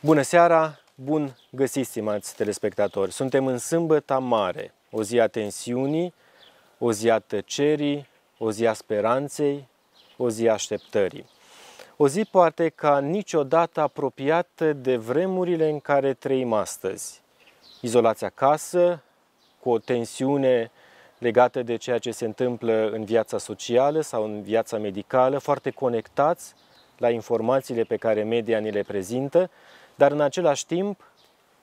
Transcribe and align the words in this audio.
Bună 0.00 0.22
seara, 0.22 0.80
bun 0.94 1.36
găsiți, 1.50 1.88
stimați 1.88 2.34
telespectatori! 2.34 3.12
Suntem 3.12 3.46
în 3.46 3.58
sâmbătă 3.58 4.18
mare, 4.18 4.74
o 4.90 5.02
zi 5.02 5.20
a 5.20 5.26
tensiunii, 5.26 6.14
o 6.78 6.92
zi 6.92 7.10
a 7.10 7.18
tăcerii, 7.18 8.08
o 8.38 8.50
zi 8.50 8.66
a 8.66 8.72
speranței, 8.72 9.68
o 10.16 10.30
zi 10.30 10.48
a 10.48 10.52
așteptării. 10.52 11.26
O 11.96 12.08
zi 12.08 12.24
poate 12.24 12.68
ca 12.68 13.00
niciodată 13.00 13.80
apropiată 13.80 14.72
de 14.72 14.96
vremurile 14.96 15.68
în 15.68 15.80
care 15.80 16.14
trăim 16.14 16.52
astăzi. 16.52 17.20
Izolați 17.80 18.24
acasă, 18.24 19.02
cu 19.60 19.70
o 19.70 19.78
tensiune 19.78 20.70
legată 21.18 21.62
de 21.62 21.76
ceea 21.76 21.98
ce 21.98 22.10
se 22.10 22.24
întâmplă 22.24 22.90
în 22.92 23.04
viața 23.04 23.38
socială 23.38 24.00
sau 24.00 24.24
în 24.24 24.42
viața 24.42 24.78
medicală, 24.78 25.38
foarte 25.38 25.70
conectați 25.70 26.54
la 26.98 27.10
informațiile 27.10 27.82
pe 27.82 27.96
care 27.96 28.22
media 28.22 28.58
ni 28.58 28.70
le 28.70 28.82
prezintă, 28.82 29.50
dar 29.98 30.12
în 30.12 30.20
același 30.20 30.66
timp 30.66 31.00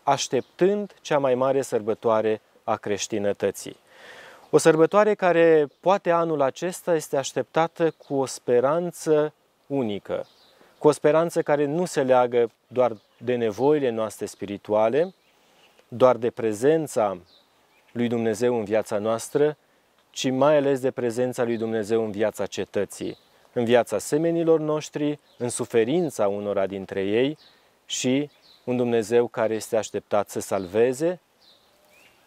așteptând 0.04 0.94
cea 1.02 1.18
mai 1.18 1.36
mare 1.36 1.62
sărbătoare 1.62 2.42
a 2.64 2.76
creștinătății. 2.76 3.78
O 4.50 4.58
sărbătoare 4.58 5.14
care 5.14 5.68
poate 5.80 6.12
anul 6.12 6.42
acesta 6.42 6.96
este 6.96 7.18
așteptată 7.18 7.94
cu 8.08 8.16
o 8.16 8.26
speranță 8.26 9.34
unică, 9.68 10.26
cu 10.78 10.88
o 10.88 10.92
speranță 10.92 11.42
care 11.42 11.66
nu 11.66 11.86
se 11.86 12.04
leagă 12.04 12.52
doar 12.68 12.98
de 13.18 13.36
nevoile 13.36 13.90
noastre 13.90 14.26
spirituale, 14.26 15.14
doar 15.88 16.16
de 16.18 16.30
prezența 16.30 17.18
lui 17.92 18.08
Dumnezeu 18.08 18.58
în 18.58 18.64
viața 18.64 18.98
noastră, 18.98 19.58
ci 20.10 20.30
mai 20.30 20.58
ales 20.58 20.80
de 20.80 20.92
prezența 20.92 21.44
lui 21.44 21.58
Dumnezeu 21.58 22.04
în 22.04 22.12
viața 22.12 22.46
cetății, 22.46 23.18
în 23.54 23.66
viața 23.66 23.98
semenilor 23.98 24.60
noștri, 24.60 25.20
în 25.38 25.50
suferința 25.50 26.28
unora 26.28 26.66
dintre 26.66 27.04
ei 27.04 27.38
și 27.86 28.30
un 28.64 28.78
Dumnezeu 28.78 29.28
care 29.28 29.54
este 29.54 29.78
așteptat 29.78 30.30
să 30.30 30.40
salveze 30.40 31.20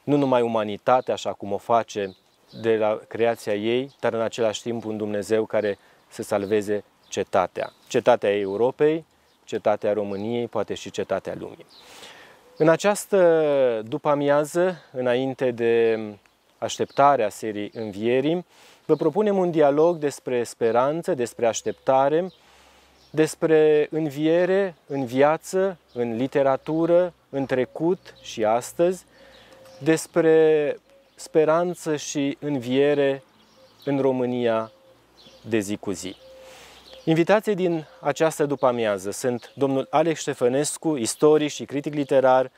nu 0.09 0.17
numai 0.17 0.43
umanitatea 0.43 1.15
așa 1.15 1.33
cum 1.33 1.53
o 1.53 1.57
face 1.57 2.17
de 2.61 2.77
la 2.77 3.01
creația 3.09 3.55
ei, 3.55 3.91
dar 4.01 4.13
în 4.13 4.21
același 4.21 4.63
timp 4.63 4.85
un 4.85 4.97
Dumnezeu 4.97 5.45
care 5.45 5.79
să 6.09 6.23
salveze 6.23 6.85
cetatea. 7.09 7.73
Cetatea 7.89 8.37
Europei, 8.37 9.05
cetatea 9.45 9.93
României, 9.93 10.47
poate 10.47 10.75
și 10.75 10.91
cetatea 10.91 11.35
lumii. 11.39 11.67
În 12.57 12.69
această 12.69 13.83
după-amiază, 13.89 14.83
înainte 14.93 15.51
de 15.51 16.01
așteptarea 16.59 17.29
serii 17.29 17.71
Învierii, 17.75 18.47
vă 18.85 18.95
propunem 18.95 19.37
un 19.37 19.51
dialog 19.51 19.97
despre 19.97 20.45
speranță, 20.45 21.15
despre 21.15 21.47
așteptare, 21.47 22.33
despre 23.19 23.89
înviere 23.91 24.75
în 24.87 25.05
viață, 25.05 25.79
în 25.93 26.17
literatură, 26.17 27.13
în 27.29 27.47
trecut 27.47 28.15
și 28.23 28.45
astăzi, 28.45 29.05
despre 29.79 30.77
speranță 31.15 31.97
și 31.97 32.37
înviere 32.41 33.23
în 33.85 34.01
România 34.01 34.73
de 35.49 35.59
zi 35.59 35.77
cu 35.77 35.91
zi. 35.91 36.17
Invitații 37.05 37.55
din 37.55 37.87
această 38.01 38.47
după-amiază 38.47 39.11
sunt 39.11 39.53
domnul 39.55 39.87
Alex 39.91 40.21
Ștefănescu, 40.21 40.97
istoric 40.97 41.51
și 41.51 41.65
critic 41.65 41.95
literar. 41.95 42.51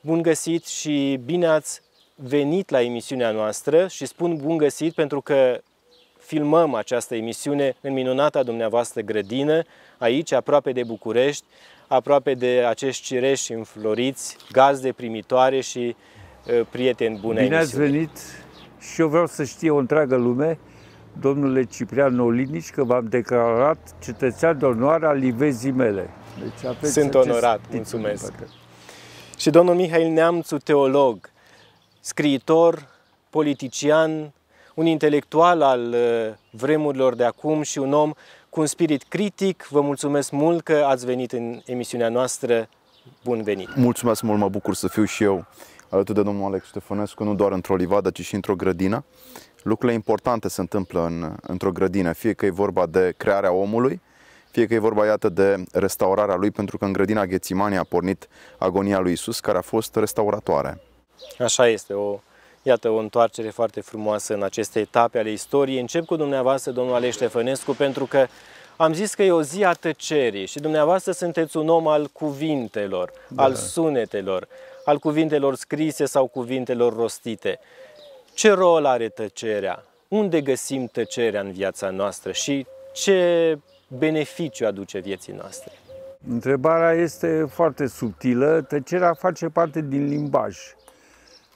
Bun 0.00 0.22
găsit 0.22 0.66
și 0.66 1.20
bine 1.24 1.46
ați 1.46 1.80
venit 2.14 2.70
la 2.70 2.82
emisiunea 2.82 3.30
noastră 3.30 3.88
și 3.88 4.06
spun 4.06 4.36
bun 4.36 4.56
găsit 4.56 4.94
pentru 4.94 5.20
că 5.20 5.60
filmăm 6.28 6.74
această 6.74 7.14
emisiune 7.14 7.76
în 7.80 7.92
minunata 7.92 8.42
dumneavoastră 8.42 9.00
grădină, 9.00 9.62
aici, 9.98 10.32
aproape 10.32 10.72
de 10.72 10.84
București, 10.84 11.44
aproape 11.86 12.34
de 12.34 12.64
acești 12.68 13.02
cireși 13.02 13.52
înfloriți, 13.52 14.36
gazde 14.52 14.92
primitoare 14.92 15.60
și 15.60 15.96
uh, 16.46 16.66
prieteni 16.70 17.18
bune 17.18 17.42
Bine 17.42 17.56
ați 17.56 17.76
venit 17.76 18.10
și 18.80 19.00
eu 19.00 19.08
vreau 19.08 19.26
să 19.26 19.44
știe 19.44 19.70
o 19.70 19.76
întreagă 19.76 20.16
lume, 20.16 20.58
domnule 21.20 21.64
Ciprian 21.64 22.14
Nolinici, 22.14 22.70
că 22.70 22.84
v-am 22.84 23.06
declarat 23.08 23.78
cetățean 24.02 24.58
de 24.58 24.64
onoare 24.64 25.06
al 25.06 25.16
livezii 25.16 25.70
mele. 25.70 26.10
Deci 26.38 26.70
aveți 26.70 26.92
Sunt 26.92 27.14
onorat, 27.14 27.60
mulțumesc. 27.72 28.32
Și 29.38 29.50
domnul 29.50 29.74
Mihail 29.74 30.08
Neamțu, 30.08 30.56
teolog, 30.56 31.30
scriitor, 32.00 32.88
politician, 33.30 34.32
un 34.78 34.86
intelectual 34.86 35.62
al 35.62 35.92
uh, 35.92 36.34
vremurilor 36.50 37.14
de 37.14 37.24
acum 37.24 37.62
și 37.62 37.78
un 37.78 37.92
om 37.92 38.12
cu 38.48 38.60
un 38.60 38.66
spirit 38.66 39.02
critic. 39.02 39.66
Vă 39.70 39.80
mulțumesc 39.80 40.30
mult 40.30 40.62
că 40.62 40.84
ați 40.88 41.06
venit 41.06 41.32
în 41.32 41.60
emisiunea 41.64 42.08
noastră. 42.08 42.68
Bun 43.24 43.42
venit! 43.42 43.74
Mulțumesc 43.74 44.22
mult, 44.22 44.38
mă 44.38 44.48
bucur 44.48 44.74
să 44.74 44.88
fiu 44.88 45.04
și 45.04 45.22
eu 45.22 45.46
alături 45.88 46.18
de 46.18 46.24
domnul 46.24 46.46
Alex 46.46 46.66
Ștefănescu, 46.66 47.24
nu 47.24 47.34
doar 47.34 47.52
într-o 47.52 47.76
livadă, 47.76 48.10
ci 48.10 48.20
și 48.20 48.34
într-o 48.34 48.54
grădină. 48.54 49.04
Lucrurile 49.62 49.96
importante 49.96 50.48
se 50.48 50.60
întâmplă 50.60 51.04
în, 51.04 51.36
într-o 51.40 51.72
grădină, 51.72 52.12
fie 52.12 52.32
că 52.32 52.46
e 52.46 52.50
vorba 52.50 52.86
de 52.86 53.14
crearea 53.16 53.52
omului, 53.52 54.00
fie 54.50 54.66
că 54.66 54.74
e 54.74 54.78
vorba, 54.78 55.06
iată, 55.06 55.28
de 55.28 55.64
restaurarea 55.72 56.34
lui, 56.34 56.50
pentru 56.50 56.78
că 56.78 56.84
în 56.84 56.92
grădina 56.92 57.26
Ghețimani 57.26 57.76
a 57.76 57.84
pornit 57.84 58.28
agonia 58.58 58.98
lui 58.98 59.12
Isus, 59.12 59.40
care 59.40 59.58
a 59.58 59.60
fost 59.60 59.96
restauratoare. 59.96 60.80
Așa 61.38 61.68
este, 61.68 61.92
o 61.92 62.20
Iată 62.68 62.88
o 62.88 62.96
întoarcere 62.96 63.50
foarte 63.50 63.80
frumoasă 63.80 64.34
în 64.34 64.42
aceste 64.42 64.80
etape 64.80 65.18
ale 65.18 65.30
istoriei. 65.30 65.80
Încep 65.80 66.04
cu 66.04 66.16
dumneavoastră, 66.16 66.70
domnul 66.72 66.94
Alex 66.94 67.14
Ștefănescu, 67.14 67.72
pentru 67.72 68.04
că 68.04 68.26
am 68.76 68.92
zis 68.92 69.14
că 69.14 69.22
e 69.22 69.32
o 69.32 69.42
zi 69.42 69.64
a 69.64 69.72
tăcerii 69.72 70.46
și 70.46 70.58
dumneavoastră 70.58 71.12
sunteți 71.12 71.56
un 71.56 71.68
om 71.68 71.86
al 71.86 72.06
cuvintelor, 72.12 73.10
da. 73.28 73.42
al 73.42 73.54
sunetelor, 73.54 74.48
al 74.84 74.98
cuvintelor 74.98 75.54
scrise 75.54 76.04
sau 76.04 76.26
cuvintelor 76.26 76.96
rostite. 76.96 77.58
Ce 78.34 78.52
rol 78.52 78.84
are 78.84 79.08
tăcerea? 79.08 79.84
Unde 80.08 80.40
găsim 80.40 80.86
tăcerea 80.86 81.40
în 81.40 81.52
viața 81.52 81.90
noastră 81.90 82.32
și 82.32 82.66
ce 82.92 83.58
beneficiu 83.98 84.66
aduce 84.66 84.98
vieții 84.98 85.32
noastre? 85.32 85.72
Întrebarea 86.28 86.92
este 86.92 87.46
foarte 87.50 87.86
subtilă. 87.86 88.64
Tăcerea 88.68 89.14
face 89.14 89.46
parte 89.46 89.80
din 89.80 90.08
limbaj. 90.08 90.58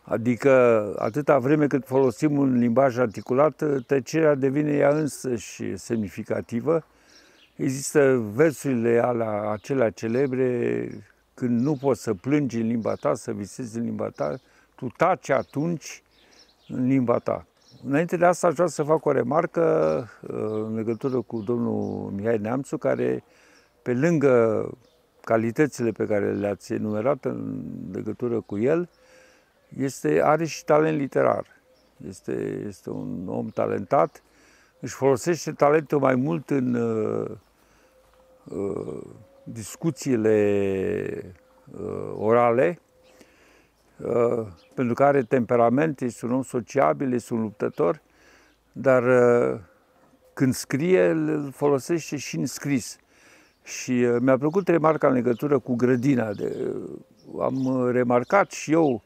Adică 0.02 0.50
atâta 0.98 1.38
vreme 1.38 1.66
cât 1.66 1.86
folosim 1.86 2.38
un 2.38 2.58
limbaj 2.58 2.98
articulat, 2.98 3.62
tăcerea 3.86 4.34
devine 4.34 4.72
ea 4.72 4.88
însăși 4.88 5.76
semnificativă. 5.76 6.84
Există 7.56 8.24
versurile 8.34 8.98
alea, 8.98 9.50
acelea 9.50 9.90
celebre, 9.90 10.88
când 11.34 11.60
nu 11.60 11.76
poți 11.80 12.02
să 12.02 12.14
plângi 12.14 12.60
în 12.60 12.66
limba 12.66 12.94
ta, 12.94 13.14
să 13.14 13.32
visezi 13.32 13.78
în 13.78 13.84
limba 13.84 14.08
ta, 14.08 14.36
tu 14.74 14.86
taci 14.96 15.28
atunci 15.28 16.02
în 16.68 16.86
limba 16.86 17.18
ta. 17.18 17.46
Înainte 17.84 18.16
de 18.16 18.24
asta 18.24 18.46
aș 18.46 18.54
vrea 18.54 18.66
să 18.66 18.82
fac 18.82 19.04
o 19.04 19.12
remarcă 19.12 19.62
uh, 20.20 20.30
în 20.66 20.74
legătură 20.74 21.20
cu 21.20 21.40
domnul 21.40 22.10
Mihai 22.10 22.38
Neamțu, 22.38 22.78
care 22.78 23.24
pe 23.82 23.94
lângă 23.94 24.68
calitățile 25.24 25.90
pe 25.90 26.06
care 26.06 26.32
le-ați 26.32 26.72
enumerat 26.72 27.24
în 27.24 27.62
legătură 27.92 28.40
cu 28.40 28.58
el, 28.58 28.88
este, 29.76 30.22
are 30.22 30.44
și 30.44 30.64
talent 30.64 30.98
literar. 30.98 31.46
Este, 32.06 32.62
este 32.66 32.90
un 32.90 33.28
om 33.28 33.48
talentat, 33.48 34.22
își 34.80 34.94
folosește 34.94 35.52
talentul 35.52 35.98
mai 35.98 36.14
mult 36.14 36.50
în 36.50 36.74
uh, 36.74 37.30
uh, 38.44 39.02
discuțiile 39.44 41.34
uh, 41.80 42.12
orale, 42.16 42.78
uh, 43.96 44.46
pentru 44.74 44.94
că 44.94 45.04
are 45.04 45.22
temperament, 45.22 46.00
este 46.00 46.26
un 46.26 46.32
om 46.32 46.42
sociabil, 46.42 47.12
este 47.12 47.34
un 47.34 47.40
luptător, 47.40 48.02
dar 48.72 49.02
uh, 49.02 49.60
când 50.32 50.54
scrie, 50.54 51.08
îl 51.08 51.50
folosește 51.52 52.16
și 52.16 52.36
în 52.36 52.46
scris. 52.46 52.96
Și 53.62 53.90
uh, 53.92 54.16
mi-a 54.20 54.38
plăcut 54.38 54.68
remarca 54.68 55.06
în 55.08 55.12
legătură 55.12 55.58
cu 55.58 55.74
grădina. 55.74 56.32
De, 56.32 56.72
uh, 57.32 57.42
am 57.42 57.88
remarcat 57.90 58.50
și 58.50 58.72
eu 58.72 59.02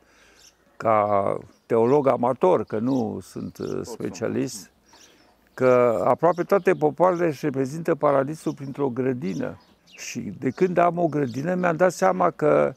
ca 0.77 1.39
teolog 1.67 2.07
amator, 2.07 2.65
că 2.65 2.79
nu 2.79 3.19
sunt 3.23 3.59
uh, 3.59 3.81
specialist, 3.83 4.71
că 5.55 6.03
aproape 6.05 6.43
toate 6.43 6.73
popoarele 6.73 7.27
își 7.27 7.45
reprezintă 7.45 7.95
paradisul 7.95 8.55
printr-o 8.55 8.89
grădină. 8.89 9.61
Și 9.85 10.21
de 10.39 10.51
când 10.51 10.79
am 10.79 10.99
o 10.99 11.07
grădină, 11.07 11.55
mi-am 11.55 11.77
dat 11.77 11.93
seama 11.93 12.31
că 12.31 12.75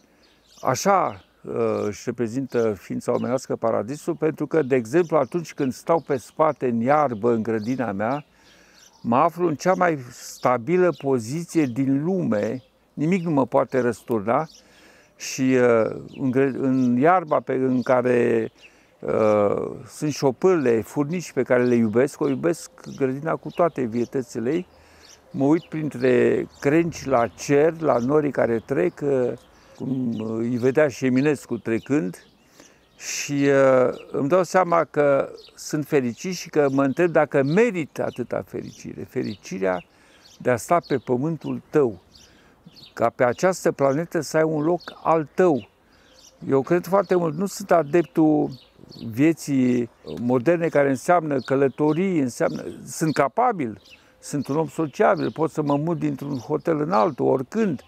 așa 0.62 1.24
uh, 1.42 1.84
își 1.86 2.02
reprezintă 2.06 2.74
ființa 2.74 3.14
omenească 3.14 3.56
paradisul, 3.56 4.16
pentru 4.16 4.48
că, 4.48 4.62
de 4.62 4.76
exemplu, 4.76 5.18
atunci 5.18 5.54
când 5.54 5.74
stau 5.74 6.00
pe 6.00 6.18
spate 6.18 6.68
în 6.68 6.80
iarbă 6.82 7.32
în 7.32 7.44
grădina 7.44 7.92
mea, 7.92 8.26
mă 9.02 9.16
aflu 9.16 9.48
în 9.48 9.56
cea 9.56 9.74
mai 9.74 9.98
stabilă 10.12 10.90
poziție 10.98 11.66
din 11.66 12.04
lume, 12.04 12.64
nimic 12.94 13.24
nu 13.24 13.32
mă 13.32 13.46
poate 13.46 13.80
răsturna, 13.80 14.48
și 15.20 15.42
uh, 15.42 15.96
în, 16.20 16.32
în 16.58 16.98
iarba 16.98 17.40
pe, 17.40 17.54
în 17.54 17.82
care 17.82 18.52
uh, 19.00 19.72
sunt 19.88 20.14
șopârle, 20.14 20.82
furnici 20.82 21.32
pe 21.32 21.44
care 21.44 21.64
le 21.64 21.76
iubesc, 21.76 22.22
o 22.22 22.30
iubesc 22.30 22.72
grădina 22.96 23.36
cu 23.36 23.50
toate 23.50 23.82
vietățile 23.82 24.52
ei, 24.52 24.68
mă 25.32 25.46
uit 25.46 25.64
printre 25.64 26.46
crenci 26.60 27.06
la 27.06 27.28
cer, 27.28 27.82
la 27.82 27.98
norii 27.98 28.32
care 28.32 28.64
trec, 28.66 29.02
cum 29.76 30.20
îi 30.38 30.58
vedea 30.58 30.88
și 30.88 31.06
Eminescu 31.06 31.58
trecând, 31.58 32.18
și 33.00 33.34
uh, 33.34 33.90
îmi 34.12 34.30
dau 34.30 34.44
seama 34.44 34.84
că 34.84 35.30
sunt 35.56 35.86
fericit 35.88 36.36
și 36.36 36.50
că 36.50 36.68
mă 36.72 36.84
întreb 36.84 37.12
dacă 37.12 37.44
merită 37.44 38.04
atâta 38.04 38.44
fericire. 38.48 39.08
Fericirea 39.10 39.84
de 40.38 40.50
a 40.50 40.56
sta 40.56 40.80
pe 40.88 40.98
pământul 40.98 41.62
tău, 41.70 42.02
ca 43.00 43.10
pe 43.16 43.24
această 43.24 43.72
planetă 43.72 44.22
să 44.22 44.38
ai 44.38 44.44
un 44.44 44.62
loc 44.62 44.82
al 45.04 45.28
tău. 45.34 45.68
Eu 46.50 46.62
cred 46.62 46.86
foarte 46.86 47.16
mult, 47.16 47.36
nu 47.36 47.46
sunt 47.46 47.72
adeptul 47.72 48.50
vieții 49.12 49.90
moderne 50.22 50.68
care 50.68 50.90
înseamnă 50.90 51.40
călătorii, 51.40 52.20
înseamnă, 52.20 52.64
sunt 52.86 53.14
capabil, 53.14 53.82
sunt 54.20 54.48
un 54.48 54.56
om 54.56 54.68
sociabil, 54.68 55.32
pot 55.32 55.52
să 55.52 55.62
mă 55.62 55.78
mut 55.78 56.00
dintr-un 56.00 56.38
hotel 56.38 56.82
în 56.82 56.92
altul, 56.92 57.26
oricând, 57.26 57.82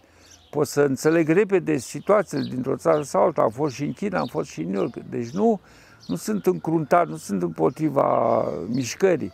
pot 0.49 0.67
să 0.67 0.81
înțeleg 0.81 1.29
repede 1.29 1.77
situațiile 1.77 2.47
dintr-o 2.49 2.75
țară 2.75 3.01
sau 3.01 3.23
alta. 3.23 3.41
Am 3.41 3.49
fost 3.49 3.73
și 3.73 3.83
în 3.83 3.93
China, 3.93 4.19
am 4.19 4.27
fost 4.27 4.49
și 4.49 4.61
în 4.61 4.69
New 4.69 4.81
York. 4.81 4.95
Deci 5.09 5.29
nu, 5.29 5.59
nu 6.07 6.15
sunt 6.15 6.45
încruntat, 6.45 7.07
nu 7.07 7.15
sunt 7.15 7.41
împotriva 7.41 8.43
mișcării, 8.67 9.33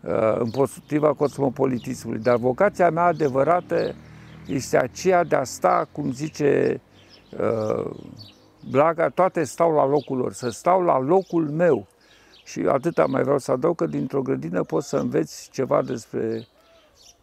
uh, 0.00 0.38
împotriva 0.38 1.12
cosmopolitismului. 1.12 2.20
Dar 2.20 2.36
vocația 2.36 2.90
mea 2.90 3.04
adevărată 3.04 3.94
este 4.48 4.78
aceea 4.78 5.24
de 5.24 5.36
a 5.36 5.44
sta, 5.44 5.88
cum 5.92 6.12
zice 6.12 6.80
uh, 7.38 7.90
Blaga, 8.70 9.08
toate 9.08 9.44
stau 9.44 9.72
la 9.72 9.86
locul 9.86 10.16
lor, 10.16 10.32
să 10.32 10.48
stau 10.48 10.82
la 10.82 10.98
locul 10.98 11.48
meu. 11.50 11.86
Și 12.44 12.60
atâta 12.60 13.06
mai 13.06 13.22
vreau 13.22 13.38
să 13.38 13.52
adaug 13.52 13.76
că 13.76 13.86
dintr-o 13.86 14.22
grădină 14.22 14.62
poți 14.62 14.88
să 14.88 14.96
înveți 14.96 15.48
ceva 15.50 15.82
despre 15.82 16.46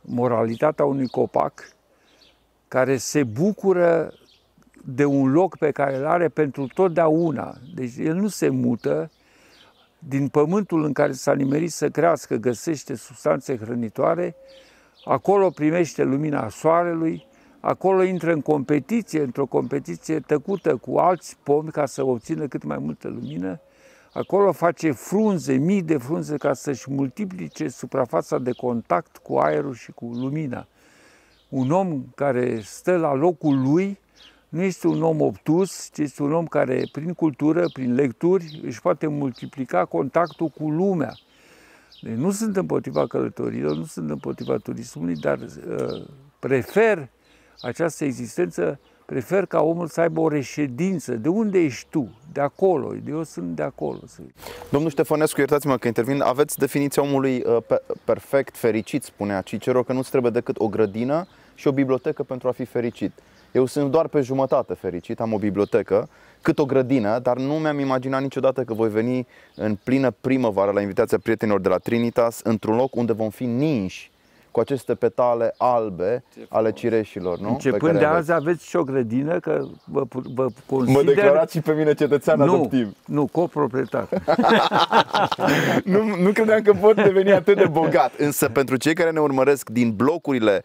moralitatea 0.02 0.86
unui 0.86 1.08
copac, 1.08 1.70
care 2.68 2.98
se 2.98 3.24
bucură 3.24 4.14
de 4.86 5.06
un 5.06 5.32
loc 5.32 5.58
pe 5.58 5.72
care 5.72 5.98
îl 5.98 6.06
are 6.06 6.28
pentru 6.28 6.68
totdeauna. 6.74 7.56
Deci 7.76 7.94
el 7.98 8.16
nu 8.16 8.28
se 8.28 8.50
mută, 8.50 9.12
din 10.00 10.28
pământul 10.28 10.84
în 10.84 10.94
care 10.94 11.12
s-a 11.12 11.34
nimerit 11.34 11.72
să 11.72 11.90
crească, 11.90 12.36
găsește 12.36 12.96
substanțe 12.96 13.58
hrănitoare, 13.58 14.36
acolo 15.06 15.50
primește 15.50 16.04
lumina 16.04 16.50
soarelui, 16.50 17.28
acolo 17.60 18.04
intră 18.04 18.34
în 18.34 18.42
competiție, 18.42 19.22
într-o 19.22 19.46
competiție 19.46 20.20
tăcută 20.20 20.76
cu 20.76 20.98
alți 20.98 21.38
pomi 21.44 21.72
ca 21.72 21.86
să 21.86 22.06
obțină 22.06 22.48
cât 22.48 22.64
mai 22.64 22.78
multă 22.78 23.08
lumină, 23.08 23.60
acolo 24.14 24.52
face 24.52 24.92
frunze, 24.92 25.54
mii 25.54 25.82
de 25.82 25.98
frunze 25.98 26.38
ca 26.38 26.54
să-și 26.54 26.92
multiplice 26.92 27.68
suprafața 27.68 28.38
de 28.38 28.52
contact 28.52 29.18
cu 29.18 29.38
aerul 29.38 29.74
și 29.74 29.92
cu 29.92 30.06
lumina 30.06 30.68
un 31.50 31.72
om 31.72 32.04
care 32.16 32.60
stă 32.60 32.98
la 32.98 33.14
locul 33.14 33.62
lui 33.62 34.00
nu 34.50 34.62
este 34.62 34.88
un 34.88 35.04
om 35.04 35.22
obtus, 35.22 35.90
ci 35.94 35.98
este 35.98 36.24
un 36.24 36.34
om 36.34 36.46
care, 36.46 36.84
prin 36.92 37.14
cultură, 37.14 37.66
prin 37.74 37.94
lecturi, 37.94 38.62
își 38.64 38.82
poate 38.82 39.08
multiplica 39.08 39.86
contactul 39.86 40.48
cu 40.48 40.70
lumea. 40.70 41.14
Deci 42.02 42.14
nu 42.14 42.32
sunt 42.32 42.56
împotriva 42.56 43.08
călătorilor, 43.08 43.76
nu 43.76 43.86
sunt 43.86 44.10
împotriva 44.10 44.58
turismului, 44.58 45.16
dar 45.16 45.40
uh, 45.40 46.06
prefer 46.40 47.10
această 47.62 48.06
existență, 48.06 48.80
prefer 49.06 49.46
ca 49.46 49.62
omul 49.62 49.88
să 49.88 50.02
aibă 50.02 50.20
o 50.20 50.28
reședință. 50.28 51.14
De 51.14 51.30
unde 51.30 51.60
ești 51.60 51.88
tu? 51.90 52.20
De 52.32 52.42
acolo. 52.42 52.94
Eu 53.08 53.24
sunt 53.24 53.56
de 53.56 53.64
acolo. 53.64 54.00
Domnul 54.70 54.90
Ștefănescu, 54.90 55.40
iertați-mă 55.40 55.78
că 55.78 55.88
intervin, 55.88 56.22
aveți 56.22 56.58
definiția 56.58 57.04
omului 57.04 57.44
uh, 57.46 57.58
perfect, 58.04 58.58
fericit, 58.58 59.04
spunea 59.04 59.42
Cicero, 59.42 59.84
că 59.84 59.94
nu-ți 59.94 60.10
trebuie 60.10 60.32
decât 60.32 60.60
o 60.60 60.68
grădină, 60.68 61.28
și 61.56 61.68
o 61.68 61.72
bibliotecă 61.72 62.24
pentru 62.24 62.48
a 62.48 62.52
fi 62.52 62.66
fericit. 62.66 63.12
Eu 63.52 63.66
sunt 63.66 63.92
doar 63.92 64.08
pe 64.08 64.22
jumătate 64.22 64.74
fericit, 64.74 65.20
am 65.20 65.34
o 65.34 65.38
bibliotecă, 65.38 66.10
cât 66.46 66.60
o 66.60 66.66
grădină, 66.66 67.20
dar 67.20 67.38
nu 67.38 67.54
mi-am 67.54 67.80
imaginat 67.80 68.22
niciodată 68.22 68.64
că 68.64 68.74
voi 68.74 68.90
veni 68.90 69.28
în 69.56 69.78
plină 69.84 70.12
primăvară 70.22 70.72
la 70.72 70.82
invitația 70.82 71.18
prietenilor 71.24 71.62
de 71.62 71.70
la 71.70 71.78
Trinitas, 71.78 72.40
într-un 72.44 72.76
loc 72.76 72.96
unde 72.96 73.14
vom 73.14 73.30
fi 73.30 73.46
ninși 73.46 74.12
cu 74.52 74.60
aceste 74.60 74.96
petale 74.96 75.54
albe 75.58 76.24
ale 76.50 76.72
cireșilor. 76.72 77.40
Nu? 77.40 77.50
Începând 77.50 78.00
de 78.00 78.06
azi 78.06 78.32
aveți 78.32 78.68
și 78.68 78.76
o 78.76 78.84
grădină, 78.84 79.40
că 79.40 79.66
vă, 79.86 80.04
vă 80.34 80.48
consider... 80.66 81.04
Mă 81.04 81.12
declarați 81.14 81.56
și 81.56 81.62
pe 81.62 81.74
mine 81.74 81.94
cetățean 81.94 82.38
nu, 82.38 82.44
adoptiv. 82.44 82.96
Nu, 83.06 83.28
coproprietar. 83.32 84.08
nu, 85.94 86.04
nu 86.22 86.32
credeam 86.32 86.62
că 86.62 86.74
pot 86.74 86.96
deveni 86.96 87.32
atât 87.32 87.58
de 87.58 87.68
bogat. 87.68 88.12
Însă 88.18 88.50
pentru 88.50 88.76
cei 88.76 88.94
care 88.94 89.12
ne 89.12 89.20
urmăresc 89.20 89.70
din 89.70 89.92
blocurile 89.96 90.62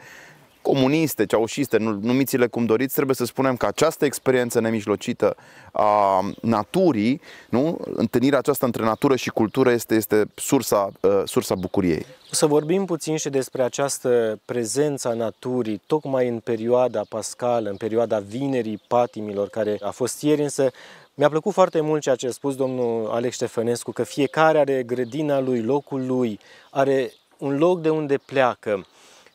comuniste, 0.63 1.27
ceaușiste, 1.27 1.77
numiți-le 1.79 2.47
cum 2.47 2.65
doriți, 2.65 2.95
trebuie 2.95 3.17
să 3.17 3.25
spunem 3.25 3.57
că 3.57 3.67
această 3.67 4.05
experiență 4.05 4.61
nemijlocită 4.61 5.37
a 5.73 6.21
naturii, 6.41 7.21
nu? 7.49 7.79
întâlnirea 7.95 8.39
aceasta 8.39 8.67
între 8.67 8.83
natură 8.83 9.17
și 9.17 9.31
cultură 9.31 9.71
este, 9.71 9.95
este 9.95 10.25
sursa, 10.35 10.91
uh, 11.01 11.23
sursa 11.25 11.55
bucuriei. 11.55 12.07
O 12.33 12.35
să 12.35 12.47
vorbim 12.47 12.85
puțin 12.85 13.17
și 13.17 13.29
despre 13.29 13.63
această 13.63 14.39
prezență 14.45 15.09
a 15.09 15.15
naturii, 15.15 15.81
tocmai 15.87 16.29
în 16.29 16.39
perioada 16.39 17.03
pascală, 17.09 17.71
în 17.71 17.77
perioada 17.77 18.19
vinerii 18.19 18.83
patimilor, 18.89 19.49
care 19.49 19.77
a 19.81 19.91
fost 19.91 20.23
ieri, 20.23 20.43
însă 20.43 20.71
mi-a 21.15 21.29
plăcut 21.29 21.53
foarte 21.53 21.81
mult 21.81 22.03
ceea 22.03 22.15
ce 22.15 22.27
a 22.27 22.31
spus 22.31 22.57
domnul 22.57 23.11
Alex 23.11 23.35
Ștefănescu, 23.35 23.93
că 23.93 24.03
fiecare 24.03 24.59
are 24.59 24.83
grădina 24.83 25.41
lui, 25.41 25.63
locul 25.63 26.07
lui, 26.07 26.39
are 26.71 27.13
un 27.39 27.59
loc 27.59 27.81
de 27.81 27.89
unde 27.89 28.17
pleacă 28.17 28.87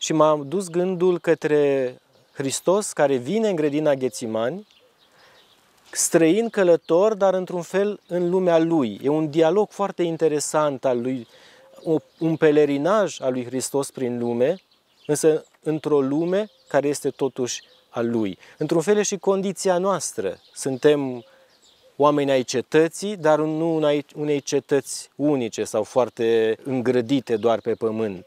și 0.05 0.13
m-a 0.13 0.43
dus 0.47 0.67
gândul 0.67 1.19
către 1.19 1.95
Hristos 2.33 2.91
care 2.93 3.15
vine 3.15 3.49
în 3.49 3.55
grădina 3.55 3.93
Ghețimani, 3.93 4.67
străin 5.91 6.49
călător, 6.49 7.13
dar 7.13 7.33
într-un 7.33 7.61
fel 7.61 7.99
în 8.07 8.29
lumea 8.29 8.57
lui. 8.57 8.99
E 9.03 9.07
un 9.07 9.29
dialog 9.29 9.69
foarte 9.69 10.03
interesant 10.03 10.85
al 10.85 11.01
lui, 11.01 11.27
un 12.19 12.35
pelerinaj 12.35 13.21
al 13.21 13.31
lui 13.31 13.45
Hristos 13.45 13.91
prin 13.91 14.19
lume, 14.19 14.55
însă 15.05 15.45
într-o 15.63 16.01
lume 16.01 16.49
care 16.67 16.87
este 16.87 17.09
totuși 17.09 17.61
a 17.89 18.01
lui. 18.01 18.37
Într-un 18.57 18.81
fel 18.81 18.97
e 18.97 19.03
și 19.03 19.17
condiția 19.17 19.77
noastră. 19.77 20.39
Suntem 20.53 21.25
oameni 21.95 22.31
ai 22.31 22.43
cetății, 22.43 23.15
dar 23.15 23.39
nu 23.39 23.75
unei 24.15 24.41
cetăți 24.41 25.09
unice 25.15 25.63
sau 25.63 25.83
foarte 25.83 26.57
îngrădite 26.63 27.35
doar 27.35 27.59
pe 27.59 27.73
pământ. 27.73 28.25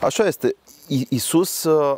Așa 0.00 0.26
este. 0.26 0.54
Isus 0.90 1.64
uh, 1.64 1.96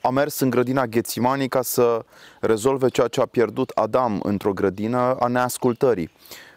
a 0.00 0.10
mers 0.10 0.40
în 0.40 0.50
grădina 0.50 0.86
Ghețimanii 0.86 1.48
ca 1.48 1.62
să 1.62 2.04
rezolve 2.40 2.88
ceea 2.88 3.06
ce 3.06 3.20
a 3.20 3.26
pierdut 3.26 3.70
Adam 3.70 4.20
într-o 4.22 4.52
grădină 4.52 5.16
a 5.18 5.26
neascultării. 5.26 6.10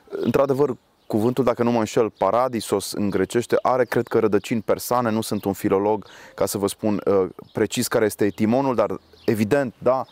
Într-adevăr, 0.10 0.76
cuvântul, 1.06 1.44
dacă 1.44 1.64
nu 1.64 1.72
mă 1.72 1.80
înșel, 1.80 2.10
paradisos 2.10 2.92
în 2.92 3.10
grecește, 3.10 3.58
are, 3.62 3.86
cred 3.86 4.08
că, 4.08 4.20
rădăcini 4.20 4.62
persane, 4.62 5.12
nu 5.12 5.22
sunt 5.22 5.46
un 5.46 5.54
filolog 5.54 6.06
ca 6.36 6.46
să 6.46 6.58
vă 6.58 6.68
spun 6.68 7.02
uh, 7.06 7.30
precis 7.54 7.88
care 7.88 8.06
este 8.06 8.26
etimonul, 8.26 8.76
dar 8.76 9.00
evident, 9.26 9.74
da, 9.78 10.06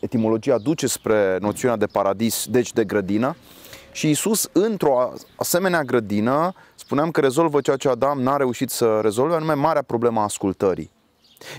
etimologia 0.00 0.58
duce 0.58 0.86
spre 0.86 1.38
noțiunea 1.40 1.76
de 1.76 1.86
paradis, 1.86 2.46
deci 2.46 2.72
de 2.72 2.84
grădină. 2.84 3.36
Și 3.92 4.10
Isus, 4.10 4.48
într-o 4.52 5.12
asemenea 5.36 5.82
grădină, 5.82 6.52
spuneam 6.74 7.10
că 7.10 7.20
rezolvă 7.20 7.60
ceea 7.60 7.76
ce 7.76 7.88
Adam 7.88 8.22
n-a 8.22 8.36
reușit 8.36 8.70
să 8.70 8.98
rezolve, 9.02 9.34
anume 9.34 9.54
marea 9.54 9.82
problemă 9.82 10.20
a 10.20 10.22
ascultării. 10.22 10.90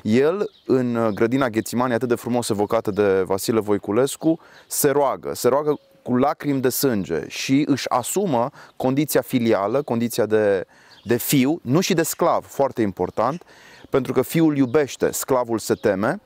El, 0.03 0.49
în 0.65 1.11
grădina 1.13 1.49
Ghețimani, 1.49 1.93
atât 1.93 2.07
de 2.07 2.15
frumos 2.15 2.49
evocată 2.49 2.91
de 2.91 3.21
Vasile 3.21 3.59
Voiculescu, 3.59 4.39
se 4.67 4.89
roagă, 4.89 5.31
se 5.33 5.47
roagă 5.47 5.79
cu 6.01 6.15
lacrimi 6.15 6.61
de 6.61 6.69
sânge 6.69 7.23
și 7.27 7.63
își 7.67 7.89
asumă 7.89 8.49
condiția 8.75 9.21
filială, 9.21 9.81
condiția 9.81 10.25
de, 10.25 10.65
de 11.03 11.17
fiu, 11.17 11.59
nu 11.63 11.79
și 11.79 11.93
de 11.93 12.03
sclav, 12.03 12.45
foarte 12.45 12.81
important, 12.81 13.43
pentru 13.89 14.13
că 14.13 14.21
fiul 14.21 14.57
iubește, 14.57 15.11
sclavul 15.11 15.59
se 15.59 15.73
teme 15.73 16.19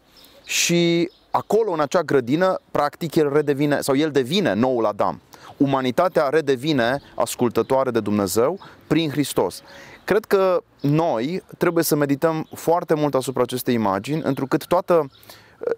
și 0.45 1.11
acolo, 1.31 1.71
în 1.71 1.79
acea 1.79 2.01
grădină, 2.01 2.59
practic, 2.71 3.15
el 3.15 3.33
redevine, 3.33 3.81
sau 3.81 3.95
el 3.95 4.11
devine 4.11 4.53
noul 4.53 4.85
Adam. 4.85 5.21
Umanitatea 5.57 6.29
redevine 6.29 7.01
ascultătoare 7.15 7.91
de 7.91 7.99
Dumnezeu 7.99 8.59
prin 8.87 9.09
Hristos. 9.09 9.61
Cred 10.05 10.25
că 10.25 10.61
noi 10.81 11.43
trebuie 11.57 11.83
să 11.83 11.95
medităm 11.95 12.47
foarte 12.55 12.93
mult 12.93 13.15
asupra 13.15 13.41
acestei 13.41 13.73
imagini, 13.73 14.21
întrucât 14.23 14.65
toată 14.65 15.09
uh, 15.09 15.09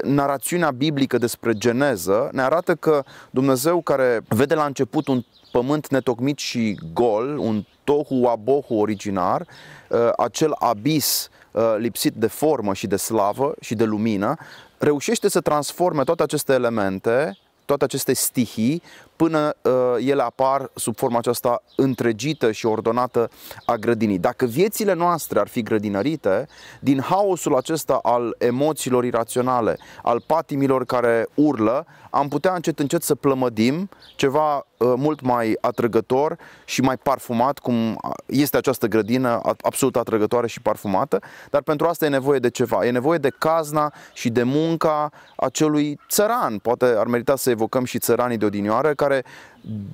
narațiunea 0.03 0.72
biblică 0.72 1.17
despre 1.17 1.53
geneză 1.53 2.29
ne 2.31 2.41
arată 2.41 2.75
că 2.75 3.03
Dumnezeu 3.29 3.81
care 3.81 4.22
vede 4.27 4.55
la 4.55 4.65
început 4.65 5.07
un 5.07 5.25
pământ 5.51 5.88
netocmit 5.88 6.38
și 6.38 6.79
gol, 6.93 7.38
un 7.38 7.65
tohu 7.84 8.25
abohu 8.25 8.75
originar, 8.79 9.48
uh, 9.89 10.10
acel 10.17 10.51
abis 10.60 11.29
uh, 11.51 11.75
lipsit 11.77 12.13
de 12.13 12.27
formă 12.27 12.74
și 12.74 12.88
de 12.88 12.96
slavă 12.96 13.53
și 13.62 13.75
de 13.75 13.84
lumină, 13.84 14.36
reușește 14.77 15.29
să 15.29 15.41
transforme 15.41 16.03
toate 16.03 16.24
aceste 16.24 16.53
elemente, 16.53 17.38
toate 17.65 17.84
aceste 17.84 18.13
stihii, 18.13 18.81
până 19.17 19.53
uh, 19.62 19.71
ele 20.00 20.21
apar 20.21 20.69
sub 20.75 20.95
forma 20.95 21.17
aceasta 21.17 21.63
întregită 21.75 22.51
și 22.51 22.65
ordonată 22.65 23.29
a 23.65 23.75
grădinii. 23.75 24.19
Dacă 24.19 24.45
viețile 24.45 24.93
noastre 24.93 25.39
ar 25.39 25.47
fi 25.47 25.62
grădinărite, 25.62 26.47
din 26.79 27.01
haosul 27.01 27.55
acesta 27.55 28.00
al 28.01 28.36
emoțiilor 28.38 29.05
iraționale, 29.05 29.77
al 30.03 30.24
patimilor 30.27 30.86
care 30.86 31.27
urlă, 31.33 31.86
am 32.09 32.27
putea 32.27 32.53
încet 32.53 32.79
încet 32.79 33.03
să 33.03 33.15
plămădim 33.15 33.89
ceva 34.15 34.55
uh, 34.55 34.93
mult 34.97 35.21
mai 35.21 35.57
atrăgător 35.62 36.38
și 36.65 36.81
mai 36.81 36.97
parfumat, 36.97 37.59
cum 37.59 38.00
este 38.25 38.57
această 38.57 38.88
grădină 38.88 39.41
absolut 39.62 39.95
atrăgătoare 39.95 40.47
și 40.47 40.62
parfumată, 40.62 41.19
dar 41.50 41.62
pentru 41.62 41.88
asta 41.88 42.05
e 42.05 42.09
nevoie 42.09 42.39
de 42.39 42.50
ceva. 42.50 42.86
E 42.86 42.91
nevoie 42.91 43.17
de 43.17 43.31
cazna 43.38 43.93
și 44.13 44.29
de 44.29 44.43
munca 44.43 45.12
acelui 45.36 46.00
țăran. 46.09 46.57
Poate 46.57 46.86
ar 46.86 47.05
merita 47.05 47.36
să 47.36 47.50
evocăm 47.50 47.83
și 47.83 48.00
țăranii 48.00 48.38
de 48.38 48.45
odinioară, 48.45 48.93
care 48.93 49.06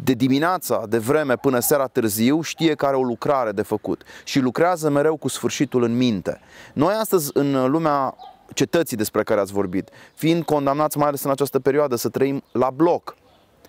de 0.04 0.14
dimineața, 0.14 0.84
de 0.90 0.98
vreme 0.98 1.36
până 1.36 1.60
seara 1.60 1.88
târziu, 1.88 2.42
știe 2.42 2.76
că 2.76 2.86
are 2.86 2.96
o 2.96 3.04
lucrare 3.04 3.52
de 3.52 3.62
făcut 3.62 4.04
și 4.24 4.40
lucrează 4.40 4.90
mereu 4.90 5.16
cu 5.16 5.28
sfârșitul 5.28 5.84
în 5.84 5.98
minte. 5.98 6.40
Noi 6.74 6.94
astăzi, 6.94 7.30
în 7.34 7.72
lumea 7.72 8.16
cetății 8.54 8.98
despre 8.98 9.24
care 9.24 9.40
ați 9.40 9.54
vorbit, 9.54 9.90
fiind 10.16 10.44
condamnați 10.44 10.98
mai 10.98 11.08
ales 11.08 11.24
în 11.24 11.32
această 11.32 11.60
perioadă 11.60 11.96
să 11.96 12.10
trăim 12.10 12.44
la 12.52 12.70
bloc, 12.70 13.16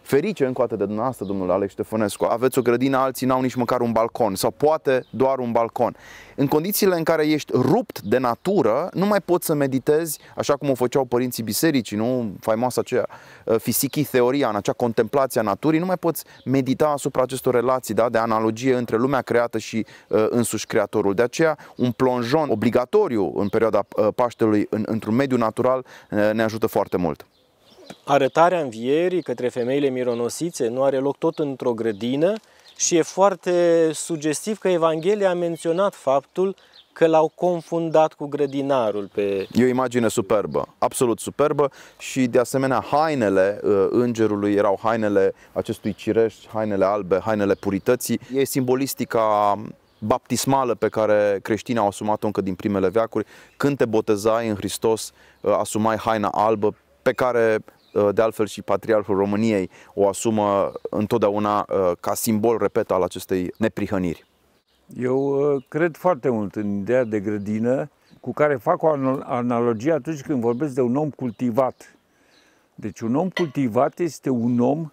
ferice 0.05 0.47
încă 0.47 0.61
o 0.61 0.65
dată 0.65 0.77
de 0.77 0.85
dumneavoastră, 0.85 1.25
domnul 1.25 1.51
Alex 1.51 1.73
Ștefănescu. 1.73 2.25
Aveți 2.25 2.59
o 2.59 2.63
grădină, 2.63 2.97
alții 2.97 3.27
n-au 3.27 3.41
nici 3.41 3.55
măcar 3.55 3.81
un 3.81 3.93
balcon 3.93 4.35
sau 4.35 4.51
poate 4.51 5.05
doar 5.11 5.39
un 5.39 5.53
balcon. 5.53 5.97
În 6.37 6.47
condițiile 6.47 6.97
în 6.97 7.03
care 7.03 7.27
ești 7.27 7.53
rupt 7.55 8.01
de 8.01 8.19
natură, 8.19 8.89
nu 8.93 9.07
mai 9.07 9.21
poți 9.21 9.47
să 9.47 9.55
meditezi 9.55 10.19
așa 10.37 10.57
cum 10.57 10.71
o 10.71 10.75
făceau 10.75 11.05
părinții 11.05 11.43
bisericii, 11.43 11.97
nu? 11.97 12.33
Faimoasa 12.41 12.81
aceea 12.81 13.07
uh, 13.45 13.57
fisichi 13.59 14.05
teoria, 14.05 14.49
în 14.49 14.57
acea 14.57 14.73
contemplație 14.73 15.41
a 15.41 15.45
naturii, 15.45 15.81
nu 15.81 15.87
mai 15.87 15.97
poți 15.97 16.25
medita 16.45 16.89
asupra 16.89 17.23
acestor 17.23 17.55
relații, 17.55 17.95
da? 17.95 18.09
de 18.09 18.19
analogie 18.19 18.75
între 18.75 18.97
lumea 18.97 19.23
creată 19.23 19.59
și 19.59 19.87
uh, 20.09 20.27
însuși 20.29 20.67
creatorul. 20.67 21.15
De 21.15 21.23
aceea, 21.23 21.59
un 21.77 21.91
plonjon 21.91 22.51
obligatoriu 22.51 23.33
în 23.37 23.49
perioada 23.49 23.87
uh, 23.97 24.09
Paștelui 24.15 24.67
în, 24.71 24.83
într-un 24.87 25.15
mediu 25.15 25.37
natural 25.37 25.85
uh, 26.11 26.31
ne 26.33 26.43
ajută 26.43 26.67
foarte 26.67 26.97
mult 26.97 27.27
arătarea 28.05 28.61
învierii 28.61 29.23
către 29.23 29.49
femeile 29.49 29.89
mironosițe 29.89 30.69
nu 30.69 30.83
are 30.83 30.99
loc 30.99 31.17
tot 31.17 31.39
într-o 31.39 31.73
grădină 31.73 32.33
și 32.77 32.97
e 32.97 33.03
foarte 33.03 33.91
sugestiv 33.93 34.59
că 34.59 34.69
Evanghelia 34.69 35.31
a 35.31 35.35
menționat 35.35 35.95
faptul 35.95 36.57
că 36.93 37.07
l-au 37.07 37.33
confundat 37.35 38.13
cu 38.13 38.27
grădinarul 38.27 39.11
pe... 39.15 39.47
E 39.53 39.65
o 39.65 39.67
imagine 39.67 40.09
superbă, 40.09 40.69
absolut 40.79 41.19
superbă 41.19 41.71
și 41.99 42.27
de 42.27 42.39
asemenea 42.39 42.85
hainele 42.91 43.61
uh, 43.63 43.87
îngerului 43.91 44.55
erau 44.55 44.79
hainele 44.83 45.35
acestui 45.53 45.95
cireș, 45.95 46.35
hainele 46.53 46.85
albe, 46.85 47.21
hainele 47.25 47.55
purității. 47.55 48.21
E 48.35 48.45
simbolistica 48.45 49.59
baptismală 49.99 50.75
pe 50.75 50.89
care 50.89 51.39
creștinii 51.43 51.81
au 51.81 51.87
asumat-o 51.87 52.27
încă 52.27 52.41
din 52.41 52.55
primele 52.55 52.89
veacuri. 52.89 53.27
Când 53.57 53.77
te 53.77 53.85
botezai 53.85 54.49
în 54.49 54.55
Hristos, 54.55 55.13
uh, 55.41 55.57
asumai 55.59 55.97
haina 55.97 56.29
albă 56.29 56.75
pe 57.05 57.13
care 57.13 57.59
uh, 57.93 58.09
de 58.15 58.23
altfel 58.23 58.47
și 58.47 58.63
Patriarhul 58.63 59.17
României 59.17 59.71
o 59.95 60.09
asumă 60.09 60.73
întotdeauna 60.91 61.67
uh, 61.69 61.93
ca 62.01 62.15
simbol, 62.15 62.59
repet, 62.59 62.91
al 62.91 63.03
acestei 63.03 63.55
neprihăniri. 63.59 64.25
Eu 64.97 65.19
uh, 65.19 65.65
cred 65.69 65.97
foarte 65.97 66.29
mult 66.29 66.55
în 66.55 66.79
ideea 66.79 67.05
de 67.05 67.21
grădină 67.21 67.91
cu 68.21 68.33
care 68.33 68.57
fac 68.57 68.83
o 68.83 68.89
analogie 69.23 69.93
atunci 69.93 70.21
când 70.21 70.41
vorbesc 70.41 70.75
de 70.75 70.81
un 70.81 70.97
om 70.97 71.11
cultivat. 71.11 71.97
Deci 72.75 73.01
un 73.01 73.15
om 73.15 73.29
cultivat 73.29 73.99
este 73.99 74.31
un 74.31 74.61
om 74.61 74.93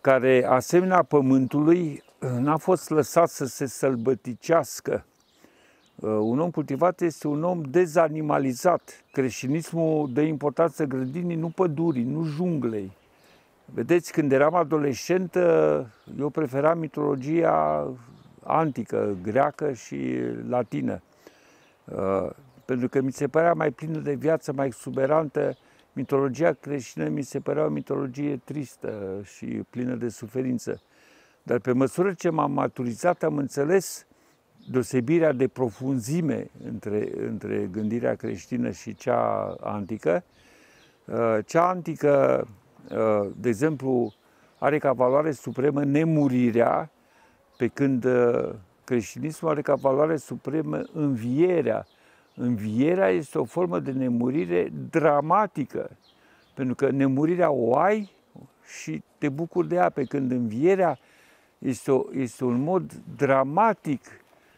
care, 0.00 0.46
asemenea 0.48 1.02
pământului, 1.02 2.02
n-a 2.38 2.56
fost 2.56 2.90
lăsat 2.90 3.28
să 3.28 3.44
se 3.44 3.66
sălbăticească, 3.66 5.04
Uh, 5.06 5.15
un 6.02 6.38
om 6.38 6.50
cultivat 6.50 7.00
este 7.00 7.28
un 7.28 7.42
om 7.42 7.62
dezanimalizat. 7.62 9.04
Creștinismul 9.12 10.10
dă 10.12 10.20
importanță 10.20 10.84
grădinii, 10.84 11.36
nu 11.36 11.48
pădurii, 11.48 12.04
nu 12.04 12.24
junglei. 12.24 12.92
Vedeți, 13.74 14.12
când 14.12 14.32
eram 14.32 14.54
adolescent, 14.54 15.34
uh, 15.34 15.80
eu 16.18 16.28
preferam 16.28 16.78
mitologia 16.78 17.88
antică, 18.42 19.16
greacă 19.22 19.72
și 19.72 20.16
latină. 20.48 21.02
Uh, 21.84 22.30
pentru 22.64 22.88
că 22.88 23.00
mi 23.00 23.12
se 23.12 23.28
părea 23.28 23.52
mai 23.52 23.70
plină 23.70 23.98
de 23.98 24.14
viață, 24.14 24.52
mai 24.52 24.66
exuberantă. 24.66 25.56
Mitologia 25.92 26.52
creștină 26.52 27.08
mi 27.08 27.22
se 27.22 27.40
părea 27.40 27.64
o 27.64 27.68
mitologie 27.68 28.40
tristă 28.44 29.20
și 29.24 29.46
plină 29.70 29.94
de 29.94 30.08
suferință. 30.08 30.80
Dar 31.42 31.58
pe 31.58 31.72
măsură 31.72 32.12
ce 32.12 32.30
m-am 32.30 32.52
maturizat, 32.52 33.22
am 33.22 33.36
înțeles 33.36 34.05
deosebirea 34.70 35.32
de 35.32 35.48
profunzime 35.48 36.50
între, 36.64 37.08
între 37.26 37.68
gândirea 37.72 38.14
creștină 38.14 38.70
și 38.70 38.94
cea 38.94 39.56
antică. 39.60 40.24
Uh, 41.04 41.38
cea 41.46 41.68
antică, 41.68 42.46
uh, 42.90 43.30
de 43.36 43.48
exemplu, 43.48 44.14
are 44.58 44.78
ca 44.78 44.92
valoare 44.92 45.32
supremă 45.32 45.84
nemurirea, 45.84 46.90
pe 47.56 47.66
când 47.66 48.04
uh, 48.04 48.54
creștinismul 48.84 49.50
are 49.50 49.62
ca 49.62 49.74
valoare 49.74 50.16
supremă 50.16 50.82
învierea. 50.92 51.86
Învierea 52.34 53.08
este 53.08 53.38
o 53.38 53.44
formă 53.44 53.78
de 53.78 53.92
nemurire 53.92 54.72
dramatică, 54.90 55.90
pentru 56.54 56.74
că 56.74 56.90
nemurirea 56.90 57.50
o 57.50 57.76
ai 57.76 58.10
și 58.80 59.02
te 59.18 59.28
bucuri 59.28 59.68
de 59.68 59.74
ea, 59.74 59.90
pe 59.90 60.04
când 60.04 60.30
învierea 60.30 60.98
este, 61.58 61.90
o, 61.90 62.04
este 62.12 62.44
un 62.44 62.60
mod 62.60 62.92
dramatic 63.16 64.00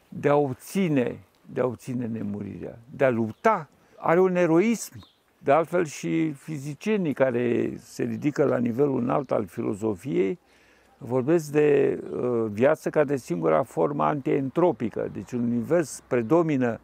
de 0.09 0.29
a 0.29 0.37
obține, 0.37 1.19
de 1.53 1.61
a 1.61 1.67
obține 1.67 2.07
nemurirea, 2.07 2.79
de 2.97 3.05
a 3.05 3.11
lupta. 3.11 3.69
Are 3.97 4.21
un 4.21 4.37
eroism, 4.37 4.93
de 5.39 5.53
altfel 5.53 5.85
și 5.85 6.33
fizicienii 6.33 7.13
care 7.13 7.73
se 7.77 8.03
ridică 8.03 8.45
la 8.45 8.59
nivelul 8.59 9.01
înalt 9.01 9.31
al 9.31 9.47
filozofiei 9.47 10.39
vorbesc 10.99 11.51
de 11.51 11.99
uh, 12.13 12.45
viață 12.51 12.91
ca 12.91 13.05
de 13.05 13.17
singura 13.17 13.63
formă 13.63 14.05
antientropică. 14.05 15.09
Deci 15.13 15.33
în 15.33 15.43
univers 15.43 16.03
predomină 16.07 16.81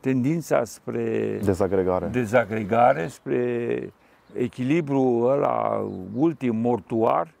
tendința 0.00 0.64
spre 0.64 1.38
dezagregare, 1.44 2.06
dezagregare 2.06 3.06
spre 3.06 3.92
echilibru 4.32 5.22
ăla 5.24 5.88
ultim, 6.14 6.56
mortuar, 6.56 7.32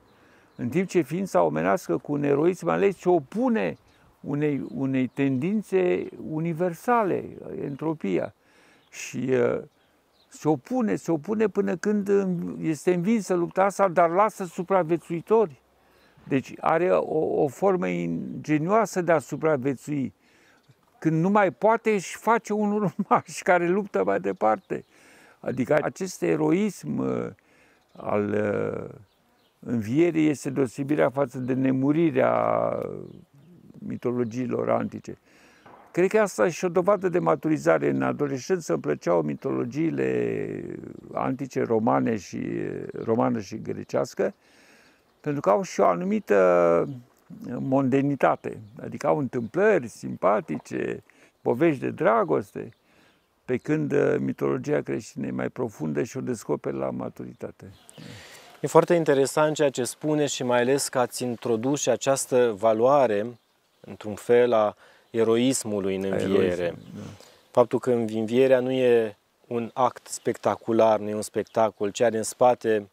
în 0.56 0.68
timp 0.68 0.88
ce 0.88 1.00
ființa 1.00 1.42
omenească 1.42 1.96
cu 1.96 2.12
un 2.12 2.22
eroism 2.22 2.68
ales 2.68 2.96
ce 2.96 3.08
opune 3.08 3.76
unei, 4.24 4.66
unei 4.74 5.06
tendințe 5.06 6.08
universale, 6.30 7.24
entropia. 7.62 8.34
Și 8.90 9.28
uh, 9.30 9.62
se 10.28 10.48
opune, 10.48 10.96
se 10.96 11.10
opune 11.10 11.48
până 11.48 11.76
când 11.76 12.10
este 12.60 12.94
învinsă 12.94 13.34
lupta 13.34 13.64
asta, 13.64 13.88
dar 13.88 14.10
lasă 14.10 14.44
supraviețuitori. 14.44 15.62
Deci 16.28 16.52
are 16.60 16.90
o, 16.90 17.42
o 17.42 17.48
formă 17.48 17.88
ingenioasă 17.88 19.00
de 19.00 19.12
a 19.12 19.18
supraviețui. 19.18 20.14
Când 20.98 21.20
nu 21.20 21.30
mai 21.30 21.50
poate, 21.50 21.90
își 21.90 22.16
face 22.16 22.52
un 22.52 22.72
urmaș 22.72 23.40
care 23.42 23.68
luptă 23.68 24.04
mai 24.04 24.20
departe. 24.20 24.84
Adică 25.40 25.78
acest 25.82 26.22
eroism 26.22 26.98
uh, 26.98 27.26
al 27.92 28.28
uh, 28.28 28.94
învierii 29.60 30.28
este 30.28 30.50
deosebirea 30.50 31.10
față 31.10 31.38
de 31.38 31.52
nemurirea 31.52 32.78
mitologiilor 33.86 34.70
antice. 34.70 35.18
Cred 35.90 36.08
că 36.08 36.18
asta 36.18 36.46
e 36.46 36.50
și 36.50 36.64
o 36.64 36.68
dovadă 36.68 37.08
de 37.08 37.18
maturizare. 37.18 37.88
În 37.88 38.02
adolescență 38.02 38.72
îmi 38.72 38.82
plăceau 38.82 39.22
mitologiile 39.22 40.78
antice 41.12 41.62
romane 41.62 42.16
și, 42.16 42.40
romană 43.04 43.40
și 43.40 43.62
grecească, 43.62 44.34
pentru 45.20 45.40
că 45.40 45.50
au 45.50 45.62
și 45.62 45.80
o 45.80 45.86
anumită 45.86 46.88
mondenitate, 47.58 48.58
adică 48.82 49.06
au 49.06 49.18
întâmplări 49.18 49.88
simpatice, 49.88 51.02
povești 51.42 51.80
de 51.80 51.90
dragoste, 51.90 52.68
pe 53.44 53.56
când 53.56 53.94
mitologia 54.18 54.80
creștină 54.80 55.26
e 55.26 55.30
mai 55.30 55.48
profundă 55.48 56.02
și 56.02 56.16
o 56.16 56.20
descoperi 56.20 56.76
la 56.76 56.90
maturitate. 56.90 57.70
E 58.60 58.66
foarte 58.66 58.94
interesant 58.94 59.54
ceea 59.54 59.70
ce 59.70 59.84
spune 59.84 60.26
și 60.26 60.42
mai 60.42 60.60
ales 60.60 60.88
că 60.88 60.98
ați 60.98 61.22
introdus 61.22 61.80
și 61.80 61.88
această 61.88 62.54
valoare 62.58 63.38
într-un 63.86 64.14
fel, 64.14 64.52
a 64.52 64.76
eroismului 65.10 65.96
în 65.96 66.04
înviere. 66.04 66.44
Eroism, 66.44 66.78
da. 66.94 67.02
Faptul 67.50 67.78
că 67.78 67.90
învierea 67.90 68.60
nu 68.60 68.70
e 68.70 69.16
un 69.46 69.70
act 69.72 70.06
spectacular, 70.06 70.98
nu 70.98 71.08
e 71.08 71.14
un 71.14 71.22
spectacol, 71.22 71.90
ci 71.90 72.00
are 72.00 72.16
în 72.16 72.22
spate 72.22 72.88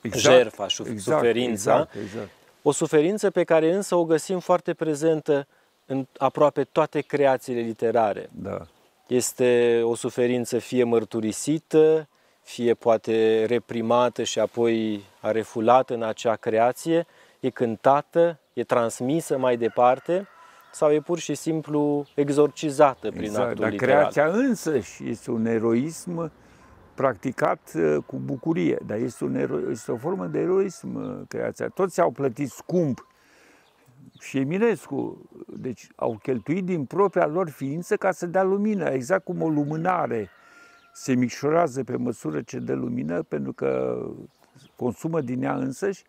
exact, 0.00 0.36
jertfa 0.36 0.68
și 0.68 0.82
exact, 0.82 1.18
suferința. 1.18 1.72
Exact, 1.72 1.94
exact. 1.94 2.28
O 2.62 2.72
suferință 2.72 3.30
pe 3.30 3.44
care 3.44 3.74
însă 3.74 3.94
o 3.94 4.04
găsim 4.04 4.38
foarte 4.38 4.74
prezentă 4.74 5.46
în 5.86 6.06
aproape 6.18 6.64
toate 6.64 7.00
creațiile 7.00 7.60
literare. 7.60 8.30
Da. 8.32 8.66
Este 9.06 9.80
o 9.84 9.94
suferință 9.94 10.58
fie 10.58 10.84
mărturisită, 10.84 12.08
fie 12.42 12.74
poate 12.74 13.44
reprimată 13.44 14.22
și 14.22 14.38
apoi 14.38 15.04
a 15.20 15.30
refulată 15.30 15.94
în 15.94 16.02
acea 16.02 16.36
creație, 16.36 17.06
e 17.40 17.50
cântată, 17.50 18.38
e 18.60 18.64
transmisă 18.64 19.38
mai 19.38 19.56
departe 19.56 20.26
sau 20.72 20.90
e 20.92 21.00
pur 21.00 21.18
și 21.18 21.34
simplu 21.34 22.06
exorcizată 22.14 23.10
prin 23.10 23.22
Exact, 23.22 23.48
actul 23.48 23.60
dar 23.60 23.70
literar. 23.70 23.96
creația 23.96 24.26
însăși 24.26 25.08
este 25.08 25.30
un 25.30 25.46
eroism 25.46 26.32
practicat 26.94 27.72
uh, 27.74 27.96
cu 28.06 28.16
bucurie, 28.16 28.78
dar 28.86 28.98
este, 28.98 29.24
un 29.24 29.34
ero- 29.34 29.70
este 29.70 29.92
o 29.92 29.96
formă 29.96 30.26
de 30.26 30.38
eroism 30.38 30.94
uh, 30.94 31.26
creația. 31.28 31.68
Toți 31.68 32.00
au 32.00 32.10
plătit 32.10 32.50
scump 32.50 33.06
și 34.18 34.38
Eminescu, 34.38 35.28
deci 35.46 35.88
au 35.96 36.18
cheltuit 36.22 36.64
din 36.64 36.84
propria 36.84 37.26
lor 37.26 37.48
ființă 37.48 37.96
ca 37.96 38.10
să 38.10 38.26
dea 38.26 38.42
lumină, 38.42 38.84
exact 38.88 39.24
cum 39.24 39.42
o 39.42 39.48
lumânare 39.48 40.30
se 40.92 41.14
micșorează 41.14 41.84
pe 41.84 41.96
măsură 41.96 42.40
ce 42.40 42.58
dă 42.58 42.74
lumină, 42.74 43.22
pentru 43.22 43.52
că 43.52 44.02
consumă 44.76 45.20
din 45.20 45.42
ea 45.42 45.54
însăși, 45.54 46.02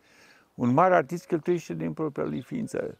un 0.61 0.73
mare 0.73 0.95
artist 0.95 1.25
cheltuiește 1.25 1.73
din 1.73 1.93
propria 1.93 2.25
lui 2.25 2.41
ființă. 2.41 2.97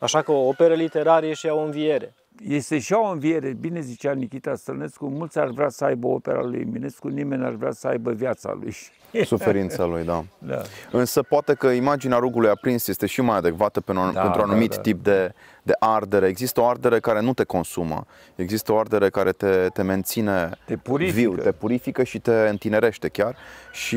Așa 0.00 0.22
că 0.22 0.32
o 0.32 0.46
operă 0.48 0.74
literară 0.74 1.26
e 1.26 1.32
și 1.32 1.46
ea 1.46 1.54
o 1.54 1.60
înviere. 1.60 2.14
Este 2.40 2.78
și 2.78 2.92
o 2.92 3.04
înviere, 3.06 3.56
bine 3.60 3.80
zicea 3.80 4.12
Nikita 4.12 4.54
Stănescu, 4.54 5.06
mulți 5.06 5.38
ar 5.38 5.48
vrea 5.48 5.68
să 5.68 5.84
aibă 5.84 6.06
opera 6.06 6.42
lui 6.42 6.60
Eminescu, 6.60 7.08
nimeni 7.08 7.44
ar 7.44 7.52
vrea 7.52 7.70
să 7.72 7.86
aibă 7.86 8.12
viața 8.12 8.58
lui. 8.60 8.74
Suferința 9.24 9.84
lui, 9.84 10.04
da. 10.04 10.24
Da. 10.38 10.62
Însă 10.90 11.22
poate 11.22 11.54
că 11.54 11.66
imaginea 11.66 12.18
rugului 12.18 12.48
aprins 12.48 12.88
este 12.88 13.06
și 13.06 13.20
mai 13.20 13.36
adecvată 13.36 13.80
pentru, 13.80 14.10
Da, 14.12 14.20
pentru 14.20 14.40
un 14.40 14.46
da, 14.46 14.52
anumit 14.52 14.74
da. 14.74 14.80
tip 14.80 15.02
de, 15.02 15.32
de 15.62 15.72
ardere. 15.78 16.26
Există 16.26 16.60
o 16.60 16.66
ardere 16.66 17.00
care 17.00 17.20
nu 17.20 17.32
te 17.32 17.44
consumă, 17.44 18.06
există 18.34 18.72
o 18.72 18.78
ardere 18.78 19.08
care 19.10 19.32
te, 19.32 19.66
te 19.72 19.82
menține 19.82 20.50
Te 20.66 20.76
purifică. 20.76 21.18
viu, 21.18 21.34
te 21.36 21.52
purifică 21.52 22.02
și 22.02 22.18
te 22.18 22.32
întinerește 22.48 23.08
chiar. 23.08 23.36
Și 23.72 23.96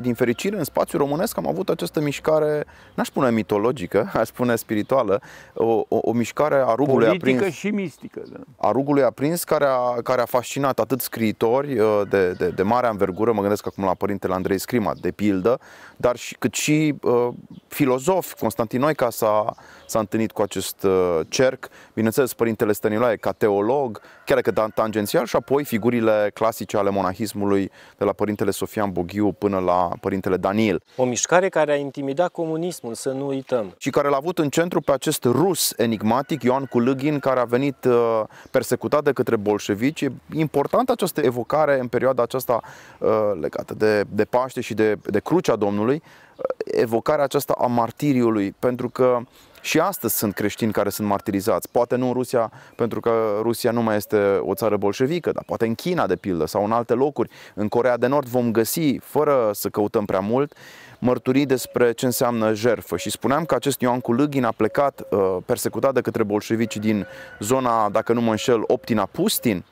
din 0.00 0.14
fericire 0.14 0.56
în 0.58 0.64
spațiul 0.64 1.00
românesc 1.00 1.36
am 1.38 1.46
avut 1.48 1.68
această 1.68 2.00
mișcare, 2.00 2.64
n-aș 2.94 3.06
spune 3.06 3.30
mitologică, 3.30 4.10
aș 4.20 4.26
spune 4.26 4.56
spirituală, 4.56 5.20
o, 5.54 5.64
o, 5.88 5.98
o 6.00 6.12
mișcare 6.12 6.54
a 6.66 6.74
rugului 6.74 7.06
Politică 7.06 7.30
aprins 7.36 7.54
și 7.54 7.70
mistică. 7.74 8.22
Da. 8.32 8.38
a 8.56 8.70
rugului 8.70 9.02
aprins 9.02 9.44
care 9.44 9.64
a, 9.64 10.02
care 10.02 10.20
a 10.20 10.24
fascinat 10.24 10.78
atât 10.78 11.00
scriitori 11.00 11.78
uh, 11.78 12.00
de, 12.08 12.32
de, 12.32 12.48
de 12.48 12.62
mare 12.62 12.86
anvergură, 12.86 13.32
mă 13.32 13.40
gândesc 13.40 13.66
acum 13.66 13.84
la 13.84 13.94
părintele 13.94 14.34
Andrei 14.34 14.58
Scrima, 14.58 14.94
de 15.00 15.10
pildă, 15.10 15.60
dar 15.96 16.16
și, 16.16 16.36
cât 16.38 16.54
și 16.54 16.94
uh, 17.02 17.28
filozofi. 17.68 18.34
Constantinoica 18.34 19.10
s-a, 19.10 19.54
s-a 19.86 19.98
întâlnit 19.98 20.32
cu 20.32 20.42
acest 20.42 20.82
uh, 20.82 21.20
cerc, 21.28 21.68
bineînțeles 21.94 22.34
părintele 22.34 22.72
Stăniloae 22.72 23.16
ca 23.16 23.32
teolog, 23.32 24.00
chiar 24.24 24.40
că 24.40 24.50
tan- 24.50 24.74
tangențial 24.74 25.26
și 25.26 25.36
apoi 25.36 25.64
figurile 25.64 26.30
clasice 26.34 26.76
ale 26.76 26.90
monahismului 26.90 27.70
de 27.98 28.04
la 28.04 28.12
părintele 28.12 28.50
Sofian 28.50 28.92
Boghiu 28.92 29.32
până 29.32 29.58
la 29.58 29.88
părintele 30.00 30.36
Daniel. 30.36 30.82
O 30.96 31.04
mișcare 31.04 31.48
care 31.48 31.72
a 31.72 31.76
intimidat 31.76 32.28
comunismul, 32.28 32.94
să 32.94 33.10
nu 33.10 33.26
uităm. 33.26 33.74
și 33.78 33.90
care 33.90 34.08
l-a 34.08 34.16
avut 34.16 34.38
în 34.38 34.48
centru 34.48 34.80
pe 34.80 34.92
acest 34.92 35.24
rus 35.24 35.72
enigmatic, 35.76 36.42
Ioan 36.42 36.64
Kulugin, 36.64 37.18
care 37.18 37.40
a 37.40 37.44
venit 37.44 37.84
uh, 37.84 38.22
persecutat 38.50 39.04
de 39.04 39.12
către 39.12 39.36
bolșevici. 39.36 40.00
E 40.00 40.12
importantă 40.32 40.92
această 40.92 41.20
evocare 41.20 41.80
în 41.80 41.88
perioada 41.88 42.22
aceasta 42.22 42.60
uh, 42.98 43.10
legată 43.40 43.74
de, 43.74 44.04
de 44.08 44.24
Paște 44.24 44.60
și 44.60 44.74
de, 44.74 44.96
de 45.02 45.20
Crucea 45.20 45.56
Domnului, 45.56 46.02
uh, 46.36 46.44
evocarea 46.64 47.24
aceasta 47.24 47.54
a 47.58 47.66
martiriului, 47.66 48.54
pentru 48.58 48.88
că 48.88 49.18
și 49.64 49.78
astăzi 49.78 50.16
sunt 50.16 50.34
creștini 50.34 50.72
care 50.72 50.88
sunt 50.88 51.08
martirizați. 51.08 51.70
Poate 51.70 51.96
nu 51.96 52.06
în 52.06 52.12
Rusia, 52.12 52.52
pentru 52.76 53.00
că 53.00 53.38
Rusia 53.42 53.70
nu 53.70 53.82
mai 53.82 53.96
este 53.96 54.16
o 54.40 54.54
țară 54.54 54.76
bolșevică, 54.76 55.30
dar 55.32 55.42
poate 55.46 55.66
în 55.66 55.74
China, 55.74 56.06
de 56.06 56.16
pildă, 56.16 56.46
sau 56.46 56.64
în 56.64 56.72
alte 56.72 56.94
locuri. 56.94 57.30
În 57.54 57.68
Corea 57.68 57.96
de 57.96 58.06
Nord 58.06 58.26
vom 58.26 58.50
găsi, 58.50 58.96
fără 58.98 59.50
să 59.54 59.68
căutăm 59.68 60.04
prea 60.04 60.20
mult, 60.20 60.54
mărturii 60.98 61.46
despre 61.46 61.92
ce 61.92 62.04
înseamnă 62.04 62.54
jertfă. 62.54 62.96
Și 62.96 63.10
spuneam 63.10 63.44
că 63.44 63.54
acest 63.54 63.80
Ioan 63.80 64.00
Kulugin 64.00 64.44
a 64.44 64.52
plecat 64.56 65.06
uh, 65.10 65.36
persecutat 65.46 65.94
de 65.94 66.00
către 66.00 66.22
bolșevici 66.22 66.76
din 66.76 67.06
zona, 67.40 67.88
dacă 67.88 68.12
nu 68.12 68.20
mă 68.20 68.30
înșel, 68.30 68.62
Optina 68.66 69.06
Pustin. 69.06 69.64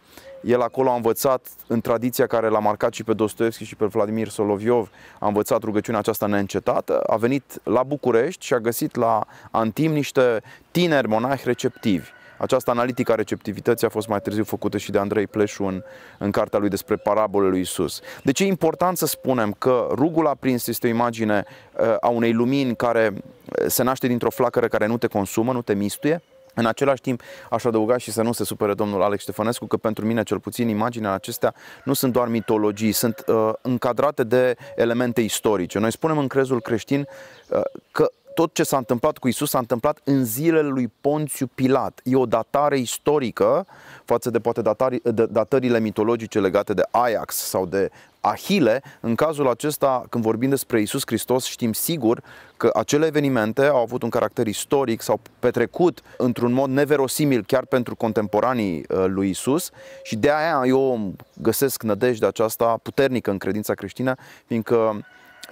El 0.43 0.61
acolo 0.61 0.91
a 0.91 0.95
învățat, 0.95 1.47
în 1.67 1.81
tradiția 1.81 2.27
care 2.27 2.49
l-a 2.49 2.59
marcat 2.59 2.93
și 2.93 3.05
pe 3.05 3.13
Dostoevski 3.13 3.65
și 3.65 3.77
pe 3.77 3.85
Vladimir 3.85 4.29
Soloviov, 4.29 4.91
a 5.19 5.27
învățat 5.27 5.63
rugăciunea 5.63 6.01
aceasta 6.01 6.27
neîncetată, 6.27 7.01
a 7.01 7.17
venit 7.17 7.61
la 7.65 7.83
București 7.83 8.45
și 8.45 8.55
a 8.55 8.59
găsit 8.59 8.97
la 8.97 9.27
Antim 9.51 9.93
niște 9.93 10.43
tineri 10.71 11.09
monahi 11.09 11.43
receptivi. 11.45 12.09
Această 12.38 12.71
analitică 12.71 13.12
a 13.12 13.14
receptivității 13.14 13.87
a 13.87 13.90
fost 13.90 14.09
mai 14.09 14.21
târziu 14.21 14.45
făcută 14.45 14.79
și 14.79 14.90
de 14.90 14.99
Andrei 14.99 15.27
Pleșu 15.27 15.64
în, 15.64 15.83
în 16.19 16.31
cartea 16.31 16.59
lui 16.59 16.69
despre 16.69 16.97
parabolele 16.97 17.51
lui 17.51 17.61
Isus. 17.61 18.01
Deci 18.23 18.40
e 18.40 18.45
important 18.45 18.97
să 18.97 19.07
spunem 19.07 19.53
că 19.53 19.88
rugul 19.90 20.27
aprins 20.27 20.66
este 20.66 20.87
o 20.87 20.90
imagine 20.90 21.45
uh, 21.81 21.95
a 22.01 22.09
unei 22.09 22.33
lumini 22.33 22.77
care 22.77 23.12
uh, 23.14 23.66
se 23.66 23.83
naște 23.83 24.07
dintr-o 24.07 24.31
flacără 24.31 24.69
care 24.69 24.87
nu 24.87 24.99
te 24.99 25.07
consumă, 25.07 25.53
nu 25.53 25.62
te 25.62 25.75
mistuie, 25.75 26.23
în 26.55 26.67
același 26.67 27.01
timp, 27.01 27.23
aș 27.51 27.65
adăuga 27.65 27.97
și 27.97 28.11
să 28.11 28.23
nu 28.23 28.33
se 28.33 28.45
supere 28.45 28.75
domnul 28.75 29.03
Alex 29.03 29.23
Ștefănescu 29.23 29.67
că 29.67 29.77
pentru 29.77 30.07
mine, 30.07 30.23
cel 30.23 30.41
puțin, 30.41 30.69
imaginea 30.69 31.12
acestea 31.12 31.55
nu 31.85 31.93
sunt 31.93 32.12
doar 32.12 32.29
mitologii, 32.29 32.93
sunt 32.93 33.25
uh, 33.27 33.51
încadrate 33.62 34.25
de 34.25 34.57
elemente 34.77 35.21
istorice. 35.21 35.79
Noi 35.79 35.93
spunem 35.93 36.19
în 36.19 36.27
crezul 36.27 36.61
creștin 36.61 37.07
uh, 37.49 37.61
că 37.91 38.12
tot 38.35 38.55
ce 38.55 38.62
s-a 38.62 38.77
întâmplat 38.77 39.18
cu 39.18 39.29
Isus 39.29 39.51
s-a 39.51 39.59
întâmplat 39.59 40.01
în 40.05 40.25
zilele 40.25 40.68
lui 40.68 40.92
Ponțiu 41.01 41.47
Pilat. 41.55 42.01
E 42.05 42.16
o 42.16 42.27
datare 42.27 42.79
istorică 42.79 43.66
față 44.05 44.31
de 44.31 44.38
poate 44.38 44.62
datari, 44.62 45.01
de, 45.03 45.27
datările 45.27 45.81
mitologice 45.81 46.40
legate 46.40 46.75
de 46.75 46.83
Ajax 46.90 47.35
sau 47.35 47.66
de 47.66 47.90
Ahile. 48.21 48.83
În 49.01 49.14
cazul 49.14 49.49
acesta, 49.49 50.05
când 50.09 50.25
vorbim 50.25 50.49
despre 50.49 50.81
Isus 50.81 51.03
Hristos, 51.07 51.45
știm 51.45 51.73
sigur 51.73 52.23
că 52.57 52.71
acele 52.75 53.07
evenimente 53.07 53.64
au 53.64 53.83
avut 53.83 54.03
un 54.03 54.09
caracter 54.09 54.47
istoric, 54.47 55.01
s-au 55.01 55.21
petrecut 55.38 56.01
într-un 56.16 56.53
mod 56.53 56.71
neverosimil 56.71 57.45
chiar 57.47 57.64
pentru 57.64 57.97
contemporanii 57.97 58.85
uh, 58.88 59.05
lui 59.07 59.31
Isus 59.31 59.71
și 60.03 60.16
de 60.16 60.31
aia 60.31 60.62
eu 60.66 61.12
găsesc 61.42 61.83
nădejdea 61.83 62.29
aceasta 62.29 62.79
puternică 62.83 63.31
în 63.31 63.38
credința 63.38 63.75
creștină, 63.75 64.14
fiindcă 64.47 65.05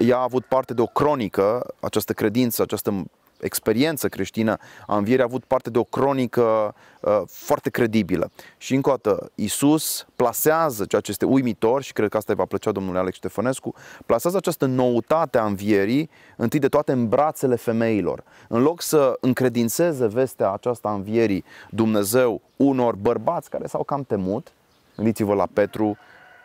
ea 0.07 0.17
a 0.17 0.23
avut 0.23 0.45
parte 0.45 0.75
de 0.75 0.81
o 0.81 0.87
cronică, 0.87 1.75
această 1.81 2.13
credință, 2.13 2.63
această 2.63 3.05
experiență 3.41 4.09
creștină 4.09 4.57
a 4.87 4.97
învierii 4.97 5.23
a 5.23 5.27
avut 5.27 5.45
parte 5.45 5.71
de 5.71 5.79
o 5.79 5.85
cronică 5.85 6.75
uh, 7.01 7.21
foarte 7.27 7.71
credibilă. 7.71 8.31
Și 8.59 8.75
încă 8.75 8.91
o 8.91 8.95
dată, 9.03 9.31
Isus 9.35 10.07
plasează 10.17 10.85
ceea 10.85 11.01
ce 11.01 11.11
este 11.11 11.25
uimitor 11.25 11.83
și 11.83 11.93
cred 11.93 12.09
că 12.09 12.17
asta 12.17 12.33
îi 12.33 12.39
va 12.39 12.45
plăcea 12.45 12.73
domnului 12.73 13.01
Alex 13.01 13.17
Ștefănescu, 13.17 13.75
plasează 14.07 14.37
această 14.37 14.67
noutate 14.67 15.39
a 15.39 15.45
învierii 15.45 16.11
întâi 16.37 16.59
de 16.59 16.69
toate 16.69 16.93
în 16.93 17.09
brațele 17.09 17.57
femeilor. 17.57 18.23
În 18.49 18.63
loc 18.63 18.83
să 18.83 19.17
încredințeze 19.21 20.07
vestea 20.07 20.53
aceasta 20.53 20.89
a 20.89 20.93
învierii 20.93 21.45
Dumnezeu 21.71 22.41
unor 22.57 22.95
bărbați 22.95 23.51
care 23.51 23.67
s-au 23.67 23.83
cam 23.83 24.05
temut, 24.05 24.53
gândiți-vă 24.97 25.35
la 25.35 25.47
Petru, 25.53 25.97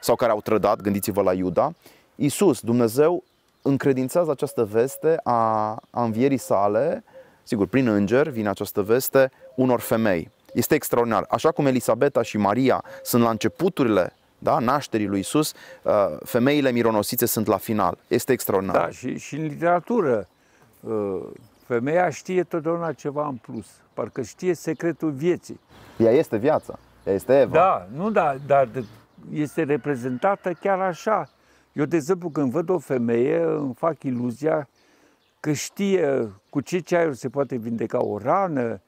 sau 0.02 0.16
care 0.16 0.32
au 0.32 0.42
trădat, 0.42 0.82
gândiți-vă 0.82 1.22
la 1.22 1.34
Iuda, 1.34 1.74
Isus, 2.16 2.60
Dumnezeu, 2.60 3.24
încredințează 3.66 4.32
această 4.32 4.64
veste 4.64 5.20
a, 5.24 5.34
a 5.90 6.04
învierii 6.04 6.38
sale, 6.38 7.04
sigur, 7.44 7.68
prin 7.68 7.88
înger 7.88 8.30
vine 8.30 8.50
această 8.50 8.82
veste 8.82 9.32
unor 9.56 9.80
femei. 9.80 10.32
Este 10.54 10.76
extraordinar. 10.76 11.26
Așa 11.30 11.52
cum 11.52 11.66
Elisabeta 11.66 12.22
și 12.22 12.38
Maria 12.38 12.84
sunt 13.04 13.24
la 13.24 13.30
începuturile 13.30 14.14
da, 14.38 14.60
nașterii 14.60 15.08
lui 15.08 15.20
Isus, 15.20 15.54
uh, 15.82 15.94
femeile 16.24 16.72
mironosițe 16.72 17.26
sunt 17.26 17.48
la 17.48 17.58
final. 17.58 17.98
Este 18.08 18.32
extraordinar. 18.32 18.76
Da, 18.76 18.90
și, 18.90 19.18
și 19.18 19.36
în 19.36 19.46
literatură, 19.46 20.28
uh, 20.80 21.22
femeia 21.66 22.10
știe 22.10 22.44
totdeauna 22.44 22.94
ceva 22.94 23.28
în 23.28 23.36
plus. 23.36 23.66
Parcă 23.94 24.22
știe 24.22 24.54
secretul 24.54 25.12
vieții. 25.12 25.60
Ea 25.98 26.12
este 26.12 26.38
viața. 26.38 26.80
Ea 27.04 27.14
este 27.14 27.40
Eva. 27.40 27.54
Da, 27.54 27.88
nu 27.96 28.12
da, 28.12 28.36
dar 28.48 28.66
de- 28.66 28.84
este 29.34 29.64
reprezentată 29.64 30.52
chiar 30.54 30.80
așa. 30.80 31.30
Eu, 31.76 31.86
de 31.86 31.96
exemplu, 31.96 32.30
când 32.30 32.52
văd 32.52 32.70
o 32.70 32.78
femeie, 32.78 33.42
îmi 33.44 33.74
fac 33.74 34.04
iluzia 34.04 34.70
că 35.40 35.52
știe 35.52 36.32
cu 36.50 36.62
ce 36.62 36.80
ceaiuri 36.80 37.18
se 37.18 37.30
poate 37.30 37.56
vindeca 37.56 38.04
o 38.04 38.18
rană, 38.18 38.82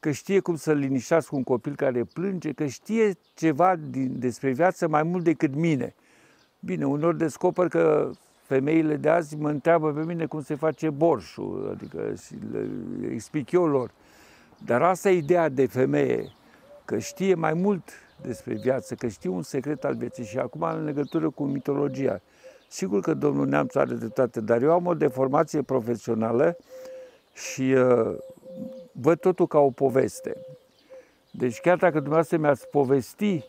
că 0.00 0.10
știe 0.10 0.40
cum 0.40 0.56
să 0.56 0.72
liniștească 0.72 1.36
un 1.36 1.42
copil 1.42 1.74
care 1.76 2.04
plânge, 2.04 2.52
că 2.52 2.66
știe 2.66 3.12
ceva 3.34 3.76
din, 3.76 4.18
despre 4.18 4.50
viață 4.50 4.88
mai 4.88 5.02
mult 5.02 5.24
decât 5.24 5.54
mine. 5.54 5.94
Bine, 6.60 6.86
unor 6.86 7.14
descoper 7.14 7.68
că 7.68 8.10
femeile 8.42 8.96
de 8.96 9.08
azi 9.08 9.36
mă 9.36 9.48
întreabă 9.48 9.92
pe 9.92 10.04
mine 10.04 10.26
cum 10.26 10.42
se 10.42 10.54
face 10.54 10.90
borșul, 10.90 11.70
adică 11.72 12.14
și 12.26 12.34
le 12.52 12.68
explic 13.12 13.50
eu 13.50 13.66
lor. 13.66 13.90
Dar 14.64 14.82
asta 14.82 15.10
e 15.10 15.16
ideea 15.16 15.48
de 15.48 15.66
femeie, 15.66 16.32
că 16.84 16.98
știe 16.98 17.34
mai 17.34 17.54
mult 17.54 17.90
despre 18.22 18.54
viață, 18.54 18.94
că 18.94 19.08
știe 19.08 19.30
un 19.30 19.42
secret 19.42 19.84
al 19.84 19.94
vieții 19.94 20.24
și 20.24 20.38
acum 20.38 20.62
în 20.62 20.84
legătură 20.84 21.30
cu 21.30 21.44
mitologia. 21.44 22.20
Sigur 22.68 23.00
că 23.00 23.14
domnul 23.14 23.46
Neamțu 23.46 23.78
are 23.78 23.94
dreptate, 23.94 24.40
dar 24.40 24.62
eu 24.62 24.72
am 24.72 24.86
o 24.86 24.94
deformație 24.94 25.62
profesională 25.62 26.56
și 27.32 27.62
uh, 27.62 28.16
văd 28.92 29.18
totul 29.18 29.46
ca 29.46 29.58
o 29.58 29.70
poveste. 29.70 30.36
Deci 31.30 31.60
chiar 31.60 31.76
dacă 31.76 31.94
dumneavoastră 31.94 32.36
mi-ați 32.36 32.68
povesti 32.68 33.44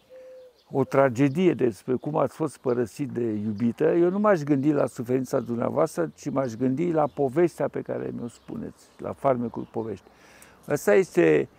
o 0.72 0.84
tragedie 0.84 1.54
despre 1.54 1.94
cum 1.94 2.18
ați 2.18 2.36
fost 2.36 2.58
părăsit 2.58 3.10
de 3.10 3.24
iubită, 3.24 3.84
eu 3.84 4.10
nu 4.10 4.20
m-aș 4.20 4.42
gândi 4.42 4.72
la 4.72 4.86
suferința 4.86 5.40
dumneavoastră, 5.40 6.12
ci 6.16 6.30
m-aș 6.30 6.54
gândi 6.54 6.92
la 6.92 7.08
povestea 7.08 7.68
pe 7.68 7.82
care 7.82 8.12
mi-o 8.16 8.28
spuneți, 8.28 8.86
la 8.98 9.14
farmecul 9.14 9.68
povești. 9.72 10.06
Asta 10.66 10.94
este 10.94 11.50
uh, 11.52 11.59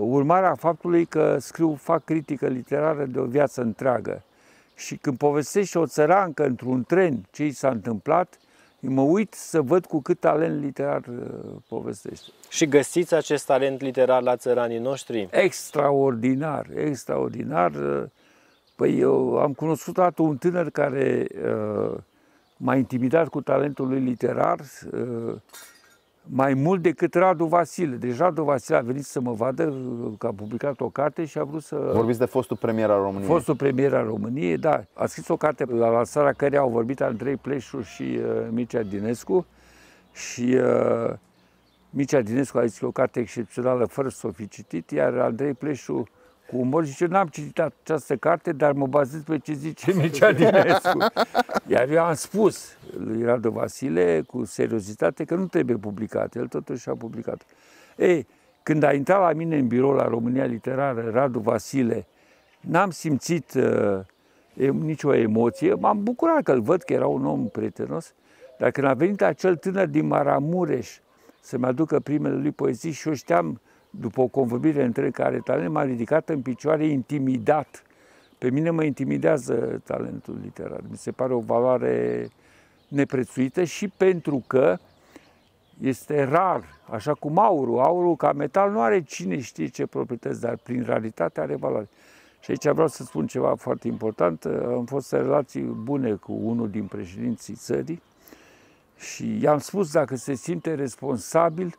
urmarea 0.00 0.54
faptului 0.54 1.04
că 1.04 1.36
scriu, 1.40 1.74
fac 1.74 2.04
critică 2.04 2.46
literară 2.46 3.04
de 3.04 3.18
o 3.18 3.24
viață 3.24 3.60
întreagă. 3.60 4.22
Și 4.74 4.96
când 4.96 5.16
povestești 5.16 5.76
o 5.76 5.86
țărancă 5.86 6.44
într-un 6.44 6.84
tren 6.84 7.26
ce 7.30 7.44
i 7.44 7.50
s-a 7.50 7.68
întâmplat, 7.68 8.38
mă 8.80 9.02
uit 9.02 9.34
să 9.34 9.60
văd 9.60 9.86
cu 9.86 10.00
cât 10.00 10.20
talent 10.20 10.62
literar 10.62 11.02
uh, 11.06 11.56
povestește. 11.68 12.26
Și 12.48 12.66
găsiți 12.66 13.14
acest 13.14 13.46
talent 13.46 13.80
literar 13.80 14.22
la 14.22 14.36
țăranii 14.36 14.78
noștri? 14.78 15.28
Extraordinar, 15.30 16.66
extraordinar. 16.74 17.74
Uh, 17.74 18.04
Păi 18.82 18.98
eu 18.98 19.38
am 19.38 19.52
cunoscut 19.52 19.94
dată 19.94 20.22
un 20.22 20.36
tânăr 20.36 20.70
care 20.70 21.26
uh, 21.44 21.98
m-a 22.56 22.76
intimidat 22.76 23.28
cu 23.28 23.40
talentul 23.40 23.88
lui 23.88 24.00
literar 24.00 24.60
uh, 24.92 25.34
mai 26.26 26.54
mult 26.54 26.82
decât 26.82 27.14
Radu 27.14 27.44
Vasile. 27.44 27.96
Deci 27.96 28.16
Radu 28.16 28.42
Vasile 28.42 28.76
a 28.76 28.80
venit 28.80 29.04
să 29.04 29.20
mă 29.20 29.32
vadă 29.32 29.64
uh, 29.64 30.12
că 30.18 30.26
a 30.26 30.32
publicat 30.32 30.80
o 30.80 30.88
carte 30.88 31.24
și 31.24 31.38
a 31.38 31.44
vrut 31.44 31.62
să... 31.62 31.90
Vorbiți 31.94 32.18
de 32.18 32.24
fostul 32.24 32.56
premier 32.56 32.90
al 32.90 33.00
României. 33.02 33.28
Fostul 33.28 33.56
premier 33.56 33.94
al 33.94 34.04
României, 34.04 34.56
da. 34.56 34.84
A 34.94 35.06
scris 35.06 35.28
o 35.28 35.36
carte 35.36 35.64
la 35.64 35.88
lansarea 35.88 36.32
care 36.32 36.56
au 36.56 36.68
vorbit 36.68 37.00
Andrei 37.00 37.36
Pleșu 37.36 37.80
și 37.80 38.02
uh, 38.02 38.46
Mircea 38.50 38.82
Dinescu 38.82 39.46
și 40.12 40.56
uh, 40.56 41.14
Mircea 41.90 42.20
Dinescu 42.20 42.58
a 42.58 42.66
zis 42.66 42.78
că 42.78 42.86
o 42.86 42.90
carte 42.90 43.20
excepțională 43.20 43.84
fără 43.84 44.08
să 44.08 44.26
o 44.26 44.30
fi 44.30 44.48
citit, 44.48 44.90
iar 44.90 45.18
Andrei 45.18 45.54
Pleșu 45.54 46.04
cu 46.52 46.58
umor. 46.58 46.84
Zice, 46.84 47.06
n-am 47.06 47.26
citit 47.26 47.58
această 47.58 48.16
carte, 48.16 48.52
dar 48.52 48.72
mă 48.72 48.86
bazez 48.86 49.22
pe 49.22 49.38
ce 49.38 49.52
zice 49.52 49.92
Mircea 49.96 50.32
Dinescu. 50.32 50.98
Iar 51.66 51.88
eu 51.88 52.04
am 52.04 52.14
spus 52.14 52.76
lui 52.98 53.24
Radu 53.24 53.50
Vasile 53.50 54.22
cu 54.26 54.44
seriozitate 54.44 55.24
că 55.24 55.34
nu 55.34 55.46
trebuie 55.46 55.76
publicat. 55.76 56.34
El 56.34 56.46
totuși 56.46 56.88
a 56.88 56.94
publicat. 56.94 57.42
Ei, 57.96 58.26
când 58.62 58.82
a 58.82 58.92
intrat 58.92 59.20
la 59.20 59.32
mine 59.32 59.56
în 59.56 59.66
birou 59.66 59.92
la 59.92 60.04
România 60.04 60.44
Literară, 60.44 61.10
Radu 61.12 61.38
Vasile, 61.38 62.06
n-am 62.60 62.90
simțit 62.90 63.54
uh, 63.54 64.70
nicio 64.70 65.14
emoție. 65.14 65.74
M-am 65.74 66.02
bucurat 66.02 66.42
că 66.42 66.52
îl 66.52 66.60
văd 66.60 66.82
că 66.82 66.92
era 66.92 67.06
un 67.06 67.26
om 67.26 67.48
prietenos, 67.48 68.14
dar 68.58 68.70
când 68.70 68.86
a 68.86 68.94
venit 68.94 69.22
acel 69.22 69.56
tânăr 69.56 69.86
din 69.86 70.06
Maramureș 70.06 70.98
să-mi 71.40 71.64
aducă 71.64 72.00
primele 72.00 72.34
lui 72.34 72.50
poezii 72.50 72.90
și 72.90 73.08
eu 73.08 73.14
știam 73.14 73.60
după 74.00 74.20
o 74.20 74.26
convorbire 74.26 74.84
între 74.84 75.10
care 75.10 75.38
talent 75.38 75.72
m-a 75.72 75.82
ridicat 75.82 76.28
în 76.28 76.42
picioare 76.42 76.86
intimidat. 76.86 77.82
Pe 78.38 78.50
mine 78.50 78.70
mă 78.70 78.84
intimidează 78.84 79.82
talentul 79.84 80.38
literar. 80.42 80.80
Mi 80.90 80.96
se 80.96 81.10
pare 81.10 81.32
o 81.32 81.40
valoare 81.40 82.28
neprețuită 82.88 83.64
și 83.64 83.88
pentru 83.88 84.44
că 84.46 84.76
este 85.80 86.22
rar, 86.22 86.64
așa 86.90 87.14
cum 87.14 87.38
aurul. 87.38 87.80
Aurul 87.80 88.16
ca 88.16 88.32
metal 88.32 88.70
nu 88.70 88.80
are 88.80 89.02
cine 89.02 89.40
știe 89.40 89.66
ce 89.66 89.86
proprietăți, 89.86 90.40
dar 90.40 90.56
prin 90.56 90.84
raritate 90.84 91.40
are 91.40 91.56
valoare. 91.56 91.88
Și 92.40 92.50
aici 92.50 92.68
vreau 92.68 92.88
să 92.88 93.02
spun 93.04 93.26
ceva 93.26 93.54
foarte 93.54 93.88
important. 93.88 94.44
Am 94.44 94.84
fost 94.84 95.12
în 95.12 95.18
relații 95.18 95.62
bune 95.62 96.12
cu 96.12 96.32
unul 96.32 96.70
din 96.70 96.84
președinții 96.84 97.54
țării 97.54 98.02
și 98.96 99.38
i-am 99.42 99.58
spus 99.58 99.92
dacă 99.92 100.16
se 100.16 100.34
simte 100.34 100.74
responsabil 100.74 101.74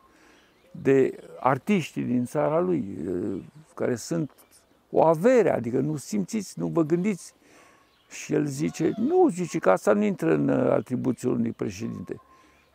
de 0.82 1.18
artiștii 1.40 2.02
din 2.02 2.24
țara 2.24 2.60
lui, 2.60 2.98
care 3.74 3.94
sunt 3.94 4.30
o 4.90 5.04
avere, 5.04 5.50
adică 5.50 5.78
nu 5.78 5.96
simțiți, 5.96 6.58
nu 6.58 6.66
vă 6.66 6.82
gândiți. 6.82 7.34
Și 8.10 8.32
el 8.32 8.44
zice, 8.44 8.92
nu, 8.96 9.28
zice 9.28 9.58
că 9.58 9.70
asta 9.70 9.92
nu 9.92 10.04
intră 10.04 10.34
în 10.34 10.48
atribuțiul 10.48 11.32
unui 11.32 11.52
președinte. 11.52 12.20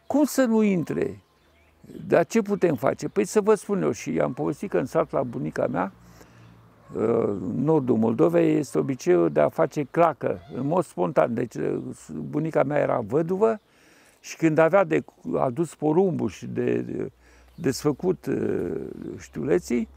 Cum 0.08 0.24
să 0.24 0.44
nu 0.46 0.62
intre? 0.62 1.20
Dar 2.08 2.26
ce 2.26 2.42
putem 2.42 2.76
face? 2.76 3.08
Păi 3.08 3.26
să 3.26 3.42
vă 3.42 3.56
spun 3.56 3.82
eu 3.82 3.92
și 3.92 4.20
am 4.20 4.34
povestit 4.34 4.70
că 4.70 4.78
în 4.78 4.86
sat 4.86 5.12
la 5.12 5.24
bunica 5.24 5.68
mea, 5.68 5.92
în 6.94 7.64
nordul 7.64 7.98
Moldovei, 7.98 8.58
este 8.58 8.78
obiceiul 8.78 9.30
de 9.30 9.40
a 9.40 9.50
face 9.50 9.84
clacă, 9.84 10.40
în 10.56 10.66
mod 10.66 10.84
spontan. 10.84 11.34
Deci 11.34 11.56
bunica 12.30 12.64
mea 12.64 12.78
era 12.78 13.00
văduvă 13.00 13.60
și 14.20 14.38
când 14.38 14.58
avea 14.58 14.84
de 14.84 15.04
adus 15.38 15.76
porumbul 15.76 16.30
și 16.30 16.46
de, 16.46 16.82
de 16.82 17.12
desfăcut 17.62 18.26
uh, 18.26 18.72
știuleții, 19.20 19.88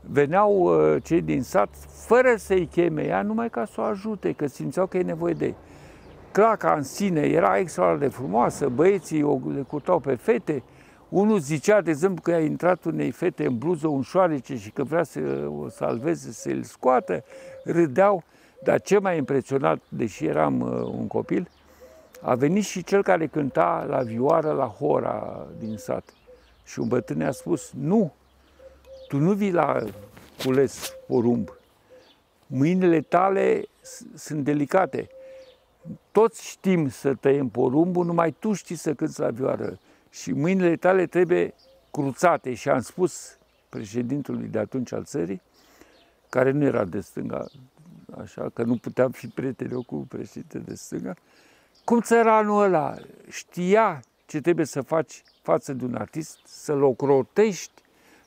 veneau 0.00 0.52
uh, 0.52 1.02
cei 1.02 1.20
din 1.20 1.42
sat 1.42 1.68
fără 2.06 2.34
să-i 2.36 2.66
cheme 2.66 3.06
ea, 3.06 3.22
numai 3.22 3.50
ca 3.50 3.64
să 3.64 3.80
o 3.80 3.84
ajute, 3.84 4.32
că 4.32 4.46
simțeau 4.46 4.86
că 4.86 4.96
e 4.96 5.02
nevoie 5.02 5.34
de 5.34 5.44
ei. 5.44 5.54
Claca 6.32 6.72
în 6.72 6.82
sine 6.82 7.20
era 7.20 7.58
extraordinar 7.58 8.08
de 8.08 8.14
frumoasă, 8.14 8.68
băieții 8.68 9.22
o 9.22 9.38
le 9.54 9.60
curtau 9.60 9.98
pe 9.98 10.14
fete, 10.14 10.62
unul 11.08 11.38
zicea, 11.38 11.80
de 11.80 11.90
exemplu, 11.90 12.22
că 12.22 12.30
a 12.30 12.40
intrat 12.40 12.84
unei 12.84 13.10
fete 13.10 13.46
în 13.46 13.58
bluză 13.58 13.86
un 13.86 14.02
șoarece 14.02 14.56
și 14.56 14.70
că 14.70 14.84
vrea 14.84 15.02
să 15.02 15.20
o 15.60 15.68
salveze, 15.68 16.32
să-l 16.32 16.62
scoată, 16.62 17.24
râdeau. 17.64 18.22
Dar 18.62 18.80
ce 18.80 18.98
mai 18.98 19.16
impresionat, 19.16 19.82
deși 19.88 20.26
eram 20.26 20.60
uh, 20.60 20.68
un 20.70 21.06
copil, 21.06 21.48
a 22.20 22.34
venit 22.34 22.64
și 22.64 22.84
cel 22.84 23.02
care 23.02 23.26
cânta 23.26 23.86
la 23.88 24.02
vioară 24.02 24.52
la 24.52 24.66
hora 24.66 25.46
din 25.58 25.76
sat. 25.76 26.14
Și 26.64 26.80
un 26.80 26.88
bătrân 26.88 27.18
ne-a 27.18 27.30
spus, 27.30 27.72
nu, 27.72 28.12
tu 29.08 29.18
nu 29.18 29.32
vii 29.32 29.52
la 29.52 29.84
cules 30.44 30.92
porumb. 31.06 31.48
Mâinile 32.46 33.00
tale 33.00 33.64
sunt 34.14 34.44
delicate. 34.44 35.08
Toți 36.12 36.46
știm 36.46 36.88
să 36.88 37.14
tăiem 37.14 37.48
porumbul, 37.48 38.04
numai 38.04 38.30
tu 38.38 38.52
știi 38.52 38.76
să 38.76 38.94
cânți 38.94 39.20
la 39.20 39.30
vioară. 39.30 39.78
Și 40.10 40.32
mâinile 40.32 40.76
tale 40.76 41.06
trebuie 41.06 41.54
cruțate. 41.90 42.54
Și 42.54 42.68
am 42.68 42.80
spus 42.80 43.38
președintului 43.68 44.48
de 44.48 44.58
atunci 44.58 44.92
al 44.92 45.04
țării, 45.04 45.42
care 46.28 46.50
nu 46.50 46.64
era 46.64 46.84
de 46.84 47.00
stânga, 47.00 47.46
așa, 48.20 48.48
că 48.54 48.62
nu 48.62 48.76
puteam 48.76 49.10
fi 49.10 49.28
prieteni 49.28 49.84
cu 49.84 49.96
președinte 49.96 50.58
de 50.58 50.74
stânga, 50.74 51.14
cum 51.84 52.00
țăranul 52.00 52.62
ăla 52.62 52.94
știa 53.28 54.02
ce 54.26 54.40
trebuie 54.40 54.66
să 54.66 54.80
faci 54.80 55.22
față 55.42 55.72
de 55.72 55.84
un 55.84 55.94
artist, 55.94 56.38
să-l 56.44 56.82
ocrotești 56.82 57.82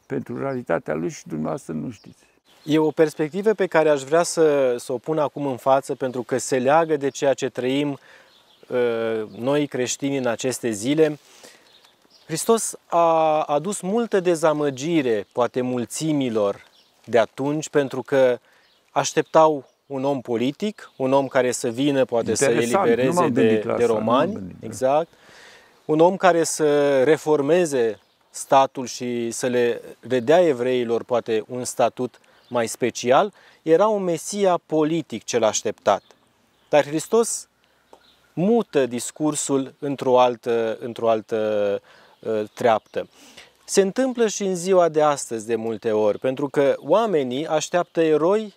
pentru 0.05 0.37
realitatea 0.39 0.93
lui 0.93 1.09
și 1.09 1.27
dumneavoastră 1.27 1.73
nu 1.73 1.91
știți. 1.91 2.23
E 2.63 2.77
o 2.77 2.91
perspectivă 2.91 3.53
pe 3.53 3.65
care 3.65 3.89
aș 3.89 4.01
vrea 4.01 4.23
să, 4.23 4.75
să 4.77 4.93
o 4.93 4.97
pun 4.97 5.17
acum 5.17 5.45
în 5.45 5.57
față, 5.57 5.95
pentru 5.95 6.23
că 6.23 6.37
se 6.37 6.57
leagă 6.57 6.97
de 6.97 7.09
ceea 7.09 7.33
ce 7.33 7.49
trăim 7.49 7.99
uh, 8.67 9.23
noi 9.37 9.67
creștini 9.67 10.17
în 10.17 10.27
aceste 10.27 10.69
zile. 10.69 11.19
Hristos 12.25 12.75
a 12.85 13.41
adus 13.41 13.81
multă 13.81 14.19
dezamăgire, 14.19 15.27
poate 15.31 15.61
mulțimilor 15.61 16.63
de 17.03 17.19
atunci, 17.19 17.69
pentru 17.69 18.01
că 18.01 18.39
așteptau 18.91 19.69
un 19.85 20.03
om 20.03 20.21
politic, 20.21 20.91
un 20.95 21.13
om 21.13 21.27
care 21.27 21.51
să 21.51 21.69
vină, 21.69 22.05
poate 22.05 22.29
Interesant, 22.29 22.67
să 22.67 22.77
elibereze 22.77 23.27
de, 23.27 23.63
de 23.77 23.85
romani, 23.85 24.55
exact, 24.59 25.09
un 25.85 25.99
om 25.99 26.17
care 26.17 26.43
să 26.43 27.03
reformeze 27.03 27.99
statul 28.29 28.85
și 28.85 29.31
să 29.31 29.47
le 29.47 29.81
redea 29.99 30.41
evreilor 30.41 31.03
poate 31.03 31.43
un 31.47 31.63
statut 31.63 32.19
mai 32.47 32.67
special, 32.67 33.33
era 33.61 33.87
un 33.87 34.03
mesia 34.03 34.59
politic 34.65 35.23
cel 35.23 35.43
așteptat. 35.43 36.03
Dar 36.69 36.85
Hristos 36.85 37.47
mută 38.33 38.85
discursul 38.85 39.73
într-o 39.79 40.19
altă, 40.19 40.77
într-o 40.79 41.09
altă 41.09 41.81
uh, 42.19 42.43
treaptă. 42.53 43.07
Se 43.65 43.81
întâmplă 43.81 44.27
și 44.27 44.43
în 44.43 44.55
ziua 44.55 44.89
de 44.89 45.01
astăzi 45.01 45.47
de 45.47 45.55
multe 45.55 45.91
ori, 45.91 46.19
pentru 46.19 46.49
că 46.49 46.75
oamenii 46.77 47.47
așteaptă 47.47 48.01
eroi 48.01 48.53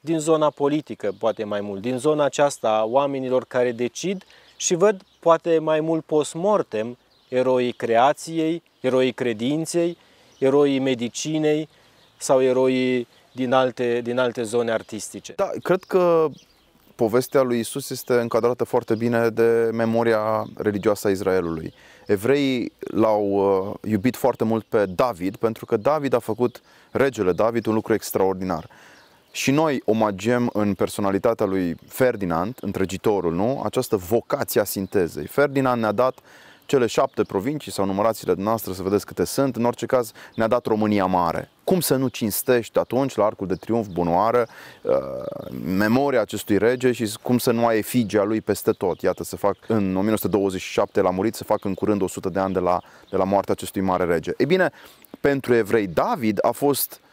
din 0.00 0.18
zona 0.18 0.50
politică, 0.50 1.14
poate 1.18 1.44
mai 1.44 1.60
mult, 1.60 1.80
din 1.80 1.98
zona 1.98 2.24
aceasta 2.24 2.70
a 2.70 2.84
oamenilor 2.84 3.44
care 3.44 3.72
decid 3.72 4.24
și 4.56 4.74
văd 4.74 5.02
poate 5.20 5.58
mai 5.58 5.80
mult 5.80 6.04
post-mortem 6.04 6.96
eroii 7.28 7.72
creației, 7.72 8.62
eroii 8.80 9.12
credinței, 9.12 9.96
eroii 10.38 10.78
medicinei 10.78 11.68
sau 12.16 12.42
eroii 12.42 13.06
din 13.32 13.52
alte, 13.52 14.00
din 14.00 14.18
alte 14.18 14.42
zone 14.42 14.70
artistice. 14.70 15.32
Da, 15.36 15.50
cred 15.62 15.82
că 15.82 16.26
povestea 16.94 17.42
lui 17.42 17.58
Isus 17.58 17.90
este 17.90 18.14
încadrată 18.14 18.64
foarte 18.64 18.94
bine 18.94 19.28
de 19.28 19.70
memoria 19.72 20.46
religioasă 20.56 21.06
a 21.06 21.10
Israelului. 21.10 21.74
Evreii 22.06 22.72
l-au 22.78 23.24
uh, 23.24 23.90
iubit 23.90 24.16
foarte 24.16 24.44
mult 24.44 24.64
pe 24.64 24.86
David 24.86 25.36
pentru 25.36 25.66
că 25.66 25.76
David 25.76 26.12
a 26.12 26.18
făcut, 26.18 26.60
regele 26.90 27.32
David, 27.32 27.66
un 27.66 27.74
lucru 27.74 27.92
extraordinar. 27.92 28.68
Și 29.38 29.50
noi 29.50 29.82
omagiem 29.84 30.50
în 30.52 30.74
personalitatea 30.74 31.46
lui 31.46 31.76
Ferdinand, 31.88 32.56
întregitorul, 32.60 33.34
nu? 33.34 33.62
această 33.64 33.96
vocație 33.96 34.60
a 34.60 34.64
sintezei. 34.64 35.26
Ferdinand 35.26 35.80
ne-a 35.80 35.92
dat 35.92 36.18
cele 36.66 36.86
șapte 36.86 37.22
provincii 37.22 37.72
sau 37.72 37.84
numărațiile 37.84 38.34
noastre 38.36 38.72
să 38.72 38.82
vedeți 38.82 39.06
câte 39.06 39.24
sunt. 39.24 39.56
În 39.56 39.64
orice 39.64 39.86
caz 39.86 40.12
ne-a 40.34 40.46
dat 40.46 40.66
România 40.66 41.06
mare 41.06 41.50
cum 41.64 41.80
să 41.80 41.96
nu 41.96 42.08
cinstești 42.08 42.78
atunci 42.78 43.14
la 43.14 43.24
Arcul 43.24 43.46
de 43.46 43.54
Triunf 43.54 43.86
bunoară 43.86 44.48
uh, 44.82 44.92
memoria 45.64 46.20
acestui 46.20 46.58
rege 46.58 46.92
și 46.92 47.12
cum 47.22 47.38
să 47.38 47.52
nu 47.52 47.66
ai 47.66 47.78
efigia 47.78 48.22
lui 48.22 48.40
peste 48.40 48.70
tot. 48.70 49.00
Iată, 49.00 49.24
să 49.24 49.36
fac 49.36 49.56
în 49.66 49.96
1927 49.96 51.00
l-a 51.00 51.10
murit, 51.10 51.34
să 51.34 51.44
fac 51.44 51.64
în 51.64 51.74
curând 51.74 52.02
100 52.02 52.28
de 52.28 52.38
ani 52.38 52.52
de 52.52 52.58
la, 52.58 52.80
de 53.10 53.16
la 53.16 53.24
moartea 53.24 53.52
acestui 53.52 53.80
mare 53.80 54.04
rege. 54.04 54.32
E 54.36 54.44
bine, 54.44 54.70
pentru 55.20 55.54
evrei, 55.54 55.86
David 55.86 56.38
a 56.42 56.50
fost 56.50 57.00
uh, 57.00 57.07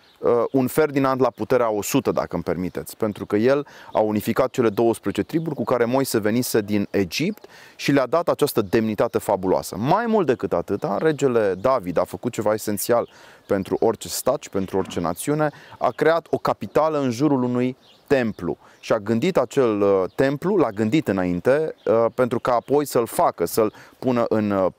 un 0.52 0.68
Ferdinand 0.68 1.22
la 1.22 1.30
puterea 1.30 1.72
100, 1.72 2.12
dacă 2.12 2.36
îmi 2.36 2.44
permiteți, 2.44 2.98
pentru 2.98 3.26
că 3.26 3.36
el 3.36 3.68
a 3.94 4.00
unificat 4.00 4.50
cele 4.50 4.70
12 4.70 5.24
triburi 5.24 5.56
cu 5.56 5.64
care 5.64 5.86
Moise 5.86 6.20
venise 6.20 6.62
din 6.62 6.88
Egipt 6.90 7.46
și 7.76 7.92
le-a 7.92 8.06
dat 8.06 8.30
această 8.30 8.62
demnitate 8.62 9.18
fabuloasă. 9.18 9.76
Mai 9.78 10.06
mult 10.06 10.28
decât 10.28 10.54
atât, 10.54 10.86
regele 10.98 11.56
David 11.62 11.98
a 11.98 12.04
făcut 12.04 12.32
ceva 12.32 12.54
esențial 12.54 13.10
pentru 13.46 13.78
orice 13.80 14.08
stat 14.08 14.44
și 14.44 14.50
pentru 14.50 14.78
orice 14.78 15.00
națiune, 15.00 15.50
a 15.78 15.90
creat 15.90 16.28
o 16.30 16.38
capitală 16.38 17.00
în 17.00 17.12
jurul 17.12 17.44
unui 17.44 17.78
templu 18.08 18.58
și 18.80 18.94
a 18.94 19.00
gândit 19.00 19.38
acel 19.38 19.82
uh, 19.82 20.04
templu, 20.16 20.56
l-a 20.56 20.70
gândit 20.70 21.08
înainte 21.08 21.76
uh, 21.86 22.06
pentru 22.14 22.40
ca 22.40 22.54
apoi 22.54 22.86
să-l 22.86 23.06
facă, 23.06 23.46
să-l 23.46 23.74
pună 24.00 24.26
în 24.30 24.52
uh, 24.52 24.72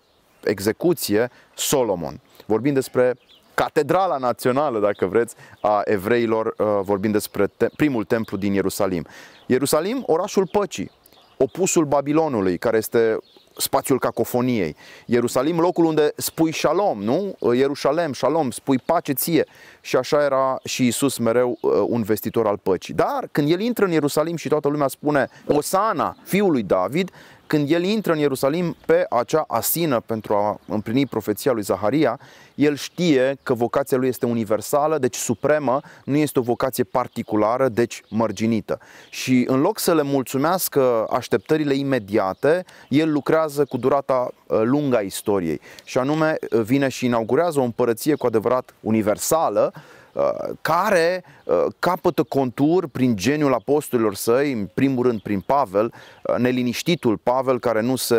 execuție 0.44 1.30
Solomon. 1.54 2.20
Vorbim 2.46 2.74
despre 2.74 3.14
catedrala 3.56 4.16
națională, 4.16 4.78
dacă 4.80 5.06
vreți, 5.06 5.34
a 5.60 5.80
evreilor, 5.84 6.46
uh, 6.46 6.66
vorbind 6.82 7.12
despre 7.12 7.46
te- 7.46 7.68
primul 7.76 8.04
templu 8.04 8.36
din 8.36 8.52
Ierusalim. 8.52 9.06
Ierusalim, 9.46 10.02
orașul 10.06 10.46
păcii, 10.46 10.90
opusul 11.36 11.84
Babilonului, 11.84 12.58
care 12.58 12.76
este 12.76 13.18
spațiul 13.56 13.98
cacofoniei. 13.98 14.76
Ierusalim, 15.06 15.60
locul 15.60 15.84
unde 15.84 16.12
spui 16.16 16.52
shalom, 16.52 17.02
nu? 17.02 17.36
Ierusalem, 17.54 18.12
shalom, 18.12 18.50
spui 18.50 18.78
pace 18.78 19.12
ție. 19.12 19.44
Și 19.80 19.96
așa 19.96 20.22
era 20.22 20.58
și 20.64 20.86
Isus 20.86 21.18
mereu 21.18 21.58
uh, 21.60 21.72
un 21.86 22.02
vestitor 22.02 22.46
al 22.46 22.58
păcii. 22.62 22.94
Dar 22.94 23.28
când 23.32 23.50
el 23.50 23.60
intră 23.60 23.84
în 23.84 23.90
Ierusalim 23.90 24.36
și 24.36 24.48
toată 24.48 24.68
lumea 24.68 24.88
spune 24.88 25.28
Osana, 25.46 26.16
fiul 26.24 26.50
lui 26.50 26.62
David, 26.62 27.10
când 27.46 27.70
el 27.70 27.84
intră 27.84 28.12
în 28.12 28.18
Ierusalim 28.18 28.76
pe 28.86 29.06
acea 29.10 29.44
asină 29.46 30.00
pentru 30.00 30.34
a 30.34 30.60
împlini 30.66 31.06
profeția 31.06 31.52
lui 31.52 31.62
Zaharia, 31.62 32.20
el 32.54 32.76
știe 32.76 33.38
că 33.42 33.54
vocația 33.54 33.96
lui 33.96 34.08
este 34.08 34.26
universală, 34.26 34.98
deci 34.98 35.14
supremă, 35.14 35.80
nu 36.04 36.16
este 36.16 36.38
o 36.38 36.42
vocație 36.42 36.84
particulară, 36.84 37.68
deci 37.68 38.02
mărginită. 38.08 38.78
Și 39.10 39.44
în 39.48 39.60
loc 39.60 39.78
să 39.78 39.94
le 39.94 40.02
mulțumească 40.02 41.06
așteptările 41.10 41.74
imediate, 41.74 42.64
el 42.88 43.12
lucrează 43.12 43.64
cu 43.64 43.76
durata 43.76 44.30
uh, 44.46 44.60
lungă 44.62 44.96
a 44.96 45.00
istoriei. 45.00 45.60
Și 45.84 45.98
anume 45.98 46.36
uh, 46.40 46.60
vine 46.60 46.88
și 46.88 47.04
inaugurează 47.04 47.60
o 47.60 47.62
împărăție 47.62 48.14
cu 48.14 48.26
adevărat 48.26 48.74
universală, 48.80 49.72
uh, 50.12 50.30
care 50.60 51.24
capătă 51.78 52.22
contur 52.22 52.88
prin 52.88 53.16
geniul 53.16 53.52
apostolilor 53.52 54.14
săi, 54.14 54.52
în 54.52 54.68
primul 54.74 55.06
rând 55.06 55.20
prin 55.20 55.40
Pavel, 55.40 55.92
neliniștitul 56.38 57.16
Pavel 57.16 57.58
care 57.58 57.80
nu 57.80 57.96
se 57.96 58.16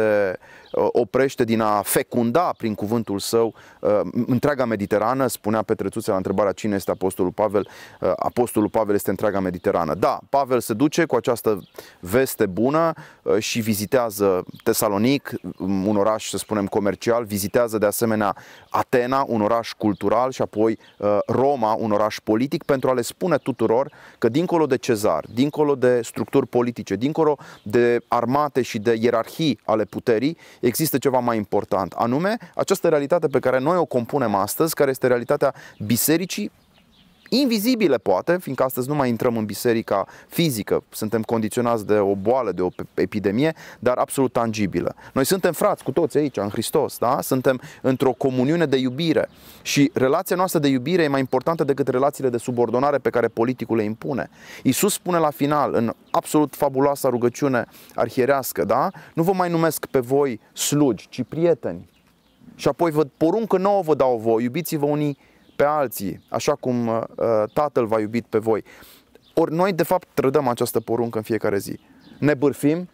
Uh, 0.72 0.88
oprește 0.92 1.44
din 1.44 1.62
a 1.62 1.82
fecunda 1.82 2.54
prin 2.58 2.76
cuvântul 2.76 3.20
său 3.20 3.54
uh, 3.80 4.00
întreaga 4.28 4.66
Mediterană, 4.66 5.28
spunea 5.28 5.62
Petrețuță 5.62 6.12
la 6.12 6.18
întrebarea 6.18 6.52
cine 6.52 6.76
este 6.76 6.92
Apostolul 6.92 7.32
Pavel, 7.32 7.68
uh, 8.02 8.12
Apostolul 8.16 8.70
Pavel 8.70 8.96
este 8.96 9.10
întreaga 9.10 9.40
Mediterană. 9.40 9.94
Da, 9.94 10.20
Pavel 10.30 10.60
se 10.60 10.74
duce 10.74 11.06
cu 11.06 11.16
această 11.16 11.62
veste 12.00 12.46
bună 12.46 12.94
și 13.40 13.60
vizitează 13.60 14.46
Tesalonic, 14.64 15.32
um, 15.58 15.88
un 15.88 15.96
oraș, 15.96 16.30
să 16.30 16.38
spunem, 16.38 16.68
comercial, 16.68 17.24
vizitează 17.24 17.78
de 17.78 17.86
asemenea 17.86 18.36
Atena, 18.70 19.26
un 19.28 19.42
oraș 19.42 19.74
cultural 19.78 20.32
și 20.32 20.42
apoi 20.42 20.80
Roma, 21.28 21.74
un 21.74 21.92
oraș 21.92 22.18
politic, 22.24 22.64
pentru 22.64 22.90
a 22.90 22.94
le 22.94 23.02
spune 23.02 23.38
tuturor 23.38 23.92
că 24.18 24.30
dincolo 24.30 24.66
de 24.66 24.78
cezar, 24.78 25.26
dincolo 25.34 25.76
de 25.76 26.02
structuri 26.02 26.48
politice, 26.48 26.96
dincolo 26.96 27.38
de 27.64 27.97
armate 28.08 28.62
și 28.62 28.80
de 28.80 28.98
ierarhii 29.00 29.60
ale 29.66 29.84
puterii, 29.84 30.38
există 30.60 30.98
ceva 30.98 31.20
mai 31.20 31.38
important, 31.38 31.94
anume 31.94 32.38
această 32.56 32.88
realitate 32.88 33.28
pe 33.28 33.40
care 33.40 33.60
noi 33.60 33.78
o 33.78 33.86
compunem 33.86 34.36
astăzi, 34.36 34.76
care 34.76 34.90
este 34.90 35.08
realitatea 35.08 35.54
bisericii 35.86 36.52
invizibile 37.30 37.98
poate, 37.98 38.38
fiindcă 38.40 38.64
astăzi 38.64 38.88
nu 38.88 38.96
mai 38.96 39.10
intrăm 39.10 39.38
în 39.38 39.46
biserica 39.46 40.08
fizică, 40.28 40.84
suntem 40.90 41.22
condiționați 41.22 41.86
de 41.86 41.98
o 41.98 42.16
boală, 42.16 42.52
de 42.52 42.62
o 42.62 42.70
epidemie, 42.94 43.54
dar 43.80 43.98
absolut 43.98 44.32
tangibilă. 44.32 44.96
Noi 45.14 45.26
suntem 45.26 45.54
frați 45.54 45.84
cu 45.84 45.92
toți 45.92 46.18
aici, 46.18 46.38
în 46.38 46.50
Hristos, 46.50 46.98
da? 46.98 47.22
Suntem 47.22 47.62
într-o 47.82 48.12
comuniune 48.12 48.66
de 48.66 48.78
iubire 48.78 49.30
și 49.62 49.92
relația 49.94 50.36
noastră 50.36 50.60
de 50.60 50.68
iubire 50.68 51.04
e 51.04 51.08
mai 51.08 51.20
importantă 51.20 51.64
decât 51.64 51.88
relațiile 51.88 52.30
de 52.30 52.38
subordonare 52.38 52.98
pe 52.98 53.10
care 53.10 53.28
politicul 53.28 53.78
le 53.78 53.84
impune. 53.84 54.30
Iisus 54.64 54.94
spune 54.94 55.18
la 55.18 55.30
final, 55.30 55.74
în 55.74 55.94
absolut 56.12 56.56
fabuloasa 56.56 57.10
rugăciune 57.10 57.66
arhierească, 57.96 58.64
da? 58.64 58.90
Nu 59.14 59.24
vă 59.24 59.34
mai 59.34 59.50
numesc 59.50 59.86
pe 59.86 60.00
voi 60.00 60.40
slugi, 60.54 61.08
ci 61.10 61.22
prieteni. 61.30 61.90
Și 62.56 62.68
apoi 62.68 62.92
vă 62.92 63.08
poruncă 63.18 63.58
nouă 63.58 63.82
vă 63.82 63.96
dau 63.96 64.18
voi, 64.18 64.44
iubiți-vă 64.44 64.86
unii 64.86 65.18
pe 65.58 65.64
alții, 65.64 66.26
așa 66.30 66.56
cum 66.56 66.88
uh, 66.88 67.04
Tatăl 67.54 67.86
v-a 67.86 68.00
iubit 68.00 68.26
pe 68.26 68.38
voi. 68.38 68.64
Ori 69.34 69.54
noi, 69.54 69.74
de 69.74 69.84
fapt, 69.84 70.08
trădăm 70.14 70.48
această 70.48 70.80
poruncă 70.80 71.18
în 71.18 71.24
fiecare 71.24 71.58
zi. 71.58 71.80
Ne 72.20 72.34
bârfim, 72.34 72.90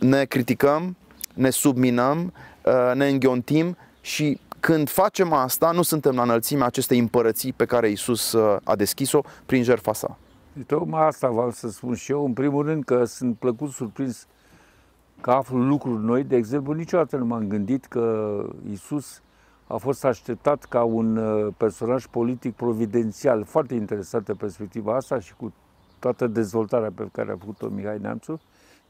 ne 0.00 0.24
criticăm, 0.24 0.96
ne 1.34 1.50
subminăm, 1.50 2.32
uh, 2.64 2.94
ne 2.94 3.08
înghiontim 3.08 3.76
și 4.00 4.40
când 4.60 4.88
facem 4.88 5.32
asta, 5.32 5.70
nu 5.70 5.82
suntem 5.82 6.14
la 6.14 6.22
înălțimea 6.22 6.66
acestei 6.66 6.98
împărății 6.98 7.52
pe 7.52 7.64
care 7.64 7.88
Isus 7.88 8.32
uh, 8.32 8.56
a 8.64 8.76
deschis-o 8.76 9.20
prin 9.46 9.62
jertfa 9.62 9.92
sa. 9.92 10.18
Tocmai 10.66 11.06
asta 11.06 11.28
vreau 11.28 11.50
să 11.50 11.68
spun 11.68 11.94
și 11.94 12.12
eu. 12.12 12.24
În 12.24 12.32
primul 12.32 12.64
rând 12.64 12.84
că 12.84 13.04
sunt 13.04 13.36
plăcut 13.36 13.70
surprins 13.70 14.26
că 15.20 15.30
aflu 15.30 15.58
lucruri 15.58 16.04
noi. 16.04 16.24
De 16.24 16.36
exemplu, 16.36 16.72
niciodată 16.72 17.16
nu 17.16 17.24
m-am 17.24 17.48
gândit 17.48 17.84
că 17.84 18.44
Isus 18.72 19.22
a 19.68 19.76
fost 19.76 20.04
așteptat 20.04 20.64
ca 20.64 20.82
un 20.82 21.16
uh, 21.16 21.54
personaj 21.56 22.06
politic 22.06 22.54
providențial. 22.54 23.44
Foarte 23.44 23.74
interesantă 23.74 24.34
perspectiva 24.34 24.94
asta 24.96 25.20
și 25.20 25.34
cu 25.34 25.52
toată 25.98 26.26
dezvoltarea 26.26 26.90
pe 26.94 27.08
care 27.12 27.32
a 27.32 27.36
făcut-o 27.36 27.68
Mihai 27.68 27.98
Neamțu. 27.98 28.40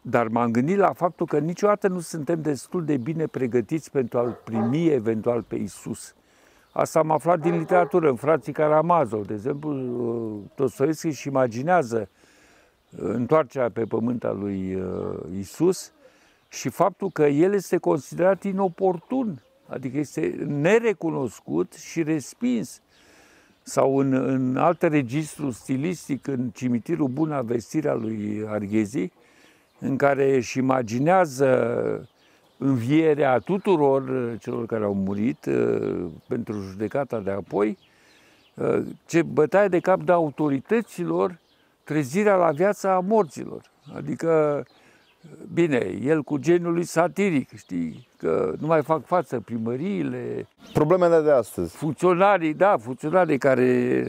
Dar 0.00 0.28
m-am 0.28 0.50
gândit 0.50 0.76
la 0.76 0.92
faptul 0.92 1.26
că 1.26 1.38
niciodată 1.38 1.88
nu 1.88 2.00
suntem 2.00 2.42
destul 2.42 2.84
de 2.84 2.96
bine 2.96 3.26
pregătiți 3.26 3.90
pentru 3.90 4.18
a-L 4.18 4.40
primi 4.44 4.88
eventual 4.88 5.42
pe 5.42 5.54
Isus. 5.56 6.14
Asta 6.72 6.98
am 6.98 7.10
aflat 7.10 7.40
din 7.40 7.58
literatură, 7.58 8.08
în 8.08 8.16
frații 8.16 8.52
Karamazov. 8.52 9.26
De 9.26 9.34
exemplu, 9.34 9.70
uh, 9.70 10.40
Dostoevski 10.54 11.06
își 11.06 11.28
imaginează 11.28 12.08
uh, 12.90 12.98
întoarcerea 13.00 13.70
pe 13.70 13.84
pământ 13.84 14.24
a 14.24 14.32
lui 14.32 14.82
Isus 15.38 15.92
și 16.48 16.68
faptul 16.68 17.10
că 17.10 17.26
el 17.26 17.54
este 17.54 17.76
considerat 17.76 18.42
inoportun 18.42 19.42
Adică 19.68 19.98
este 19.98 20.44
nerecunoscut 20.46 21.72
și 21.72 22.02
respins. 22.02 22.80
Sau 23.62 23.98
în, 23.98 24.12
în 24.12 24.56
alt 24.56 24.82
registru 24.82 25.50
stilistic, 25.50 26.26
în 26.26 26.50
cimitirul 26.54 27.08
Buna 27.08 27.42
Vestirea 27.42 27.94
lui 27.94 28.44
Arghezi, 28.46 29.10
în 29.78 29.96
care 29.96 30.36
își 30.36 30.58
imaginează 30.58 32.08
învierea 32.58 33.38
tuturor 33.38 34.36
celor 34.40 34.66
care 34.66 34.84
au 34.84 34.94
murit 34.94 35.46
uh, 35.46 36.06
pentru 36.28 36.60
judecata 36.60 37.18
de 37.18 37.30
apoi, 37.30 37.78
uh, 38.54 38.82
ce 39.06 39.22
bătaie 39.22 39.68
de 39.68 39.78
cap 39.78 40.00
de 40.00 40.12
autorităților, 40.12 41.38
trezirea 41.84 42.36
la 42.36 42.50
viața 42.50 42.94
a 42.94 43.00
morților. 43.00 43.62
Adică 43.94 44.64
Bine, 45.52 45.98
el 46.02 46.22
cu 46.22 46.36
genul 46.36 46.72
lui 46.72 46.84
satiric, 46.84 47.56
știi, 47.56 48.08
că 48.16 48.54
nu 48.58 48.66
mai 48.66 48.82
fac 48.82 49.04
față 49.04 49.40
primăriile. 49.40 50.48
Problemele 50.72 51.20
de 51.20 51.30
astăzi. 51.30 51.76
Funcționarii, 51.76 52.54
da, 52.54 52.76
funcționarii 52.76 53.38
care 53.38 54.06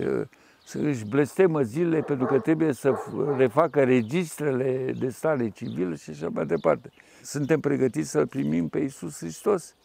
uh, 0.74 0.84
își 0.84 1.06
blestemă 1.06 1.62
zilele 1.62 2.02
pentru 2.02 2.26
că 2.26 2.40
trebuie 2.40 2.74
să 2.74 2.94
refacă 3.38 3.84
registrele 3.84 4.94
de 5.00 5.10
stare 5.10 5.50
civilă 5.50 5.96
și 5.96 6.10
așa 6.10 6.30
mai 6.34 6.46
departe. 6.46 6.90
Suntem 7.24 7.60
pregătiți 7.60 8.10
să-L 8.10 8.28
primim 8.28 8.68
pe 8.68 8.80
Iisus 8.80 9.18
Hristos? 9.18 9.76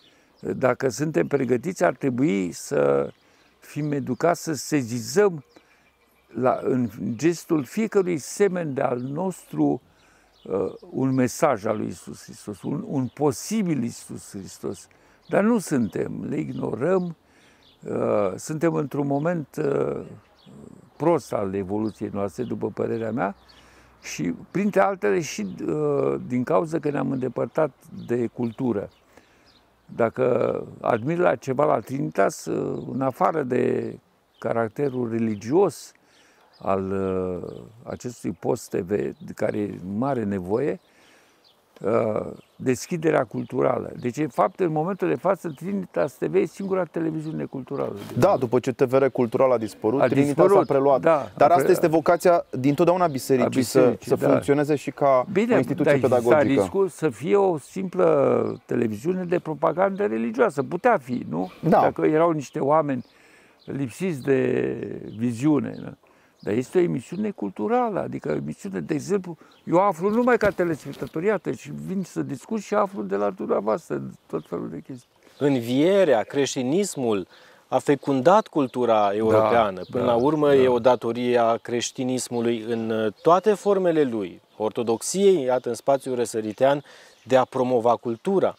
Dacă 0.41 0.89
suntem 0.89 1.27
pregătiți, 1.27 1.85
ar 1.85 1.95
trebui 1.95 2.53
să 2.53 3.11
fim 3.59 3.93
educați 3.93 4.43
să 4.43 4.53
sezizăm 4.53 5.45
la, 6.35 6.59
în 6.63 6.89
gestul 7.15 7.65
fiecărui 7.65 8.19
semen 8.19 8.75
de 8.75 8.81
al 8.81 8.99
nostru 8.99 9.65
uh, 9.65 9.93
un 10.91 11.15
mesaj 11.15 11.65
al 11.65 11.77
lui 11.77 11.87
Isus 11.87 12.23
Hristos, 12.23 12.63
un, 12.63 12.85
un 12.87 13.07
posibil 13.07 13.83
Isus 13.83 14.31
Hristos. 14.31 14.89
Dar 15.29 15.43
nu 15.43 15.59
suntem, 15.59 16.25
le 16.29 16.39
ignorăm, 16.39 17.17
uh, 17.89 18.33
suntem 18.37 18.75
într-un 18.75 19.07
moment 19.07 19.49
uh, 19.57 20.07
prost 20.97 21.33
al 21.33 21.55
evoluției 21.55 22.11
noastre, 22.13 22.43
după 22.43 22.71
părerea 22.71 23.13
mea, 23.13 23.35
și 24.03 24.35
printre 24.51 24.81
altele 24.81 25.21
și 25.21 25.55
uh, 25.67 26.21
din 26.27 26.45
cauza 26.45 26.79
că 26.79 26.91
ne-am 26.91 27.11
îndepărtat 27.11 27.71
de 28.07 28.27
cultură. 28.27 28.89
Dacă 29.95 30.67
admir 30.81 31.19
la 31.19 31.35
ceva 31.35 31.65
la 31.65 31.81
Trinitas, 31.81 32.45
uh, 32.45 32.87
în 32.93 33.01
afară 33.01 33.43
de 33.43 33.97
caracterul 34.39 35.11
religios 35.11 35.93
al 36.65 36.91
uh, 36.93 37.51
acestui 37.83 38.31
post 38.31 38.69
TV, 38.71 38.89
de 38.99 39.33
care 39.35 39.59
e 39.59 39.75
mare 39.97 40.25
nevoie, 40.25 40.81
uh, 41.81 42.27
deschiderea 42.57 43.25
culturală. 43.25 43.93
Deci, 44.01 44.17
în 44.17 44.29
fapt, 44.29 44.61
în 44.61 44.73
momentul 44.73 45.09
de 45.09 45.15
față, 45.15 45.49
Trinitas 45.57 46.13
TV 46.13 46.35
e 46.35 46.45
singura 46.45 46.85
televiziune 46.85 47.45
culturală. 47.45 47.95
Da, 48.19 48.37
după 48.37 48.59
ce 48.59 48.73
TVR 48.73 49.05
cultural 49.07 49.51
a 49.53 49.59
dispărut, 49.59 50.01
A 50.01 50.07
Trinitas 50.07 50.27
dispărut, 50.35 50.57
a 50.57 50.73
preluat. 50.73 51.01
da, 51.01 51.31
Dar 51.37 51.51
a 51.51 51.53
asta 51.53 51.63
pre- 51.65 51.73
este 51.73 51.87
vocația 51.87 52.45
din 52.51 52.75
totdeauna 52.75 53.07
bisericii, 53.07 53.47
A 53.47 53.49
bisericii, 53.49 54.09
să, 54.11 54.17
să 54.17 54.25
da. 54.25 54.31
funcționeze 54.31 54.75
și 54.75 54.91
ca 54.91 55.25
o 55.53 55.57
instituție 55.57 55.85
dar 55.85 55.95
exista 55.95 56.17
pedagogică. 56.17 56.61
riscul 56.61 56.89
să 56.89 57.09
fie 57.09 57.37
o 57.37 57.59
simplă 57.59 58.63
televiziune 58.67 59.25
de 59.25 59.39
propagandă 59.39 60.05
religioasă. 60.07 60.63
Putea 60.63 60.99
fi, 60.99 61.27
nu? 61.29 61.51
Da. 61.61 61.81
Dacă 61.81 62.07
erau 62.07 62.31
niște 62.31 62.59
oameni 62.59 63.05
lipsiți 63.65 64.23
de 64.23 64.77
viziune. 65.17 65.75
Da? 65.83 65.93
Dar 66.45 66.55
este 66.55 66.79
o 66.79 66.81
emisiune 66.81 67.31
culturală, 67.31 68.01
adică 68.01 68.29
o 68.29 68.35
emisiune, 68.35 68.81
de 68.81 68.95
exemplu, 68.95 69.37
eu 69.65 69.81
aflu 69.81 70.11
numai 70.11 70.37
ca 70.37 70.51
telespectator, 70.51 71.23
iată, 71.23 71.53
și 71.53 71.71
vin 71.87 72.03
să 72.03 72.23
discut 72.23 72.61
și 72.61 72.75
aflu 72.75 73.03
de 73.03 73.17
la 73.17 73.31
dumneavoastră 73.31 74.03
tot 74.27 74.47
felul 74.49 74.69
de 74.69 74.81
chestii. 74.87 75.09
Învierea, 75.39 76.23
creștinismul 76.23 77.27
a 77.69 77.79
fecundat 77.79 78.47
cultura 78.47 79.11
europeană. 79.15 79.81
Până 79.91 80.05
da, 80.05 80.11
la 80.11 80.17
urmă 80.17 80.47
da. 80.47 80.55
e 80.55 80.69
o 80.69 80.79
datorie 80.79 81.39
a 81.39 81.57
creștinismului 81.57 82.65
în 82.69 82.91
uh, 82.91 83.13
toate 83.23 83.55
formele 83.55 84.03
lui, 84.03 84.41
ortodoxiei, 84.57 85.43
iată, 85.43 85.69
în 85.69 85.75
spațiul 85.75 86.15
răsăritean, 86.15 86.85
de 87.23 87.37
a 87.37 87.45
promova 87.45 87.97
cultura. 87.97 88.57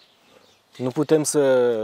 Nu 0.77 0.89
putem 0.89 1.23
să 1.23 1.41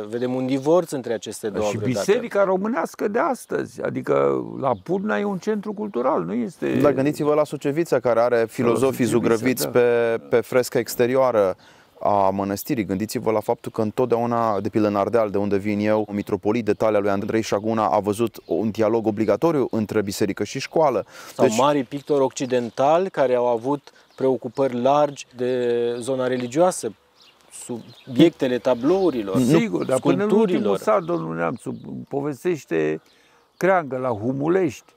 vedem 0.10 0.34
un 0.34 0.46
divorț 0.46 0.92
între 0.92 1.14
aceste 1.14 1.50
două 1.50 1.70
și 1.70 1.78
vreodată. 1.78 2.06
biserica 2.06 2.44
românească 2.44 3.08
de 3.08 3.20
astăzi, 3.20 3.82
adică 3.82 4.44
la 4.60 4.72
Purna 4.84 5.20
e 5.20 5.24
un 5.24 5.38
centru 5.38 5.74
cultural, 5.74 6.24
nu 6.24 6.34
este... 6.34 6.80
Dar 6.80 6.94
gândiți-vă 6.94 7.34
la 7.34 7.44
Sucevița, 7.44 8.00
care 8.00 8.20
are 8.20 8.46
filozofii 8.50 9.06
Sucevița, 9.06 9.34
zugrăviți 9.36 9.64
da. 9.64 9.70
pe, 9.70 10.20
pe 10.30 10.42
fresca 10.42 10.80
exterioară 10.80 11.56
a 12.04 12.30
mănăstirii. 12.30 12.86
Gândiți-vă 12.86 13.32
la 13.32 13.40
faptul 13.40 13.72
că 13.72 13.82
întotdeauna, 13.82 14.60
de 14.60 14.70
pildă 14.70 14.88
în 14.88 14.96
Ardeal, 14.96 15.30
de 15.30 15.38
unde 15.38 15.58
vin 15.58 15.80
eu, 15.80 16.08
mitropolit 16.12 16.66
de 16.66 16.74
talia 16.74 17.00
lui 17.00 17.10
Andrei 17.10 17.42
Șaguna 17.42 17.88
a 17.88 18.00
văzut 18.00 18.38
un 18.46 18.70
dialog 18.70 19.08
obligatoriu 19.08 19.68
între 19.72 20.02
biserică 20.02 20.44
și 20.44 20.60
școală. 20.60 21.06
Sau 21.36 21.46
deci... 21.46 21.58
mari 21.58 21.84
pictori 21.84 22.24
occidentali 22.24 23.10
care 23.10 23.36
au 23.36 23.48
avut 23.48 23.92
preocupări 24.16 24.82
largi 24.82 25.28
de 25.36 25.96
zona 26.00 26.28
religioasă, 26.28 26.94
subiectele 27.52 28.58
tablourilor, 28.58 29.38
Sigur, 29.42 29.86
dar 29.86 30.00
până 30.00 30.24
în 30.24 30.30
ultimul 30.30 30.48
sculpturilor. 30.48 30.78
sat, 30.78 31.04
domnul 31.04 31.36
Neamțu, 31.36 31.76
povestește 32.10 33.02
creangă 33.58 33.98
la 33.98 34.10
Humulești. 34.10 34.94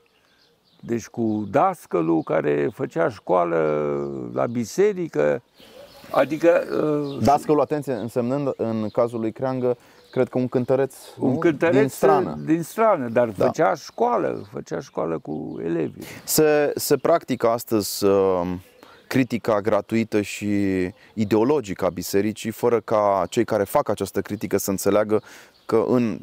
Deci 0.79 1.05
cu 1.07 1.47
dascălul 1.51 2.21
care 2.23 2.69
făcea 2.73 3.09
școală 3.09 3.59
la 4.33 4.45
biserică, 4.45 5.41
adică 6.11 6.63
uh, 7.13 7.23
Dascălul, 7.23 7.61
atenție, 7.61 7.93
însemnând 7.93 8.51
în 8.57 8.89
cazul 8.89 9.19
lui 9.19 9.31
Creangă, 9.31 9.77
cred 10.11 10.27
că 10.29 10.37
un 10.37 10.47
cântăreț, 10.47 10.95
un 11.19 11.31
nu? 11.31 11.37
cântăreț 11.37 11.79
din 11.79 11.87
strană. 11.89 12.37
din 12.45 12.63
strană, 12.63 13.07
dar 13.09 13.29
Da. 13.29 13.45
făcea 13.45 13.73
școală, 13.75 14.47
făcea 14.51 14.79
școală 14.79 15.19
cu 15.19 15.59
elevii. 15.63 16.03
Se, 16.23 16.71
se 16.75 16.97
practică 16.97 17.47
astăzi 17.47 18.05
uh, 18.05 18.41
critica 19.15 19.61
gratuită 19.61 20.21
și 20.21 20.47
ideologică 21.13 21.85
a 21.85 21.89
bisericii, 21.89 22.51
fără 22.51 22.79
ca 22.79 23.25
cei 23.29 23.45
care 23.45 23.63
fac 23.63 23.89
această 23.89 24.21
critică 24.21 24.57
să 24.57 24.69
înțeleagă 24.69 25.21
că 25.65 25.83
în 25.87 26.19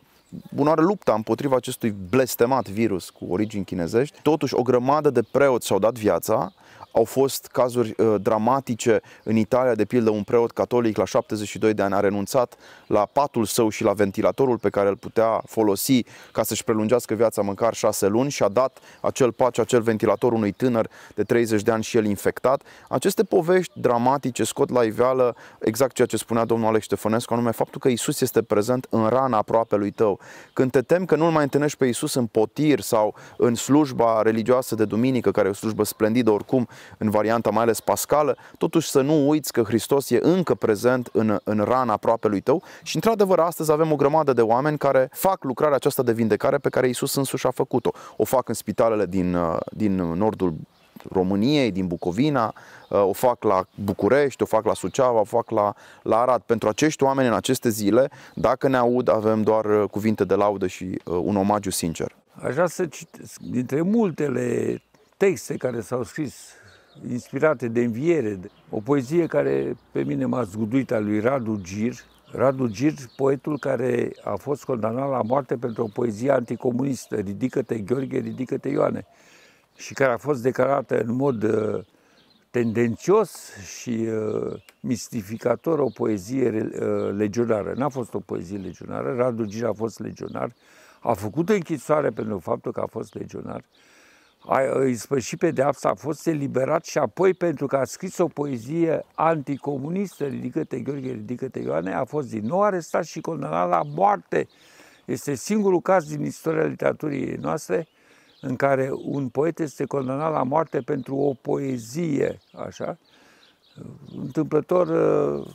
bunoară 0.54 0.82
lupta 0.82 1.14
împotriva 1.14 1.56
acestui 1.56 1.94
blestemat 2.10 2.68
virus 2.68 3.10
cu 3.10 3.26
origini 3.28 3.64
chinezești, 3.64 4.18
totuși 4.22 4.54
o 4.54 4.62
grămadă 4.62 5.10
de 5.10 5.22
preoți 5.30 5.66
și-au 5.66 5.78
dat 5.78 5.98
viața, 5.98 6.52
au 6.92 7.04
fost 7.04 7.46
cazuri 7.46 7.94
uh, 7.96 8.14
dramatice 8.20 9.00
în 9.22 9.36
Italia, 9.36 9.74
de 9.74 9.84
pildă 9.84 10.10
un 10.10 10.22
preot 10.22 10.50
catolic 10.50 10.96
la 10.96 11.04
72 11.04 11.74
de 11.74 11.82
ani 11.82 11.94
a 11.94 12.00
renunțat 12.00 12.54
la 12.86 13.06
patul 13.12 13.44
său 13.44 13.68
și 13.68 13.82
la 13.82 13.92
ventilatorul 13.92 14.58
pe 14.58 14.70
care 14.70 14.88
îl 14.88 14.96
putea 14.96 15.42
folosi 15.46 16.04
ca 16.32 16.42
să-și 16.42 16.64
prelungească 16.64 17.14
viața 17.14 17.42
măcar 17.42 17.74
șase 17.74 18.06
luni 18.06 18.30
și 18.30 18.42
a 18.42 18.48
dat 18.48 18.78
acel 19.00 19.32
pat 19.32 19.54
și 19.54 19.60
acel 19.60 19.80
ventilator 19.80 20.32
unui 20.32 20.52
tânăr 20.52 20.88
de 21.14 21.22
30 21.22 21.62
de 21.62 21.70
ani 21.70 21.82
și 21.82 21.96
el 21.96 22.04
infectat. 22.04 22.62
Aceste 22.88 23.24
povești 23.24 23.80
dramatice 23.80 24.44
scot 24.44 24.70
la 24.70 24.82
iveală 24.82 25.36
exact 25.58 25.94
ceea 25.94 26.06
ce 26.06 26.16
spunea 26.16 26.44
domnul 26.44 26.68
Alex 26.68 26.84
Ștefănescu, 26.84 27.32
anume 27.32 27.50
faptul 27.50 27.80
că 27.80 27.88
Isus 27.88 28.20
este 28.20 28.42
prezent 28.42 28.86
în 28.90 29.08
rana 29.08 29.36
aproape 29.36 29.76
lui 29.76 29.90
tău. 29.90 30.20
Când 30.52 30.70
te 30.70 30.82
temi 30.82 31.06
că 31.06 31.16
nu-L 31.16 31.30
mai 31.30 31.42
întâlnești 31.42 31.78
pe 31.78 31.86
Isus 31.86 32.14
în 32.14 32.26
potir 32.26 32.80
sau 32.80 33.14
în 33.36 33.54
slujba 33.54 34.22
religioasă 34.22 34.74
de 34.74 34.84
duminică, 34.84 35.30
care 35.30 35.46
e 35.46 35.50
o 35.50 35.54
slujbă 35.54 35.84
splendidă 35.84 36.30
oricum, 36.30 36.68
în 36.98 37.10
varianta 37.10 37.50
mai 37.50 37.62
ales 37.62 37.80
pascală, 37.80 38.36
totuși 38.58 38.90
să 38.90 39.00
nu 39.00 39.28
uiți 39.28 39.52
că 39.52 39.62
Hristos 39.62 40.10
e 40.10 40.18
încă 40.22 40.54
prezent 40.54 41.08
în, 41.12 41.38
în 41.44 41.58
rana 41.58 41.92
aproape 41.92 42.28
lui 42.28 42.40
tău 42.40 42.62
și 42.82 42.94
într-adevăr 42.94 43.38
astăzi 43.38 43.72
avem 43.72 43.92
o 43.92 43.96
grămadă 43.96 44.32
de 44.32 44.42
oameni 44.42 44.78
care 44.78 45.08
fac 45.12 45.44
lucrarea 45.44 45.76
aceasta 45.76 46.02
de 46.02 46.12
vindecare 46.12 46.58
pe 46.58 46.68
care 46.68 46.88
Isus 46.88 47.14
însuși 47.14 47.46
a 47.46 47.50
făcut-o. 47.50 47.90
O 48.16 48.24
fac 48.24 48.48
în 48.48 48.54
spitalele 48.54 49.06
din, 49.06 49.34
uh, 49.34 49.56
din 49.70 49.94
nordul 49.96 50.54
României, 51.10 51.70
din 51.70 51.86
Bucovina, 51.86 52.54
uh, 52.88 53.08
o 53.08 53.12
fac 53.12 53.42
la 53.42 53.66
București, 53.84 54.42
o 54.42 54.46
fac 54.46 54.64
la 54.64 54.74
Suceava, 54.74 55.20
o 55.20 55.24
fac 55.24 55.50
la, 55.50 55.74
la 56.02 56.20
Arad. 56.20 56.42
Pentru 56.46 56.68
acești 56.68 57.02
oameni 57.02 57.28
în 57.28 57.34
aceste 57.34 57.68
zile, 57.68 58.10
dacă 58.34 58.68
ne 58.68 58.76
aud, 58.76 59.08
avem 59.08 59.42
doar 59.42 59.64
uh, 59.64 59.88
cuvinte 59.90 60.24
de 60.24 60.34
laudă 60.34 60.66
și 60.66 60.84
uh, 60.84 61.20
un 61.22 61.36
omagiu 61.36 61.70
sincer. 61.70 62.14
Aș 62.42 62.52
vrea 62.52 62.66
să 62.66 62.86
citesc 62.86 63.40
dintre 63.40 63.80
multele 63.80 64.82
texte 65.16 65.56
care 65.56 65.80
s-au 65.80 66.02
scris 66.02 66.34
inspirate 67.10 67.68
de 67.68 67.80
înviere, 67.80 68.40
o 68.70 68.80
poezie 68.80 69.26
care 69.26 69.76
pe 69.92 70.02
mine 70.02 70.24
m-a 70.24 70.42
zguduit 70.42 70.92
a 70.92 70.98
lui 70.98 71.20
Radu 71.20 71.60
Gir. 71.62 71.94
Radu 72.32 72.68
Gir, 72.68 72.92
poetul 73.16 73.58
care 73.58 74.12
a 74.24 74.34
fost 74.34 74.64
condamnat 74.64 75.10
la 75.10 75.22
moarte 75.22 75.56
pentru 75.56 75.82
o 75.82 75.88
poezie 75.92 76.30
anticomunistă, 76.30 77.16
Ridică-te 77.16 77.78
Gheorghe, 77.78 78.18
ridică-te 78.18 78.68
Ioane, 78.68 79.06
și 79.76 79.94
care 79.94 80.12
a 80.12 80.16
fost 80.16 80.42
declarată 80.42 81.00
în 81.00 81.14
mod 81.14 81.42
uh, 81.42 81.84
tendențios 82.50 83.52
și 83.78 83.90
uh, 83.90 84.62
mistificator 84.80 85.78
o 85.78 85.88
poezie 85.94 86.48
uh, 86.48 87.14
legionară. 87.16 87.72
N-a 87.76 87.88
fost 87.88 88.14
o 88.14 88.20
poezie 88.20 88.58
legionară, 88.58 89.14
Radu 89.14 89.44
Gir 89.44 89.64
a 89.64 89.72
fost 89.72 89.98
legionar, 89.98 90.52
a 91.00 91.12
făcut 91.12 91.48
închisoare 91.48 92.10
pentru 92.10 92.38
faptul 92.38 92.72
că 92.72 92.80
a 92.80 92.86
fost 92.86 93.14
legionar, 93.14 93.64
a 94.46 94.60
îi 94.72 94.94
spășit 94.94 95.38
pedeapsa, 95.38 95.88
a 95.88 95.94
fost 95.94 96.26
eliberat 96.26 96.84
și 96.84 96.98
apoi 96.98 97.34
pentru 97.34 97.66
că 97.66 97.76
a 97.76 97.84
scris 97.84 98.18
o 98.18 98.26
poezie 98.26 99.04
anticomunistă, 99.14 100.24
Ridică-te 100.24 100.80
Gheorghe, 100.80 101.10
ridică-te 101.10 101.58
Ioane, 101.58 101.94
a 101.94 102.04
fost 102.04 102.28
din 102.28 102.46
nou 102.46 102.62
arestat 102.62 103.04
și 103.04 103.20
condamnat 103.20 103.68
la 103.68 103.82
moarte. 103.94 104.48
Este 105.04 105.34
singurul 105.34 105.80
caz 105.80 106.04
din 106.04 106.24
istoria 106.24 106.64
literaturii 106.64 107.36
noastre 107.40 107.86
în 108.44 108.56
care 108.56 108.90
un 108.92 109.28
poet 109.28 109.58
este 109.58 109.84
condamnat 109.84 110.32
la 110.32 110.42
moarte 110.42 110.80
pentru 110.80 111.16
o 111.16 111.34
poezie, 111.34 112.38
așa. 112.52 112.98
Întâmplător 114.16 114.88
uh, 114.88 115.46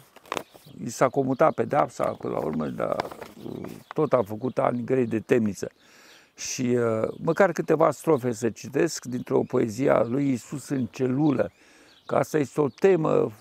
i 0.84 0.90
s-a 0.90 1.10
comutat 1.10 1.54
pedapsa 1.54 2.06
până 2.06 2.34
la 2.34 2.40
urmă, 2.40 2.68
dar 2.68 2.96
uh, 3.46 3.70
tot 3.94 4.14
a 4.14 4.24
făcut 4.24 4.58
ani 4.58 4.84
grei 4.84 5.06
de 5.06 5.20
temniță. 5.20 5.72
Și 6.36 6.62
uh, 6.62 7.08
măcar 7.18 7.52
câteva 7.52 7.92
strofe 7.92 8.32
să 8.32 8.50
citesc 8.50 9.06
dintr-o 9.06 9.44
poezie 9.48 9.90
a 9.90 10.04
lui 10.04 10.32
Isus 10.32 10.70
în 10.70 10.86
celulă, 10.86 11.52
că 12.06 12.16
asta 12.16 12.38
este 12.38 12.62
o 12.62 12.68
temă 12.68 13.32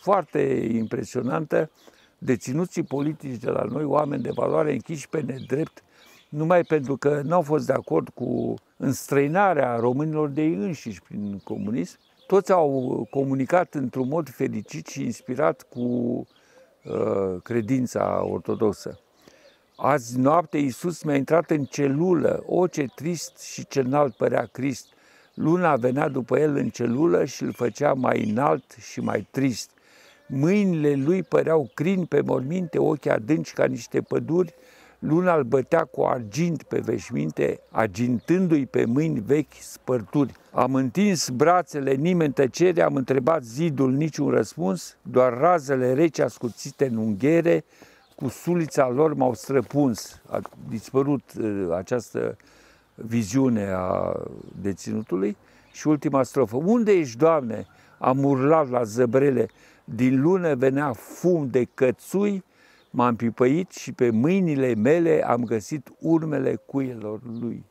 foarte 0.00 0.68
impresionantă. 0.72 1.70
Deținuții 2.18 2.82
politici 2.82 3.40
de 3.40 3.50
la 3.50 3.62
noi, 3.62 3.84
oameni 3.84 4.22
de 4.22 4.30
valoare 4.34 4.72
închiși 4.72 5.08
pe 5.08 5.20
nedrept, 5.20 5.82
numai 6.28 6.62
pentru 6.62 6.96
că 6.96 7.20
nu 7.24 7.34
au 7.34 7.42
fost 7.42 7.66
de 7.66 7.72
acord 7.72 8.08
cu 8.14 8.54
înstrăinarea 8.76 9.76
românilor 9.76 10.28
de 10.28 10.42
ei 10.42 10.54
înșiși 10.54 11.02
prin 11.02 11.40
comunism, 11.44 11.98
toți 12.26 12.52
au 12.52 13.06
comunicat 13.10 13.74
într-un 13.74 14.08
mod 14.08 14.28
fericit 14.28 14.86
și 14.86 15.02
inspirat 15.02 15.62
cu 15.62 15.80
uh, 15.80 17.42
credința 17.42 18.24
ortodoxă. 18.24 19.00
Azi 19.76 20.18
noapte 20.18 20.58
Iisus 20.58 21.02
mi-a 21.02 21.14
intrat 21.14 21.50
în 21.50 21.64
celulă, 21.64 22.42
o 22.46 22.66
ce 22.66 22.86
trist 22.94 23.38
și 23.38 23.66
ce 23.66 23.80
înalt 23.80 24.14
părea 24.14 24.48
Crist. 24.52 24.86
Luna 25.34 25.76
venea 25.76 26.08
după 26.08 26.38
el 26.38 26.56
în 26.56 26.68
celulă 26.68 27.24
și 27.24 27.42
îl 27.42 27.52
făcea 27.52 27.92
mai 27.92 28.28
înalt 28.28 28.76
și 28.78 29.00
mai 29.00 29.26
trist. 29.30 29.70
Mâinile 30.26 30.94
lui 30.94 31.22
păreau 31.22 31.70
crini 31.74 32.06
pe 32.06 32.20
morminte, 32.20 32.78
ochii 32.78 33.10
adânci 33.10 33.52
ca 33.52 33.64
niște 33.64 34.00
păduri, 34.00 34.54
luna 34.98 35.34
îl 35.36 35.42
bătea 35.42 35.84
cu 35.84 36.02
argint 36.02 36.62
pe 36.62 36.78
veșminte, 36.78 37.60
agintându-i 37.70 38.66
pe 38.66 38.84
mâini 38.84 39.20
vechi 39.20 39.52
spărturi. 39.60 40.34
Am 40.52 40.74
întins 40.74 41.28
brațele, 41.28 41.94
nimeni 41.94 42.32
tăcere, 42.32 42.82
am 42.82 42.94
întrebat 42.94 43.44
zidul, 43.44 43.92
niciun 43.92 44.30
răspuns, 44.30 44.96
doar 45.02 45.38
razele 45.38 45.94
rece 45.94 46.22
ascuțite 46.22 46.86
în 46.86 46.96
unghiere, 46.96 47.64
cu 48.14 48.28
sulița 48.28 48.88
lor 48.88 49.14
m-au 49.14 49.34
străpuns. 49.34 50.20
A 50.30 50.40
dispărut 50.68 51.22
uh, 51.38 51.68
această 51.76 52.36
viziune 52.94 53.72
a 53.74 54.12
deținutului 54.60 55.36
și 55.72 55.88
ultima 55.88 56.22
strofă. 56.22 56.56
Unde 56.56 56.92
ești, 56.92 57.16
Doamne? 57.16 57.66
Am 57.98 58.24
urlat 58.24 58.70
la 58.70 58.82
zăbrele, 58.82 59.48
din 59.84 60.20
lună 60.20 60.54
venea 60.54 60.92
fum 60.92 61.48
de 61.50 61.64
cățui, 61.74 62.44
m-am 62.90 63.16
pipăit 63.16 63.70
și 63.70 63.92
pe 63.92 64.10
mâinile 64.10 64.74
mele 64.74 65.24
am 65.26 65.44
găsit 65.44 65.88
urmele 65.98 66.60
cuielor 66.66 67.20
lui. 67.40 67.64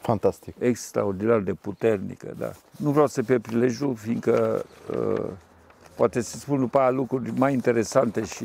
Fantastic. 0.00 0.54
Extraordinar 0.58 1.38
de 1.38 1.54
puternică, 1.54 2.34
da. 2.38 2.52
Nu 2.76 2.90
vreau 2.90 3.06
să 3.06 3.22
pe 3.22 3.38
prilejul, 3.38 3.94
fiindcă 3.94 4.64
uh, 4.90 5.24
poate 5.96 6.20
să 6.20 6.38
spun 6.38 6.58
după 6.58 6.78
aia 6.78 6.90
lucruri 6.90 7.32
mai 7.38 7.52
interesante 7.52 8.24
și 8.24 8.44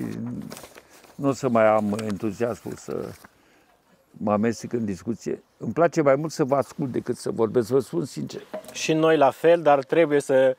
nu 1.15 1.27
o 1.27 1.31
să 1.31 1.49
mai 1.49 1.67
am 1.67 1.97
entuziasmul 2.03 2.73
să 2.75 3.09
mă 4.11 4.31
amestec 4.31 4.73
în 4.73 4.85
discuție. 4.85 5.43
Îmi 5.57 5.73
place 5.73 6.01
mai 6.01 6.15
mult 6.15 6.31
să 6.31 6.43
vă 6.43 6.55
ascult 6.55 6.91
decât 6.91 7.17
să 7.17 7.31
vorbesc, 7.31 7.69
vă 7.69 7.79
spun 7.79 8.05
sincer. 8.05 8.41
Și 8.71 8.93
noi 8.93 9.17
la 9.17 9.31
fel, 9.31 9.61
dar 9.61 9.83
trebuie 9.83 10.19
să 10.19 10.55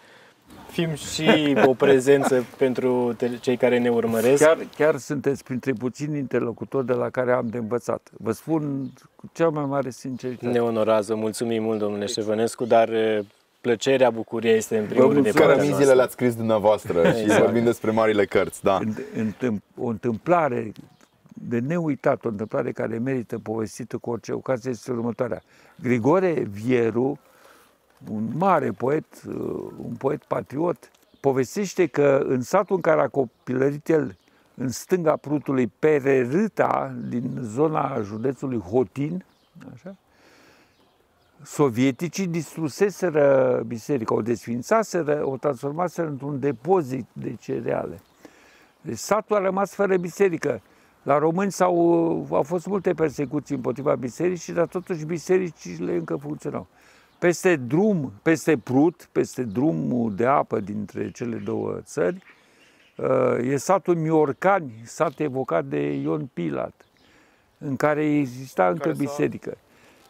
fim 0.71 0.95
și 0.95 1.57
o 1.65 1.75
prezență 1.75 2.45
pentru 2.57 3.17
cei 3.41 3.57
care 3.57 3.79
ne 3.79 3.89
urmăresc. 3.89 4.45
Chiar, 4.45 4.59
chiar 4.77 4.97
sunteți 4.97 5.45
printre 5.45 5.73
puțini 5.73 6.19
interlocutori 6.19 6.87
de 6.87 6.93
la 6.93 7.11
care 7.11 7.33
am 7.33 7.47
de 7.47 7.59
învățat. 7.59 8.11
Vă 8.17 8.33
spun 8.33 8.91
cu 9.17 9.31
cea 9.33 9.49
mai 9.49 9.65
mare 9.65 9.91
sinceritate. 9.91 10.53
Ne 10.53 10.59
onorează, 10.59 11.15
mulțumim 11.15 11.63
mult, 11.63 11.79
domnule 11.79 12.07
Ștefănescu, 12.07 12.65
dar 12.65 12.91
plăcerea, 13.61 14.11
bucuria 14.11 14.53
este 14.53 14.79
în 14.79 14.87
primul 14.87 15.13
rând 15.13 15.25
de 15.25 15.31
partea 15.31 15.55
Cărămizile 15.55 15.93
le-ați 15.93 16.13
scris 16.13 16.35
dumneavoastră 16.35 16.99
exact. 16.99 17.31
și 17.31 17.41
vorbim 17.41 17.65
despre 17.65 17.91
marile 17.91 18.25
cărți, 18.25 18.63
da. 18.63 18.79
O 19.77 19.87
întâmplare 19.87 20.73
de 21.49 21.59
neuitat, 21.59 22.25
o 22.25 22.29
întâmplare 22.29 22.73
care 22.73 22.99
merită 22.99 23.39
povestită 23.39 23.97
cu 23.97 24.11
orice 24.11 24.33
ocazie 24.33 24.71
este 24.71 24.91
următoarea. 24.91 25.43
Grigore 25.83 26.47
Vieru, 26.51 27.19
un 28.11 28.31
mare 28.37 28.71
poet, 28.71 29.23
uh, 29.27 29.35
un 29.77 29.95
poet 29.99 30.25
patriot, 30.25 30.91
povestește 31.21 31.87
că 31.87 32.25
în 32.27 32.43
satul 32.43 32.77
în 32.77 32.83
care 32.83 33.01
a 33.01 33.09
copilărit 33.09 33.89
el, 33.89 34.17
în 34.55 34.69
stânga 34.69 35.17
Prutului, 35.17 35.67
Pererâta, 35.67 36.95
din 37.09 37.39
zona 37.43 38.01
județului 38.01 38.59
Hotin, 38.61 39.25
așa, 39.75 39.97
sovieticii 41.43 42.27
distruseseră 42.27 43.63
biserica, 43.67 44.15
o 44.15 44.23
desfințaseră, 44.23 45.27
o 45.27 45.37
transformaseră 45.37 46.09
într-un 46.09 46.41
depozit 46.41 47.07
de 47.13 47.35
cereale. 47.41 48.01
Deci 48.81 48.99
satul 48.99 49.37
a 49.37 49.41
rămas 49.41 49.75
fără 49.75 49.97
biserică. 49.97 50.61
La 51.03 51.19
români 51.19 51.53
s-au, 51.53 51.77
au 52.31 52.43
fost 52.43 52.67
multe 52.67 52.95
persecuții 52.95 53.55
împotriva 53.55 53.95
bisericii, 53.95 54.53
dar 54.53 54.67
totuși 54.67 55.05
bisericile 55.05 55.95
încă 55.95 56.17
funcționau. 56.17 56.67
Peste 57.19 57.57
drum, 57.57 58.13
peste 58.23 58.59
Prut, 58.59 59.09
peste 59.13 59.43
drumul 59.43 60.15
de 60.15 60.27
apă 60.27 60.61
dintre 60.61 61.11
cele 61.11 61.37
două 61.37 61.79
țări, 61.83 62.23
uh, 62.97 63.51
e 63.51 63.57
satul 63.57 63.97
Miorcani, 63.97 64.73
sat 64.85 65.21
evocat 65.21 65.65
de 65.65 65.93
Ion 65.93 66.29
Pilat, 66.33 66.87
în 67.59 67.77
care 67.77 68.05
exista 68.05 68.69
încă 68.69 68.79
care 68.79 68.95
biserică. 68.99 69.57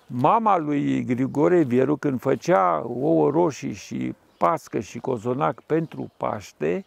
Mama 0.06 0.58
lui 0.58 1.04
Grigore 1.04 1.62
Vieru, 1.62 1.96
când 1.96 2.20
făcea 2.20 2.82
ouă 2.86 3.30
roșii 3.30 3.72
și 3.72 4.14
pască 4.38 4.80
și 4.80 4.98
cozonac 4.98 5.62
pentru 5.62 6.10
Paște, 6.16 6.84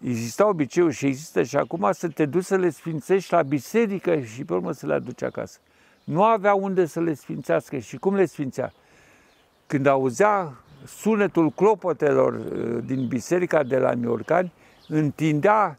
exista 0.00 0.48
obiceiul 0.48 0.90
și 0.90 1.06
există 1.06 1.42
și 1.42 1.56
acum 1.56 1.88
să 1.92 2.08
te 2.08 2.26
duci 2.26 2.44
să 2.44 2.56
le 2.56 2.70
sfințești 2.70 3.32
la 3.32 3.42
biserică 3.42 4.20
și 4.20 4.44
pe 4.44 4.52
urmă 4.52 4.72
să 4.72 4.86
le 4.86 4.94
aduci 4.94 5.22
acasă. 5.22 5.58
Nu 6.04 6.22
avea 6.22 6.54
unde 6.54 6.86
să 6.86 7.00
le 7.00 7.14
sfințească 7.14 7.78
și 7.78 7.96
cum 7.96 8.14
le 8.14 8.24
sfințea? 8.24 8.72
Când 9.72 9.86
auzea 9.86 10.54
sunetul 10.86 11.50
clopotelor 11.50 12.34
uh, 12.34 12.78
din 12.86 13.06
biserica 13.06 13.62
de 13.62 13.76
la 13.76 13.94
Miorcani, 13.94 14.52
întindea 14.88 15.78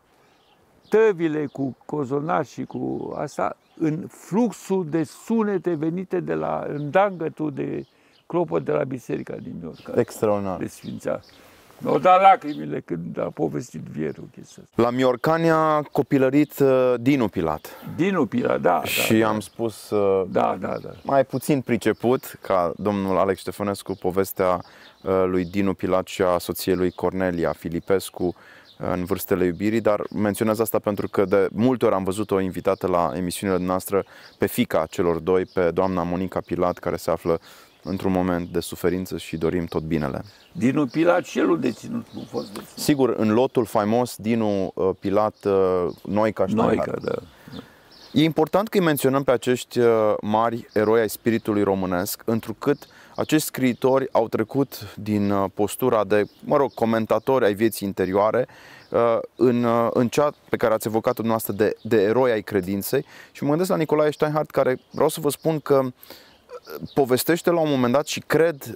tăvile 0.89 1.45
cu 1.45 1.77
cozonac 1.85 2.45
și 2.45 2.63
cu 2.63 3.13
asta 3.17 3.57
în 3.75 4.07
fluxul 4.07 4.85
de 4.89 5.03
sunete 5.03 5.73
venite 5.73 6.19
de 6.19 6.33
la 6.33 6.65
îndangătul 6.67 7.53
de 7.53 7.85
clopot 8.25 8.65
de 8.65 8.71
la 8.71 8.83
biserica 8.83 9.35
din 9.35 9.55
Miorcani. 9.59 9.99
Extraordinar. 9.99 10.59
Le 10.59 10.67
sfințea. 10.67 11.19
Mi-au 11.83 11.99
dat 11.99 12.21
lacrimile 12.21 12.79
când 12.79 13.19
a 13.19 13.29
povestit 13.33 13.81
Vieru 13.81 14.29
chestia 14.35 14.63
La 14.75 14.89
Miorcani 14.89 15.49
a 15.49 15.81
copilărit 15.91 16.59
uh, 16.59 16.93
Dinu 16.99 17.27
Pilat. 17.27 17.67
Dinu 17.95 18.25
Pilat, 18.25 18.61
da. 18.61 18.83
Și 18.83 19.13
da, 19.13 19.27
am 19.27 19.33
da. 19.33 19.39
spus 19.39 19.89
uh, 19.89 20.25
da, 20.29 20.57
da, 20.59 20.77
da. 20.81 20.89
mai 21.03 21.25
puțin 21.25 21.61
priceput 21.61 22.37
ca 22.41 22.73
domnul 22.77 23.17
Alex 23.17 23.39
Ștefănescu 23.39 23.95
povestea 23.95 24.61
uh, 25.03 25.23
lui 25.25 25.45
Dinu 25.45 25.73
Pilat 25.73 26.07
și 26.07 26.21
a 26.21 26.37
soției 26.37 26.75
lui 26.75 26.91
Cornelia 26.91 27.51
Filipescu 27.51 28.23
uh, 28.23 28.33
în 28.77 29.05
vârstele 29.05 29.45
iubirii, 29.45 29.81
dar 29.81 30.01
menționez 30.15 30.59
asta 30.59 30.79
pentru 30.79 31.07
că 31.07 31.25
de 31.25 31.47
multe 31.51 31.85
ori 31.85 31.95
am 31.95 32.03
văzut-o 32.03 32.39
invitată 32.39 32.87
la 32.87 33.11
emisiunile 33.15 33.65
noastre 33.65 34.05
pe 34.37 34.45
fica 34.45 34.85
celor 34.89 35.19
doi, 35.19 35.45
pe 35.45 35.71
doamna 35.71 36.03
Monica 36.03 36.39
Pilat, 36.45 36.77
care 36.77 36.95
se 36.95 37.11
află 37.11 37.39
într-un 37.83 38.11
moment 38.11 38.47
de 38.47 38.59
suferință 38.59 39.17
și 39.17 39.37
dorim 39.37 39.65
tot 39.65 39.81
binele. 39.81 40.23
Dinu 40.51 40.85
Pilat 40.85 41.25
și 41.25 41.39
el 41.39 41.59
deținut, 41.59 42.05
nu 42.13 42.25
fost 42.29 42.47
deținut. 42.47 42.67
Sigur, 42.75 43.09
în 43.17 43.33
lotul 43.33 43.65
faimos, 43.65 44.15
Dinu 44.15 44.71
uh, 44.73 44.89
Pilat, 44.99 45.35
uh, 45.45 45.87
Noica 46.03 46.47
și 46.47 46.53
Noica, 46.53 46.93
da. 47.01 47.11
E 48.11 48.23
important 48.23 48.67
că 48.67 48.77
îi 48.77 48.83
menționăm 48.83 49.23
pe 49.23 49.31
acești 49.31 49.79
uh, 49.79 50.13
mari 50.21 50.67
eroi 50.73 50.99
ai 50.99 51.09
spiritului 51.09 51.63
românesc, 51.63 52.21
întrucât 52.25 52.87
acești 53.15 53.47
scriitori 53.47 54.07
au 54.11 54.27
trecut 54.27 54.95
din 54.95 55.33
postura 55.53 56.03
de, 56.03 56.25
mă 56.45 56.57
rog, 56.57 56.73
comentatori 56.73 57.45
ai 57.45 57.53
vieții 57.53 57.87
interioare 57.87 58.47
în, 59.35 59.65
în 59.93 60.07
cea 60.07 60.33
pe 60.49 60.57
care 60.57 60.73
ați 60.73 60.87
evocat-o 60.87 61.23
dumneavoastră 61.23 61.53
de, 61.53 61.75
de 61.81 62.01
eroi 62.01 62.31
ai 62.31 62.41
credinței 62.41 63.05
și 63.31 63.43
mă 63.43 63.49
gândesc 63.49 63.69
la 63.69 63.75
Nicolae 63.75 64.11
Steinhardt, 64.11 64.51
care 64.51 64.79
vreau 64.91 65.09
să 65.09 65.19
vă 65.21 65.29
spun 65.29 65.59
că 65.59 65.81
povestește 66.93 67.49
la 67.49 67.59
un 67.59 67.69
moment 67.69 67.93
dat 67.93 68.07
și 68.07 68.19
cred 68.19 68.73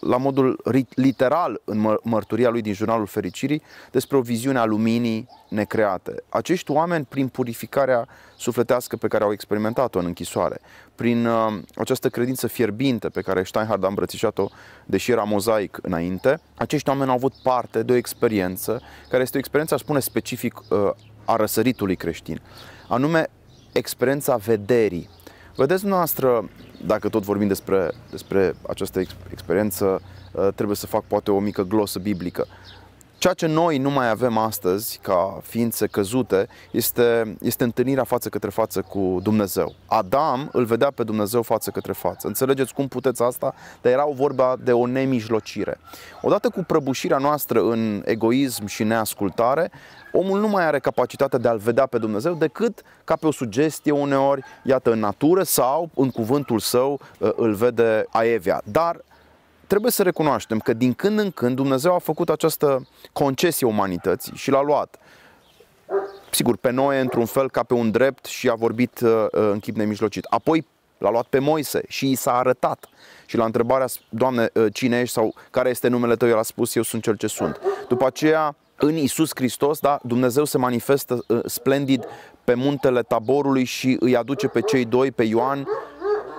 la 0.00 0.16
modul 0.16 0.60
literal 0.94 1.60
în 1.64 1.98
mărturia 2.02 2.50
lui 2.50 2.62
din 2.62 2.72
Jurnalul 2.72 3.06
Fericirii 3.06 3.62
despre 3.90 4.16
o 4.16 4.20
viziune 4.20 4.58
a 4.58 4.64
luminii 4.64 5.28
necreate. 5.48 6.22
Acești 6.28 6.70
oameni, 6.70 7.06
prin 7.08 7.28
purificarea 7.28 8.08
sufletească 8.36 8.96
pe 8.96 9.08
care 9.08 9.24
au 9.24 9.32
experimentat-o 9.32 9.98
în 9.98 10.04
închisoare, 10.04 10.60
prin 10.94 11.26
uh, 11.26 11.58
această 11.74 12.08
credință 12.08 12.46
fierbinte 12.46 13.08
pe 13.08 13.20
care 13.20 13.42
Steinhardt 13.42 13.84
a 13.84 13.86
îmbrățișat-o, 13.86 14.48
deși 14.86 15.10
era 15.10 15.22
mozaic 15.22 15.78
înainte, 15.82 16.40
acești 16.54 16.88
oameni 16.88 17.10
au 17.10 17.16
avut 17.16 17.32
parte 17.42 17.82
de 17.82 17.92
o 17.92 17.96
experiență 17.96 18.82
care 19.08 19.22
este 19.22 19.36
o 19.36 19.40
experiență, 19.40 19.74
aș 19.74 19.80
spune, 19.80 20.00
specific 20.00 20.58
uh, 20.58 20.90
a 21.24 21.36
răsăritului 21.36 21.96
creștin, 21.96 22.40
anume 22.88 23.26
experiența 23.72 24.36
vederii. 24.36 25.08
Vedeți 25.56 25.80
dumneavoastră, 25.80 26.48
dacă 26.86 27.08
tot 27.08 27.22
vorbim 27.22 27.48
despre, 27.48 27.90
despre 28.10 28.54
această 28.68 29.00
experiență, 29.30 30.00
uh, 30.32 30.48
trebuie 30.54 30.76
să 30.76 30.86
fac 30.86 31.04
poate 31.04 31.30
o 31.30 31.38
mică 31.38 31.62
glosă 31.62 31.98
biblică. 31.98 32.46
Ceea 33.20 33.34
ce 33.34 33.46
noi 33.46 33.78
nu 33.78 33.90
mai 33.90 34.08
avem 34.08 34.36
astăzi, 34.36 34.98
ca 35.02 35.40
ființe 35.42 35.86
căzute, 35.86 36.48
este, 36.70 37.36
este 37.40 37.64
întâlnirea 37.64 38.04
față 38.04 38.28
către 38.28 38.50
față 38.50 38.82
cu 38.82 39.20
Dumnezeu. 39.22 39.74
Adam 39.86 40.48
îl 40.52 40.64
vedea 40.64 40.90
pe 40.90 41.02
Dumnezeu 41.04 41.42
față 41.42 41.70
către 41.70 41.92
față. 41.92 42.26
Înțelegeți 42.26 42.74
cum 42.74 42.88
puteți 42.88 43.22
asta? 43.22 43.54
Dar 43.80 43.92
era 43.92 44.08
o 44.08 44.12
vorba 44.12 44.56
de 44.62 44.72
o 44.72 44.86
nemijlocire. 44.86 45.78
Odată 46.22 46.48
cu 46.48 46.64
prăbușirea 46.64 47.18
noastră 47.18 47.62
în 47.62 48.02
egoism 48.04 48.66
și 48.66 48.84
neascultare, 48.84 49.70
omul 50.12 50.40
nu 50.40 50.48
mai 50.48 50.64
are 50.64 50.78
capacitatea 50.78 51.38
de 51.38 51.48
a-L 51.48 51.58
vedea 51.58 51.86
pe 51.86 51.98
Dumnezeu 51.98 52.34
decât 52.34 52.82
ca 53.04 53.16
pe 53.16 53.26
o 53.26 53.32
sugestie 53.32 53.92
uneori, 53.92 54.42
iată, 54.62 54.92
în 54.92 54.98
natură 54.98 55.42
sau 55.42 55.90
în 55.94 56.10
cuvântul 56.10 56.58
său 56.58 57.00
îl 57.18 57.54
vede 57.54 58.06
Aevia. 58.10 58.62
Dar 58.64 59.04
trebuie 59.66 59.90
să 59.90 60.02
recunoaștem 60.02 60.58
că 60.58 60.72
din 60.72 60.92
când 60.92 61.18
în 61.18 61.30
când 61.30 61.56
Dumnezeu 61.56 61.94
a 61.94 61.98
făcut 61.98 62.30
această 62.30 62.86
concesie 63.12 63.66
umanității 63.66 64.32
și 64.36 64.50
l-a 64.50 64.62
luat. 64.62 64.98
Sigur, 66.30 66.56
pe 66.56 66.70
noi 66.70 67.00
într-un 67.00 67.24
fel 67.24 67.50
ca 67.50 67.62
pe 67.62 67.74
un 67.74 67.90
drept 67.90 68.24
și 68.24 68.48
a 68.48 68.54
vorbit 68.54 69.00
uh, 69.00 69.26
în 69.30 69.58
chip 69.60 69.76
nemijlocit. 69.76 70.24
Apoi 70.24 70.66
l-a 70.98 71.10
luat 71.10 71.26
pe 71.26 71.38
Moise 71.38 71.80
și 71.88 72.10
i 72.10 72.14
s-a 72.14 72.32
arătat. 72.32 72.86
Și 73.26 73.36
la 73.36 73.44
întrebarea, 73.44 73.86
Doamne, 74.08 74.50
uh, 74.54 74.66
cine 74.72 75.00
ești 75.00 75.14
sau 75.14 75.34
care 75.50 75.68
este 75.68 75.88
numele 75.88 76.16
Tău, 76.16 76.28
el 76.28 76.38
a 76.38 76.42
spus, 76.42 76.74
eu 76.74 76.82
sunt 76.82 77.02
cel 77.02 77.16
ce 77.16 77.26
sunt. 77.26 77.60
După 77.88 78.06
aceea, 78.06 78.56
în 78.80 78.96
Isus 78.96 79.30
Hristos, 79.34 79.78
da, 79.78 79.98
Dumnezeu 80.02 80.44
se 80.44 80.58
manifestă 80.58 81.24
uh, 81.26 81.40
splendid 81.44 82.04
pe 82.44 82.54
muntele 82.54 83.02
taborului 83.02 83.64
și 83.64 83.96
îi 84.00 84.16
aduce 84.16 84.48
pe 84.48 84.60
cei 84.60 84.84
doi, 84.84 85.10
pe 85.10 85.22
Ioan 85.22 85.66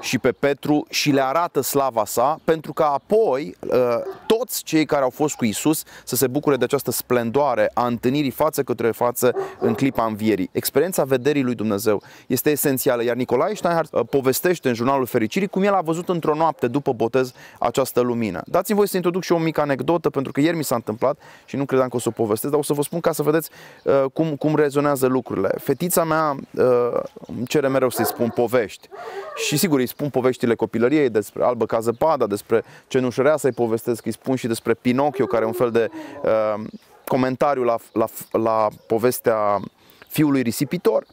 și 0.01 0.19
pe 0.19 0.31
Petru 0.31 0.85
și 0.89 1.11
le 1.11 1.23
arată 1.23 1.61
slava 1.61 2.05
sa, 2.05 2.39
pentru 2.43 2.73
că 2.73 2.83
apoi 2.83 3.55
uh, 3.59 3.77
toți 4.25 4.63
cei 4.63 4.85
care 4.85 5.03
au 5.03 5.09
fost 5.09 5.35
cu 5.35 5.45
Isus 5.45 5.83
să 6.03 6.15
se 6.15 6.27
bucure 6.27 6.55
de 6.55 6.63
această 6.63 6.91
splendoare 6.91 7.71
a 7.73 7.85
întâlnirii 7.85 8.31
față 8.31 8.63
către 8.63 8.91
față 8.91 9.35
în 9.59 9.73
clipa 9.73 10.05
învierii. 10.05 10.49
Experiența 10.51 11.03
vederii 11.03 11.43
lui 11.43 11.55
Dumnezeu 11.55 12.01
este 12.27 12.49
esențială, 12.49 13.03
iar 13.03 13.15
Nicolae 13.15 13.55
Steinhardt 13.55 13.93
uh, 13.93 14.01
povestește 14.09 14.67
în 14.67 14.73
jurnalul 14.73 15.05
Fericirii 15.05 15.47
cum 15.47 15.63
el 15.63 15.73
a 15.73 15.81
văzut 15.81 16.09
într-o 16.09 16.35
noapte 16.35 16.67
după 16.67 16.93
botez 16.93 17.31
această 17.59 18.01
lumină. 18.01 18.41
Dați-mi 18.45 18.77
voi 18.77 18.87
să 18.87 18.95
introduc 18.95 19.23
și 19.23 19.31
o 19.31 19.37
mică 19.37 19.61
anecdotă, 19.61 20.09
pentru 20.09 20.31
că 20.31 20.39
ieri 20.39 20.57
mi 20.57 20.63
s-a 20.63 20.75
întâmplat 20.75 21.19
și 21.45 21.55
nu 21.55 21.65
credeam 21.65 21.89
că 21.89 21.95
o 21.95 21.99
să 21.99 22.07
o 22.07 22.11
povestesc, 22.11 22.51
dar 22.51 22.61
o 22.61 22.63
să 22.63 22.73
vă 22.73 22.81
spun 22.81 22.99
ca 22.99 23.11
să 23.11 23.23
vedeți 23.23 23.49
uh, 23.83 24.03
cum, 24.13 24.35
cum 24.35 24.55
rezonează 24.55 25.07
lucrurile. 25.07 25.49
Fetița 25.59 26.03
mea 26.03 26.35
uh, 26.55 26.99
îmi 27.27 27.45
cere 27.45 27.67
mereu 27.67 27.89
să-i 27.89 28.05
spun 28.05 28.29
povești 28.29 28.87
și 29.35 29.57
sigur 29.57 29.79
îi 29.79 29.87
spun 29.91 30.09
poveștile 30.09 30.55
copilăriei 30.55 31.09
despre 31.09 31.43
Albă 31.43 31.65
ca 31.65 31.79
zăpada, 31.79 32.27
despre 32.27 32.63
cenușărea 32.87 33.37
să-i 33.37 33.51
povestesc, 33.51 34.05
îi 34.05 34.11
spun 34.11 34.35
și 34.35 34.47
despre 34.47 34.73
Pinocchio, 34.73 35.25
care 35.25 35.43
e 35.43 35.47
un 35.47 35.53
fel 35.53 35.71
de 35.71 35.89
uh, 36.23 36.63
comentariu 37.07 37.63
la, 37.63 37.75
la, 37.93 38.05
la 38.31 38.67
povestea 38.87 39.59
fiului 40.07 40.41
risipitor, 40.41 41.05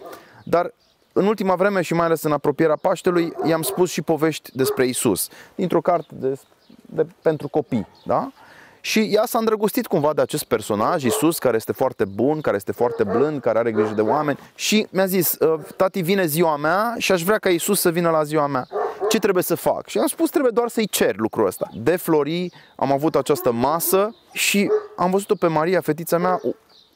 dar 0.45 0.72
în 1.12 1.26
ultima 1.26 1.55
vreme 1.55 1.83
și 1.83 1.95
mai 1.95 2.07
ales 2.07 2.22
în 2.22 2.33
apropierea 2.33 2.76
Paștelui, 2.81 3.33
i-am 3.45 3.62
spus 3.62 3.91
și 3.91 4.03
povești 4.03 4.51
despre 4.57 4.87
Isus, 4.87 5.29
dintr-o 5.55 5.81
carte 5.81 6.14
de, 6.14 6.39
de, 6.81 7.07
pentru 7.22 7.49
copii, 7.49 7.87
da? 8.05 8.33
Și 8.89 9.09
ea 9.12 9.22
s-a 9.26 9.39
îndrăgostit 9.39 9.86
cumva 9.86 10.12
de 10.12 10.20
acest 10.20 10.45
personaj, 10.45 11.05
Isus, 11.05 11.39
care 11.39 11.57
este 11.57 11.72
foarte 11.72 12.05
bun, 12.05 12.41
care 12.41 12.57
este 12.57 12.72
foarte 12.72 13.05
blând, 13.05 13.41
care 13.41 13.59
are 13.59 13.72
grijă 13.72 13.93
de 13.95 14.01
oameni 14.01 14.39
și 14.55 14.86
mi-a 14.91 15.07
zis, 15.07 15.36
ă, 15.41 15.61
tati, 15.76 16.01
vine 16.01 16.26
ziua 16.26 16.57
mea 16.57 16.95
și 16.99 17.12
aș 17.12 17.22
vrea 17.22 17.39
ca 17.39 17.49
Isus 17.49 17.80
să 17.80 17.91
vină 17.91 18.11
la 18.11 18.22
ziua 18.22 18.47
mea. 18.47 18.66
Ce 19.09 19.18
trebuie 19.18 19.43
să 19.43 19.55
fac? 19.55 19.86
Și 19.86 19.99
am 19.99 20.07
spus, 20.07 20.30
trebuie 20.30 20.53
doar 20.55 20.68
să-i 20.68 20.86
cer 20.86 21.16
lucrul 21.16 21.47
ăsta. 21.47 21.68
De 21.74 21.97
flori 21.97 22.53
am 22.76 22.93
avut 22.93 23.16
această 23.16 23.53
masă 23.53 24.14
și 24.32 24.70
am 24.97 25.11
văzut-o 25.11 25.34
pe 25.34 25.47
Maria, 25.47 25.80
fetița 25.80 26.18
mea, 26.18 26.41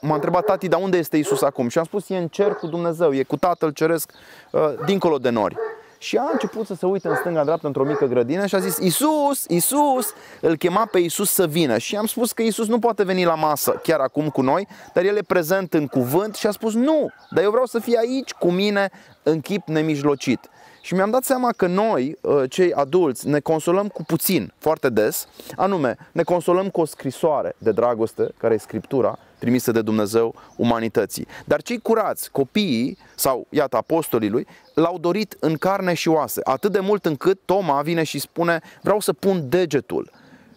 m-a 0.00 0.14
întrebat 0.14 0.44
tati, 0.44 0.68
dar 0.68 0.80
unde 0.82 0.96
este 0.98 1.16
Isus 1.16 1.42
acum? 1.42 1.68
Și 1.68 1.78
am 1.78 1.84
spus, 1.84 2.08
e 2.08 2.16
în 2.16 2.28
cer 2.28 2.54
cu 2.54 2.66
Dumnezeu, 2.66 3.14
e 3.14 3.22
cu 3.22 3.36
Tatăl 3.36 3.70
Ceresc, 3.70 4.12
ă, 4.52 4.74
dincolo 4.84 5.18
de 5.18 5.30
nori. 5.30 5.56
Și 6.02 6.16
a 6.16 6.28
început 6.32 6.66
să 6.66 6.74
se 6.74 6.86
uite 6.86 7.08
în 7.08 7.16
stânga-dreapta 7.16 7.66
într-o 7.66 7.84
mică 7.84 8.04
grădină 8.04 8.46
și 8.46 8.54
a 8.54 8.58
zis 8.58 8.76
Isus, 8.76 9.44
Isus, 9.48 10.12
îl 10.40 10.56
chema 10.56 10.86
pe 10.86 10.98
Isus 10.98 11.30
să 11.30 11.46
vină. 11.46 11.78
Și 11.78 11.96
am 11.96 12.06
spus 12.06 12.32
că 12.32 12.42
Isus 12.42 12.66
nu 12.66 12.78
poate 12.78 13.04
veni 13.04 13.24
la 13.24 13.34
masă 13.34 13.80
chiar 13.82 14.00
acum 14.00 14.28
cu 14.28 14.40
noi, 14.40 14.68
dar 14.92 15.04
el 15.04 15.16
e 15.16 15.22
prezent 15.22 15.74
în 15.74 15.86
cuvânt 15.86 16.34
și 16.34 16.46
a 16.46 16.50
spus 16.50 16.74
nu, 16.74 17.10
dar 17.30 17.44
eu 17.44 17.50
vreau 17.50 17.66
să 17.66 17.78
fie 17.78 17.98
aici 17.98 18.32
cu 18.32 18.50
mine 18.50 18.90
în 19.22 19.40
chip 19.40 19.68
nemijlocit. 19.68 20.50
Și 20.80 20.94
mi-am 20.94 21.10
dat 21.10 21.24
seama 21.24 21.52
că 21.56 21.66
noi, 21.66 22.18
uh, 22.20 22.42
cei 22.50 22.72
adulți, 22.72 23.28
ne 23.28 23.40
consolăm 23.40 23.88
cu 23.88 24.02
puțin, 24.02 24.52
foarte 24.58 24.88
des, 24.88 25.28
anume, 25.56 25.96
ne 26.12 26.22
consolăm 26.22 26.68
cu 26.68 26.80
o 26.80 26.84
scrisoare 26.84 27.54
de 27.58 27.72
dragoste, 27.72 28.28
care 28.38 28.54
e 28.54 28.58
Scriptura, 28.58 29.18
trimisă 29.42 29.72
de 29.72 29.82
Dumnezeu 29.82 30.34
umanității. 30.56 31.26
Dar 31.44 31.62
cei 31.62 31.78
curați, 31.78 32.30
copiii 32.30 32.98
sau, 33.14 33.46
iată, 33.50 33.76
apostolii 33.76 34.30
lui, 34.30 34.46
l-au 34.74 34.98
dorit 34.98 35.36
în 35.40 35.56
carne 35.56 35.94
și 35.94 36.08
oase, 36.08 36.40
atât 36.44 36.72
de 36.72 36.80
mult 36.80 37.04
încât 37.04 37.38
Toma 37.44 37.82
vine 37.82 38.02
și 38.02 38.18
spune, 38.18 38.60
vreau 38.82 39.00
să 39.00 39.12
pun 39.12 39.48
degetul 39.48 40.10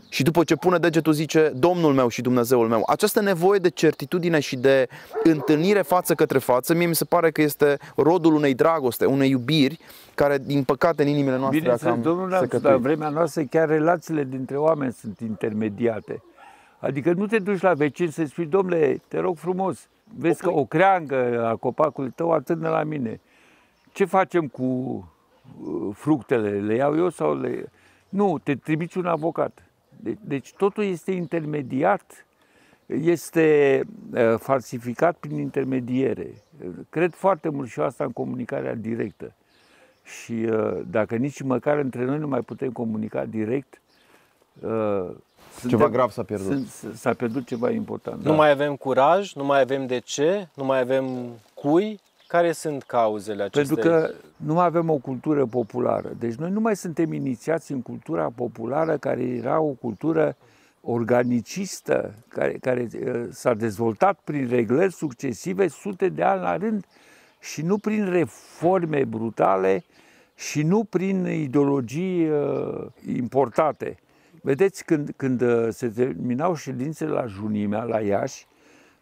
și 0.10 0.24
după 0.24 0.44
ce 0.44 0.56
pune 0.56 0.78
degetul 0.78 1.14
zice 1.14 1.52
Domnul 1.56 1.94
meu 1.94 2.08
și 2.08 2.22
Dumnezeul 2.22 2.68
meu. 2.68 2.84
Această 2.88 3.22
nevoie 3.22 3.60
de 3.60 3.70
certitudine 3.70 4.40
și 4.40 4.56
de 4.56 4.88
întâlnire 5.24 5.82
față 5.82 6.14
către 6.14 6.38
față, 6.38 6.74
mie 6.74 6.88
mi 6.88 6.96
se 6.96 7.06
pare 7.06 7.32
că 7.32 7.42
este 7.42 7.78
rodul 7.96 8.34
unei 8.34 8.54
dragoste, 8.54 9.06
unei 9.06 9.30
iubiri, 9.30 9.80
care 10.16 10.38
din 10.38 10.64
păcate 10.64 11.02
în 11.02 11.08
inimile 11.08 11.38
noastre 11.38 11.60
Bine, 11.60 11.76
cam 11.82 12.02
domnul 12.02 12.30
Neamț, 12.30 12.52
la 12.62 12.78
vremea 12.78 13.10
noastră 13.10 13.44
chiar 13.44 13.68
relațiile 13.68 14.24
dintre 14.24 14.58
oameni 14.58 14.94
sunt 14.94 15.20
intermediate. 15.20 16.22
Adică 16.80 17.14
nu 17.14 17.28
te 17.28 17.40
duci 17.40 17.62
la 17.62 17.74
vecin 17.74 18.10
să 18.10 18.26
spui, 18.26 18.46
domnule, 18.46 19.02
te 19.08 19.20
rog 19.20 19.38
frumos, 19.38 19.90
vezi 20.18 20.42
că 20.42 20.52
o 20.52 20.66
creangă 20.66 21.46
a 21.46 21.56
copacului 21.56 22.12
tău 22.12 22.32
atârnă 22.32 22.70
la 22.70 22.84
mine. 22.84 23.20
Ce 23.92 24.06
facem 24.06 24.48
cu 24.48 24.64
uh, 24.64 25.90
fructele? 25.94 26.60
Le 26.60 26.76
iau 26.76 26.98
eu 26.98 27.10
sau 27.10 27.40
le... 27.40 27.72
Nu, 28.10 28.40
te 28.44 28.56
trimiți 28.56 28.98
un 28.98 29.06
avocat. 29.06 29.70
Deci, 30.00 30.18
deci 30.22 30.54
totul 30.54 30.84
este 30.84 31.12
intermediat, 31.12 32.26
este 32.86 33.82
uh, 34.14 34.36
falsificat 34.38 35.18
prin 35.18 35.38
intermediere. 35.38 36.34
Cred 36.90 37.14
foarte 37.14 37.50
mult 37.50 37.70
și 37.70 37.80
asta 37.80 38.04
în 38.04 38.12
comunicarea 38.12 38.76
directă. 38.76 39.34
Și 40.04 40.32
uh, 40.32 40.82
dacă 40.90 41.16
nici 41.16 41.42
măcar 41.42 41.78
între 41.78 42.06
noi 42.06 42.18
nu 42.18 42.28
mai 42.28 42.42
putem 42.42 42.72
comunica 42.72 43.26
direct, 43.26 43.82
uh, 44.60 45.16
suntem, 45.60 45.80
ceva 45.80 45.90
grav 45.90 46.10
s-a 46.10 46.24
pierdut. 46.24 46.68
S-a 46.94 47.14
pierdut 47.14 47.48
ceva 47.48 47.70
important. 47.70 48.24
Nu 48.24 48.30
da. 48.30 48.36
mai 48.36 48.50
avem 48.50 48.76
curaj, 48.76 49.34
nu 49.34 49.46
mai 49.46 49.62
avem 49.62 49.86
de 49.86 50.00
ce, 50.00 50.48
nu 50.54 50.64
mai 50.66 50.80
avem 50.80 51.06
cui. 51.54 52.00
Care 52.28 52.52
sunt 52.52 52.84
cauzele 52.84 53.44
acestei? 53.44 53.76
Pentru 53.76 53.90
că 53.90 54.14
nu 54.36 54.54
mai 54.54 54.66
avem 54.66 54.90
o 54.90 54.96
cultură 54.96 55.46
populară. 55.46 56.12
Deci 56.20 56.34
noi 56.34 56.52
nu 56.52 56.60
mai 56.60 56.76
suntem 56.76 57.14
inițiați 57.14 57.72
în 57.72 57.82
cultura 57.82 58.32
populară, 58.36 58.98
care 58.98 59.22
era 59.22 59.60
o 59.60 59.70
cultură 59.72 60.36
organicistă, 60.82 62.14
care, 62.28 62.58
care 62.62 62.88
uh, 62.94 63.28
s-a 63.32 63.54
dezvoltat 63.54 64.20
prin 64.24 64.48
reglări 64.50 64.94
succesive 64.94 65.68
sute 65.68 66.10
de 66.10 66.24
ani 66.24 66.42
la 66.42 66.58
rând 66.58 66.86
și 67.40 67.62
nu 67.62 67.78
prin 67.78 68.10
reforme 68.10 69.04
brutale 69.04 69.84
și 70.36 70.62
nu 70.62 70.84
prin 70.84 71.26
ideologii 71.26 72.30
uh, 72.30 72.86
importate. 73.16 73.98
Vedeți, 74.46 74.86
când, 74.86 75.14
când 75.18 75.42
uh, 75.42 75.68
se 75.70 75.90
terminau 75.90 76.56
ședințele 76.56 77.12
la 77.12 77.26
Junimea, 77.26 77.84
la 77.84 78.00
Iași, 78.00 78.48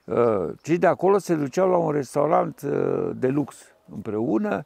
uh, 0.04 0.50
cei 0.62 0.78
de 0.78 0.88
acolo 0.88 1.18
se 1.18 1.36
duceau 1.36 1.70
la 1.70 1.78
un 1.78 1.92
restaurant 1.92 2.62
uh, 2.62 3.12
de 3.16 3.28
lux 3.28 3.56
împreună 3.94 4.66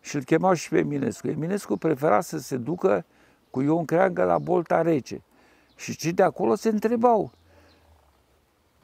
și 0.00 0.16
îl 0.16 0.22
chemau 0.22 0.52
și 0.52 0.68
pe 0.68 0.78
Eminescu. 0.78 1.28
Eminescu 1.28 1.76
prefera 1.76 2.20
să 2.20 2.38
se 2.38 2.56
ducă 2.56 3.04
cu 3.50 3.60
Ion 3.60 3.84
Creangă 3.84 4.24
la 4.24 4.38
Bolta 4.38 4.82
Rece. 4.82 5.22
Și 5.76 5.96
cei 5.96 6.12
de 6.12 6.22
acolo 6.22 6.54
se 6.54 6.68
întrebau, 6.68 7.32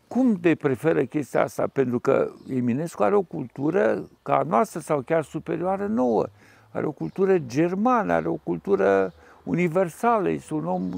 cum 0.08 0.38
de 0.40 0.54
preferă 0.54 1.04
chestia 1.04 1.42
asta? 1.42 1.66
Pentru 1.66 1.98
că 1.98 2.30
Eminescu 2.48 3.02
are 3.02 3.14
o 3.14 3.22
cultură 3.22 4.08
ca 4.22 4.36
a 4.36 4.42
noastră 4.42 4.80
sau 4.80 5.00
chiar 5.00 5.24
superioară 5.24 5.86
nouă. 5.86 6.26
Are 6.70 6.86
o 6.86 6.92
cultură 6.92 7.38
germană, 7.38 8.12
are 8.12 8.28
o 8.28 8.34
cultură 8.34 9.12
universală, 9.44 10.28
este 10.28 10.54
un 10.54 10.66
om 10.66 10.90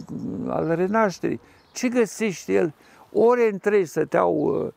al 0.49 0.75
renașterii. 0.75 1.41
Ce 1.73 1.89
găsește 1.89 2.53
el? 2.53 2.75
Ore 3.13 3.49
întregi 3.53 3.91
stăteau 3.91 4.35
uh, 4.35 4.73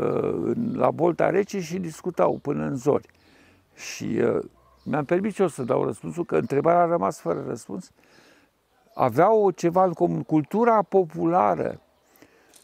uh, 0.00 0.56
la 0.72 0.90
bolta 0.90 1.30
rece 1.30 1.60
și 1.60 1.78
discutau 1.78 2.38
până 2.42 2.64
în 2.64 2.76
zori. 2.76 3.08
Și 3.74 4.04
uh, 4.04 4.44
mi-am 4.84 5.04
permis 5.04 5.38
eu 5.38 5.48
să 5.48 5.62
dau 5.62 5.84
răspunsul, 5.84 6.24
că 6.24 6.36
întrebarea 6.36 6.80
a 6.80 6.86
rămas 6.86 7.20
fără 7.20 7.44
răspuns. 7.46 7.90
Aveau 8.94 9.50
ceva 9.50 9.84
în 9.84 9.92
comun, 9.92 10.22
cultura 10.22 10.82
populară. 10.82 11.80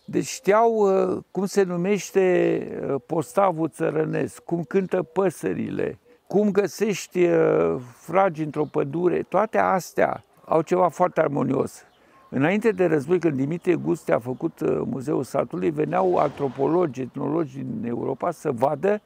Deci 0.04 0.26
știau 0.26 0.72
uh, 0.72 1.18
cum 1.30 1.46
se 1.46 1.62
numește 1.62 2.66
uh, 2.88 2.94
postavul 3.06 3.68
țărănesc, 3.68 4.42
cum 4.42 4.62
cântă 4.62 5.02
păsările, 5.02 5.98
cum 6.26 6.50
găsești 6.50 7.24
uh, 7.24 7.76
fragi 7.94 8.42
într-o 8.42 8.64
pădure, 8.64 9.22
toate 9.22 9.58
astea 9.58 10.24
au 10.52 10.62
ceva 10.62 10.88
foarte 10.88 11.20
armonios. 11.20 11.84
Înainte 12.28 12.70
de 12.70 12.86
război, 12.86 13.18
când 13.18 13.36
Dimitrie 13.36 13.74
Guste 13.74 14.12
a 14.12 14.18
făcut 14.18 14.60
uh, 14.60 14.80
Muzeul 14.84 15.22
Satului, 15.22 15.70
veneau 15.70 16.16
antropologi, 16.16 17.00
etnologi 17.00 17.56
din 17.56 17.84
Europa 17.86 18.30
să 18.30 18.50
vadă 18.52 19.02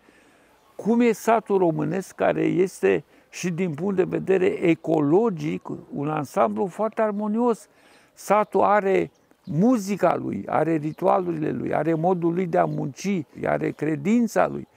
cum 0.77 1.01
e 1.01 1.13
satul 1.13 1.59
românesc 1.59 2.15
care 2.15 2.43
este 2.43 3.05
și 3.31 3.51
din 3.51 3.75
punct 3.75 3.97
de 3.97 4.05
vedere 4.05 4.47
ecologic 4.47 5.69
un 5.95 6.09
ansamblu 6.09 6.67
foarte 6.67 7.03
armonios. 7.03 7.69
Satul 8.15 8.63
are 8.63 9.11
muzica 9.45 10.17
lui, 10.17 10.45
are 10.49 10.75
ritualurile 10.75 11.51
lui, 11.51 11.75
are 11.75 11.95
modul 11.95 12.35
lui 12.35 12.47
de 12.47 12.59
a 12.59 12.65
munci, 12.65 13.23
are 13.45 13.71
credința 13.71 14.47
lui, 14.47 14.69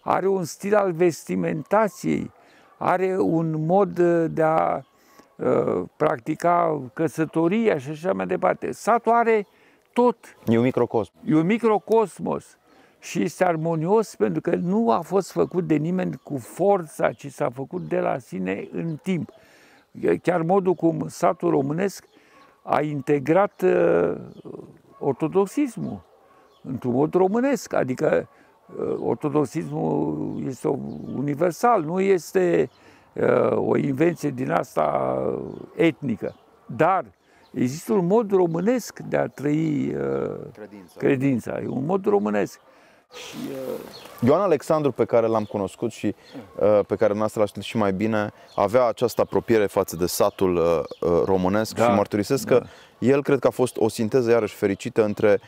are 0.00 0.28
un 0.28 0.44
stil 0.44 0.74
al 0.74 0.92
vestimentației, 0.92 2.30
are 2.78 3.16
un 3.18 3.64
mod 3.66 3.98
uh, 3.98 4.24
de 4.30 4.42
a 4.42 4.74
Uh, 4.76 4.89
practica 5.96 6.82
căsătoria 6.92 7.78
și 7.78 7.90
așa 7.90 8.12
mai 8.12 8.26
departe. 8.26 8.72
Satul 8.72 9.12
are 9.12 9.46
tot. 9.92 10.16
E 10.46 10.56
un 10.56 10.62
microcosm. 10.62 11.12
E 11.24 11.34
un 11.34 11.46
microcosmos 11.46 12.58
și 12.98 13.22
este 13.22 13.44
armonios 13.44 14.14
pentru 14.14 14.40
că 14.40 14.54
nu 14.54 14.90
a 14.90 15.00
fost 15.00 15.32
făcut 15.32 15.66
de 15.66 15.74
nimeni 15.74 16.20
cu 16.22 16.36
forța, 16.36 17.12
ci 17.12 17.26
s-a 17.26 17.50
făcut 17.50 17.82
de 17.88 17.98
la 17.98 18.18
sine 18.18 18.68
în 18.72 18.96
timp. 19.02 19.30
Chiar 20.22 20.42
modul 20.42 20.74
cum 20.74 21.08
satul 21.08 21.50
românesc 21.50 22.04
a 22.62 22.80
integrat 22.80 23.62
uh, 23.62 24.16
ortodoxismul 24.98 26.00
într-un 26.62 26.92
mod 26.92 27.14
românesc, 27.14 27.72
adică 27.72 28.28
uh, 28.78 28.96
ortodoxismul 28.98 30.42
este 30.46 30.68
universal, 31.14 31.82
nu 31.82 32.00
este 32.00 32.70
uh, 32.70 32.89
o 33.54 33.76
invenție 33.76 34.30
din 34.30 34.50
asta 34.50 35.16
etnică. 35.76 36.34
Dar 36.66 37.04
există 37.52 37.92
un 37.92 38.06
mod 38.06 38.30
românesc 38.30 38.98
de 38.98 39.16
a 39.16 39.26
trăi 39.26 39.94
uh, 39.94 40.36
credința. 40.52 40.94
credința. 40.96 41.60
E 41.62 41.66
un 41.66 41.84
mod 41.84 42.06
românesc. 42.06 42.60
Și, 43.14 43.36
uh... 43.50 44.28
Ioan 44.28 44.40
Alexandru, 44.40 44.92
pe 44.92 45.04
care 45.04 45.26
l-am 45.26 45.44
cunoscut 45.44 45.92
și 45.92 46.14
uh, 46.60 46.80
pe 46.86 46.96
care 46.96 47.14
noastră 47.14 47.42
l 47.42 47.46
știut 47.46 47.64
și 47.64 47.76
mai 47.76 47.92
bine, 47.92 48.32
avea 48.54 48.86
această 48.86 49.20
apropiere 49.20 49.66
față 49.66 49.96
de 49.96 50.06
satul 50.06 50.56
uh, 50.56 50.80
uh, 51.10 51.22
românesc 51.24 51.74
da, 51.74 51.84
și 51.84 51.90
mărturisesc 51.90 52.46
da. 52.46 52.58
că 52.58 52.66
el 52.98 53.22
cred 53.22 53.38
că 53.38 53.46
a 53.46 53.50
fost 53.50 53.76
o 53.76 53.88
sinteză 53.88 54.30
iarăși 54.30 54.54
fericită 54.54 55.04
între 55.04 55.40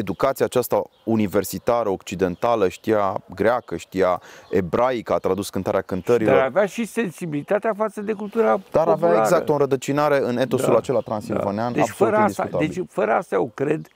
educația 0.00 0.44
aceasta 0.44 0.82
universitară, 1.04 1.88
occidentală, 1.88 2.68
știa 2.68 3.22
greacă, 3.34 3.76
știa 3.76 4.20
ebraică, 4.50 5.12
a 5.12 5.18
tradus 5.18 5.50
cântarea 5.50 5.80
cântărilor. 5.80 6.34
Dar 6.34 6.44
avea 6.44 6.66
și 6.66 6.84
sensibilitatea 6.84 7.74
față 7.76 8.00
de 8.00 8.12
cultura 8.12 8.46
Dar 8.46 8.60
populară. 8.84 8.90
avea 8.90 9.20
exact 9.20 9.48
o 9.48 9.52
înrădăcinare 9.52 10.20
în 10.22 10.38
etosul 10.38 10.72
da, 10.72 10.76
acela 10.76 11.00
transilvanean, 11.00 11.72
da. 11.72 11.78
deci 11.78 11.88
fără 11.88 12.16
asta, 12.16 12.48
Deci 12.58 12.78
fără 12.88 13.12
asta 13.12 13.34
eu 13.34 13.50
cred 13.54 13.88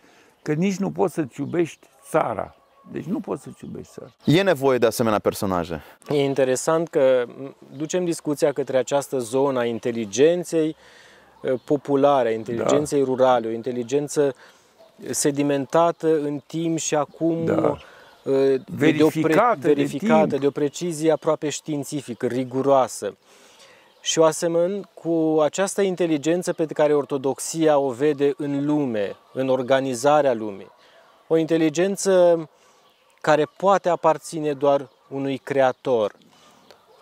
că 0.42 0.52
nici 0.52 0.76
nu 0.76 0.90
poți 0.90 1.14
să-ți 1.14 1.40
iubești 1.40 1.86
țara. 2.08 2.54
Deci 2.92 3.04
nu 3.04 3.20
poți 3.20 3.42
să-ți 3.42 3.64
iubești 3.64 3.92
țara. 3.92 4.10
E 4.24 4.42
nevoie 4.42 4.78
de 4.78 4.86
asemenea 4.86 5.18
personaje. 5.18 5.82
E 6.08 6.24
interesant 6.24 6.88
că 6.88 7.24
ducem 7.76 8.04
discuția 8.04 8.52
către 8.52 8.76
această 8.76 9.18
zonă 9.18 9.58
a 9.58 9.64
inteligenței 9.64 10.76
populare, 11.64 12.28
a 12.28 12.32
inteligenței 12.32 12.98
da. 12.98 13.04
rurale, 13.04 13.46
o 13.46 13.50
inteligență 13.50 14.34
sedimentată 15.10 16.20
în 16.20 16.40
timp 16.46 16.78
și 16.78 16.94
acum 16.94 17.44
da. 17.44 17.76
verificată, 18.66 18.96
de, 18.96 19.02
o 19.02 19.08
pre, 19.20 19.72
verificată 19.72 20.26
de, 20.26 20.36
de 20.36 20.46
o 20.46 20.50
precizie 20.50 21.12
aproape 21.12 21.48
științifică, 21.48 22.26
riguroasă. 22.26 23.16
Și 24.00 24.18
o 24.18 24.24
asemăn 24.24 24.88
cu 24.94 25.38
această 25.42 25.82
inteligență 25.82 26.52
pe 26.52 26.66
care 26.66 26.94
ortodoxia 26.94 27.78
o 27.78 27.90
vede 27.90 28.34
în 28.36 28.64
lume, 28.64 29.16
în 29.32 29.48
organizarea 29.48 30.34
lumii. 30.34 30.70
O 31.26 31.36
inteligență 31.36 32.48
care 33.20 33.48
poate 33.56 33.88
aparține 33.88 34.52
doar 34.52 34.88
unui 35.08 35.38
creator. 35.38 36.12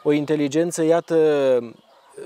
O 0.02 0.12
inteligență, 0.12 0.82
iată, 0.82 1.16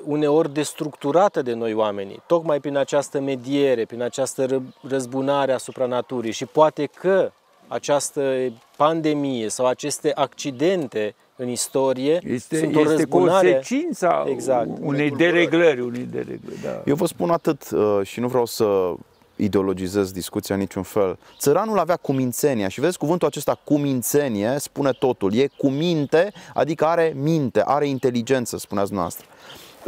uneori 0.05 0.53
destructurată 0.53 1.43
de 1.43 1.53
noi 1.53 1.75
oamenii, 1.75 2.23
tocmai 2.27 2.61
prin 2.61 2.77
această 2.77 3.21
mediere, 3.21 3.85
prin 3.85 4.03
această 4.03 4.63
răzbunare 4.81 5.53
asupra 5.53 5.87
naturii 5.87 6.33
și 6.33 6.47
poate 6.47 6.87
că 6.87 7.33
această 7.69 8.53
pandemie 8.77 9.49
sau 9.49 9.67
aceste 9.67 10.13
accidente 10.15 11.15
în 11.37 11.49
istorie 11.49 12.21
este, 12.25 12.59
sunt 12.59 12.77
o 12.77 12.81
este 12.81 12.93
răzbunare. 12.93 13.53
consecința 13.53 14.25
exact. 14.29 14.69
unei 14.81 15.11
dereglări, 15.11 15.81
unei 15.81 16.09
dereglări. 16.11 16.61
Da. 16.63 16.83
Eu 16.87 16.95
vă 16.95 17.07
spun 17.07 17.31
atât 17.31 17.71
uh, 17.71 18.01
și 18.03 18.21
nu 18.21 18.29
vreau 18.29 18.47
să 18.47 18.95
ideologizez 19.37 20.13
discuția 20.13 20.55
în 20.55 20.61
niciun 20.61 20.83
fel. 20.83 21.19
Țăranul 21.39 21.79
avea 21.79 21.97
cumințenia 21.97 22.69
și 22.69 22.81
vezi 22.81 22.99
cuvântul 22.99 23.29
acesta 23.29 23.61
cumințenie 23.65 24.57
spune 24.59 24.91
totul. 24.91 25.35
E 25.35 25.49
cu 25.57 25.69
minte, 25.69 26.33
adică 26.55 26.87
are 26.87 27.13
minte, 27.17 27.63
are 27.65 27.89
inteligență, 27.89 28.59
spuneați 28.59 28.93
noastră. 28.93 29.27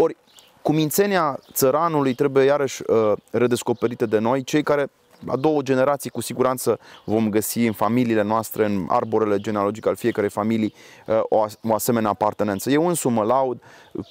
Ori 0.00 0.16
cumințenia 0.62 1.38
țăranului 1.52 2.14
trebuie 2.14 2.44
iarăși 2.44 2.82
uh, 2.86 3.12
redescoperită 3.30 4.06
de 4.06 4.18
noi, 4.18 4.42
cei 4.42 4.62
care 4.62 4.90
la 5.26 5.36
două 5.36 5.62
generații 5.62 6.10
cu 6.10 6.20
siguranță 6.20 6.78
vom 7.04 7.30
găsi 7.30 7.58
în 7.66 7.72
familiile 7.72 8.22
noastre, 8.22 8.64
în 8.64 8.84
arborele 8.88 9.38
genealogic 9.38 9.86
al 9.86 9.96
fiecarei 9.96 10.30
familii, 10.30 10.74
uh, 11.06 11.20
o, 11.22 11.44
o 11.62 11.74
asemenea 11.74 12.10
apartenență. 12.10 12.70
Eu 12.70 12.88
însumi 12.88 13.14
mă 13.14 13.22
laud 13.22 13.62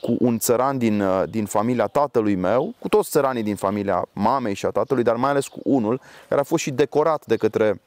cu 0.02 0.16
un 0.20 0.38
țăran 0.38 0.78
din, 0.78 1.02
uh, 1.02 1.24
din 1.30 1.46
familia 1.46 1.88
tatălui 1.88 2.36
meu, 2.36 2.74
cu 2.80 2.88
toți 2.88 3.10
țăranii 3.10 3.44
din 3.44 3.56
familia 3.56 4.06
mamei 4.14 4.54
și 4.54 4.66
a 4.66 4.70
tatălui, 4.70 5.04
dar 5.04 5.16
mai 5.16 5.30
ales 5.30 5.48
cu 5.48 5.60
unul 5.64 6.02
care 6.28 6.42
a 6.42 6.44
fost 6.44 6.64
și 6.64 6.72
decorat 6.72 7.26
de 7.26 7.36
către 7.36 7.82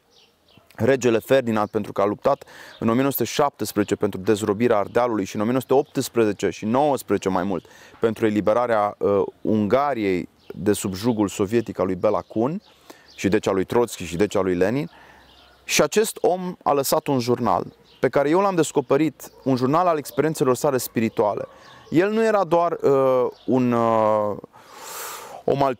regele 0.77 1.19
Ferdinand 1.19 1.69
pentru 1.69 1.93
că 1.93 2.01
a 2.01 2.05
luptat 2.05 2.45
în 2.79 2.89
1917 2.89 3.97
pentru 3.97 4.21
dezrobirea 4.21 4.79
Ardealului 4.79 5.25
și 5.25 5.37
în 5.37 5.43
1918 5.43 6.51
și 6.51 6.65
19 6.65 7.29
mai 7.29 7.43
mult 7.43 7.65
pentru 8.01 8.27
eliberarea 8.27 8.95
uh, 8.99 9.23
Ungariei 9.41 10.29
de 10.55 10.73
sub 10.73 10.95
jugul 10.95 11.29
sovietic 11.29 11.79
al 11.79 11.87
lui 11.87 11.95
Bela 11.95 12.21
Kun 12.21 12.63
și 13.17 13.29
deci 13.29 13.47
al 13.47 13.55
lui 13.55 13.65
Trotsky 13.65 14.05
și 14.05 14.17
deci 14.17 14.37
al 14.37 14.45
lui 14.45 14.55
Lenin. 14.55 14.91
Și 15.65 15.83
acest 15.83 16.19
om 16.21 16.57
a 16.63 16.73
lăsat 16.73 17.07
un 17.07 17.19
jurnal 17.19 17.65
pe 18.01 18.09
care 18.09 18.29
eu 18.29 18.41
l-am 18.41 18.55
descoperit, 18.55 19.33
un 19.45 19.57
jurnal 19.57 19.87
al 19.87 19.99
experiențelor 19.99 20.57
sale 20.57 20.77
spirituale. 20.77 21.47
El 21.91 22.11
nu 22.11 22.25
era 22.25 22.45
doar 22.45 22.73
uh, 22.73 23.27
un 23.47 23.73
uh, 23.73 24.37
om 25.45 25.63
al 25.63 25.79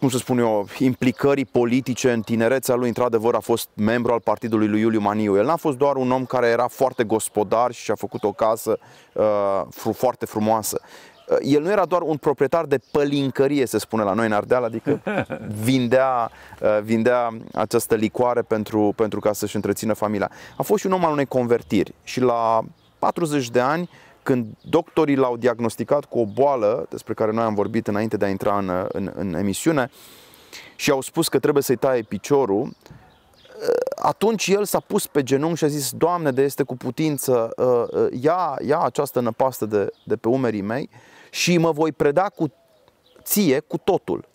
cum 0.00 0.08
să 0.08 0.18
spun 0.18 0.38
eu, 0.38 0.66
implicării 0.78 1.44
politice 1.44 2.12
în 2.12 2.20
tinerețea 2.20 2.74
lui, 2.74 2.88
într-adevăr 2.88 3.34
a 3.34 3.40
fost 3.40 3.68
membru 3.74 4.12
al 4.12 4.20
partidului 4.20 4.68
lui 4.68 4.80
Iuliu 4.80 5.00
Maniu. 5.00 5.36
El 5.36 5.44
n-a 5.44 5.56
fost 5.56 5.76
doar 5.76 5.96
un 5.96 6.10
om 6.10 6.24
care 6.24 6.46
era 6.46 6.66
foarte 6.66 7.04
gospodar 7.04 7.72
și 7.72 7.90
a 7.90 7.94
făcut 7.94 8.24
o 8.24 8.32
casă 8.32 8.78
uh, 9.12 9.62
foarte 9.92 10.26
frumoasă. 10.26 10.80
Uh, 11.28 11.36
el 11.42 11.62
nu 11.62 11.70
era 11.70 11.84
doar 11.84 12.02
un 12.02 12.16
proprietar 12.16 12.64
de 12.64 12.78
pălincărie, 12.90 13.66
se 13.66 13.78
spune 13.78 14.02
la 14.02 14.12
noi 14.12 14.26
în 14.26 14.32
Ardeal, 14.32 14.64
adică 14.64 15.02
vindea, 15.64 16.30
uh, 16.60 16.78
vindea 16.82 17.36
această 17.54 17.94
licoare 17.94 18.42
pentru, 18.42 18.92
pentru 18.96 19.20
ca 19.20 19.32
să-și 19.32 19.56
întrețină 19.56 19.92
familia. 19.92 20.30
A 20.56 20.62
fost 20.62 20.80
și 20.80 20.86
un 20.86 20.92
om 20.92 21.04
al 21.04 21.12
unei 21.12 21.26
convertiri 21.26 21.94
și 22.02 22.20
la 22.20 22.60
40 22.98 23.50
de 23.50 23.60
ani 23.60 23.90
când 24.22 24.46
doctorii 24.60 25.16
l-au 25.16 25.36
diagnosticat 25.36 26.04
cu 26.04 26.18
o 26.18 26.24
boală 26.24 26.86
despre 26.90 27.14
care 27.14 27.32
noi 27.32 27.44
am 27.44 27.54
vorbit 27.54 27.86
înainte 27.86 28.16
de 28.16 28.24
a 28.24 28.28
intra 28.28 28.58
în, 28.58 28.70
în, 28.88 29.12
în 29.14 29.34
emisiune 29.34 29.90
și 30.76 30.90
au 30.90 31.00
spus 31.00 31.28
că 31.28 31.38
trebuie 31.38 31.62
să-i 31.62 31.76
taie 31.76 32.02
piciorul, 32.02 32.72
atunci 33.96 34.46
el 34.46 34.64
s-a 34.64 34.80
pus 34.80 35.06
pe 35.06 35.22
genunchi 35.22 35.58
și 35.58 35.64
a 35.64 35.68
zis, 35.68 35.90
Doamne, 35.92 36.30
de 36.30 36.42
este 36.42 36.62
cu 36.62 36.76
putință, 36.76 37.50
uh, 37.56 38.00
uh, 38.00 38.22
ia, 38.22 38.58
ia 38.66 38.78
această 38.78 39.20
năpastă 39.20 39.66
de, 39.66 39.90
de 40.04 40.16
pe 40.16 40.28
umerii 40.28 40.60
mei 40.60 40.90
și 41.30 41.58
mă 41.58 41.70
voi 41.70 41.92
preda 41.92 42.22
cu 42.22 42.52
ție 43.22 43.60
cu 43.60 43.78
totul. 43.78 44.28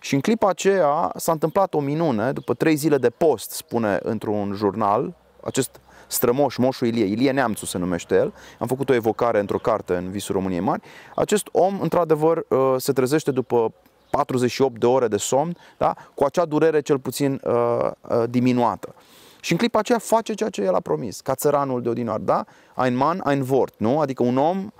Și 0.00 0.14
în 0.14 0.20
clipa 0.20 0.48
aceea 0.48 1.12
s-a 1.16 1.32
întâmplat 1.32 1.74
o 1.74 1.80
minune, 1.80 2.32
după 2.32 2.54
trei 2.54 2.76
zile 2.76 2.98
de 2.98 3.10
post, 3.10 3.50
spune 3.50 3.98
într-un 4.02 4.52
jurnal, 4.54 5.14
acest 5.42 5.80
strămoș, 6.06 6.56
moșul 6.56 6.86
Ilie, 6.86 7.04
Ilie 7.04 7.30
Neamțu 7.30 7.66
se 7.66 7.78
numește 7.78 8.14
el, 8.14 8.34
am 8.58 8.66
făcut 8.66 8.88
o 8.88 8.94
evocare 8.94 9.40
într-o 9.40 9.58
carte 9.58 9.94
în 9.94 10.10
Visul 10.10 10.34
României 10.34 10.60
Mari, 10.60 10.82
acest 11.14 11.48
om, 11.52 11.80
într-adevăr, 11.80 12.44
uh, 12.48 12.74
se 12.76 12.92
trezește 12.92 13.30
după 13.30 13.72
48 14.10 14.80
de 14.80 14.86
ore 14.86 15.08
de 15.08 15.16
somn, 15.16 15.56
da? 15.78 15.94
cu 16.14 16.24
acea 16.24 16.44
durere 16.44 16.80
cel 16.80 16.98
puțin 16.98 17.40
uh, 17.44 17.52
uh, 18.00 18.22
diminuată. 18.30 18.94
Și 19.40 19.52
în 19.52 19.58
clipa 19.58 19.78
aceea 19.78 19.98
face 19.98 20.34
ceea 20.34 20.50
ce 20.50 20.62
el 20.62 20.74
a 20.74 20.80
promis, 20.80 21.20
ca 21.20 21.34
țăranul 21.34 21.82
de 21.82 21.88
odinoar, 21.88 22.18
da? 22.18 22.44
Ein 22.84 22.96
Mann, 22.96 23.22
ein 23.30 23.44
Wort, 23.48 23.74
nu? 23.76 24.00
Adică 24.00 24.22
un 24.22 24.36
om 24.36 24.72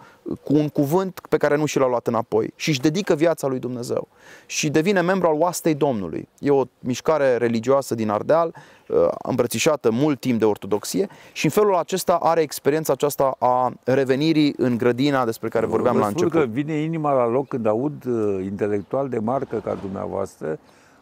cu 0.43 0.55
un 0.55 0.69
cuvânt 0.69 1.21
pe 1.29 1.37
care 1.37 1.57
nu 1.57 1.67
și 1.67 1.79
l-a 1.79 1.89
luat 1.89 2.07
înapoi 2.07 2.53
și 2.57 2.69
își 2.69 2.81
dedică 2.81 3.15
viața 3.15 3.47
lui 3.47 3.59
Dumnezeu 3.59 4.09
și 4.47 4.71
devine 4.71 5.01
membru 5.01 5.29
al 5.29 5.35
oastei 5.41 5.75
Domnului. 5.75 6.29
E 6.39 6.51
o 6.51 6.65
mișcare 6.79 7.37
religioasă 7.37 7.95
din 7.95 8.11
Ardeal, 8.11 8.55
uh, 8.89 9.09
îmbrățișată 9.23 9.91
mult 9.91 10.21
timp 10.21 10.39
de 10.39 10.45
ortodoxie 10.45 11.09
și 11.33 11.45
în 11.45 11.51
felul 11.51 11.75
acesta 11.75 12.15
are 12.15 12.41
experiența 12.41 12.93
aceasta 12.93 13.37
a 13.39 13.73
revenirii 13.85 14.55
în 14.57 14.77
grădina 14.77 15.25
despre 15.25 15.49
care 15.49 15.67
vorbeam 15.67 15.95
Vă 15.95 16.01
la 16.01 16.07
început. 16.07 16.33
că 16.33 16.45
vine 16.51 16.75
inima 16.75 17.13
la 17.13 17.27
loc 17.27 17.49
când 17.49 17.67
aud 17.67 18.05
uh, 18.05 18.45
intelectual 18.45 19.09
de 19.09 19.19
marcă 19.19 19.61
ca 19.65 19.75
dumneavoastră 19.75 20.59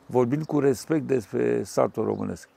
vorbind 0.07 0.45
cu 0.45 0.59
respect 0.59 1.03
despre 1.03 1.63
satul 1.65 2.05
românesc. 2.05 2.49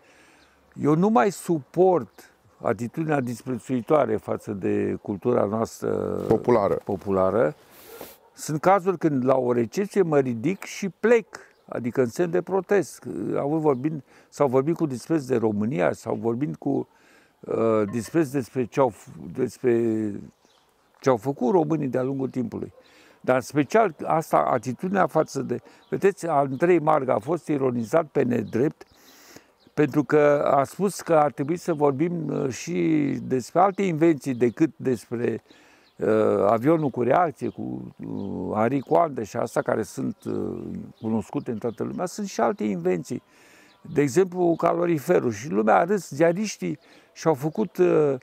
Eu 0.81 0.95
nu 0.95 1.09
mai 1.09 1.31
suport 1.31 2.31
atitudinea 2.61 3.19
disprețuitoare 3.19 4.15
față 4.15 4.51
de 4.51 4.97
cultura 5.01 5.45
noastră 5.45 5.89
populară. 6.27 6.81
populară. 6.83 7.55
Sunt 8.33 8.61
cazuri 8.61 8.97
când 8.97 9.25
la 9.25 9.35
o 9.37 9.51
recepție 9.51 10.01
mă 10.01 10.19
ridic 10.19 10.63
și 10.63 10.89
plec, 10.89 11.25
adică 11.65 12.01
în 12.01 12.07
semn 12.07 12.31
de 12.31 12.41
protest. 12.41 13.07
Au 13.37 13.57
vorbind, 13.57 14.03
sau 14.29 14.47
vorbit 14.47 14.75
cu 14.75 14.85
dispreț 14.85 15.23
de 15.23 15.35
România, 15.35 15.93
sau 15.93 16.15
vorbind 16.15 16.55
cu 16.55 16.87
uh, 17.39 17.89
dispreț 17.91 18.27
despre 18.27 18.65
ce, 18.65 18.79
au, 18.79 18.93
despre 19.33 19.73
ce 20.99 21.09
au 21.09 21.17
făcut 21.17 21.51
românii 21.51 21.87
de-a 21.87 22.03
lungul 22.03 22.29
timpului. 22.29 22.73
Dar 23.21 23.41
special 23.41 23.95
asta, 24.05 24.37
atitudinea 24.37 25.07
față 25.07 25.41
de... 25.41 25.59
Vedeți, 25.89 26.27
Andrei 26.27 26.79
Marga 26.79 27.13
a 27.13 27.19
fost 27.19 27.47
ironizat 27.47 28.05
pe 28.05 28.23
nedrept 28.23 28.83
pentru 29.77 30.03
că 30.03 30.51
a 30.55 30.63
spus 30.63 31.01
că 31.01 31.15
ar 31.15 31.31
trebui 31.31 31.57
să 31.57 31.73
vorbim 31.73 32.27
uh, 32.27 32.49
și 32.49 32.71
despre 33.23 33.59
alte 33.59 33.81
invenții 33.81 34.33
decât 34.33 34.71
despre 34.75 35.43
uh, 35.95 36.07
avionul 36.47 36.89
cu 36.89 37.01
reacție, 37.01 37.49
cu 37.49 37.95
uh, 37.97 38.55
Henri 38.55 38.79
Coandă 38.79 39.23
și 39.23 39.37
asta 39.37 39.61
care 39.61 39.83
sunt 39.83 40.15
uh, 40.23 40.63
cunoscute 41.01 41.51
în 41.51 41.57
toată 41.57 41.83
lumea, 41.83 42.05
sunt 42.05 42.27
și 42.27 42.41
alte 42.41 42.63
invenții. 42.63 43.21
De 43.93 44.01
exemplu, 44.01 44.55
caloriferul. 44.57 45.31
Și 45.31 45.49
lumea 45.49 45.75
a 45.75 45.83
râs, 45.83 46.09
ziariștii 46.09 46.79
și-au 47.13 47.33
făcut 47.33 47.77
uh, 47.77 48.15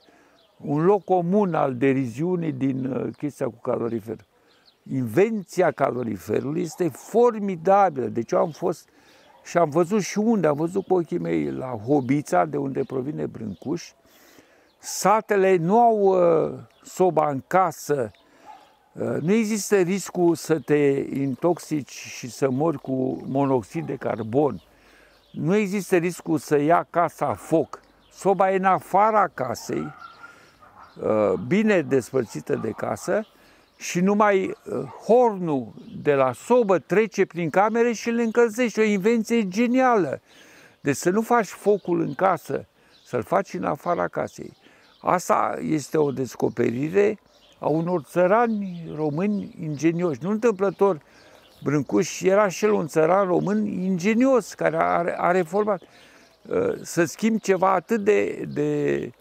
un 0.57 0.85
loc 0.85 1.03
comun 1.03 1.53
al 1.53 1.75
deriziunii 1.75 2.51
din 2.51 2.85
uh, 2.85 3.15
chestia 3.17 3.45
cu 3.45 3.59
calorifer. 3.61 4.17
Invenția 4.91 5.71
caloriferului 5.71 6.61
este 6.61 6.87
formidabilă. 6.89 8.05
Deci 8.05 8.31
eu 8.31 8.39
am 8.39 8.49
fost 8.51 8.89
și 9.45 9.57
am 9.57 9.69
văzut 9.69 10.01
și 10.01 10.17
unde, 10.17 10.47
am 10.47 10.55
văzut 10.55 10.85
cu 10.87 10.93
ochii 10.93 11.17
mei 11.17 11.51
la 11.51 11.67
Hobița, 11.67 12.45
de 12.45 12.57
unde 12.57 12.83
provine 12.83 13.25
Brâncuș. 13.25 13.91
Satele 14.77 15.55
nu 15.55 15.79
au 15.79 15.97
uh, 15.97 16.59
soba 16.83 17.29
în 17.29 17.43
casă, 17.47 18.11
uh, 18.91 19.17
nu 19.21 19.33
există 19.33 19.75
riscul 19.75 20.35
să 20.35 20.59
te 20.59 21.05
intoxici 21.13 21.91
și 21.91 22.29
să 22.29 22.49
mori 22.49 22.79
cu 22.79 23.23
monoxid 23.27 23.85
de 23.85 23.95
carbon. 23.95 24.61
Nu 25.31 25.55
există 25.55 25.95
riscul 25.95 26.37
să 26.37 26.57
ia 26.57 26.87
casa 26.89 27.33
foc. 27.33 27.79
Soba 28.11 28.51
e 28.51 28.55
în 28.55 28.65
afara 28.65 29.27
casei, 29.33 29.93
uh, 31.01 31.33
bine 31.47 31.81
despărțită 31.81 32.55
de 32.55 32.69
casă 32.69 33.25
și 33.77 33.99
numai 33.99 34.45
uh, 34.45 34.83
hornul 35.05 35.73
de 36.01 36.13
la 36.13 36.33
sobă 36.33 36.79
trece 36.79 37.25
prin 37.25 37.49
camere 37.49 37.91
și 37.91 38.09
le 38.09 38.23
încălzește. 38.23 38.81
O 38.81 38.83
invenție 38.83 39.47
genială. 39.47 40.21
Deci 40.81 40.95
să 40.95 41.09
nu 41.09 41.21
faci 41.21 41.47
focul 41.47 42.01
în 42.01 42.13
casă, 42.13 42.67
să-l 43.05 43.23
faci 43.23 43.53
în 43.53 43.63
afara 43.63 44.07
casei. 44.07 44.53
Asta 45.01 45.57
este 45.61 45.97
o 45.97 46.11
descoperire 46.11 47.19
a 47.59 47.67
unor 47.67 48.01
țărani 48.01 48.91
români 48.95 49.55
ingenioși. 49.61 50.19
Nu 50.23 50.29
întâmplător, 50.29 51.01
Brâncuș 51.63 52.21
era 52.21 52.47
și 52.47 52.65
el 52.65 52.71
un 52.71 52.87
țăran 52.87 53.27
român 53.27 53.65
ingenios, 53.65 54.53
care 54.53 54.75
a, 54.75 55.03
a 55.17 55.31
reformat. 55.31 55.81
Uh, 55.81 56.73
să 56.81 57.03
schimb 57.03 57.39
ceva 57.39 57.73
atât 57.73 58.03
de, 58.03 58.45
de 58.53 59.11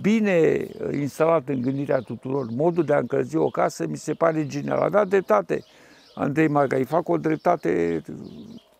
bine 0.00 0.66
instalat 0.92 1.48
în 1.48 1.60
gândirea 1.60 1.98
tuturor, 1.98 2.46
modul 2.50 2.84
de 2.84 2.92
a 2.92 2.98
încălzi 2.98 3.36
o 3.36 3.48
casă 3.48 3.86
mi 3.86 3.96
se 3.96 4.14
pare 4.14 4.46
genial. 4.46 4.78
Avea 4.78 5.04
dreptate 5.04 5.64
Andrei 6.14 6.48
Margai, 6.48 6.84
fac 6.84 7.08
o 7.08 7.16
dreptate 7.16 8.02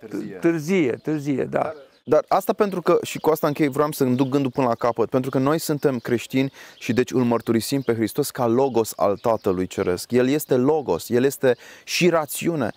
târzie, 0.08 0.34
târzie, 0.34 0.90
târzie 1.02 1.44
da. 1.44 1.58
Dar 1.58 1.74
dar 2.04 2.24
asta 2.28 2.52
pentru 2.52 2.82
că, 2.82 2.98
și 3.02 3.18
cu 3.18 3.30
asta 3.30 3.46
închei, 3.46 3.68
vreau 3.68 3.92
să-mi 3.92 4.16
duc 4.16 4.28
gândul 4.28 4.50
până 4.50 4.66
la 4.66 4.74
capăt, 4.74 5.08
pentru 5.08 5.30
că 5.30 5.38
noi 5.38 5.58
suntem 5.58 5.98
creștini 5.98 6.52
și 6.78 6.92
deci 6.92 7.10
îl 7.10 7.22
mărturisim 7.22 7.80
pe 7.80 7.94
Hristos 7.94 8.30
ca 8.30 8.46
logos 8.46 8.92
al 8.96 9.16
Tatălui 9.16 9.66
Ceresc. 9.66 10.10
El 10.10 10.28
este 10.28 10.56
logos, 10.56 11.08
el 11.08 11.24
este 11.24 11.56
și 11.84 12.08
rațiune. 12.08 12.70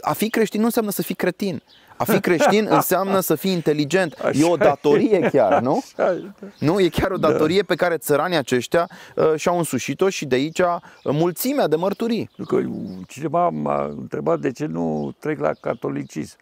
A 0.00 0.12
fi 0.12 0.30
creștin 0.30 0.60
nu 0.60 0.66
înseamnă 0.66 0.90
să 0.90 1.02
fii 1.02 1.14
cretin. 1.14 1.62
A 1.98 2.04
fi 2.04 2.20
creștin 2.20 2.66
înseamnă 2.78 3.20
să 3.20 3.34
fii 3.34 3.52
inteligent. 3.52 4.12
Așa 4.12 4.38
e 4.38 4.50
o 4.50 4.56
datorie 4.56 5.20
chiar, 5.32 5.60
nu? 5.62 5.82
Așa 5.96 6.16
nu, 6.58 6.80
e 6.80 6.88
chiar 6.88 7.10
o 7.10 7.16
da. 7.16 7.30
datorie 7.30 7.60
da. 7.60 7.64
pe 7.66 7.74
care 7.74 7.96
țăranii 7.96 8.36
aceștia 8.36 8.88
uh, 9.16 9.32
și-au 9.36 9.58
însușit-o 9.58 10.08
și 10.08 10.26
de 10.26 10.34
aici 10.34 10.58
uh, 10.58 10.66
mulțimea 11.02 11.66
de 11.66 11.76
mărturii. 11.76 12.30
Că 12.46 12.60
cineva 13.06 13.48
m-a 13.48 13.84
întrebat 13.84 14.40
de 14.40 14.52
ce 14.52 14.66
nu 14.66 15.14
trec 15.18 15.38
la 15.38 15.52
catolicism. 15.60 16.36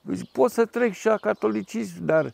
Deci 0.00 0.20
pot 0.32 0.50
să 0.50 0.64
trec 0.64 0.92
și 0.92 1.06
la 1.06 1.16
catolicism, 1.16 2.04
dar 2.04 2.32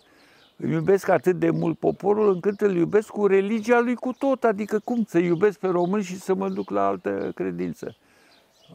îmi 0.57 0.73
iubesc 0.73 1.09
atât 1.09 1.39
de 1.39 1.51
mult 1.51 1.79
poporul 1.79 2.33
încât 2.33 2.61
îl 2.61 2.77
iubesc 2.77 3.09
cu 3.09 3.27
religia 3.27 3.81
lui 3.81 3.95
cu 3.95 4.12
tot. 4.19 4.45
Adică 4.45 4.81
cum 4.85 5.05
să 5.09 5.19
iubesc 5.19 5.59
pe 5.59 5.67
român 5.67 6.03
și 6.03 6.21
să 6.21 6.35
mă 6.35 6.49
duc 6.49 6.71
la 6.71 6.87
altă 6.87 7.33
credință? 7.35 7.97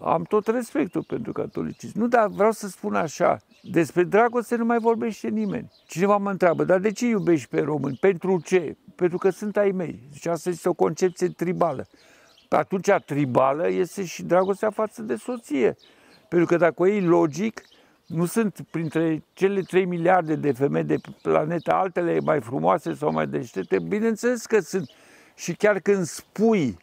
Am 0.03 0.23
tot 0.23 0.47
respectul 0.47 1.03
pentru 1.03 1.31
catolicism. 1.31 1.99
Nu, 1.99 2.07
dar 2.07 2.27
vreau 2.27 2.51
să 2.51 2.67
spun 2.67 2.95
așa, 2.95 3.39
despre 3.61 4.03
dragoste 4.03 4.55
nu 4.55 4.65
mai 4.65 4.79
vorbește 4.79 5.27
nimeni. 5.27 5.71
Cineva 5.87 6.17
mă 6.17 6.29
întreabă, 6.29 6.63
dar 6.63 6.79
de 6.79 6.91
ce 6.91 7.07
iubești 7.07 7.47
pe 7.47 7.59
români? 7.59 7.97
Pentru 7.99 8.41
ce? 8.43 8.77
Pentru 8.95 9.17
că 9.17 9.29
sunt 9.29 9.57
ai 9.57 9.71
mei. 9.71 9.99
Deci 10.11 10.25
asta 10.25 10.49
este 10.49 10.69
o 10.69 10.73
concepție 10.73 11.27
tribală. 11.27 11.87
Pe 12.47 12.55
atunci 12.55 12.89
tribală 13.05 13.69
este 13.69 14.05
și 14.05 14.23
dragostea 14.23 14.69
față 14.69 15.01
de 15.01 15.15
soție. 15.15 15.75
Pentru 16.29 16.47
că 16.47 16.57
dacă 16.57 16.81
o 16.81 16.85
iei 16.85 17.01
logic, 17.01 17.61
nu 18.05 18.25
sunt 18.25 18.59
printre 18.71 19.23
cele 19.33 19.61
3 19.61 19.85
miliarde 19.85 20.35
de 20.35 20.51
femei 20.51 20.83
de 20.83 20.95
planetă 21.21 21.73
altele 21.73 22.19
mai 22.19 22.41
frumoase 22.41 22.93
sau 22.93 23.11
mai 23.11 23.27
deștepte? 23.27 23.79
Bineînțeles 23.79 24.45
că 24.45 24.59
sunt. 24.59 24.89
Și 25.35 25.55
chiar 25.55 25.79
când 25.79 26.05
spui, 26.05 26.77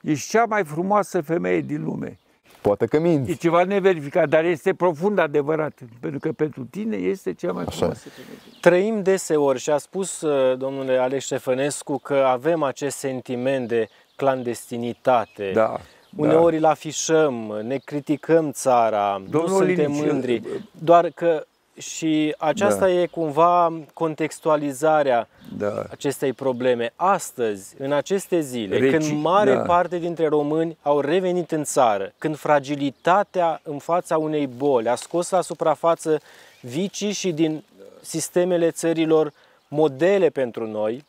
ești 0.00 0.30
cea 0.30 0.44
mai 0.44 0.64
frumoasă 0.64 1.20
femeie 1.20 1.60
din 1.60 1.84
lume. 1.84 2.18
Poate 2.66 2.86
că 2.86 2.98
minți. 2.98 3.30
E 3.30 3.34
ceva 3.34 3.64
neverificat, 3.64 4.28
dar 4.28 4.44
este 4.44 4.74
profund 4.74 5.18
adevărat. 5.18 5.78
Pentru 6.00 6.18
că 6.18 6.32
pentru 6.32 6.64
tine 6.64 6.96
este 6.96 7.32
cea 7.32 7.52
mai 7.52 7.64
frumoasă 7.68 8.08
femeie. 8.08 8.38
Trăim 8.60 9.02
deseori 9.02 9.58
și 9.58 9.70
a 9.70 9.78
spus 9.78 10.20
uh, 10.20 10.58
domnule 10.58 10.96
Alex 10.96 11.24
Ștefănescu 11.24 11.98
că 11.98 12.14
avem 12.14 12.62
acest 12.62 12.96
sentiment 12.96 13.68
de 13.68 13.88
clandestinitate. 14.16 15.50
Da. 15.54 15.76
Uneori 16.16 16.58
da. 16.58 16.66
îl 16.66 16.72
afișăm, 16.72 17.60
ne 17.62 17.76
criticăm 17.76 18.50
țara, 18.50 19.22
Domnul 19.30 19.50
nu 19.50 19.56
suntem 19.56 19.90
Linici, 19.92 20.06
mândri, 20.06 20.42
doar 20.70 21.10
că 21.14 21.46
și 21.78 22.34
aceasta 22.38 22.86
da. 22.86 22.90
e 22.90 23.06
cumva 23.06 23.72
contextualizarea 23.92 25.28
da. 25.58 25.84
acestei 25.90 26.32
probleme. 26.32 26.92
Astăzi, 26.96 27.74
în 27.78 27.92
aceste 27.92 28.40
zile, 28.40 28.78
Reci, 28.78 28.90
când 28.90 29.22
mare 29.22 29.54
da. 29.54 29.60
parte 29.60 29.98
dintre 29.98 30.28
români 30.28 30.76
au 30.82 31.00
revenit 31.00 31.52
în 31.52 31.64
țară, 31.64 32.12
când 32.18 32.36
fragilitatea 32.36 33.60
în 33.62 33.78
fața 33.78 34.18
unei 34.18 34.46
boli 34.46 34.88
a 34.88 34.94
scos 34.94 35.30
la 35.30 35.40
suprafață 35.40 36.20
vicii 36.60 37.12
și 37.12 37.32
din 37.32 37.64
sistemele 38.00 38.70
țărilor 38.70 39.32
modele 39.68 40.28
pentru 40.28 40.66
noi, 40.66 41.04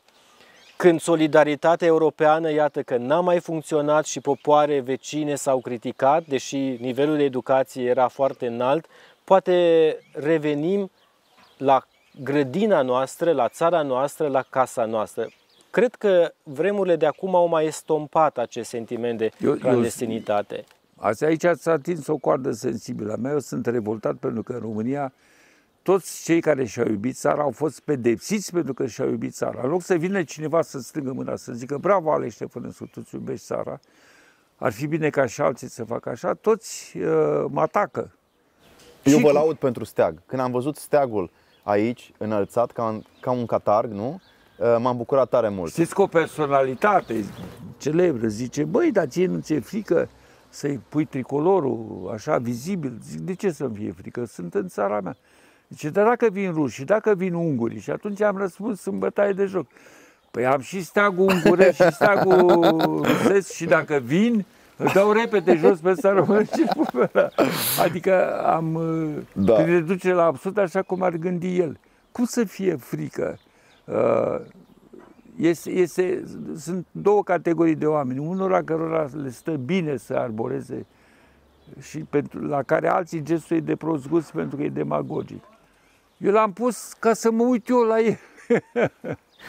când 0.78 1.02
solidaritatea 1.02 1.88
europeană, 1.88 2.52
iată 2.52 2.82
că 2.82 2.98
n-a 2.98 3.20
mai 3.20 3.40
funcționat 3.40 4.06
și 4.06 4.20
popoare 4.20 4.80
vecine 4.80 5.36
s-au 5.36 5.60
criticat, 5.60 6.26
deși 6.26 6.58
nivelul 6.58 7.18
de 7.18 7.24
educație 7.24 7.84
era 7.84 8.08
foarte 8.08 8.48
înalt, 8.48 8.86
poate 9.26 9.98
revenim 10.14 10.92
la 11.58 11.88
grădina 12.24 12.82
noastră, 12.82 13.32
la 13.32 13.50
țara 13.50 13.82
noastră, 13.82 14.28
la 14.28 14.42
casa 14.42 14.86
noastră. 14.86 15.28
Cred 15.70 15.96
că 15.96 16.34
vremurile 16.44 16.96
de 16.96 17.06
acum 17.06 17.36
au 17.36 17.48
mai 17.48 17.66
estompat 17.66 18.38
acest 18.38 18.70
sentiment 18.70 19.18
de 19.18 19.32
eu, 19.40 19.54
clandestinitate. 19.54 20.56
Eu, 20.56 20.64
asta 20.96 21.26
aici 21.26 21.44
ați 21.44 21.70
atins 21.70 22.08
o 22.08 22.18
coardă 22.18 22.52
sensibilă. 22.52 23.14
A 23.14 23.16
mea 23.16 23.32
eu 23.32 23.40
sunt 23.40 23.66
revoltat 23.66 24.16
pentru 24.16 24.44
că 24.44 24.54
în 24.54 24.60
România 24.60 25.14
toți 25.82 26.24
cei 26.24 26.42
care 26.42 26.66
și-au 26.66 26.88
iubit 26.88 27.16
țara 27.16 27.42
au 27.42 27.52
fost 27.52 27.80
pedepsiți 27.80 28.52
pentru 28.52 28.74
că 28.74 28.86
și-au 28.86 29.10
iubit 29.10 29.34
țara. 29.34 29.60
În 29.64 29.70
loc 29.70 29.82
să 29.82 29.96
vină 29.96 30.24
cineva 30.24 30.62
să 30.62 30.80
strângă 30.80 31.14
mâna, 31.14 31.36
să 31.36 31.54
zică 31.54 31.78
bravo 31.78 32.12
Alex 32.12 32.34
Ștefănescu, 32.34 32.86
tu 32.86 33.00
îți 33.04 33.16
iubești 33.16 33.46
țara, 33.46 33.80
ar 34.56 34.72
fi 34.72 34.88
bine 34.88 35.10
ca 35.10 35.26
și 35.26 35.42
alții 35.42 35.70
să 35.70 35.84
facă 35.84 36.10
așa, 36.10 36.34
toți 36.34 36.98
uh, 36.98 37.46
mă 37.50 37.62
atacă. 37.62 38.12
Eu 39.06 39.20
vă 39.20 39.32
laud 39.32 39.56
pentru 39.56 39.84
steag. 39.84 40.22
Când 40.26 40.42
am 40.42 40.52
văzut 40.52 40.76
steagul 40.76 41.30
aici, 41.64 42.12
înălțat, 42.18 42.72
ca 42.72 42.84
un, 42.84 43.02
ca 43.22 43.32
un 43.32 43.46
catarg, 43.46 43.92
nu? 43.92 44.22
Uh, 44.58 44.76
m-am 44.80 44.98
bucurat 44.98 45.30
tare 45.30 45.50
mult. 45.50 45.72
Știți 45.72 45.94
că 45.94 46.02
o 46.02 46.08
personalitate 46.08 47.26
celebră 47.78 48.28
zice, 48.28 48.64
băi, 48.64 48.92
dar 48.92 49.08
ție 49.08 49.26
nu 49.26 49.40
ți-e 49.40 49.60
frică 49.60 50.10
să-i 50.50 50.80
pui 50.90 51.06
tricolorul 51.06 52.10
așa 52.14 52.38
vizibil? 52.38 52.98
Zic, 53.04 53.20
de 53.20 53.34
ce 53.34 53.52
să-mi 53.52 53.76
fie 53.76 53.92
frică? 53.92 54.26
Sunt 54.26 54.54
în 54.54 54.68
țara 54.68 55.02
mea. 55.02 55.16
Zice, 55.70 55.90
dar 55.90 56.06
dacă 56.06 56.28
vin 56.32 56.52
ruși, 56.52 56.84
dacă 56.84 57.14
vin 57.16 57.34
unguri? 57.34 57.80
Și 57.80 57.92
atunci 57.92 58.22
am 58.22 58.38
răspuns 58.38 58.86
în 58.86 59.00
bătaie 59.00 59.32
de 59.32 59.46
joc. 59.46 59.68
Păi 60.32 60.46
am 60.46 60.60
și 60.60 60.84
steagul 60.84 61.30
unguresc 61.30 61.84
și 61.84 61.92
steagul 61.92 62.62
rusesc 63.08 63.52
și 63.52 63.66
dacă 63.66 64.02
vin, 64.04 64.46
îl 64.78 64.92
dau 64.94 65.12
repede 65.12 65.56
jos 65.56 65.80
pe 65.80 65.90
ăsta 65.90 66.12
român 66.12 66.46
și 66.46 66.68
Adică 67.82 68.44
am, 68.46 68.80
da. 69.34 69.54
prin 69.54 69.66
reducere 69.74 70.14
la 70.14 70.24
absurd, 70.24 70.58
așa 70.58 70.82
cum 70.82 71.02
ar 71.02 71.16
gândi 71.16 71.58
el. 71.58 71.80
Cum 72.12 72.26
să 72.26 72.44
fie 72.44 72.76
frică? 72.76 73.38
Uh, 73.86 74.40
este, 75.38 75.70
este, 75.72 76.24
sunt 76.58 76.86
două 76.92 77.24
categorii 77.24 77.76
de 77.76 77.86
oameni. 77.86 78.20
Unora 78.20 78.64
cărora 78.64 79.10
le 79.14 79.30
stă 79.30 79.52
bine 79.52 79.98
să 79.98 80.14
arboreze 80.14 80.86
și 81.82 81.98
pentru, 81.98 82.46
la 82.46 82.64
care 82.64 82.88
alții 82.88 83.24
gestuie 83.24 83.60
de 83.60 83.76
prost 83.76 84.08
gust 84.08 84.32
pentru 84.32 84.58
că 84.58 84.64
e 84.64 84.70
demagogic. 84.70 85.44
Eu 86.18 86.32
l-am 86.32 86.54
pus 86.54 86.94
ca 86.94 87.14
să 87.14 87.32
mă 87.32 87.44
uit 87.44 87.68
eu 87.68 87.80
la 87.80 88.00
el. 88.00 88.18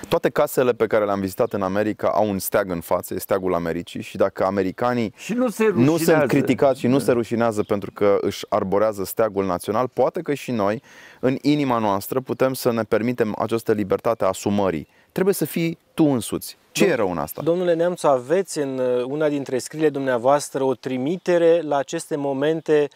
Toate 0.08 0.28
casele 0.28 0.72
pe 0.72 0.86
care 0.86 1.04
le-am 1.04 1.20
vizitat 1.20 1.52
în 1.52 1.62
America 1.62 2.08
au 2.08 2.28
un 2.28 2.38
steag 2.38 2.70
în 2.70 2.80
față, 2.80 3.14
e 3.14 3.18
steagul 3.18 3.54
Americii 3.54 4.02
și 4.02 4.16
dacă 4.16 4.44
americanii 4.44 5.12
și 5.16 5.32
nu, 5.32 5.48
se 5.48 5.72
nu 5.74 5.96
sunt 5.96 6.26
criticați 6.26 6.80
și 6.80 6.86
nu 6.86 6.98
se 6.98 7.12
rușinează 7.12 7.62
pentru 7.62 7.90
că 7.90 8.18
își 8.20 8.46
arborează 8.48 9.04
steagul 9.04 9.46
național, 9.46 9.88
poate 9.88 10.20
că 10.20 10.34
și 10.34 10.50
noi, 10.50 10.82
în 11.20 11.36
inima 11.40 11.78
noastră, 11.78 12.20
putem 12.20 12.54
să 12.54 12.72
ne 12.72 12.82
permitem 12.82 13.34
această 13.38 13.72
libertate 13.72 14.24
a 14.24 14.28
asumării. 14.28 14.88
Trebuie 15.12 15.34
să 15.34 15.44
fii 15.44 15.78
tu 15.94 16.04
însuți. 16.04 16.56
Ce 16.72 16.84
Dom- 16.84 16.90
e 16.90 16.94
rău 16.94 17.10
în 17.10 17.18
asta? 17.18 17.42
Domnule 17.42 17.74
Neamțu, 17.74 18.06
aveți 18.06 18.58
în 18.58 18.78
uh, 18.78 19.04
una 19.04 19.28
dintre 19.28 19.58
scriile 19.58 19.88
dumneavoastră 19.88 20.64
o 20.64 20.74
trimitere 20.74 21.60
la 21.60 21.76
aceste 21.76 22.16
momente 22.16 22.88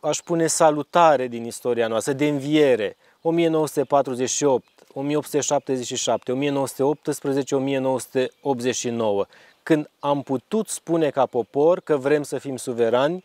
aș 0.00 0.16
spune 0.16 0.46
salutare 0.46 1.26
din 1.26 1.44
istoria 1.44 1.86
noastră, 1.86 2.12
de 2.12 2.28
înviere, 2.28 2.96
1948, 3.22 4.64
1877, 4.94 6.32
1918, 6.32 7.54
1989, 7.54 9.26
când 9.62 9.90
am 9.98 10.22
putut 10.22 10.68
spune 10.68 11.10
ca 11.10 11.26
popor 11.26 11.80
că 11.80 11.96
vrem 11.96 12.22
să 12.22 12.38
fim 12.38 12.56
suverani, 12.56 13.24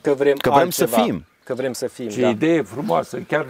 că 0.00 0.14
vrem 0.14 0.36
Că 0.36 0.50
vrem 0.50 0.62
altceva, 0.62 0.96
să 0.96 1.02
fim. 1.02 1.26
Că 1.44 1.54
vrem 1.54 1.72
să 1.72 1.86
fim, 1.86 2.08
Ce 2.08 2.20
da. 2.20 2.28
idee 2.28 2.62
frumoasă, 2.62 3.18
chiar, 3.18 3.46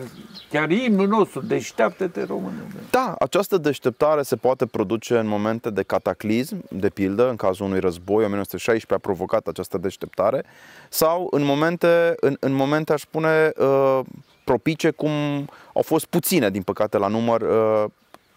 chiar 0.50 0.70
imnul 0.70 1.08
nostru, 1.08 1.40
deșteaptă-te 1.40 2.24
română. 2.24 2.66
Da, 2.90 3.14
această 3.18 3.58
deșteptare 3.58 4.22
se 4.22 4.36
poate 4.36 4.66
produce 4.66 5.18
în 5.18 5.26
momente 5.26 5.70
de 5.70 5.82
cataclism, 5.82 6.64
de 6.70 6.88
pildă, 6.88 7.28
în 7.28 7.36
cazul 7.36 7.66
unui 7.66 7.80
război, 7.80 8.24
1916 8.24 8.94
a 8.94 8.98
provocat 8.98 9.46
această 9.46 9.78
deșteptare, 9.78 10.44
sau 10.88 11.28
în 11.30 11.42
momente, 11.42 12.14
în, 12.16 12.36
în 12.40 12.52
momente 12.52 12.92
aș 12.92 13.00
spune, 13.00 13.52
uh, 13.56 14.00
propice, 14.44 14.90
cum 14.90 15.10
au 15.74 15.82
fost 15.82 16.04
puține, 16.04 16.50
din 16.50 16.62
păcate, 16.62 16.98
la 16.98 17.06
număr. 17.06 17.40
Uh, 17.40 17.84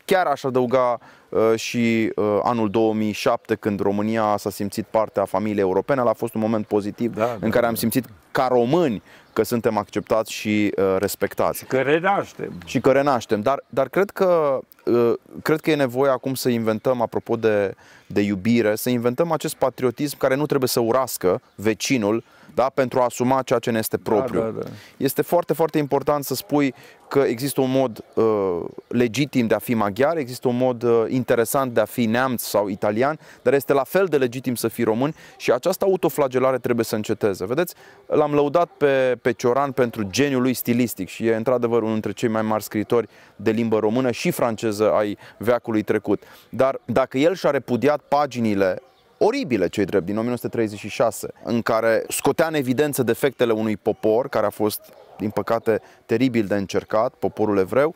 chiar 0.05 0.25
aș 0.25 0.43
adăuga 0.43 0.99
uh, 1.29 1.51
și 1.55 2.11
uh, 2.15 2.39
anul 2.43 2.69
2007, 2.69 3.55
când 3.55 3.79
România 3.79 4.35
s-a 4.37 4.49
simțit 4.49 4.85
parte 4.85 5.19
a 5.19 5.25
familiei 5.25 5.61
europene, 5.61 6.01
a 6.01 6.13
fost 6.13 6.33
un 6.33 6.41
moment 6.41 6.65
pozitiv 6.65 7.15
Da, 7.15 7.31
în 7.33 7.39
da, 7.39 7.49
care 7.49 7.61
da. 7.61 7.67
am 7.67 7.75
simțit 7.75 8.05
ca 8.31 8.47
români 8.47 9.03
că 9.33 9.43
suntem 9.43 9.77
acceptați 9.77 10.31
și 10.31 10.73
uh, 10.77 10.95
respectați 10.97 11.65
Că 11.65 11.81
renaștem. 11.81 12.53
și 12.65 12.79
că 12.79 12.91
renaștem. 12.91 13.41
Dar, 13.41 13.63
dar 13.69 13.89
cred, 13.89 14.09
că, 14.09 14.59
uh, 14.85 15.13
cred 15.43 15.59
că 15.59 15.71
e 15.71 15.75
nevoie 15.75 16.11
acum 16.11 16.33
să 16.33 16.49
inventăm, 16.49 17.01
apropo 17.01 17.35
de, 17.35 17.75
de 18.07 18.21
iubire, 18.21 18.75
să 18.75 18.89
inventăm 18.89 19.31
acest 19.31 19.55
patriotism 19.55 20.17
care 20.17 20.35
nu 20.35 20.45
trebuie 20.45 20.69
să 20.69 20.79
urască 20.79 21.41
vecinul 21.55 22.23
da, 22.55 22.71
pentru 22.73 22.99
a 22.99 23.03
asuma 23.03 23.41
ceea 23.41 23.59
ce 23.59 23.71
ne 23.71 23.77
este 23.77 23.97
propriu. 23.97 24.39
Da, 24.39 24.45
da, 24.45 24.59
da. 24.59 24.69
Este 24.97 25.21
foarte, 25.21 25.53
foarte 25.53 25.77
important 25.77 26.23
să 26.23 26.35
spui 26.35 26.73
că 27.07 27.19
există 27.19 27.61
un 27.61 27.71
mod 27.71 28.03
uh, 28.13 28.61
legitim 28.87 29.47
de 29.47 29.53
a 29.53 29.59
fi 29.59 29.73
maghiar, 29.73 30.17
există 30.17 30.47
un 30.47 30.57
mod 30.57 30.83
uh, 30.83 31.05
interesant 31.07 31.73
de 31.73 31.79
a 31.79 31.85
fi 31.85 32.05
neamț 32.05 32.41
sau 32.41 32.67
italian, 32.67 33.19
dar 33.41 33.53
este 33.53 33.73
la 33.73 33.83
fel 33.83 34.05
de 34.05 34.17
legitim 34.17 34.55
să 34.55 34.67
fii 34.67 34.83
român 34.83 35.13
și 35.37 35.51
această 35.51 35.85
autoflagelare 35.85 36.57
trebuie 36.57 36.85
să 36.85 36.95
înceteze. 36.95 37.45
Vedeți, 37.45 37.75
l-am 38.07 38.33
lăudat 38.33 38.69
pe, 38.77 39.17
pe 39.21 39.31
Cioran 39.31 39.71
pentru 39.71 40.03
geniul 40.03 40.41
lui 40.41 40.53
stilistic 40.53 41.07
și 41.07 41.27
e 41.27 41.35
într-adevăr 41.35 41.79
unul 41.79 41.91
dintre 41.91 42.11
cei 42.11 42.29
mai 42.29 42.41
mari 42.41 42.63
scriitori 42.63 43.07
de 43.35 43.51
limbă 43.51 43.79
română 43.79 44.11
și 44.11 44.31
franceză 44.31 44.91
ai 44.91 45.17
veacului 45.37 45.81
trecut. 45.81 46.23
Dar 46.49 46.79
dacă 46.85 47.17
el 47.17 47.35
și-a 47.35 47.49
repudiat 47.49 48.01
paginile 48.07 48.81
oribile, 49.25 49.67
cei 49.67 49.85
drept, 49.85 50.05
din 50.05 50.17
1936, 50.17 51.33
în 51.43 51.61
care 51.61 52.03
scotea 52.07 52.47
în 52.47 52.53
evidență 52.53 53.03
defectele 53.03 53.51
unui 53.51 53.77
popor 53.77 54.29
care 54.29 54.45
a 54.45 54.49
fost, 54.49 54.81
din 55.17 55.29
păcate, 55.29 55.81
teribil 56.05 56.45
de 56.45 56.55
încercat, 56.55 57.13
poporul 57.13 57.57
evreu, 57.57 57.95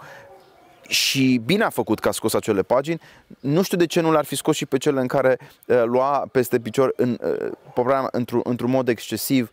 și 0.87 1.41
bine 1.45 1.63
a 1.63 1.69
făcut 1.69 1.99
că 1.99 2.07
a 2.07 2.11
scos 2.11 2.33
acele 2.33 2.61
pagini. 2.61 3.01
Nu 3.39 3.61
știu 3.61 3.77
de 3.77 3.85
ce 3.85 4.01
nu 4.01 4.11
le-ar 4.11 4.25
fi 4.25 4.35
scos 4.35 4.55
și 4.55 4.65
pe 4.65 4.77
cele 4.77 5.01
în 5.01 5.07
care 5.07 5.39
uh, 5.65 5.83
lua 5.85 6.25
peste 6.31 6.59
picior 6.59 6.93
în, 6.95 7.17
uh, 7.23 7.51
program, 7.73 8.07
într-un, 8.11 8.41
într-un 8.43 8.69
mod 8.69 8.87
excesiv 8.87 9.51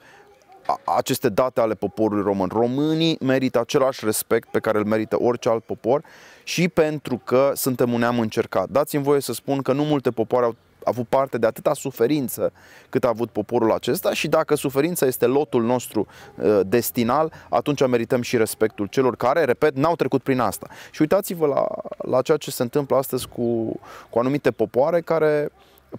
a- 0.66 0.80
aceste 0.96 1.28
date 1.28 1.60
ale 1.60 1.74
poporului 1.74 2.24
român. 2.24 2.48
Românii 2.52 3.18
merită 3.20 3.60
același 3.60 4.04
respect 4.04 4.48
pe 4.48 4.58
care 4.58 4.78
îl 4.78 4.84
merită 4.84 5.16
orice 5.20 5.48
alt 5.48 5.64
popor 5.64 6.04
și 6.44 6.68
pentru 6.68 7.20
că 7.24 7.52
suntem 7.54 7.92
un 7.92 7.98
neam 7.98 8.18
încercat. 8.18 8.68
Dați-mi 8.68 9.02
voie 9.02 9.20
să 9.20 9.32
spun 9.32 9.62
că 9.62 9.72
nu 9.72 9.84
multe 9.84 10.10
popoare 10.10 10.44
au 10.44 10.56
avut 10.86 11.08
parte 11.08 11.38
de 11.38 11.46
atâta 11.46 11.74
suferință 11.74 12.52
cât 12.88 13.04
a 13.04 13.08
avut 13.08 13.30
poporul 13.30 13.72
acesta 13.72 14.12
și 14.12 14.28
dacă 14.28 14.54
suferința 14.54 15.06
este 15.06 15.26
lotul 15.26 15.62
nostru 15.62 16.06
uh, 16.34 16.60
destinal, 16.66 17.32
atunci 17.50 17.86
merităm 17.86 18.22
și 18.22 18.36
respectul 18.36 18.86
celor 18.86 19.16
care, 19.16 19.44
repet, 19.44 19.76
n-au 19.76 19.96
trecut 19.96 20.22
prin 20.22 20.40
asta. 20.40 20.66
Și 20.90 21.00
uitați-vă 21.00 21.46
la, 21.46 21.66
la 22.10 22.22
ceea 22.22 22.36
ce 22.36 22.50
se 22.50 22.62
întâmplă 22.62 22.96
astăzi 22.96 23.28
cu, 23.28 23.80
cu 24.10 24.18
anumite 24.18 24.50
popoare 24.50 25.00
care 25.00 25.50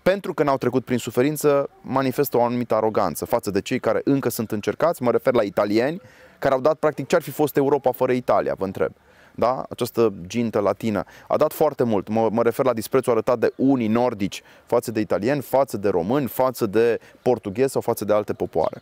pentru 0.03 0.33
că 0.33 0.43
n-au 0.43 0.57
trecut 0.57 0.85
prin 0.85 0.97
suferință, 0.97 1.69
manifestă 1.81 2.37
o 2.37 2.43
anumită 2.43 2.75
aroganță 2.75 3.25
față 3.25 3.51
de 3.51 3.61
cei 3.61 3.79
care 3.79 4.01
încă 4.03 4.29
sunt 4.29 4.51
încercați, 4.51 5.03
mă 5.03 5.11
refer 5.11 5.33
la 5.33 5.41
italieni, 5.41 6.01
care 6.39 6.53
au 6.53 6.59
dat 6.59 6.75
practic 6.75 7.07
ce 7.07 7.15
ar 7.15 7.21
fi 7.21 7.31
fost 7.31 7.57
Europa 7.57 7.91
fără 7.91 8.11
Italia, 8.11 8.53
vă 8.57 8.65
întreb. 8.65 8.91
Da? 9.39 9.65
Această 9.69 10.13
gintă 10.27 10.59
latină 10.59 11.03
a 11.27 11.37
dat 11.37 11.53
foarte 11.53 11.83
mult. 11.83 12.07
Mă, 12.07 12.29
mă 12.31 12.43
refer 12.43 12.65
la 12.65 12.73
disprețul 12.73 13.11
arătat 13.11 13.39
de 13.39 13.53
unii 13.55 13.87
nordici 13.87 14.43
față 14.65 14.91
de 14.91 14.99
italieni, 14.99 15.41
față 15.41 15.77
de 15.77 15.89
români, 15.89 16.27
față 16.27 16.65
de 16.65 16.99
portughezi 17.21 17.71
sau 17.71 17.81
față 17.81 18.05
de 18.05 18.13
alte 18.13 18.33
popoare. 18.33 18.81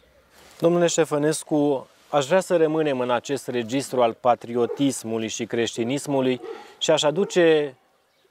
Domnule 0.60 0.88
Ștefănescu, 0.88 1.88
aș 2.10 2.26
vrea 2.26 2.40
să 2.40 2.56
rămânem 2.56 3.00
în 3.00 3.12
acest 3.12 3.48
registru 3.48 4.02
al 4.02 4.18
patriotismului 4.20 5.28
și 5.28 5.46
creștinismului 5.46 6.42
și 6.78 6.92
aș 6.92 7.04
aduce 7.04 7.78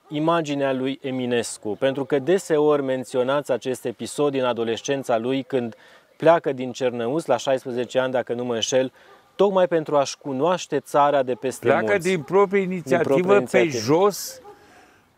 imaginea 0.09 0.72
lui 0.72 0.99
Eminescu, 1.03 1.77
pentru 1.79 2.05
că 2.05 2.18
deseori 2.18 2.83
menționați 2.83 3.53
acest 3.53 3.85
episod 3.85 4.33
din 4.33 4.45
adolescența 4.45 5.18
lui 5.18 5.43
când 5.43 5.75
pleacă 6.16 6.53
din 6.53 6.72
Cernăuți 6.72 7.29
la 7.29 7.37
16 7.37 7.99
ani, 7.99 8.12
dacă 8.12 8.33
nu 8.33 8.45
mă 8.45 8.55
înșel, 8.55 8.93
tocmai 9.37 9.68
pentru 9.68 9.97
a-și 9.97 10.18
cunoaște 10.18 10.78
țara 10.80 11.22
de 11.22 11.35
peste 11.35 11.66
Pleacă 11.66 11.85
munți. 11.91 12.09
din 12.09 12.22
proprie 12.22 12.61
inițiativă 12.62 13.14
proprie 13.22 13.47
pe 13.51 13.59
inițiativă. 13.59 13.78
jos, 13.95 14.41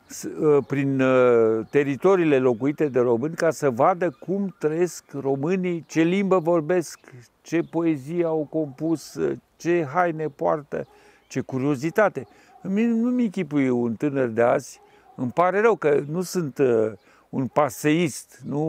s- 0.07 0.23
uh, 0.23 0.65
prin 0.67 1.01
uh, 1.01 1.67
teritoriile 1.71 2.39
locuite 2.39 2.89
de 2.89 2.99
români, 3.01 3.35
ca 3.35 3.51
să 3.51 3.71
vadă 3.71 4.17
cum 4.21 4.55
trăiesc 4.59 5.05
românii, 5.21 5.85
ce 5.89 6.01
limbă 6.03 6.39
vorbesc, 6.39 6.99
ce 7.43 7.61
poezie 7.71 8.25
au 8.25 8.47
compus, 8.51 9.15
uh, 9.15 9.37
ce 9.57 9.87
haine 9.93 10.27
poartă, 10.29 10.87
ce 11.29 11.41
curiozitate. 11.41 12.27
Îmi- 12.63 12.87
Nu-mi 12.87 13.23
închipui 13.25 13.69
un 13.69 13.95
tânăr 13.95 14.27
de 14.29 14.43
azi, 14.43 14.81
îmi 15.15 15.31
pare 15.31 15.61
rău 15.61 15.77
că 15.77 16.03
nu 16.09 16.23
sunt 16.23 16.59
uh, 16.59 16.93
un 17.29 17.47
paseist, 17.47 18.41
nu 18.45 18.61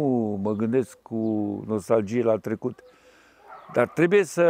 mă 0.44 0.52
gândesc 0.54 0.98
cu 1.02 1.16
nostalgie 1.68 2.24
la 2.24 2.38
trecut. 2.38 2.80
Dar 3.74 3.88
trebuie 3.88 4.24
să 4.24 4.44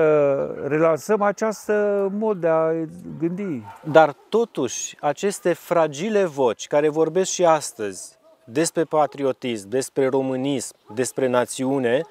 relansăm 0.67 1.21
această 1.21 2.07
mod 2.17 2.37
de 2.37 2.47
a 2.47 2.71
gândi. 3.19 3.63
Dar 3.83 4.15
totuși, 4.29 4.97
aceste 4.99 5.53
fragile 5.53 6.25
voci 6.25 6.67
care 6.67 6.89
vorbesc 6.89 7.31
și 7.31 7.45
astăzi 7.45 8.17
despre 8.43 8.83
patriotism, 8.83 9.69
despre 9.69 10.07
românism, 10.07 10.75
despre 10.93 11.27
națiune, 11.27 12.01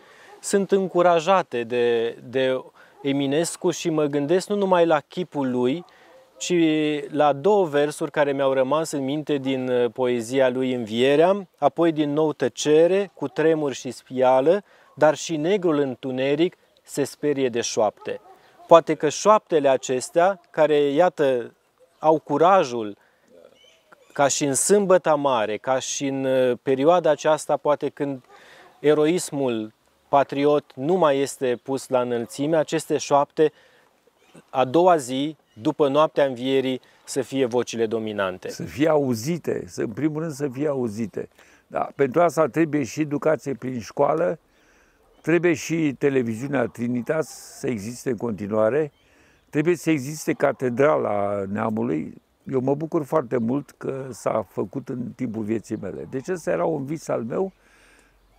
sunt 0.40 0.70
încurajate 0.70 1.62
de, 1.62 2.16
de 2.28 2.64
Eminescu 3.02 3.70
și 3.70 3.90
mă 3.90 4.04
gândesc 4.04 4.48
nu 4.48 4.56
numai 4.56 4.86
la 4.86 5.00
chipul 5.00 5.50
lui, 5.50 5.84
ci 6.36 6.54
la 7.10 7.32
două 7.32 7.66
versuri 7.66 8.10
care 8.10 8.32
mi-au 8.32 8.52
rămas 8.52 8.90
în 8.90 9.04
minte 9.04 9.36
din 9.36 9.68
uh, 9.68 9.90
poezia 9.92 10.48
lui 10.48 10.74
Învierea, 10.74 11.48
apoi 11.58 11.92
din 11.92 12.12
nou 12.12 12.32
tăcere, 12.32 13.10
cu 13.14 13.28
tremur 13.28 13.72
și 13.72 13.90
spială, 13.90 14.62
dar 14.94 15.14
și 15.14 15.36
negrul 15.36 15.78
întuneric 15.78 16.56
se 16.86 17.04
sperie 17.04 17.48
de 17.48 17.60
șoapte. 17.60 18.20
Poate 18.66 18.94
că 18.94 19.08
șoaptele 19.08 19.68
acestea, 19.68 20.40
care, 20.50 20.76
iată, 20.76 21.54
au 21.98 22.18
curajul, 22.18 22.96
ca 24.12 24.28
și 24.28 24.44
în 24.44 24.54
sâmbăta 24.54 25.14
mare, 25.14 25.56
ca 25.56 25.78
și 25.78 26.06
în 26.06 26.24
uh, 26.24 26.58
perioada 26.62 27.10
aceasta, 27.10 27.56
poate 27.56 27.88
când 27.88 28.24
eroismul 28.78 29.72
patriot 30.08 30.72
nu 30.74 30.94
mai 30.94 31.18
este 31.18 31.60
pus 31.62 31.88
la 31.88 32.00
înălțime, 32.00 32.56
aceste 32.56 32.96
șoapte, 32.96 33.52
a 34.50 34.64
doua 34.64 34.96
zi, 34.96 35.36
după 35.52 35.88
noaptea 35.88 36.24
învierii, 36.24 36.80
să 37.04 37.22
fie 37.22 37.46
vocile 37.46 37.86
dominante. 37.86 38.48
Să 38.48 38.62
fie 38.62 38.88
auzite, 38.88 39.64
să, 39.66 39.82
în 39.82 39.90
primul 39.90 40.20
rând 40.20 40.32
să 40.32 40.48
fie 40.48 40.68
auzite. 40.68 41.28
Da, 41.66 41.88
pentru 41.94 42.22
asta 42.22 42.48
trebuie 42.48 42.82
și 42.82 43.00
educație 43.00 43.54
prin 43.54 43.80
școală, 43.80 44.38
trebuie 45.26 45.54
și 45.54 45.94
televiziunea 45.98 46.66
Trinitas 46.66 47.28
să 47.58 47.66
existe 47.66 48.10
în 48.10 48.16
continuare, 48.16 48.92
trebuie 49.50 49.76
să 49.76 49.90
existe 49.90 50.32
catedrala 50.32 51.44
neamului. 51.48 52.22
Eu 52.50 52.60
mă 52.60 52.74
bucur 52.74 53.04
foarte 53.04 53.36
mult 53.36 53.70
că 53.70 54.08
s-a 54.10 54.46
făcut 54.48 54.88
în 54.88 55.12
timpul 55.16 55.42
vieții 55.42 55.76
mele. 55.76 56.06
Deci 56.10 56.28
ăsta 56.28 56.50
era 56.50 56.64
un 56.64 56.84
vis 56.84 57.08
al 57.08 57.24
meu 57.24 57.52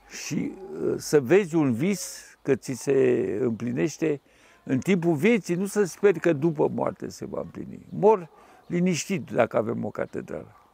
și 0.09 0.51
uh, 0.83 0.93
să 0.97 1.21
vezi 1.21 1.55
un 1.55 1.73
vis 1.73 2.23
că 2.41 2.55
ți 2.55 2.73
se 2.73 3.37
împlinește 3.41 4.21
în 4.63 4.79
timpul 4.79 5.13
vieții, 5.13 5.55
nu 5.55 5.65
să 5.65 5.83
speri 5.83 6.19
că 6.19 6.33
după 6.33 6.69
moarte 6.73 7.09
se 7.09 7.25
va 7.25 7.39
împlini. 7.41 7.85
Mor 7.89 8.29
liniștit 8.67 9.31
dacă 9.31 9.57
avem 9.57 9.85
o 9.85 9.89
catedrală. 9.89 10.66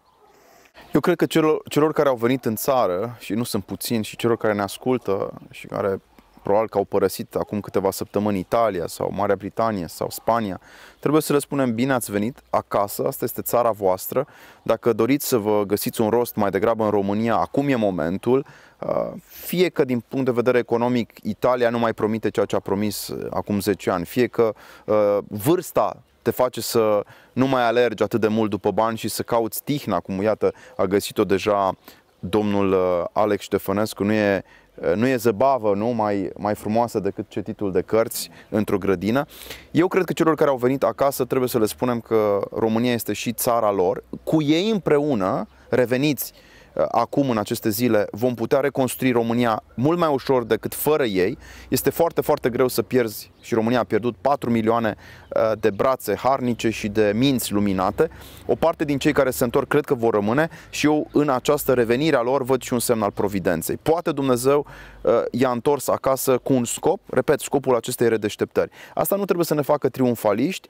Eu 0.93 0.99
cred 0.99 1.15
că 1.15 1.25
celor, 1.25 1.61
celor 1.69 1.93
care 1.93 2.09
au 2.09 2.15
venit 2.15 2.45
în 2.45 2.55
țară, 2.55 3.15
și 3.19 3.33
nu 3.33 3.43
sunt 3.43 3.63
puțini, 3.63 4.03
și 4.03 4.15
celor 4.15 4.37
care 4.37 4.53
ne 4.53 4.61
ascultă 4.61 5.33
și 5.49 5.67
care 5.67 6.01
probabil 6.43 6.69
că 6.69 6.77
au 6.77 6.83
părăsit 6.83 7.35
acum 7.35 7.59
câteva 7.59 7.91
săptămâni 7.91 8.39
Italia 8.39 8.87
sau 8.87 9.11
Marea 9.15 9.35
Britanie 9.35 9.87
sau 9.87 10.09
Spania, 10.09 10.59
trebuie 10.99 11.21
să 11.21 11.33
le 11.33 11.39
spunem 11.39 11.73
bine 11.73 11.93
ați 11.93 12.11
venit 12.11 12.41
acasă, 12.49 13.07
asta 13.07 13.25
este 13.25 13.41
țara 13.41 13.71
voastră. 13.71 14.27
Dacă 14.63 14.93
doriți 14.93 15.27
să 15.27 15.37
vă 15.37 15.63
găsiți 15.67 16.01
un 16.01 16.09
rost 16.09 16.35
mai 16.35 16.49
degrabă 16.49 16.83
în 16.83 16.89
România, 16.89 17.35
acum 17.35 17.67
e 17.67 17.75
momentul. 17.75 18.45
Uh, 18.79 19.11
Fie 19.25 19.69
că 19.69 19.85
din 19.85 20.03
punct 20.07 20.25
de 20.25 20.31
vedere 20.31 20.57
economic 20.57 21.19
Italia 21.23 21.69
nu 21.69 21.79
mai 21.79 21.93
promite 21.93 22.29
ceea 22.29 22.45
ce 22.45 22.55
a 22.55 22.59
promis 22.59 23.07
uh, 23.07 23.27
acum 23.29 23.59
10 23.59 23.89
ani, 23.89 24.05
fie 24.05 24.27
că 24.27 24.53
uh, 24.85 25.17
vârsta 25.27 26.03
te 26.23 26.31
face 26.31 26.61
să 26.61 27.03
nu 27.33 27.47
mai 27.47 27.67
alergi 27.67 28.03
atât 28.03 28.21
de 28.21 28.27
mult 28.27 28.49
după 28.49 28.71
bani 28.71 28.97
și 28.97 29.07
să 29.07 29.23
cauți 29.23 29.63
tihna, 29.63 29.99
cum 29.99 30.21
iată 30.21 30.53
a 30.77 30.85
găsit-o 30.85 31.23
deja 31.23 31.75
domnul 32.19 32.71
uh, 32.71 33.03
Alex 33.11 33.43
Ștefănescu. 33.43 34.03
Nu 34.03 34.13
e, 34.13 34.43
uh, 34.75 34.93
nu 34.95 35.07
e 35.07 35.15
zăbavă 35.15 35.75
nu? 35.75 35.87
Mai, 35.87 36.31
mai 36.37 36.55
frumoasă 36.55 36.99
decât 36.99 37.29
cetitul 37.29 37.71
de 37.71 37.81
cărți 37.81 38.29
într-o 38.49 38.77
grădină. 38.77 39.25
Eu 39.71 39.87
cred 39.87 40.03
că 40.03 40.13
celor 40.13 40.35
care 40.35 40.49
au 40.49 40.57
venit 40.57 40.83
acasă 40.83 41.25
trebuie 41.25 41.49
să 41.49 41.59
le 41.59 41.65
spunem 41.65 41.99
că 41.99 42.47
România 42.51 42.93
este 42.93 43.13
și 43.13 43.33
țara 43.33 43.71
lor. 43.71 44.03
Cu 44.23 44.41
ei 44.41 44.69
împreună, 44.69 45.47
reveniți 45.69 46.33
Uh, 46.33 46.52
acum 46.91 47.29
în 47.29 47.37
aceste 47.37 47.69
zile 47.69 48.07
vom 48.11 48.33
putea 48.33 48.59
reconstrui 48.59 49.11
România 49.11 49.63
mult 49.73 49.99
mai 49.99 50.09
ușor 50.13 50.43
decât 50.43 50.73
fără 50.73 51.03
ei. 51.03 51.37
Este 51.69 51.89
foarte, 51.89 52.21
foarte 52.21 52.49
greu 52.49 52.67
să 52.67 52.81
pierzi 52.81 53.31
și 53.41 53.53
România 53.53 53.79
a 53.79 53.83
pierdut 53.83 54.15
4 54.21 54.49
milioane 54.49 54.95
uh, 55.35 55.51
de 55.59 55.69
brațe 55.69 56.15
harnice 56.15 56.69
și 56.69 56.87
de 56.87 57.11
minți 57.15 57.53
luminate. 57.53 58.09
O 58.45 58.55
parte 58.55 58.85
din 58.85 58.97
cei 58.97 59.13
care 59.13 59.29
se 59.29 59.43
întorc 59.43 59.67
cred 59.67 59.85
că 59.85 59.93
vor 59.93 60.13
rămâne 60.13 60.49
și 60.69 60.85
eu 60.85 61.07
în 61.11 61.29
această 61.29 61.73
revenire 61.73 62.15
a 62.15 62.21
lor 62.21 62.43
văd 62.43 62.61
și 62.61 62.73
un 62.73 62.79
semn 62.79 63.01
al 63.01 63.11
providenței. 63.11 63.77
Poate 63.81 64.11
Dumnezeu 64.11 64.65
uh, 65.01 65.11
i-a 65.31 65.49
întors 65.49 65.87
acasă 65.87 66.37
cu 66.37 66.53
un 66.53 66.65
scop, 66.65 66.99
repet, 67.09 67.39
scopul 67.39 67.75
acestei 67.75 68.09
redeșteptări. 68.09 68.69
Asta 68.93 69.15
nu 69.15 69.23
trebuie 69.23 69.45
să 69.45 69.53
ne 69.53 69.61
facă 69.61 69.89
triumfaliști, 69.89 70.67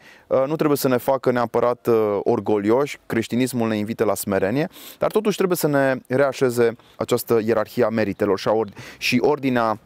nu 0.48 0.56
trebuie 0.56 0.78
să 0.78 0.88
ne 0.88 0.98
facă 0.98 1.32
neapărat 1.32 1.90
orgolioși, 2.20 3.00
creștinismul 3.06 3.68
ne 3.68 3.78
invită 3.78 4.04
la 4.04 4.16
smerenie, 4.16 4.70
dar 4.98 5.12
totuși 5.12 5.36
trebuie 5.38 5.58
să 5.58 5.68
ne 5.68 5.93
reașeze 6.08 6.76
această 6.98 7.40
ierarhie 7.46 7.84
a 7.84 7.90
meritelor 7.90 8.40
și, 8.40 8.48
a 8.48 8.52
ord- 8.52 8.98
și 8.98 9.18
ordinea 9.22 9.80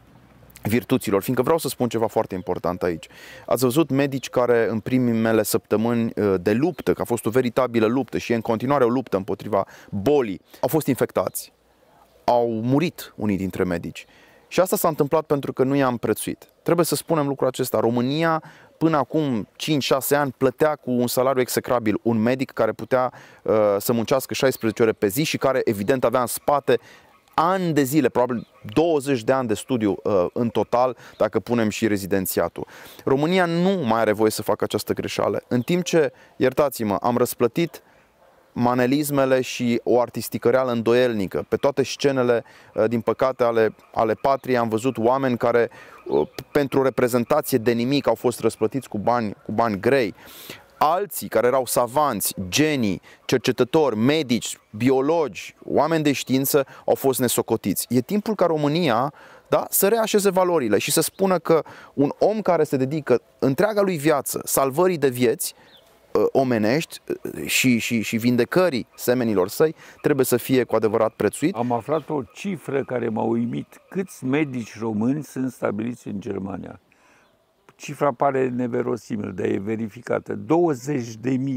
virtuților, 0.63 1.21
fiindcă 1.21 1.43
vreau 1.43 1.57
să 1.57 1.67
spun 1.67 1.89
ceva 1.89 2.07
foarte 2.07 2.35
important 2.35 2.83
aici. 2.83 3.07
Ați 3.45 3.63
văzut 3.63 3.89
medici 3.89 4.29
care 4.29 4.67
în 4.69 4.79
primele 4.79 5.43
săptămâni 5.43 6.11
uh, 6.15 6.33
de 6.41 6.53
luptă, 6.53 6.93
că 6.93 7.01
a 7.01 7.05
fost 7.05 7.25
o 7.25 7.29
veritabilă 7.29 7.85
luptă 7.85 8.17
și 8.17 8.31
e 8.31 8.35
în 8.35 8.41
continuare 8.41 8.83
o 8.83 8.89
luptă 8.89 9.17
împotriva 9.17 9.65
bolii, 9.89 10.41
au 10.61 10.67
fost 10.67 10.87
infectați. 10.87 11.53
Au 12.23 12.49
murit 12.63 13.13
unii 13.15 13.37
dintre 13.37 13.63
medici. 13.63 14.05
Și 14.47 14.59
asta 14.59 14.75
s-a 14.75 14.87
întâmplat 14.87 15.25
pentru 15.25 15.53
că 15.53 15.63
nu 15.63 15.75
i-am 15.75 15.97
prețuit. 15.97 16.47
Trebuie 16.63 16.85
să 16.85 16.95
spunem 16.95 17.27
lucrul 17.27 17.47
acesta. 17.47 17.79
România 17.79 18.43
până 18.77 18.97
acum 18.97 19.47
5-6 20.13 20.17
ani 20.17 20.33
plătea 20.37 20.75
cu 20.75 20.91
un 20.91 21.07
salariu 21.07 21.41
execrabil 21.41 21.99
un 22.01 22.17
medic 22.17 22.51
care 22.51 22.71
putea 22.71 23.13
uh, 23.43 23.53
să 23.77 23.93
muncească 23.93 24.33
16 24.33 24.83
ore 24.83 24.91
pe 24.91 25.07
zi 25.07 25.23
și 25.23 25.37
care 25.37 25.61
evident 25.63 26.03
avea 26.03 26.21
în 26.21 26.27
spate 26.27 26.79
ani 27.33 27.73
de 27.73 27.83
zile, 27.83 28.09
probabil 28.09 28.47
20 28.73 29.23
de 29.23 29.31
ani 29.31 29.47
de 29.47 29.53
studiu 29.53 29.95
uh, 30.03 30.25
în 30.33 30.49
total, 30.49 30.97
dacă 31.17 31.39
punem 31.39 31.69
și 31.69 31.87
rezidențiatul. 31.87 32.67
România 33.03 33.45
nu 33.45 33.69
mai 33.69 33.99
are 33.99 34.11
voie 34.11 34.31
să 34.31 34.41
facă 34.41 34.63
această 34.63 34.93
greșeală. 34.93 35.41
În 35.47 35.61
timp 35.61 35.83
ce, 35.83 36.11
iertați-mă, 36.35 36.97
am 37.01 37.17
răsplătit 37.17 37.81
manelismele 38.57 39.41
și 39.41 39.81
o 39.83 40.01
artistică 40.01 40.49
reală 40.49 40.71
îndoielnică. 40.71 41.45
Pe 41.47 41.55
toate 41.55 41.83
scenele, 41.83 42.43
uh, 42.73 42.83
din 42.87 43.01
păcate, 43.01 43.43
ale, 43.43 43.75
ale 43.93 44.13
patriei 44.13 44.57
am 44.57 44.69
văzut 44.69 44.97
oameni 44.97 45.37
care 45.37 45.69
uh, 46.07 46.27
pentru 46.51 46.79
o 46.79 46.83
reprezentație 46.83 47.57
de 47.57 47.71
nimic 47.71 48.07
au 48.07 48.15
fost 48.15 48.39
răsplătiți 48.39 48.89
cu 48.89 48.97
bani, 48.97 49.33
cu 49.45 49.51
bani 49.51 49.79
grei. 49.79 50.13
Alții 50.77 51.27
care 51.27 51.47
erau 51.47 51.65
savanți, 51.65 52.33
genii, 52.49 53.01
cercetători, 53.25 53.95
medici, 53.95 54.59
biologi, 54.71 55.55
oameni 55.65 56.03
de 56.03 56.11
știință 56.11 56.65
au 56.85 56.95
fost 56.95 57.19
nesocotiți. 57.19 57.85
E 57.89 58.01
timpul 58.01 58.35
ca 58.35 58.45
România 58.45 59.13
da, 59.49 59.65
să 59.69 59.87
reașeze 59.87 60.29
valorile 60.29 60.77
și 60.77 60.91
să 60.91 61.01
spună 61.01 61.39
că 61.39 61.63
un 61.93 62.11
om 62.19 62.41
care 62.41 62.63
se 62.63 62.77
dedică 62.77 63.21
întreaga 63.39 63.81
lui 63.81 63.97
viață 63.97 64.41
salvării 64.45 64.97
de 64.97 65.07
vieți 65.09 65.53
Uh, 65.53 65.76
omenești 66.31 67.01
uh, 67.07 67.45
și, 67.45 67.77
și, 67.77 68.01
și 68.01 68.17
vindecării 68.17 68.87
semenilor 68.95 69.47
săi 69.47 69.75
trebuie 70.01 70.25
să 70.25 70.37
fie 70.37 70.63
cu 70.63 70.75
adevărat 70.75 71.13
prețuit. 71.13 71.55
Am 71.55 71.71
aflat 71.71 72.09
o 72.09 72.21
cifră 72.33 72.83
care 72.83 73.09
m-a 73.09 73.23
uimit. 73.23 73.81
Câți 73.89 74.25
medici 74.25 74.79
români 74.79 75.23
sunt 75.23 75.51
stabiliți 75.51 76.07
în 76.07 76.19
Germania? 76.19 76.79
Cifra 77.75 78.11
pare 78.11 78.49
neverosimil, 78.49 79.33
dar 79.33 79.45
e 79.45 79.57
verificată. 79.57 80.39
20.000 80.39 80.39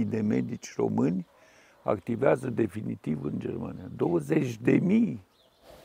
de 0.06 0.20
medici 0.20 0.74
români 0.76 1.26
activează 1.82 2.50
definitiv 2.50 3.18
în 3.22 3.32
Germania. 3.38 3.90
20.000! 4.74 5.29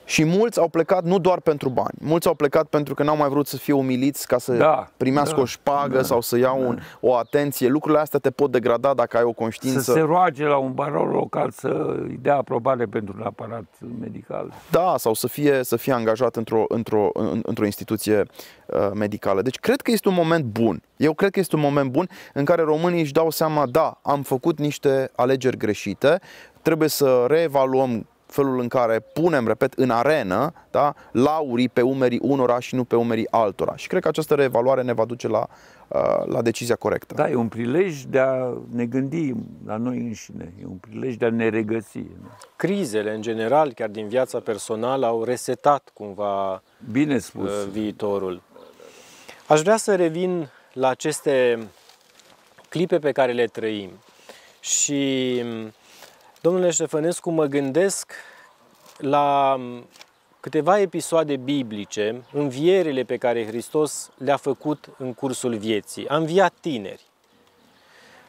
Și 0.05 0.23
mulți 0.23 0.59
au 0.59 0.67
plecat 0.67 1.03
nu 1.03 1.19
doar 1.19 1.39
pentru 1.39 1.69
bani, 1.69 1.97
mulți 1.99 2.27
au 2.27 2.33
plecat 2.33 2.67
pentru 2.67 2.93
că 2.93 3.03
n-au 3.03 3.17
mai 3.17 3.29
vrut 3.29 3.47
să 3.47 3.57
fie 3.57 3.73
umiliți 3.73 4.27
ca 4.27 4.37
să 4.37 4.53
da, 4.53 4.87
primească 4.97 5.35
da, 5.35 5.41
o 5.41 5.45
șpagă 5.45 5.95
da, 5.95 6.03
sau 6.03 6.21
să 6.21 6.37
iau 6.37 6.59
da. 6.59 6.67
un, 6.67 6.79
o 6.99 7.15
atenție. 7.15 7.67
Lucrurile 7.67 8.01
astea 8.01 8.19
te 8.19 8.31
pot 8.31 8.51
degrada 8.51 8.93
dacă 8.93 9.17
ai 9.17 9.23
o 9.23 9.31
conștiință. 9.31 9.79
Să 9.79 9.91
se 9.91 9.99
roage 9.99 10.45
la 10.45 10.57
un 10.57 10.73
barou 10.73 11.05
local 11.05 11.51
să 11.51 11.95
îi 12.01 12.19
dea 12.21 12.35
aprobare 12.35 12.85
pentru 12.85 13.15
un 13.17 13.25
aparat 13.25 13.65
medical. 13.99 14.53
Da, 14.71 14.93
sau 14.97 15.13
să 15.13 15.27
fie, 15.27 15.63
să 15.63 15.75
fie 15.75 15.93
angajat 15.93 16.35
într-o, 16.35 16.65
într-o, 16.67 17.09
într-o 17.43 17.65
instituție 17.65 18.25
uh, 18.65 18.89
medicală. 18.93 19.41
Deci 19.41 19.59
cred 19.59 19.81
că 19.81 19.91
este 19.91 20.07
un 20.07 20.15
moment 20.15 20.43
bun. 20.43 20.81
Eu 20.97 21.13
cred 21.13 21.31
că 21.31 21.39
este 21.39 21.55
un 21.55 21.61
moment 21.61 21.91
bun 21.91 22.09
în 22.33 22.45
care 22.45 22.61
românii 22.61 23.01
își 23.01 23.11
dau 23.11 23.29
seama, 23.29 23.65
da, 23.65 23.99
am 24.01 24.21
făcut 24.21 24.59
niște 24.59 25.11
alegeri 25.15 25.57
greșite, 25.57 26.19
trebuie 26.61 26.89
să 26.89 27.25
reevaluăm 27.27 28.07
felul 28.25 28.59
în 28.59 28.67
care 28.67 28.99
punem, 28.99 29.47
repet, 29.47 29.73
în 29.73 29.89
arenă 29.89 30.53
da, 30.71 30.93
laurii 31.11 31.69
pe 31.69 31.81
umerii 31.81 32.19
unora 32.21 32.59
și 32.59 32.75
nu 32.75 32.83
pe 32.83 32.95
umerii 32.95 33.27
altora. 33.31 33.75
Și 33.75 33.87
cred 33.87 34.01
că 34.01 34.07
această 34.07 34.35
reevaluare 34.35 34.81
ne 34.81 34.93
va 34.93 35.05
duce 35.05 35.27
la, 35.27 35.47
uh, 35.87 36.25
la 36.25 36.41
decizia 36.41 36.75
corectă. 36.75 37.13
Da, 37.13 37.29
e 37.29 37.35
un 37.35 37.47
prilej 37.47 38.01
de 38.03 38.19
a 38.19 38.53
ne 38.71 38.85
gândi 38.85 39.33
la 39.65 39.77
noi 39.77 39.97
înșine, 39.97 40.53
e 40.61 40.65
un 40.65 40.77
prilej 40.77 41.15
de 41.15 41.25
a 41.25 41.29
ne 41.29 41.49
regăsi. 41.49 42.03
Crizele, 42.55 43.13
în 43.13 43.21
general, 43.21 43.73
chiar 43.73 43.89
din 43.89 44.07
viața 44.07 44.39
personală, 44.39 45.05
au 45.05 45.23
resetat 45.23 45.89
cumva 45.93 46.63
Bine 46.91 47.17
spus. 47.17 47.49
Uh, 47.49 47.67
viitorul. 47.71 48.41
Aș 49.47 49.61
vrea 49.61 49.77
să 49.77 49.95
revin 49.95 50.49
la 50.73 50.87
aceste 50.87 51.67
clipe 52.69 52.99
pe 52.99 53.11
care 53.11 53.31
le 53.31 53.45
trăim. 53.45 53.89
Și 54.59 55.43
Domnule 56.45 56.69
Ștefănescu, 56.69 57.29
mă 57.29 57.45
gândesc 57.45 58.11
la 58.97 59.59
câteva 60.39 60.79
episoade 60.79 61.35
biblice, 61.35 62.23
învierile 62.33 63.03
pe 63.03 63.17
care 63.17 63.45
Hristos 63.45 64.11
le-a 64.17 64.37
făcut 64.37 64.89
în 64.97 65.13
cursul 65.13 65.55
vieții. 65.55 66.07
A 66.07 66.15
înviat 66.15 66.53
tineri, 66.61 67.01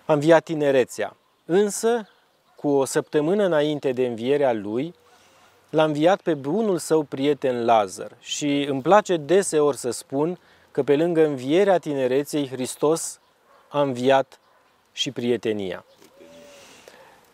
a 0.04 0.12
înviat 0.12 0.44
tinerețea, 0.44 1.16
însă 1.44 2.08
cu 2.54 2.68
o 2.68 2.84
săptămână 2.84 3.44
înainte 3.44 3.92
de 3.92 4.06
învierea 4.06 4.52
lui, 4.52 4.94
l-a 5.70 5.84
înviat 5.84 6.20
pe 6.20 6.34
bunul 6.34 6.78
său 6.78 7.02
prieten 7.02 7.64
Lazar. 7.64 8.10
Și 8.20 8.66
îmi 8.68 8.82
place 8.82 9.16
deseori 9.16 9.76
să 9.76 9.90
spun 9.90 10.38
că 10.70 10.82
pe 10.82 10.96
lângă 10.96 11.26
învierea 11.26 11.78
tinereței, 11.78 12.48
Hristos 12.48 13.20
a 13.68 13.80
înviat 13.80 14.40
și 14.92 15.10
prietenia. 15.10 15.84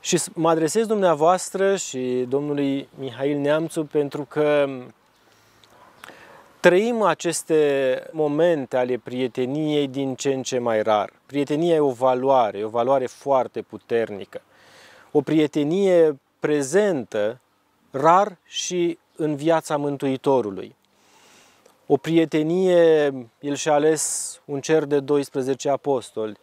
Și 0.04 0.22
mă 0.34 0.48
adresez 0.48 0.86
dumneavoastră 0.86 1.76
și 1.76 2.26
domnului 2.28 2.88
Mihail 2.98 3.38
Neamțu 3.38 3.84
pentru 3.84 4.24
că 4.24 4.68
trăim 6.60 7.02
aceste 7.02 8.02
momente 8.12 8.76
ale 8.76 8.96
prieteniei 8.96 9.88
din 9.88 10.14
ce 10.14 10.32
în 10.32 10.42
ce 10.42 10.58
mai 10.58 10.82
rar. 10.82 11.12
Prietenia 11.26 11.74
e 11.74 11.78
o 11.78 11.90
valoare, 11.90 12.58
e 12.58 12.64
o 12.64 12.68
valoare 12.68 13.06
foarte 13.06 13.62
puternică. 13.62 14.42
O 15.12 15.20
prietenie 15.20 16.20
prezentă 16.38 17.40
rar 17.90 18.36
și 18.44 18.98
în 19.16 19.36
viața 19.36 19.76
Mântuitorului. 19.76 20.76
O 21.86 21.96
prietenie, 21.96 23.04
el 23.40 23.54
și-a 23.54 23.72
ales 23.72 24.40
un 24.44 24.60
cer 24.60 24.84
de 24.84 25.00
12 25.00 25.68
apostoli 25.68 26.38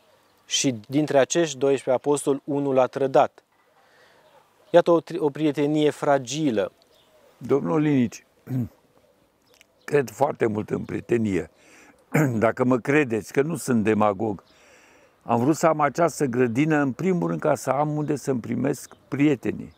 și 0.45 0.75
dintre 0.87 1.19
acești 1.19 1.57
12 1.57 2.05
apostoli 2.05 2.41
unul 2.43 2.73
l-a 2.73 2.87
trădat. 2.87 3.43
Iată 4.71 4.91
o, 4.91 4.99
o 5.17 5.29
prietenie 5.29 5.89
fragilă. 5.89 6.71
Domnul 7.37 7.79
Linici, 7.79 8.25
cred 9.89 10.09
foarte 10.09 10.45
mult 10.45 10.69
în 10.69 10.83
prietenie. 10.83 11.49
Dacă 12.45 12.65
mă 12.65 12.77
credeți 12.77 13.33
că 13.33 13.41
nu 13.41 13.55
sunt 13.55 13.83
demagog, 13.83 14.43
am 15.23 15.39
vrut 15.39 15.55
să 15.55 15.67
am 15.67 15.79
această 15.79 16.25
grădină 16.25 16.81
în 16.81 16.91
primul 16.91 17.27
rând 17.27 17.39
ca 17.39 17.55
să 17.55 17.69
am 17.69 17.97
unde 17.97 18.15
să-mi 18.15 18.39
primesc 18.39 18.95
prietenii. 19.07 19.73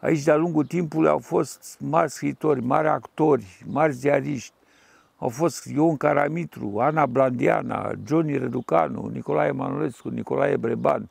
Aici, 0.00 0.22
de-a 0.22 0.36
lungul 0.36 0.64
timpului, 0.64 1.08
au 1.08 1.18
fost 1.18 1.76
mari 1.80 2.10
scriitori, 2.10 2.62
mari 2.62 2.88
actori, 2.88 3.64
mari 3.66 3.92
ziariști. 3.92 4.52
Au 5.16 5.28
fost 5.28 5.66
Ion 5.66 5.96
Caramitru, 5.96 6.78
Ana 6.78 7.06
Blandiana, 7.06 7.92
Johnny 8.06 8.38
Reducanu, 8.38 9.10
Nicolae 9.12 9.50
Manolescu, 9.50 10.08
Nicolae 10.08 10.56
Breban. 10.56 11.10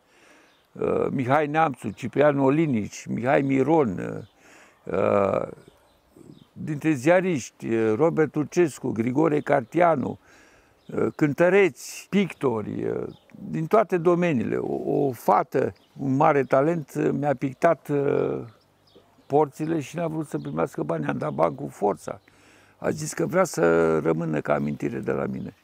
Uh, 0.79 1.07
Mihai 1.09 1.47
Neamțu, 1.47 1.89
Ciprian 1.89 2.39
Olinici, 2.39 3.05
Mihai 3.05 3.41
Miron, 3.41 4.27
uh, 4.85 4.93
uh, 4.93 5.47
dintre 6.53 6.91
ziariști, 6.91 7.67
Robert 7.95 8.31
Turcescu, 8.31 8.91
Grigore 8.91 9.39
Cartianu, 9.39 10.19
cântăreți, 11.15 12.07
pictori, 12.09 12.85
din 13.49 13.65
toate 13.65 13.97
domeniile. 13.97 14.55
O, 14.55 14.91
o 14.91 15.11
fată, 15.11 15.73
un 15.99 16.15
mare 16.15 16.43
talent, 16.43 17.11
mi-a 17.11 17.35
pictat 17.35 17.87
uh, 17.87 18.39
porțile 19.25 19.79
și 19.79 19.95
n-a 19.95 20.07
vrut 20.07 20.27
să 20.27 20.37
primească 20.37 20.83
bani. 20.83 21.05
Am 21.05 21.17
dat 21.17 21.33
bani 21.33 21.55
cu 21.55 21.67
forța. 21.67 22.19
A 22.77 22.89
zis 22.89 23.13
că 23.13 23.25
vrea 23.25 23.43
să 23.43 23.97
rămână 23.99 24.41
ca 24.41 24.53
amintire 24.53 24.99
de 24.99 25.11
la 25.11 25.25
mine. 25.25 25.55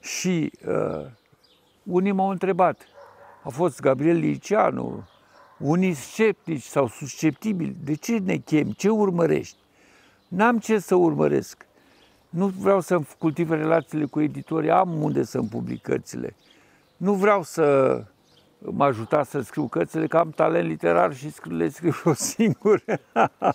Și 0.00 0.52
uh, 0.66 1.06
unii 1.82 2.12
m-au 2.12 2.28
întrebat, 2.28 2.80
a 3.42 3.48
fost 3.48 3.80
Gabriel 3.80 4.16
Liceanu, 4.16 5.08
unii 5.58 5.94
sceptici 5.94 6.62
sau 6.62 6.88
susceptibili, 6.88 7.76
de 7.84 7.94
ce 7.94 8.18
ne 8.18 8.36
chem, 8.36 8.70
ce 8.70 8.88
urmărești? 8.88 9.56
N-am 10.28 10.58
ce 10.58 10.78
să 10.78 10.94
urmăresc. 10.94 11.66
Nu 12.28 12.46
vreau 12.46 12.80
să 12.80 13.00
cultiv 13.18 13.50
relațiile 13.50 14.04
cu 14.04 14.20
editorii, 14.20 14.70
am 14.70 15.02
unde 15.02 15.22
să-mi 15.22 15.48
public 15.48 15.82
cărțile. 15.82 16.34
Nu 16.96 17.12
vreau 17.12 17.42
să 17.42 17.96
mă 18.58 18.84
ajuta 18.84 19.22
să 19.22 19.40
scriu 19.40 19.66
cărțile, 19.66 20.06
că 20.06 20.16
am 20.16 20.30
talent 20.30 20.68
literar 20.68 21.14
și 21.14 21.32
le 21.42 21.68
scriu 21.68 21.92
eu 22.04 22.12
singur. 22.12 22.84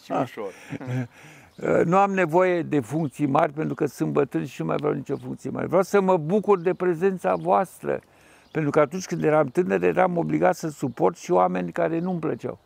Și 0.04 0.12
ușor. 0.22 0.52
nu 1.92 1.98
am 1.98 2.14
nevoie 2.14 2.62
de 2.62 2.80
funcții 2.80 3.26
mari 3.26 3.54
pentru 3.54 3.76
că 3.76 3.86
sunt 3.86 4.12
bătrân 4.12 4.46
și 4.46 4.62
nu 4.62 4.68
mai 4.68 4.78
vreau 4.78 4.94
nicio 4.94 5.18
funcție 5.18 5.50
mare. 5.50 5.66
Vreau 5.66 5.84
să 5.84 6.02
mă 6.02 6.18
bucur 6.18 6.60
de 6.60 6.74
prezența 6.74 7.36
voastră. 7.36 8.00
Pentru 8.56 8.74
că 8.74 8.80
atunci 8.80 9.06
când 9.06 9.24
eram 9.24 9.48
tânăr 9.48 9.84
eram 9.84 10.18
obligat 10.18 10.56
să 10.56 10.70
suport 10.70 11.18
și 11.18 11.32
oameni 11.32 11.72
care 11.72 12.00
nu-mi 12.00 12.20
plăceau. 12.20 12.60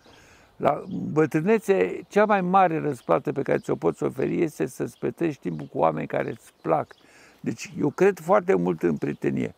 La 0.56 0.84
bătrânețe, 1.12 2.02
cea 2.08 2.26
mai 2.26 2.42
mare 2.42 2.80
răsplată 2.80 3.32
pe 3.32 3.42
care 3.42 3.58
ți-o 3.58 3.76
poți 3.76 4.04
oferi 4.04 4.42
este 4.42 4.66
să-ți 4.66 5.00
petreci 5.00 5.40
timpul 5.40 5.66
cu 5.66 5.78
oameni 5.78 6.08
care 6.08 6.30
îți 6.30 6.52
plac. 6.62 6.96
Deci 7.40 7.74
eu 7.80 7.90
cred 7.90 8.20
foarte 8.20 8.56
mult 8.56 8.84
în 8.84 8.98
prietenie. 8.98 9.56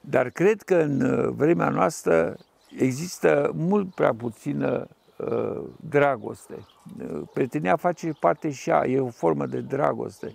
Dar 0.00 0.30
cred 0.30 0.62
că 0.62 0.76
în 0.76 1.00
uh, 1.00 1.28
vremea 1.36 1.68
noastră 1.68 2.36
există 2.78 3.50
mult 3.54 3.94
prea 3.94 4.14
puțină 4.14 4.88
uh, 5.16 5.62
dragoste. 5.90 6.54
Uh, 6.54 7.22
prietenia 7.32 7.76
face 7.76 8.12
parte 8.20 8.50
și 8.50 8.70
ea, 8.70 8.86
e 8.86 9.00
o 9.00 9.08
formă 9.08 9.46
de 9.46 9.60
dragoste. 9.60 10.34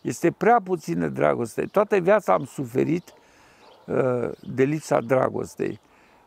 Este 0.00 0.30
prea 0.30 0.60
puțină 0.64 1.08
dragoste. 1.08 1.62
Toată 1.62 1.96
viața 1.98 2.32
am 2.32 2.44
suferit 2.44 3.08
uh, 3.08 3.22
de 4.40 4.64
lipsa 4.64 5.00
dragostei. 5.00 5.80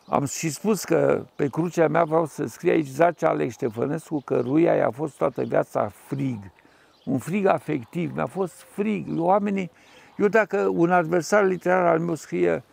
Am 0.06 0.26
și 0.26 0.50
spus 0.50 0.84
că 0.84 1.26
pe 1.36 1.48
crucea 1.48 1.88
mea 1.88 2.04
vreau 2.04 2.26
să 2.26 2.46
scrie 2.46 2.72
aici 2.72 2.88
zace 2.88 3.26
Alex 3.26 3.54
Ștefănescu, 3.54 4.22
căruia 4.26 4.74
i-a 4.74 4.92
fost 4.92 5.18
toată 5.18 5.44
viața 5.44 5.92
frig. 6.08 6.40
Un 7.06 7.18
frig 7.18 7.46
afectiv, 7.46 8.16
mi-a 8.16 8.26
fost 8.26 8.66
frig. 8.74 9.20
Oamenii, 9.20 9.72
eu 10.18 10.28
dacă 10.28 10.58
un 10.58 10.92
adversar 10.92 11.46
literar 11.46 11.86
al 11.86 12.00
meu 12.00 12.16
scrie 12.16 12.64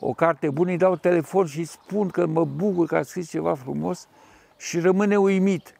o 0.00 0.12
carte 0.12 0.50
bună, 0.50 0.70
îi 0.70 0.76
dau 0.76 0.96
telefon 0.96 1.46
și 1.46 1.64
spun 1.64 2.08
că 2.08 2.26
mă 2.26 2.44
bucur 2.44 2.86
că 2.86 2.96
a 2.96 3.02
scris 3.02 3.28
ceva 3.28 3.54
frumos 3.54 4.08
și 4.56 4.80
rămâne 4.80 5.16
uimit. 5.16 5.74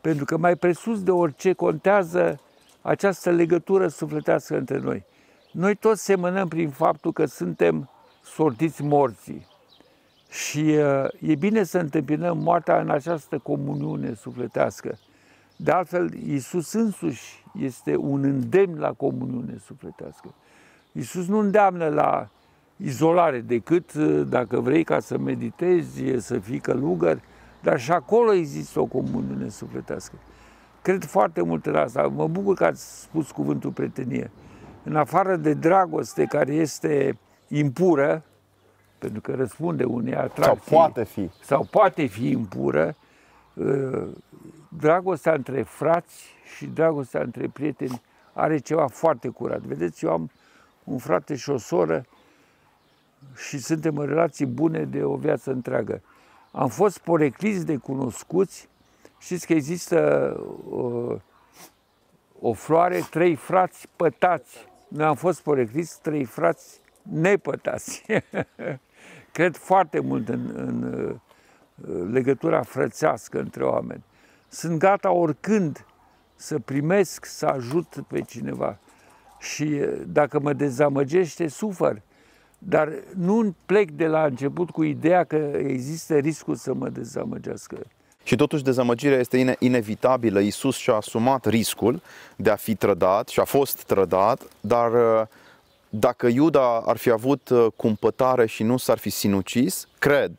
Pentru 0.00 0.24
că 0.24 0.36
mai 0.36 0.56
presus 0.56 1.02
de 1.02 1.10
orice 1.10 1.52
contează 1.52 2.40
această 2.80 3.30
legătură 3.30 3.88
sufletească 3.88 4.56
între 4.56 4.78
noi. 4.78 5.04
Noi 5.58 5.74
toți 5.74 6.04
semănăm 6.04 6.48
prin 6.48 6.70
faptul 6.70 7.12
că 7.12 7.24
suntem 7.24 7.90
sortiți 8.22 8.82
morții. 8.82 9.46
Și 10.30 10.58
uh, 10.58 11.30
e 11.30 11.34
bine 11.34 11.62
să 11.62 11.78
întâmpinăm 11.78 12.38
moartea 12.38 12.80
în 12.80 12.90
această 12.90 13.38
comuniune 13.38 14.14
sufletească. 14.14 14.98
De 15.56 15.70
altfel, 15.70 16.14
Iisus 16.14 16.72
însuși 16.72 17.44
este 17.60 17.96
un 17.96 18.22
îndemn 18.24 18.78
la 18.78 18.92
comuniune 18.92 19.58
sufletească. 19.64 20.34
Iisus 20.92 21.26
nu 21.26 21.38
îndeamnă 21.38 21.88
la 21.88 22.28
izolare 22.76 23.40
decât, 23.40 23.92
uh, 23.92 24.26
dacă 24.28 24.60
vrei, 24.60 24.84
ca 24.84 25.00
să 25.00 25.18
meditezi, 25.18 26.02
să 26.16 26.38
fii 26.38 26.60
călugăr, 26.60 27.20
dar 27.62 27.80
și 27.80 27.92
acolo 27.92 28.32
există 28.32 28.80
o 28.80 28.84
comuniune 28.84 29.48
sufletească. 29.48 30.14
Cred 30.82 31.04
foarte 31.04 31.42
mult 31.42 31.66
în 31.66 31.74
asta. 31.74 32.02
Mă 32.02 32.26
bucur 32.26 32.54
că 32.54 32.64
ați 32.64 33.00
spus 33.02 33.30
cuvântul 33.30 33.70
prietenie. 33.70 34.30
În 34.88 34.96
afară 34.96 35.36
de 35.36 35.54
dragoste 35.54 36.24
care 36.24 36.52
este 36.52 37.18
impură, 37.48 38.22
pentru 38.98 39.20
că 39.20 39.34
răspunde 39.34 39.84
unei 39.84 40.14
atracții. 40.14 40.62
Sau 40.70 40.78
poate 40.78 41.04
fi. 41.04 41.30
Sau 41.42 41.66
poate 41.70 42.06
fi 42.06 42.30
impură, 42.30 42.96
uh, 43.54 44.08
dragostea 44.68 45.32
între 45.32 45.62
frați 45.62 46.34
și 46.56 46.66
dragostea 46.66 47.20
între 47.20 47.48
prieteni 47.52 48.02
are 48.32 48.58
ceva 48.58 48.86
foarte 48.86 49.28
curat. 49.28 49.60
Vedeți, 49.60 50.04
eu 50.04 50.12
am 50.12 50.30
un 50.84 50.98
frate 50.98 51.36
și 51.36 51.50
o 51.50 51.58
soră 51.58 52.04
și 53.36 53.58
suntem 53.58 53.96
în 53.96 54.06
relații 54.06 54.46
bune 54.46 54.84
de 54.84 55.04
o 55.04 55.16
viață 55.16 55.50
întreagă. 55.50 56.02
Am 56.52 56.68
fost 56.68 56.98
porecliți 56.98 57.66
de 57.66 57.76
cunoscuți, 57.76 58.68
știți 59.18 59.46
că 59.46 59.52
există 59.52 60.00
o, 60.70 60.76
uh, 60.76 61.20
o 62.40 62.52
floare, 62.52 63.00
trei 63.10 63.34
frați 63.34 63.88
pătați. 63.96 64.67
Noi 64.88 65.06
am 65.06 65.14
fost 65.14 65.40
porecliți 65.40 66.00
trei 66.00 66.24
frați 66.24 66.80
nepătați. 67.02 68.04
Cred 69.32 69.56
foarte 69.56 70.00
mult 70.00 70.28
în, 70.28 70.52
în 70.54 70.82
uh, 70.82 72.10
legătura 72.10 72.62
frățească 72.62 73.38
între 73.38 73.64
oameni. 73.64 74.04
Sunt 74.48 74.78
gata 74.78 75.10
oricând 75.10 75.86
să 76.34 76.58
primesc, 76.58 77.24
să 77.24 77.46
ajut 77.46 78.04
pe 78.08 78.20
cineva. 78.20 78.78
Și 79.38 79.62
uh, 79.62 80.02
dacă 80.06 80.40
mă 80.40 80.52
dezamăgește, 80.52 81.48
sufăr. 81.48 82.02
Dar 82.58 82.92
nu 83.14 83.54
plec 83.66 83.90
de 83.90 84.06
la 84.06 84.24
început 84.24 84.70
cu 84.70 84.82
ideea 84.82 85.24
că 85.24 85.36
există 85.56 86.16
riscul 86.16 86.54
să 86.54 86.74
mă 86.74 86.88
dezamăgească. 86.88 87.78
Și 88.28 88.36
totuși 88.36 88.62
dezamăgirea 88.62 89.18
este 89.18 89.56
inevitabilă. 89.58 90.38
Isus 90.38 90.76
și-a 90.76 90.94
asumat 90.94 91.44
riscul 91.44 92.02
de 92.36 92.50
a 92.50 92.56
fi 92.56 92.74
trădat 92.74 93.28
și 93.28 93.40
a 93.40 93.44
fost 93.44 93.82
trădat, 93.82 94.42
dar 94.60 94.92
uh, 94.92 95.26
dacă 95.88 96.26
Iuda 96.26 96.82
ar 96.86 96.96
fi 96.96 97.10
avut 97.10 97.48
uh, 97.48 97.66
cumpătare 97.76 98.46
și 98.46 98.62
nu 98.62 98.76
s-ar 98.76 98.98
fi 98.98 99.10
sinucis, 99.10 99.88
cred, 99.98 100.30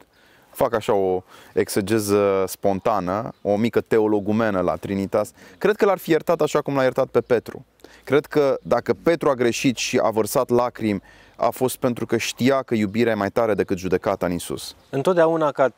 fac 0.52 0.74
așa 0.74 0.94
o 0.94 1.24
exegeză 1.54 2.44
spontană, 2.48 3.34
o 3.42 3.56
mică 3.56 3.82
teologumenă 3.82 4.60
la 4.60 4.76
Trinitas, 4.76 5.32
cred 5.58 5.76
că 5.76 5.86
l-ar 5.86 5.98
fi 5.98 6.12
iertat 6.12 6.42
așa 6.42 6.62
cum 6.62 6.76
l-a 6.76 6.82
iertat 6.82 7.08
pe 7.08 7.22
Petru. 7.22 7.66
Cred 8.04 8.26
că 8.26 8.58
dacă 8.62 8.94
Petru 9.04 9.30
a 9.30 9.34
greșit 9.34 9.78
și 9.78 10.00
a 10.04 10.10
vărsat 10.10 10.50
lacrimi, 10.50 11.02
a 11.36 11.50
fost 11.50 11.78
pentru 11.78 12.06
că 12.06 12.18
știa 12.18 12.62
că 12.62 12.76
iubirea 12.76 13.12
e 13.12 13.16
mai 13.16 13.30
tare 13.30 13.54
decât 13.54 13.78
judecata 13.78 14.26
în 14.26 14.32
Isus. 14.32 14.76
Întotdeauna 14.90 15.52
ca 15.52 15.74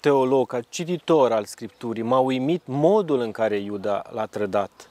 teolog, 0.00 0.46
ca 0.46 0.60
cititor 0.60 1.32
al 1.32 1.44
Scripturii, 1.44 2.02
m-a 2.02 2.18
uimit 2.18 2.62
modul 2.64 3.20
în 3.20 3.30
care 3.30 3.56
Iuda 3.56 4.02
l-a 4.10 4.26
trădat 4.26 4.90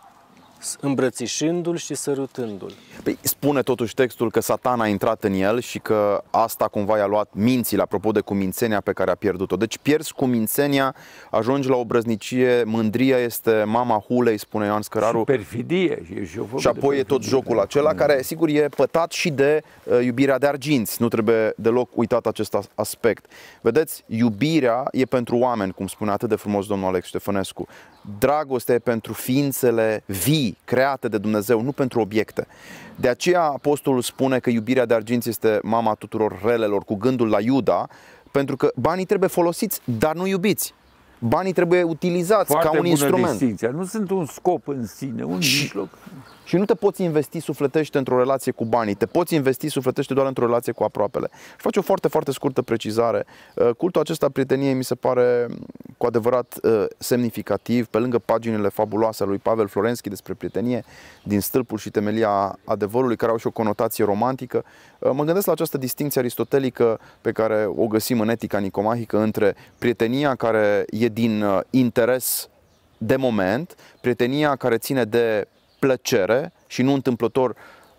îmbrățișându-l 0.79 1.75
și 1.75 1.95
sărutându-l. 1.95 2.73
Păi 3.03 3.17
spune 3.21 3.61
totuși 3.61 3.93
textul 3.93 4.31
că 4.31 4.39
satana 4.39 4.83
a 4.83 4.87
intrat 4.87 5.23
în 5.23 5.33
el 5.33 5.59
și 5.59 5.79
că 5.79 6.23
asta 6.29 6.67
cumva 6.67 6.97
i-a 6.97 7.05
luat 7.05 7.29
mințile, 7.33 7.81
apropo 7.81 8.11
de 8.11 8.19
cumințenia 8.19 8.81
pe 8.81 8.93
care 8.93 9.11
a 9.11 9.15
pierdut-o. 9.15 9.55
Deci 9.55 9.77
pierzi 9.77 10.13
cumințenia, 10.13 10.95
ajungi 11.31 11.69
la 11.69 11.75
o 11.75 11.85
brăznicie, 11.85 12.63
mândria 12.63 13.17
este 13.17 13.63
mama 13.65 14.03
hulei, 14.07 14.37
spune 14.37 14.65
Ioan 14.65 14.81
Scăraru. 14.81 15.17
Și 15.17 15.23
perfidie. 15.23 16.01
Și, 16.05 16.25
și, 16.25 16.39
și 16.57 16.67
apoi 16.67 16.97
e 16.97 17.03
tot 17.03 17.23
jocul 17.23 17.59
acela, 17.59 17.91
mm. 17.91 17.97
care 17.97 18.21
sigur 18.21 18.49
e 18.49 18.69
pătat 18.75 19.11
și 19.11 19.29
de 19.29 19.61
uh, 19.83 20.03
iubirea 20.03 20.37
de 20.37 20.47
arginți. 20.47 21.01
Nu 21.01 21.07
trebuie 21.07 21.53
deloc 21.57 21.89
uitat 21.93 22.25
acest 22.25 22.57
aspect. 22.75 23.25
Vedeți, 23.61 24.03
iubirea 24.07 24.83
e 24.91 25.05
pentru 25.05 25.37
oameni, 25.37 25.71
cum 25.71 25.87
spune 25.87 26.11
atât 26.11 26.29
de 26.29 26.35
frumos 26.35 26.67
domnul 26.67 26.87
Alex 26.87 27.07
Ștefănescu. 27.07 27.67
Dragostea 28.19 28.75
e 28.75 28.79
pentru 28.79 29.13
ființele 29.13 30.03
vii, 30.05 30.57
create 30.65 31.07
de 31.07 31.17
Dumnezeu, 31.17 31.61
nu 31.61 31.71
pentru 31.71 31.99
obiecte. 31.99 32.47
De 32.95 33.07
aceea 33.07 33.41
apostolul 33.41 34.01
spune 34.01 34.39
că 34.39 34.49
iubirea 34.49 34.85
de 34.85 34.93
arginți 34.93 35.29
este 35.29 35.59
mama 35.63 35.93
tuturor 35.93 36.41
relelor, 36.43 36.83
cu 36.83 36.95
gândul 36.95 37.29
la 37.29 37.41
Iuda, 37.41 37.87
pentru 38.31 38.55
că 38.55 38.71
banii 38.75 39.05
trebuie 39.05 39.29
folosiți, 39.29 39.81
dar 39.83 40.15
nu 40.15 40.27
iubiți. 40.27 40.73
Banii 41.19 41.53
trebuie 41.53 41.83
utilizați 41.83 42.51
Foarte 42.51 42.67
ca 42.67 42.79
un 42.79 42.85
instrument. 42.85 43.29
Distinția. 43.29 43.69
Nu 43.69 43.85
sunt 43.85 44.09
un 44.09 44.25
scop 44.25 44.67
în 44.67 44.85
sine, 44.85 45.23
un 45.23 45.39
și, 45.39 45.61
mijloc. 45.61 45.89
Și 46.45 46.55
nu 46.55 46.65
te 46.65 46.73
poți 46.73 47.03
investi 47.03 47.39
sufletește 47.39 47.97
într-o 47.97 48.17
relație 48.17 48.51
cu 48.51 48.65
banii, 48.65 48.93
te 48.93 49.05
poți 49.05 49.35
investi 49.35 49.67
sufletește 49.67 50.13
doar 50.13 50.27
într-o 50.27 50.45
relație 50.45 50.71
cu 50.71 50.83
aproapele. 50.83 51.29
Și 51.31 51.57
fac 51.57 51.71
o 51.75 51.81
foarte, 51.81 52.07
foarte 52.07 52.31
scurtă 52.31 52.61
precizare. 52.61 53.25
Uh, 53.55 53.69
cultul 53.77 54.01
acesta 54.01 54.29
prieteniei 54.29 54.73
mi 54.73 54.83
se 54.83 54.95
pare 54.95 55.47
cu 55.97 56.05
adevărat 56.05 56.55
uh, 56.63 56.85
semnificativ, 56.97 57.85
pe 57.85 57.97
lângă 57.97 58.19
paginile 58.19 58.69
fabuloase 58.69 59.23
ale 59.23 59.31
lui 59.31 59.39
Pavel 59.39 59.67
Florenski 59.67 60.09
despre 60.09 60.33
prietenie, 60.33 60.83
din 61.23 61.39
stâlpul 61.39 61.77
și 61.77 61.89
temelia 61.89 62.59
adevărului, 62.63 63.15
care 63.15 63.31
au 63.31 63.37
și 63.37 63.47
o 63.47 63.51
conotație 63.51 64.05
romantică. 64.05 64.63
Uh, 64.99 65.11
mă 65.13 65.23
gândesc 65.23 65.45
la 65.45 65.51
această 65.51 65.77
distinție 65.77 66.19
aristotelică 66.19 66.99
pe 67.21 67.31
care 67.31 67.65
o 67.75 67.87
găsim 67.87 68.19
în 68.19 68.29
etica 68.29 68.57
nicomahică 68.57 69.17
între 69.17 69.55
prietenia 69.77 70.35
care 70.35 70.85
e 70.89 71.07
din 71.07 71.45
interes 71.69 72.49
de 72.97 73.15
moment, 73.15 73.75
prietenia 74.01 74.55
care 74.55 74.77
ține 74.77 75.03
de 75.03 75.47
plăcere 75.79 76.51
și 76.67 76.81
nu 76.81 76.93
întâmplător 76.93 77.55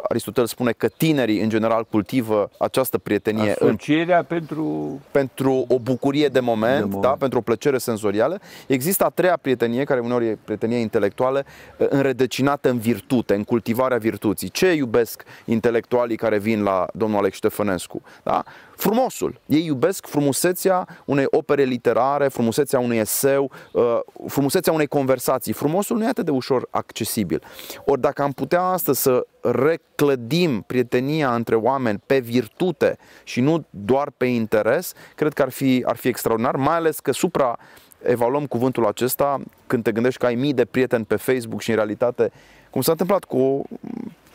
Aristotel 0.09 0.47
spune 0.47 0.73
că 0.73 0.89
tinerii 0.89 1.41
în 1.41 1.49
general 1.49 1.85
cultivă 1.91 2.51
această 2.59 2.99
prietenie 2.99 3.55
în, 3.59 3.69
Asocierea 3.69 4.23
pentru... 4.23 5.01
pentru 5.11 5.65
o 5.69 5.79
bucurie 5.79 6.29
de 6.29 6.41
moment, 6.41 6.79
De 6.79 6.85
moment. 6.85 7.03
Da? 7.03 7.17
pentru 7.19 7.39
o 7.39 7.43
plăcere 7.43 7.79
senzorială. 7.79 8.41
Există 8.67 9.05
a 9.05 9.09
treia 9.09 9.39
prietenie, 9.43 9.85
care 9.85 10.01
uneori 10.01 10.27
e 10.27 10.39
prietenie 10.45 10.79
intelectuală, 10.79 11.45
uh, 11.77 11.87
înrădăcinată 11.91 12.71
în 12.71 12.79
virtute, 12.79 13.35
în 13.35 13.45
cultivarea 13.45 13.99
virtuții. 13.99 14.49
Ce 14.49 14.73
iubesc 14.73 15.25
intelectualii 15.45 16.17
care 16.17 16.39
vin 16.39 16.63
la 16.63 16.87
domnul 16.93 17.19
Alex 17.19 17.37
Ștefănescu? 17.37 18.03
Da? 18.23 18.45
Frumosul. 18.77 19.41
Ei 19.47 19.65
iubesc 19.65 20.07
frumusețea 20.07 20.89
unei 21.05 21.25
opere 21.31 21.63
literare, 21.63 22.29
frumusețea 22.29 22.79
unui 22.79 22.97
eseu, 22.97 23.51
uh, 23.73 23.99
frumusețea 24.27 24.73
unei 24.73 24.87
conversații. 24.87 25.53
Frumosul 25.53 25.97
nu 25.97 26.05
e 26.05 26.09
atât 26.09 26.25
de 26.25 26.31
ușor 26.31 26.69
accesibil. 26.71 27.43
Ori 27.85 28.01
dacă 28.01 28.23
am 28.23 28.33
putea 28.33 28.63
astăzi 28.63 29.03
să 29.03 29.27
reclădim 29.41 30.61
prietenia 30.67 31.35
între 31.35 31.55
oameni 31.55 32.03
pe 32.07 32.19
virtute 32.19 32.99
și 33.25 33.41
nu 33.41 33.65
doar 33.71 34.11
pe 34.17 34.25
interes, 34.25 34.93
cred 35.15 35.33
că 35.33 35.43
ar 35.43 35.51
fi, 35.51 35.83
ar 35.87 35.97
fi 35.97 36.09
extraordinar, 36.09 36.57
mai 36.57 36.75
ales 36.75 37.01
că 37.01 37.13
supra 37.13 37.59
evaluăm 38.03 38.47
cuvântul 38.47 38.87
acesta 38.87 39.41
când 39.67 39.83
te 39.83 39.93
gândești 39.93 40.21
că 40.21 40.27
ai 40.27 40.35
mii 40.35 40.53
de 40.53 40.65
prieteni 40.65 41.05
pe 41.05 41.17
Facebook 41.17 41.61
și 41.61 41.71
în 41.71 41.77
realitate, 41.77 42.31
cum 42.71 42.81
s-a 42.81 42.91
întâmplat 42.91 43.25
cu 43.25 43.39
o 43.39 43.63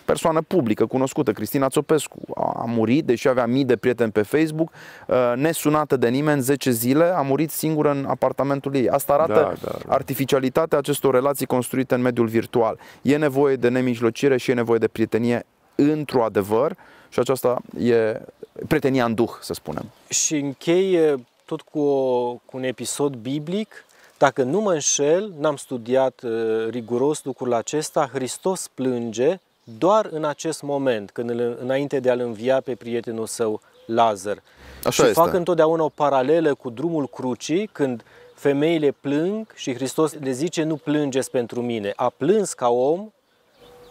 persoană 0.06 0.42
publică, 0.42 0.86
cunoscută, 0.86 1.32
Cristina 1.32 1.70
Țopescu, 1.70 2.20
a, 2.36 2.54
a 2.56 2.66
murit, 2.68 3.06
deși 3.06 3.28
avea 3.28 3.46
mii 3.46 3.66
de 3.66 3.76
prieteni 3.76 4.12
pe 4.12 4.22
Facebook, 4.22 4.72
uh, 5.08 5.34
nesunată 5.36 5.98
de 5.98 6.10
nimeni, 6.10 6.42
10 6.42 6.72
zile, 6.72 7.04
a 7.04 7.22
murit 7.22 7.52
singură 7.52 7.92
în 7.92 8.06
apartamentul 8.08 8.76
ei. 8.76 8.90
Asta 8.90 9.14
arată 9.14 9.34
Da, 9.34 9.40
da, 9.40 9.78
da. 9.86 9.94
artificialitatea 9.94 10.78
acestor 10.78 11.14
relații 11.14 11.46
construite 11.46 11.96
în 11.96 12.02
mediul 12.02 12.28
virtual. 12.28 12.78
E 13.02 13.18
nevoie 13.18 13.56
de 13.56 13.70
nemijlocire 13.70 14.38
și 14.38 14.52
e 14.52 14.54
nevoie 14.54 14.80
de 14.80 14.88
prietenie 14.88 15.46
într-o 15.76 16.24
adevăr 16.24 16.76
și 17.10 17.20
aceasta 17.20 17.62
e 17.80 18.22
prietenia 18.68 19.06
în 19.06 19.14
duh, 19.14 19.30
să 19.42 19.54
spunem. 19.54 19.86
Și 20.10 20.36
închei 20.36 20.94
eh, 20.94 21.14
tot 21.46 21.62
cu, 21.62 21.80
o, 21.80 22.34
cu 22.46 22.58
un 22.58 22.64
episod 22.64 23.16
biblic. 23.16 23.86
Dacă 24.18 24.44
nu 24.44 24.62
mă 24.62 24.74
înșel, 24.74 25.34
n-am 25.40 25.56
studiat 25.56 26.22
uh, 26.24 26.68
riguros 26.70 27.24
lucrul 27.24 27.54
acesta, 27.54 28.10
Hristos 28.14 28.68
plânge 28.74 29.40
doar 29.64 30.08
în 30.12 30.24
acest 30.26 30.62
moment, 30.62 31.12
când 31.12 31.30
îl, 31.30 31.58
înainte 31.62 32.00
de 32.00 32.10
a-l 32.10 32.20
învia 32.20 32.62
pe 32.62 32.76
prietenul 32.76 33.26
său 33.26 33.62
Lazar. 33.86 34.38
Așa 34.84 34.90
și 35.04 35.10
este. 35.10 35.14
fac 35.22 35.34
întotdeauna 35.34 35.84
o 35.84 35.90
paralelă 35.90 36.54
cu 36.56 36.70
drumul 36.70 37.08
crucii, 37.08 37.68
când 37.72 38.04
femeile 38.36 38.96
plâng 39.00 39.48
și 39.56 39.74
Hristos 39.74 40.14
le 40.20 40.32
zice 40.32 40.64
nu 40.64 40.76
plângeți 40.76 41.32
pentru 41.32 41.62
mine. 41.62 41.94
A 41.96 42.10
plâns 42.18 42.54
ca 42.54 42.70
om 42.70 43.12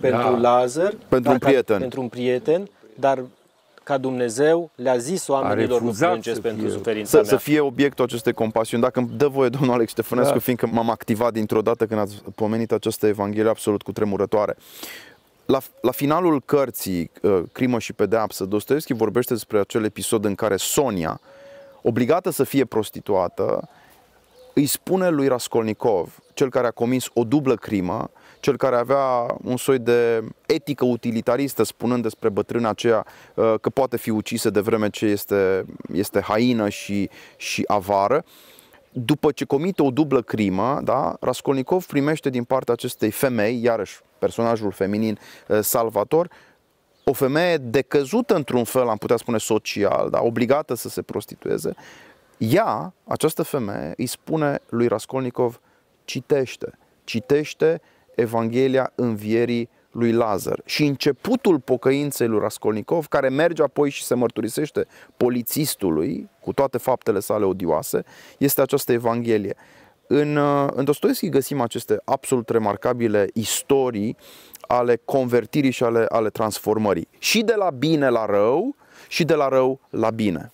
pentru 0.00 0.20
Da. 0.22 0.38
Lazar, 0.38 0.94
Pentru 1.08 1.20
dar 1.20 1.32
un 1.32 1.38
ca- 1.38 1.46
prieten. 1.46 1.78
pentru 1.78 2.00
un 2.00 2.08
prieten, 2.08 2.68
dar 2.98 3.22
ca 3.82 3.98
Dumnezeu 3.98 4.70
le-a 4.74 4.96
zis 4.96 5.28
oamenilor 5.28 5.68
nu 5.80 5.86
refuzat 5.86 6.08
plângeți 6.10 6.36
să 6.36 6.42
pentru 6.42 6.64
fie- 6.66 6.72
suferința 6.72 7.10
Să, 7.10 7.16
mea. 7.16 7.24
să 7.24 7.36
fie 7.36 7.60
obiectul 7.60 8.04
acestei 8.04 8.32
compasiuni. 8.32 8.82
Dacă 8.82 8.98
îmi 8.98 9.08
dă 9.16 9.28
voie, 9.28 9.48
domnul 9.48 9.72
Alex 9.74 9.90
Ștefănescu, 9.90 10.32
Da. 10.32 10.38
fiindcă 10.38 10.66
m-am 10.66 10.90
activat 10.90 11.32
dintr-o 11.32 11.62
dată 11.62 11.86
când 11.86 12.00
ați 12.00 12.22
pomenit 12.34 12.72
această 12.72 13.06
evanghelie 13.06 13.50
absolut 13.50 13.82
cu 13.82 13.92
tremurătoare. 13.92 14.56
La, 15.50 15.60
la 15.80 15.90
finalul 15.90 16.42
cărții 16.44 17.10
uh, 17.22 17.42
Crimă 17.52 17.78
și 17.78 17.92
pedeapsă, 17.92 18.44
Dostoevski 18.44 18.92
vorbește 18.92 19.32
despre 19.32 19.58
acel 19.58 19.84
episod 19.84 20.24
în 20.24 20.34
care 20.34 20.56
Sonia, 20.56 21.20
obligată 21.82 22.30
să 22.30 22.44
fie 22.44 22.64
prostituată, 22.64 23.68
îi 24.54 24.66
spune 24.66 25.08
lui 25.08 25.28
Raskolnikov, 25.28 26.18
cel 26.34 26.50
care 26.50 26.66
a 26.66 26.70
comis 26.70 27.06
o 27.14 27.24
dublă 27.24 27.54
crimă, 27.54 28.10
cel 28.40 28.56
care 28.56 28.76
avea 28.76 29.36
un 29.44 29.56
soi 29.56 29.78
de 29.78 30.24
etică 30.46 30.84
utilitaristă, 30.84 31.62
spunând 31.62 32.02
despre 32.02 32.28
bătrâna 32.28 32.68
aceea 32.68 33.06
uh, 33.34 33.54
că 33.60 33.70
poate 33.70 33.96
fi 33.96 34.10
ucisă 34.10 34.50
de 34.50 34.60
vreme 34.60 34.90
ce 34.90 35.06
este, 35.06 35.64
este 35.92 36.20
haină 36.20 36.68
și, 36.68 37.08
și 37.36 37.64
avară, 37.66 38.24
după 38.92 39.30
ce 39.32 39.44
comite 39.44 39.82
o 39.82 39.90
dublă 39.90 40.22
crimă, 40.22 40.80
da, 40.84 41.16
Raskolnikov 41.20 41.84
primește 41.84 42.30
din 42.30 42.44
partea 42.44 42.74
acestei 42.74 43.10
femei, 43.10 43.62
iarăși 43.62 44.00
personajul 44.20 44.70
feminin 44.70 45.18
uh, 45.48 45.58
Salvator, 45.60 46.30
o 47.04 47.12
femeie 47.12 47.56
decăzută 47.56 48.34
într-un 48.34 48.64
fel, 48.64 48.88
am 48.88 48.96
putea 48.96 49.16
spune 49.16 49.38
social, 49.38 50.10
da, 50.10 50.22
obligată 50.22 50.74
să 50.74 50.88
se 50.88 51.02
prostitueze, 51.02 51.74
ea, 52.38 52.94
această 53.04 53.42
femeie, 53.42 53.92
îi 53.96 54.06
spune 54.06 54.60
lui 54.68 54.86
Raskolnikov, 54.86 55.60
citește, 56.04 56.78
citește 57.04 57.80
Evanghelia 58.14 58.92
învierii 58.94 59.68
lui 59.90 60.12
Lazar. 60.12 60.60
Și 60.64 60.84
începutul 60.84 61.58
pocăinței 61.58 62.26
lui 62.26 62.38
Raskolnikov, 62.40 63.06
care 63.06 63.28
merge 63.28 63.62
apoi 63.62 63.90
și 63.90 64.04
se 64.04 64.14
mărturisește 64.14 64.86
polițistului, 65.16 66.28
cu 66.40 66.52
toate 66.52 66.78
faptele 66.78 67.20
sale 67.20 67.44
odioase, 67.44 68.04
este 68.38 68.60
această 68.60 68.92
Evanghelie. 68.92 69.54
În, 70.12 70.36
uh, 70.36 70.68
în 70.74 70.84
Dostoevski 70.84 71.28
găsim 71.28 71.60
aceste 71.60 72.00
absolut 72.04 72.48
remarcabile 72.48 73.28
istorii 73.34 74.16
ale 74.60 75.00
convertirii 75.04 75.70
și 75.70 75.82
ale, 75.82 76.06
ale 76.08 76.30
transformării. 76.30 77.08
Și 77.18 77.42
de 77.42 77.54
la 77.54 77.70
bine 77.70 78.08
la 78.08 78.26
rău 78.26 78.74
și 79.08 79.24
de 79.24 79.34
la 79.34 79.48
rău 79.48 79.80
la 79.90 80.10
bine. 80.10 80.52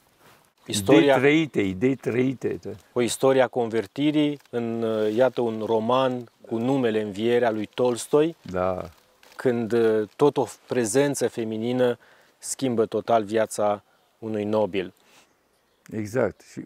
Idei 0.66 0.74
Istoria, 0.74 1.18
trăite, 1.18 1.60
idei 1.60 1.94
trăite. 1.94 2.58
da. 2.62 2.70
o 2.92 3.00
istorie 3.00 3.42
a 3.42 3.46
convertirii 3.46 4.38
în, 4.50 4.82
uh, 4.82 5.14
iată, 5.14 5.40
un 5.40 5.62
roman 5.66 6.28
cu 6.48 6.56
numele 6.56 7.02
Învierea 7.02 7.50
lui 7.50 7.68
Tolstoi, 7.74 8.36
Da. 8.42 8.88
când 9.36 9.72
uh, 9.72 10.08
tot 10.16 10.36
o 10.36 10.46
prezență 10.66 11.28
feminină 11.28 11.98
schimbă 12.38 12.86
total 12.86 13.24
viața 13.24 13.82
unui 14.18 14.44
nobil. 14.44 14.92
Exact. 15.90 16.40
Și 16.40 16.64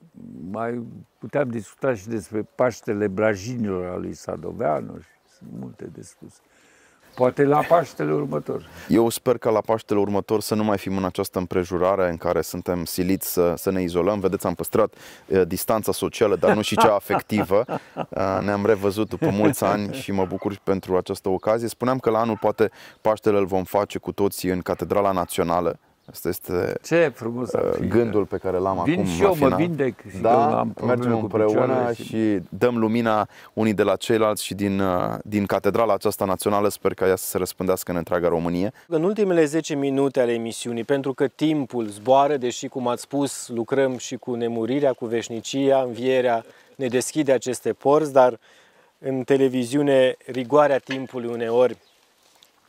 mai 0.51 0.83
puteam 1.19 1.49
discuta 1.49 1.95
și 1.95 2.09
despre 2.09 2.43
Paștele 2.55 3.07
Brajinilor 3.07 3.87
al 3.87 4.01
lui 4.01 4.15
Sadoveanu 4.15 4.99
și 4.99 5.35
sunt 5.39 5.51
multe 5.61 5.85
de 5.85 6.03
spus. 6.03 6.41
Poate 7.15 7.45
la 7.45 7.59
Paștele 7.69 8.13
următor. 8.13 8.69
Eu 8.89 9.09
sper 9.09 9.39
că 9.39 9.51
la 9.51 9.61
Paștele 9.61 10.01
următor 10.01 10.41
să 10.41 10.55
nu 10.55 10.65
mai 10.65 10.79
fim 10.79 10.97
în 10.97 11.05
această 11.05 11.39
împrejurare 11.39 12.11
în 12.11 12.17
care 12.17 12.41
suntem 12.41 12.85
siliți 12.85 13.33
să, 13.33 13.55
să 13.57 13.71
ne 13.71 13.83
izolăm. 13.83 14.21
Vedeți, 14.21 14.47
am 14.47 14.55
păstrat 14.55 14.95
uh, 15.27 15.43
distanța 15.47 15.93
socială, 15.93 16.37
dar 16.37 16.55
nu 16.55 16.63
și 16.63 16.77
cea 16.77 16.95
afectivă. 16.95 17.65
Uh, 18.11 18.39
ne-am 18.43 18.67
revăzut 18.67 19.09
după 19.09 19.31
mulți 19.31 19.65
ani 19.65 19.95
și 19.95 20.13
mă 20.13 20.25
bucur 20.25 20.53
și 20.53 20.61
pentru 20.63 20.97
această 20.97 21.29
ocazie. 21.29 21.69
Spuneam 21.69 21.99
că 21.99 22.11
la 22.11 22.19
anul 22.21 22.37
poate 22.41 22.71
Paștele 23.01 23.39
îl 23.39 23.47
vom 23.47 23.65
face 23.65 23.99
cu 23.99 24.13
toții 24.13 24.51
în 24.51 24.61
Catedrala 24.61 25.13
Națională. 25.13 25.79
Asta 26.11 26.29
este 26.29 26.75
Ce 26.83 27.13
frumos 27.15 27.53
ar 27.55 27.63
uh, 27.65 27.73
fi. 27.81 27.87
gândul 27.87 28.25
pe 28.25 28.37
care 28.37 28.57
l-am 28.59 28.83
Vin 28.85 28.93
acum 28.99 29.05
și 29.13 29.21
la 29.21 29.25
eu, 29.27 29.31
mă 29.31 29.35
final. 29.37 29.57
vindec 29.59 30.01
și 30.11 30.17
că 30.17 30.19
da, 30.21 30.59
am 30.59 30.71
probleme 30.73 30.95
mergem 31.01 31.13
cu 31.19 31.23
împreună 31.23 31.51
picioarele 31.63 31.95
și... 31.95 32.03
și- 32.05 32.39
dăm 32.49 32.79
lumina 32.79 33.29
unii 33.53 33.75
de 33.75 33.83
la 33.83 33.97
ceilalți 33.97 34.45
și 34.45 34.55
din, 34.55 34.81
uh, 34.81 35.15
din 35.25 35.47
catedrala 35.47 35.95
aceasta 35.95 36.25
națională 36.25 36.69
sper 36.69 36.95
ca 36.95 37.07
ea 37.07 37.17
să 37.17 37.27
se 37.27 37.39
răspândească 37.39 37.91
în 37.91 37.97
întreaga 37.97 38.29
Românie. 38.29 38.73
În 38.87 39.03
ultimele 39.03 39.45
10 39.45 39.75
minute 39.75 40.21
ale 40.21 40.33
emisiunii, 40.33 40.85
pentru 40.85 41.13
că 41.15 41.27
timpul 41.29 41.87
zboară, 41.87 42.37
deși, 42.37 42.69
cum 42.69 42.89
ați 42.89 43.03
spus, 43.03 43.49
lucrăm 43.49 43.97
și 43.99 44.17
cu 44.17 44.35
nemurirea, 44.35 44.93
cu 44.93 45.07
veșnicia, 45.07 45.83
învierea 45.83 46.45
ne 46.77 46.87
deschide 46.87 47.33
aceste 47.33 47.73
porți, 47.73 48.13
dar 48.13 48.39
în 48.99 49.23
televiziune 49.23 50.17
rigoarea 50.27 50.79
timpului 50.79 51.29
uneori 51.29 51.77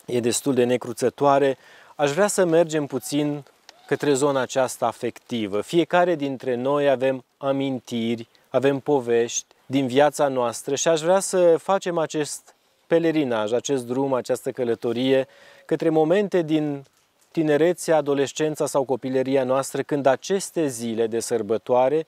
e 0.05 0.19
destul 0.19 0.53
de 0.53 0.63
necruțătoare. 0.63 1.57
Aș 2.01 2.11
vrea 2.11 2.27
să 2.27 2.45
mergem 2.45 2.85
puțin 2.85 3.43
către 3.87 4.13
zona 4.13 4.41
aceasta 4.41 4.85
afectivă. 4.87 5.61
Fiecare 5.61 6.15
dintre 6.15 6.55
noi 6.55 6.89
avem 6.89 7.23
amintiri, 7.37 8.27
avem 8.49 8.79
povești 8.79 9.45
din 9.65 9.87
viața 9.87 10.27
noastră 10.27 10.75
și 10.75 10.87
aș 10.87 11.01
vrea 11.01 11.19
să 11.19 11.57
facem 11.57 11.97
acest 11.97 12.55
pelerinaj, 12.87 13.51
acest 13.51 13.85
drum, 13.85 14.13
această 14.13 14.51
călătorie 14.51 15.27
către 15.65 15.89
momente 15.89 16.41
din 16.41 16.83
tinerețea, 17.31 17.95
adolescența 17.95 18.65
sau 18.65 18.83
copilăria 18.83 19.43
noastră 19.43 19.81
când 19.81 20.05
aceste 20.05 20.67
zile 20.67 21.07
de 21.07 21.19
sărbătoare 21.19 22.05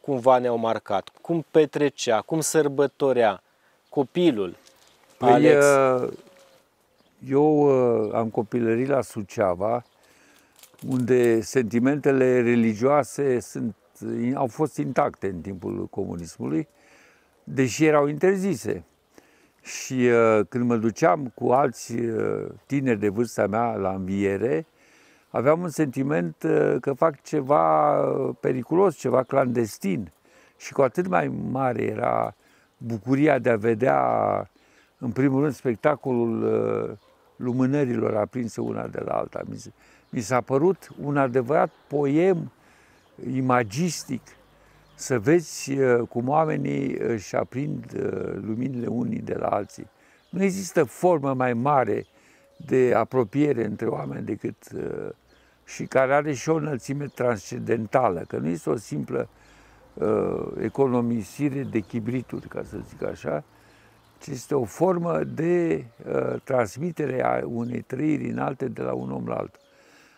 cumva 0.00 0.38
ne-au 0.38 0.56
marcat. 0.56 1.08
Cum 1.20 1.46
petrecea, 1.50 2.20
cum 2.20 2.40
sărbătorea 2.40 3.42
copilul. 3.88 4.56
Păi, 5.16 5.32
Alex, 5.32 5.64
uh, 5.64 6.08
eu 7.24 7.58
uh, 7.58 8.12
am 8.14 8.28
copilărit 8.28 8.88
la 8.88 9.00
Suceava, 9.00 9.82
unde 10.88 11.40
sentimentele 11.40 12.40
religioase 12.40 13.40
sunt, 13.40 13.76
au 14.34 14.46
fost 14.46 14.76
intacte 14.76 15.26
în 15.26 15.40
timpul 15.40 15.86
comunismului, 15.90 16.68
deși 17.44 17.84
erau 17.84 18.06
interzise. 18.06 18.84
Și 19.62 19.94
uh, 19.94 20.40
când 20.48 20.64
mă 20.64 20.76
duceam 20.76 21.32
cu 21.34 21.50
alți 21.50 21.94
uh, 21.94 22.46
tineri 22.66 22.98
de 22.98 23.08
vârsta 23.08 23.46
mea 23.46 23.74
la 23.74 23.90
înviere, 23.90 24.66
aveam 25.30 25.60
un 25.60 25.68
sentiment 25.68 26.42
uh, 26.42 26.76
că 26.80 26.92
fac 26.92 27.22
ceva 27.22 27.98
uh, 28.00 28.34
periculos, 28.40 28.96
ceva 28.96 29.22
clandestin. 29.22 30.12
Și 30.58 30.72
cu 30.72 30.82
atât 30.82 31.06
mai 31.06 31.28
mare 31.50 31.82
era 31.82 32.34
bucuria 32.76 33.38
de 33.38 33.50
a 33.50 33.56
vedea, 33.56 34.00
în 34.98 35.10
primul 35.10 35.40
rând, 35.40 35.54
spectacolul 35.54 36.42
uh, 36.42 36.96
lumânărilor 37.36 38.16
aprinse 38.16 38.60
una 38.60 38.86
de 38.86 39.00
la 39.04 39.12
alta. 39.12 39.42
Mi 40.10 40.20
s-a 40.20 40.40
părut 40.40 40.88
un 41.00 41.16
adevărat 41.16 41.70
poem 41.86 42.52
imagistic 43.32 44.22
să 44.94 45.18
vezi 45.18 45.78
uh, 45.78 46.08
cum 46.08 46.28
oamenii 46.28 46.96
își 46.98 47.36
aprind 47.36 47.84
uh, 47.96 48.34
luminile 48.40 48.86
unii 48.86 49.20
de 49.20 49.34
la 49.34 49.46
alții. 49.46 49.86
Nu 50.30 50.42
există 50.42 50.84
formă 50.84 51.34
mai 51.34 51.52
mare 51.52 52.06
de 52.56 52.92
apropiere 52.94 53.64
între 53.64 53.86
oameni 53.86 54.24
decât 54.24 54.56
uh, 54.74 55.08
și 55.64 55.84
care 55.84 56.14
are 56.14 56.32
și 56.32 56.48
o 56.48 56.54
înălțime 56.54 57.06
transcendentală, 57.06 58.24
că 58.28 58.36
nu 58.36 58.48
este 58.48 58.70
o 58.70 58.76
simplă 58.76 59.28
uh, 59.94 60.52
economisire 60.60 61.62
de 61.62 61.78
chibrituri, 61.78 62.48
ca 62.48 62.62
să 62.62 62.78
zic 62.88 63.02
așa, 63.02 63.44
ci 64.26 64.30
este 64.30 64.54
o 64.54 64.64
formă 64.64 65.24
de 65.24 65.84
uh, 66.06 66.40
transmitere 66.44 67.24
a 67.24 67.46
unei 67.46 67.80
trăiri 67.80 68.28
înalte 68.30 68.68
de 68.68 68.82
la 68.82 68.92
un 68.92 69.10
om 69.10 69.26
la 69.26 69.34
altul. 69.34 69.60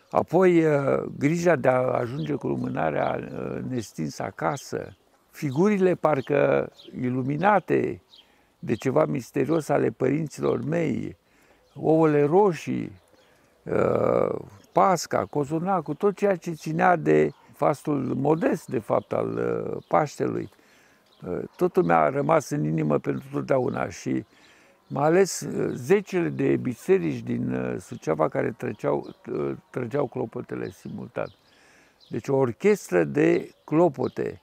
Apoi, 0.09 0.65
uh, 0.65 1.03
grija 1.17 1.55
de 1.55 1.67
a 1.67 1.81
ajunge 1.81 2.33
cu 2.33 2.47
lumânarea 2.47 3.19
uh, 3.21 3.57
nestins 3.69 4.19
acasă, 4.19 4.95
figurile 5.31 5.95
parcă 5.95 6.71
iluminate 7.01 8.01
de 8.59 8.73
ceva 8.73 9.05
misterios 9.05 9.69
ale 9.69 9.89
părinților 9.89 10.63
mei, 10.63 11.17
ouăle 11.75 12.23
roșii, 12.23 12.91
uh, 13.63 14.39
pasca, 14.71 15.25
cozonacul, 15.25 15.93
tot 15.93 16.15
ceea 16.15 16.35
ce 16.35 16.51
ținea 16.51 16.95
de 16.95 17.31
fastul 17.53 18.13
modest, 18.15 18.67
de 18.67 18.79
fapt, 18.79 19.13
al 19.13 19.39
Paștelui. 19.87 20.49
Totul 21.55 21.83
mi-a 21.83 22.09
rămas 22.09 22.49
în 22.49 22.63
inimă 22.63 22.97
pentru 22.97 23.27
totdeauna 23.31 23.89
și 23.89 24.25
mai 24.87 25.05
ales 25.05 25.45
zecile 25.73 26.29
de 26.29 26.55
biserici 26.55 27.23
din 27.23 27.75
Suceava 27.79 28.29
care 28.29 28.51
trăgeau, 28.57 29.15
trăgeau 29.69 30.07
clopotele 30.07 30.69
simultan. 30.69 31.33
Deci 32.09 32.27
o 32.27 32.35
orchestră 32.35 33.03
de 33.03 33.51
clopote 33.63 34.41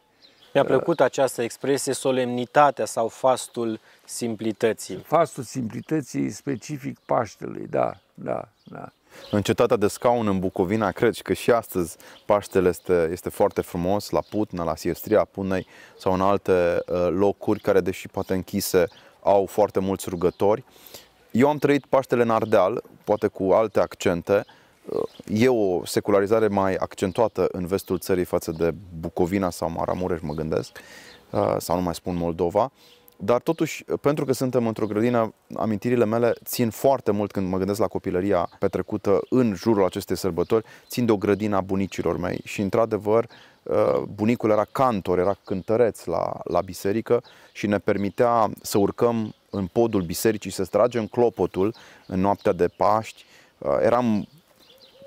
mi-a 0.54 0.64
plăcut 0.64 1.00
această 1.00 1.42
expresie, 1.42 1.92
solemnitatea 1.92 2.84
sau 2.84 3.08
fastul 3.08 3.80
simplității. 4.04 4.96
Fastul 4.96 5.42
simplității 5.42 6.30
specific 6.30 6.98
Paștelui, 6.98 7.66
da, 7.66 7.92
da, 8.14 8.48
da. 8.64 8.92
În 9.30 9.42
cetatea 9.42 9.76
de 9.76 9.86
scaun 9.86 10.26
în 10.26 10.38
Bucovina, 10.38 10.90
cred 10.90 11.14
că 11.14 11.32
și 11.32 11.50
astăzi 11.50 11.96
Paștele 12.26 12.68
este, 12.68 13.08
este 13.12 13.28
foarte 13.28 13.60
frumos, 13.60 14.10
la 14.10 14.20
Putna, 14.30 14.64
la 14.64 14.76
Siestria 14.76 15.24
Punei 15.24 15.66
sau 15.98 16.12
în 16.12 16.20
alte 16.20 16.78
uh, 16.86 17.08
locuri 17.10 17.60
care, 17.60 17.80
deși 17.80 18.08
poate 18.08 18.34
închise, 18.34 18.86
au 19.22 19.46
foarte 19.46 19.80
mulți 19.80 20.08
rugători. 20.08 20.64
Eu 21.30 21.48
am 21.48 21.58
trăit 21.58 21.86
Paștele 21.86 22.22
în 22.22 22.30
Ardeal, 22.30 22.82
poate 23.04 23.26
cu 23.26 23.52
alte 23.52 23.80
accente, 23.80 24.44
E 25.32 25.48
o 25.48 25.84
secularizare 25.84 26.48
mai 26.48 26.74
accentuată 26.74 27.48
în 27.52 27.66
vestul 27.66 27.98
țării 27.98 28.24
față 28.24 28.52
de 28.52 28.74
Bucovina 29.00 29.50
sau 29.50 29.70
Maramureș, 29.70 30.20
mă 30.20 30.32
gândesc, 30.32 30.78
uh, 31.30 31.54
sau 31.58 31.76
nu 31.76 31.82
mai 31.82 31.94
spun 31.94 32.16
Moldova. 32.16 32.72
Dar 33.16 33.40
totuși, 33.40 33.84
pentru 34.00 34.24
că 34.24 34.32
suntem 34.32 34.66
într-o 34.66 34.86
grădină, 34.86 35.34
amintirile 35.54 36.04
mele 36.04 36.32
țin 36.44 36.70
foarte 36.70 37.10
mult 37.10 37.30
când 37.30 37.48
mă 37.48 37.56
gândesc 37.56 37.80
la 37.80 37.86
copilăria 37.86 38.48
petrecută 38.58 39.20
în 39.28 39.54
jurul 39.54 39.84
acestei 39.84 40.16
sărbători, 40.16 40.64
țin 40.88 41.06
de 41.06 41.12
o 41.12 41.16
grădină 41.16 41.56
a 41.56 41.60
bunicilor 41.60 42.18
mei 42.18 42.40
și, 42.44 42.60
într-adevăr, 42.60 43.26
uh, 43.62 44.02
bunicul 44.14 44.50
era 44.50 44.66
cantor, 44.72 45.18
era 45.18 45.36
cântăreț 45.44 46.04
la, 46.04 46.40
la 46.44 46.60
biserică 46.60 47.22
și 47.52 47.66
ne 47.66 47.78
permitea 47.78 48.50
să 48.62 48.78
urcăm 48.78 49.34
în 49.50 49.66
podul 49.66 50.02
bisericii, 50.02 50.50
să 50.50 50.64
tragem 50.64 51.06
clopotul 51.06 51.74
în 52.06 52.20
noaptea 52.20 52.52
de 52.52 52.68
Paști. 52.76 53.24
Uh, 53.58 53.76
eram 53.82 54.28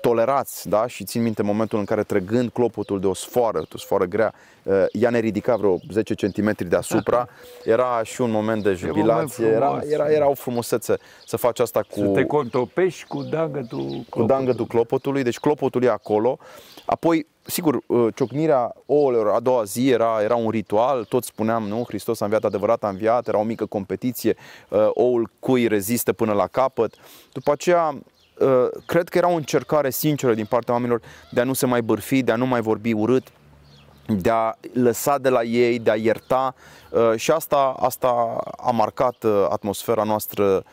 tolerați, 0.00 0.68
da? 0.68 0.86
Și 0.86 1.04
țin 1.04 1.22
minte 1.22 1.42
momentul 1.42 1.78
în 1.78 1.84
care 1.84 2.02
trăgând 2.02 2.50
clopotul 2.50 3.00
de 3.00 3.06
o 3.06 3.14
sfoară, 3.14 3.62
o 3.74 3.78
sfoară 3.78 4.04
grea, 4.04 4.34
uh, 4.62 4.84
ea 4.92 5.10
ne 5.10 5.18
ridica 5.18 5.56
vreo 5.56 5.78
10 5.90 6.14
cm 6.14 6.68
deasupra, 6.68 7.28
era 7.64 8.00
și 8.02 8.20
un 8.20 8.30
moment 8.30 8.62
de 8.62 8.72
jubilație, 8.72 9.46
era, 9.46 9.80
era, 9.90 10.10
era 10.10 10.28
o 10.28 10.34
frumusețe 10.34 10.96
să 11.26 11.36
faci 11.36 11.58
asta 11.58 11.80
cu... 11.80 12.00
Să 12.00 12.06
te 12.06 12.24
contopești 12.24 13.04
cu 13.06 13.22
dangătul 13.22 13.78
clopotului. 13.78 14.06
Cu 14.10 14.22
dangătul 14.22 14.66
clopotului, 14.66 15.22
deci 15.22 15.38
clopotul 15.38 15.82
e 15.82 15.90
acolo. 15.90 16.38
Apoi, 16.84 17.26
sigur, 17.42 17.78
uh, 17.86 18.14
ciocnirea 18.14 18.74
ouălor 18.86 19.28
a 19.28 19.40
doua 19.40 19.64
zi 19.64 19.88
era, 19.88 20.22
era 20.22 20.36
un 20.36 20.50
ritual, 20.50 21.04
toți 21.04 21.26
spuneam, 21.26 21.62
nu, 21.62 21.84
Hristos 21.86 22.20
a 22.20 22.24
înviat, 22.24 22.44
adevărat 22.44 22.84
a 22.84 22.88
înviat, 22.88 23.28
era 23.28 23.38
o 23.38 23.42
mică 23.42 23.66
competiție, 23.66 24.36
uh, 24.68 24.88
oul 24.88 25.30
cui 25.38 25.66
rezistă 25.66 26.12
până 26.12 26.32
la 26.32 26.46
capăt. 26.46 26.94
După 27.32 27.52
aceea, 27.52 27.86
Uh, 27.88 27.98
cred 28.86 29.08
că 29.08 29.18
era 29.18 29.28
o 29.28 29.34
încercare 29.34 29.90
sinceră 29.90 30.34
din 30.34 30.44
partea 30.44 30.74
oamenilor 30.74 31.02
de 31.30 31.40
a 31.40 31.44
nu 31.44 31.52
se 31.52 31.66
mai 31.66 31.82
bârfi, 31.82 32.22
de 32.22 32.32
a 32.32 32.36
nu 32.36 32.46
mai 32.46 32.60
vorbi 32.60 32.92
urât, 32.92 33.26
de 34.18 34.30
a 34.30 34.54
lăsa 34.72 35.18
de 35.18 35.28
la 35.28 35.42
ei, 35.42 35.78
de 35.78 35.90
a 35.90 35.94
ierta. 35.94 36.54
Uh, 36.90 37.12
și 37.16 37.30
asta, 37.30 37.74
asta 37.78 38.08
a 38.56 38.70
marcat 38.70 39.22
uh, 39.22 39.46
atmosfera 39.48 40.02
noastră 40.02 40.64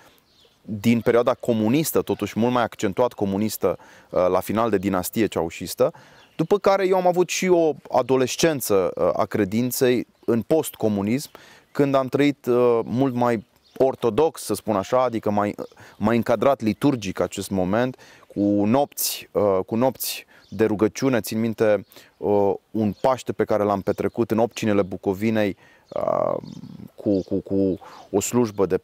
din 0.62 1.02
perioada 1.02 1.34
comunistă, 1.34 2.02
totuși 2.02 2.40
mult 2.40 2.54
mai 2.54 2.64
accentuat 2.64 3.14
comunistă 3.14 3.78
la 4.10 4.40
final 4.40 4.70
de 4.70 4.78
dinastie 4.78 5.26
ceaușistă, 5.26 5.94
după 6.36 6.58
care 6.58 6.88
eu 6.88 6.96
am 6.96 7.08
avut 7.08 7.30
și 7.30 7.48
o 7.48 7.74
adolescență 7.92 8.92
a 9.16 9.26
credinței 9.26 10.08
în 10.26 10.42
post-comunism, 10.42 11.30
când 11.72 11.96
am 11.96 12.08
trăit 12.08 12.46
mult 12.84 13.14
mai 13.14 13.46
ortodox, 13.78 14.42
să 14.42 14.54
spun 14.54 14.76
așa, 14.76 15.04
adică 15.04 15.32
mai, 15.32 15.56
mai 15.98 16.16
încadrat 16.16 16.62
liturgic 16.62 17.20
acest 17.20 17.50
moment, 17.50 17.98
cu 18.28 18.66
nopți, 18.66 19.30
uh, 19.32 19.60
cu 19.66 19.76
nopți 19.76 20.26
de 20.50 20.66
rugăciune. 20.66 21.20
Țin 21.20 21.40
minte 21.40 21.86
uh, 22.18 22.54
un 22.72 22.94
Paște 23.02 23.32
pe 23.32 23.44
care 23.44 23.64
l-am 23.64 23.82
petrecut 23.82 24.32
în 24.32 24.38
opcinele 24.38 24.82
Bucovinei, 24.82 25.58
cu, 26.96 27.24
cu, 27.24 27.36
cu 27.36 27.80
o 28.12 28.22
slujbă 28.22 28.66
de 28.66 28.78
4-5 28.78 28.82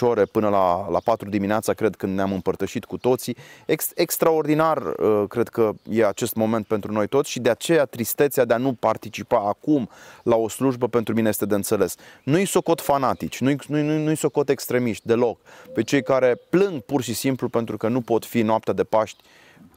ore 0.00 0.24
până 0.24 0.48
la, 0.48 0.90
la 0.90 0.98
4 1.04 1.28
dimineața, 1.28 1.72
cred, 1.72 1.96
când 1.96 2.14
ne-am 2.14 2.32
împărtășit 2.32 2.84
cu 2.84 2.96
toții. 2.96 3.36
Ex, 3.66 3.90
extraordinar, 3.94 4.76
uh, 4.76 5.24
cred 5.28 5.48
că 5.48 5.72
e 5.90 6.06
acest 6.06 6.34
moment 6.34 6.66
pentru 6.66 6.92
noi 6.92 7.06
toți 7.06 7.30
și 7.30 7.40
de 7.40 7.50
aceea 7.50 7.84
tristețea 7.84 8.44
de 8.44 8.54
a 8.54 8.56
nu 8.56 8.72
participa 8.72 9.36
acum 9.36 9.88
la 10.22 10.36
o 10.36 10.48
slujbă 10.48 10.88
pentru 10.88 11.14
mine 11.14 11.28
este 11.28 11.46
de 11.46 11.54
înțeles. 11.54 11.94
Nu-i 12.22 12.44
socot 12.44 12.80
fanatici, 12.80 13.40
nu-i, 13.40 13.56
nu-i, 13.68 13.82
nu-i 13.82 14.16
socot 14.16 14.48
extremiști 14.48 15.06
deloc, 15.06 15.38
pe 15.74 15.82
cei 15.82 16.02
care 16.02 16.40
plâng 16.48 16.80
pur 16.80 17.02
și 17.02 17.14
simplu 17.14 17.48
pentru 17.48 17.76
că 17.76 17.88
nu 17.88 18.00
pot 18.00 18.24
fi 18.24 18.42
noaptea 18.42 18.72
de 18.72 18.84
Paști 18.84 19.22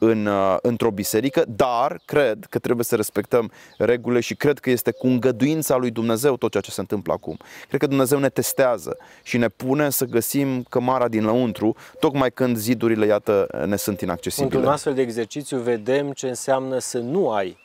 în, 0.03 0.25
uh, 0.25 0.57
într-o 0.61 0.91
biserică, 0.91 1.43
dar 1.47 2.01
cred 2.05 2.45
că 2.49 2.59
trebuie 2.59 2.85
să 2.85 2.95
respectăm 2.95 3.51
regulile 3.77 4.19
și 4.19 4.35
cred 4.35 4.59
că 4.59 4.69
este 4.69 4.91
cu 4.91 5.07
îngăduința 5.07 5.75
lui 5.75 5.91
Dumnezeu 5.91 6.37
tot 6.37 6.51
ceea 6.51 6.63
ce 6.63 6.71
se 6.71 6.79
întâmplă 6.79 7.13
acum. 7.13 7.37
Cred 7.67 7.79
că 7.79 7.87
Dumnezeu 7.87 8.19
ne 8.19 8.29
testează 8.29 8.97
și 9.23 9.37
ne 9.37 9.47
pune 9.47 9.89
să 9.89 10.05
găsim 10.05 10.63
cămara 10.63 11.07
din 11.07 11.23
lăuntru, 11.23 11.75
tocmai 11.99 12.31
când 12.31 12.57
zidurile, 12.57 13.05
iată, 13.05 13.47
ne 13.65 13.75
sunt 13.75 14.01
inaccesibile. 14.01 14.55
Într-un 14.55 14.73
astfel 14.73 14.93
de 14.93 15.01
exercițiu 15.01 15.57
vedem 15.57 16.11
ce 16.11 16.27
înseamnă 16.27 16.79
să 16.79 16.99
nu 16.99 17.29
ai 17.29 17.57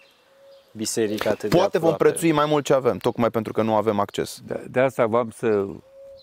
biserica 0.72 1.30
atât 1.30 1.50
Poate 1.50 1.78
de 1.78 1.84
vom 1.84 1.94
prețui 1.94 2.32
mai 2.32 2.46
mult 2.46 2.64
ce 2.64 2.72
avem, 2.72 2.96
tocmai 2.96 3.30
pentru 3.30 3.52
că 3.52 3.62
nu 3.62 3.74
avem 3.74 3.98
acces. 3.98 4.40
De, 4.46 4.66
de 4.70 4.80
asta 4.80 5.06
v-am 5.06 5.30
să 5.30 5.66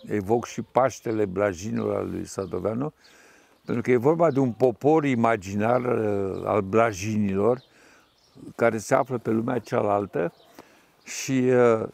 evoc 0.07 0.45
și 0.45 0.61
Paștele 0.61 1.25
Blajinilor 1.25 1.95
al 1.95 2.09
lui 2.11 2.25
Sadoveanu, 2.25 2.93
pentru 3.65 3.83
că 3.83 3.91
e 3.91 3.95
vorba 3.95 4.31
de 4.31 4.39
un 4.39 4.51
popor 4.51 5.05
imaginar 5.05 5.81
uh, 5.81 6.41
al 6.45 6.61
blajinilor 6.61 7.63
care 8.55 8.77
se 8.77 8.95
află 8.95 9.17
pe 9.17 9.29
lumea 9.29 9.59
cealaltă 9.59 10.33
și 11.03 11.31
uh, 11.31 11.87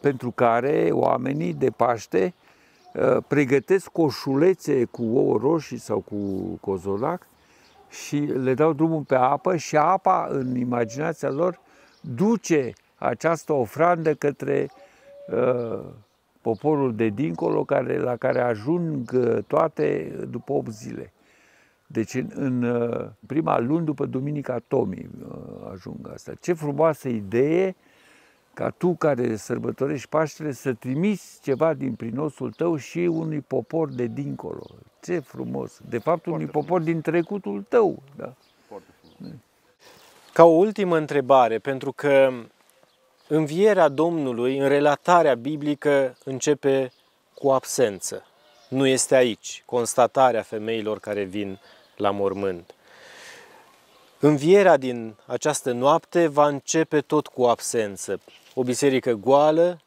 pentru 0.00 0.30
care 0.30 0.88
oamenii 0.90 1.54
de 1.54 1.70
Paște 1.70 2.34
uh, 2.94 3.16
pregătesc 3.28 3.88
coșulețe 3.88 4.84
cu 4.84 5.02
ouă 5.02 5.38
roșii 5.38 5.78
sau 5.78 5.98
cu 5.98 6.16
cozonac 6.60 7.26
și 7.90 8.16
le 8.16 8.54
dau 8.54 8.72
drumul 8.72 9.02
pe 9.02 9.14
apă 9.14 9.56
și 9.56 9.76
apa 9.76 10.26
în 10.30 10.56
imaginația 10.56 11.30
lor 11.30 11.60
duce 12.00 12.72
această 12.96 13.52
ofrandă 13.52 14.14
către 14.14 14.70
uh, 15.28 15.80
poporul 16.42 16.94
de 16.94 17.08
dincolo, 17.08 17.64
care, 17.64 17.98
la 17.98 18.16
care 18.16 18.40
ajung 18.40 19.10
uh, 19.14 19.44
toate 19.46 20.16
după 20.30 20.52
8 20.52 20.70
zile. 20.70 21.12
Deci 21.86 22.14
în, 22.14 22.30
în 22.34 22.62
uh, 22.62 23.08
prima 23.26 23.58
luni 23.58 23.84
după 23.84 24.06
Duminica 24.06 24.58
Tomii 24.68 25.10
uh, 25.28 25.70
ajung 25.72 26.10
asta. 26.12 26.32
Ce 26.40 26.52
frumoasă 26.52 27.08
idee 27.08 27.76
ca 28.54 28.68
tu 28.70 28.94
care 28.94 29.36
sărbătorești 29.36 30.08
Paștele 30.08 30.52
să 30.52 30.72
trimiți 30.72 31.40
ceva 31.42 31.74
din 31.74 31.94
prinosul 31.94 32.52
tău 32.52 32.76
și 32.76 32.98
unui 32.98 33.40
popor 33.40 33.88
de 33.88 34.06
dincolo. 34.06 34.64
Ce 35.02 35.18
frumos! 35.18 35.80
De 35.88 35.98
fapt, 35.98 36.26
unui 36.26 36.46
popor 36.46 36.80
din 36.80 37.00
trecutul 37.00 37.64
tău. 37.68 38.02
Da. 38.16 38.34
Ca 40.32 40.44
o 40.44 40.50
ultimă 40.50 40.96
întrebare, 40.96 41.58
pentru 41.58 41.92
că 41.92 42.30
învierea 43.28 43.88
Domnului 43.88 44.58
în 44.58 44.68
relatarea 44.68 45.34
biblică 45.34 46.16
începe 46.24 46.92
cu 47.34 47.50
absență. 47.50 48.26
nu 48.68 48.86
este 48.86 49.14
aici. 49.14 49.62
Constatarea 49.66 50.42
femeilor 50.42 51.00
care 51.00 51.22
vin 51.22 51.58
la 51.96 52.10
mormânt. 52.10 52.74
Învierea 54.18 54.76
din 54.76 55.14
această 55.26 55.72
noapte 55.72 56.26
va 56.26 56.46
începe 56.46 57.00
tot 57.00 57.26
cu 57.26 57.42
absență. 57.42 58.20
O 58.54 58.62
biserică 58.62 59.12
goală, 59.12 59.80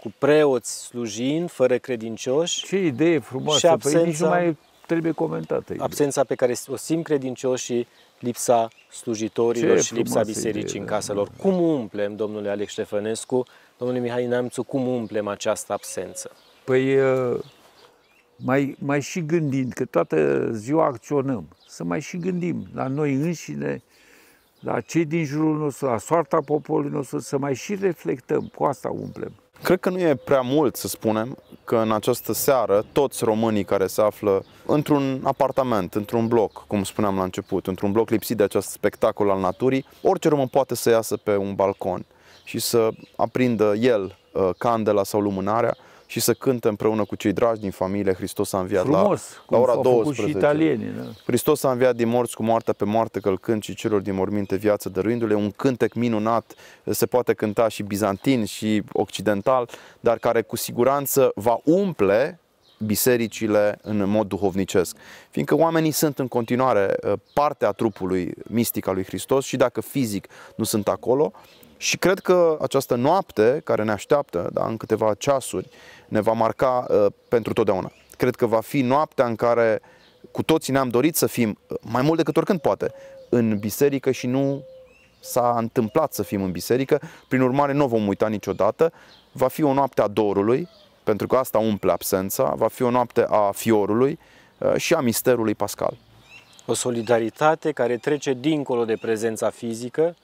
cu 0.00 0.12
preoți 0.18 0.84
slujind, 0.84 1.50
fără 1.50 1.78
credincioși. 1.78 2.64
Ce 2.64 2.76
idee 2.76 3.18
frumoasă! 3.18 3.58
Și 3.58 3.66
absența, 3.66 3.98
păi 3.98 4.08
nici 4.08 4.18
nu 4.18 4.28
mai 4.28 4.56
trebuie 4.86 5.12
comentată. 5.12 5.74
Absența 5.78 6.24
pe 6.24 6.34
care 6.34 6.54
o 6.66 6.76
simt 6.76 7.04
credincioșii, 7.04 7.88
lipsa 8.22 8.68
slujitorilor 8.90 9.76
Ce 9.76 9.82
și 9.82 9.94
lipsa 9.94 10.22
bisericii 10.22 10.68
idee, 10.68 10.80
în 10.80 10.86
da. 10.86 10.92
casă 10.92 11.12
lor. 11.12 11.28
Cum 11.38 11.60
umplem, 11.60 12.16
domnule 12.16 12.48
Alex 12.50 12.70
Ștefănescu, 12.70 13.44
domnule 13.78 14.00
Mihai 14.00 14.26
Neamțu, 14.26 14.62
cum 14.62 14.86
umplem 14.86 15.26
această 15.26 15.72
absență? 15.72 16.30
Păi 16.64 16.98
mai, 18.36 18.76
mai 18.78 19.00
și 19.00 19.24
gândind, 19.26 19.72
că 19.72 19.84
toată 19.84 20.48
ziua 20.52 20.84
acționăm, 20.84 21.48
să 21.66 21.84
mai 21.84 22.00
și 22.00 22.16
gândim 22.16 22.66
la 22.74 22.86
noi 22.86 23.14
înșine, 23.14 23.82
la 24.60 24.80
cei 24.80 25.04
din 25.04 25.24
jurul 25.24 25.58
nostru, 25.58 25.86
la 25.86 25.98
soarta 25.98 26.40
poporului 26.40 26.90
nostru, 26.90 27.18
să 27.18 27.38
mai 27.38 27.54
și 27.54 27.74
reflectăm, 27.74 28.50
cu 28.54 28.64
asta 28.64 28.88
umplem. 28.88 29.32
Cred 29.62 29.80
că 29.80 29.90
nu 29.90 30.00
e 30.00 30.14
prea 30.14 30.40
mult 30.40 30.76
să 30.76 30.88
spunem 30.88 31.36
că 31.64 31.76
în 31.76 31.92
această 31.92 32.32
seară 32.32 32.84
toți 32.92 33.24
românii 33.24 33.64
care 33.64 33.86
se 33.86 34.00
află 34.02 34.44
într-un 34.66 35.20
apartament, 35.22 35.94
într-un 35.94 36.28
bloc, 36.28 36.64
cum 36.66 36.84
spuneam 36.84 37.16
la 37.16 37.22
început, 37.22 37.66
într-un 37.66 37.92
bloc 37.92 38.10
lipsit 38.10 38.36
de 38.36 38.42
acest 38.42 38.68
spectacol 38.68 39.30
al 39.30 39.40
naturii, 39.40 39.86
orice 40.02 40.28
român 40.28 40.46
poate 40.46 40.74
să 40.74 40.90
iasă 40.90 41.16
pe 41.16 41.36
un 41.36 41.54
balcon 41.54 42.04
și 42.44 42.58
să 42.58 42.88
aprindă 43.16 43.74
el 43.74 44.18
uh, 44.32 44.50
candela 44.58 45.04
sau 45.04 45.20
lumânarea 45.20 45.76
și 46.12 46.20
să 46.20 46.34
cânte 46.34 46.68
împreună 46.68 47.04
cu 47.04 47.14
cei 47.14 47.32
dragi 47.32 47.60
din 47.60 47.70
familie 47.70 48.12
Hristos 48.12 48.52
a 48.52 48.58
înviat 48.58 48.82
Frumos, 48.82 49.22
la, 49.48 49.56
la 49.56 49.62
ora 49.62 49.74
12. 49.74 50.22
Și 50.22 50.36
italienii, 50.36 50.86
da. 50.96 51.02
Hristos 51.24 51.62
a 51.62 51.70
înviat 51.70 51.96
din 51.96 52.08
morți 52.08 52.34
cu 52.34 52.42
moartea 52.42 52.72
pe 52.72 52.84
moarte 52.84 53.20
călcând 53.20 53.62
și 53.62 53.74
celor 53.74 54.00
din 54.00 54.14
morminte 54.14 54.56
viață 54.56 54.88
dăruindu-le 54.88 55.34
un 55.34 55.50
cântec 55.50 55.94
minunat, 55.94 56.54
se 56.90 57.06
poate 57.06 57.32
cânta 57.32 57.68
și 57.68 57.82
bizantin 57.82 58.44
și 58.44 58.82
occidental, 58.92 59.68
dar 60.00 60.18
care 60.18 60.42
cu 60.42 60.56
siguranță 60.56 61.32
va 61.34 61.58
umple 61.64 62.40
bisericile 62.86 63.78
în 63.82 64.08
mod 64.08 64.28
duhovnicesc. 64.28 64.96
Fiindcă 65.30 65.56
oamenii 65.56 65.90
sunt 65.90 66.18
în 66.18 66.28
continuare 66.28 66.94
uh, 67.02 67.12
parte 67.34 67.64
a 67.64 67.70
trupului 67.70 68.34
mistic 68.48 68.86
al 68.86 68.94
lui 68.94 69.04
Hristos 69.04 69.44
și 69.44 69.56
dacă 69.56 69.80
fizic 69.80 70.26
nu 70.56 70.64
sunt 70.64 70.88
acolo, 70.88 71.32
și 71.82 71.96
cred 71.96 72.18
că 72.18 72.58
această 72.60 72.94
noapte 72.94 73.60
care 73.64 73.82
ne 73.82 73.90
așteaptă, 73.90 74.50
da, 74.52 74.66
în 74.66 74.76
câteva 74.76 75.14
ceasuri, 75.14 75.68
ne 76.08 76.20
va 76.20 76.32
marca 76.32 76.86
uh, 76.88 77.06
pentru 77.28 77.52
totdeauna. 77.52 77.92
Cred 78.16 78.34
că 78.34 78.46
va 78.46 78.60
fi 78.60 78.80
noaptea 78.80 79.26
în 79.26 79.36
care 79.36 79.80
cu 80.30 80.42
toții 80.42 80.72
ne-am 80.72 80.88
dorit 80.88 81.16
să 81.16 81.26
fim, 81.26 81.58
uh, 81.68 81.76
mai 81.80 82.02
mult 82.02 82.16
decât 82.16 82.36
oricând 82.36 82.60
poate, 82.60 82.92
în 83.28 83.58
biserică 83.58 84.10
și 84.10 84.26
nu 84.26 84.64
s-a 85.20 85.54
întâmplat 85.58 86.12
să 86.12 86.22
fim 86.22 86.42
în 86.42 86.50
biserică. 86.50 87.00
Prin 87.28 87.40
urmare, 87.40 87.72
nu 87.72 87.84
o 87.84 87.86
vom 87.86 88.06
uita 88.06 88.28
niciodată. 88.28 88.92
Va 89.32 89.48
fi 89.48 89.62
o 89.62 89.72
noapte 89.72 90.02
a 90.02 90.08
dorului, 90.08 90.68
pentru 91.04 91.26
că 91.26 91.36
asta 91.36 91.58
umple 91.58 91.92
absența, 91.92 92.54
va 92.56 92.68
fi 92.68 92.82
o 92.82 92.90
noapte 92.90 93.26
a 93.28 93.50
fiorului 93.50 94.18
uh, 94.58 94.76
și 94.76 94.94
a 94.94 95.00
misterului 95.00 95.54
pascal. 95.54 95.96
O 96.66 96.74
solidaritate 96.74 97.72
care 97.72 97.96
trece 97.96 98.32
dincolo 98.32 98.84
de 98.84 98.96
prezența 99.00 99.50
fizică, 99.50 100.16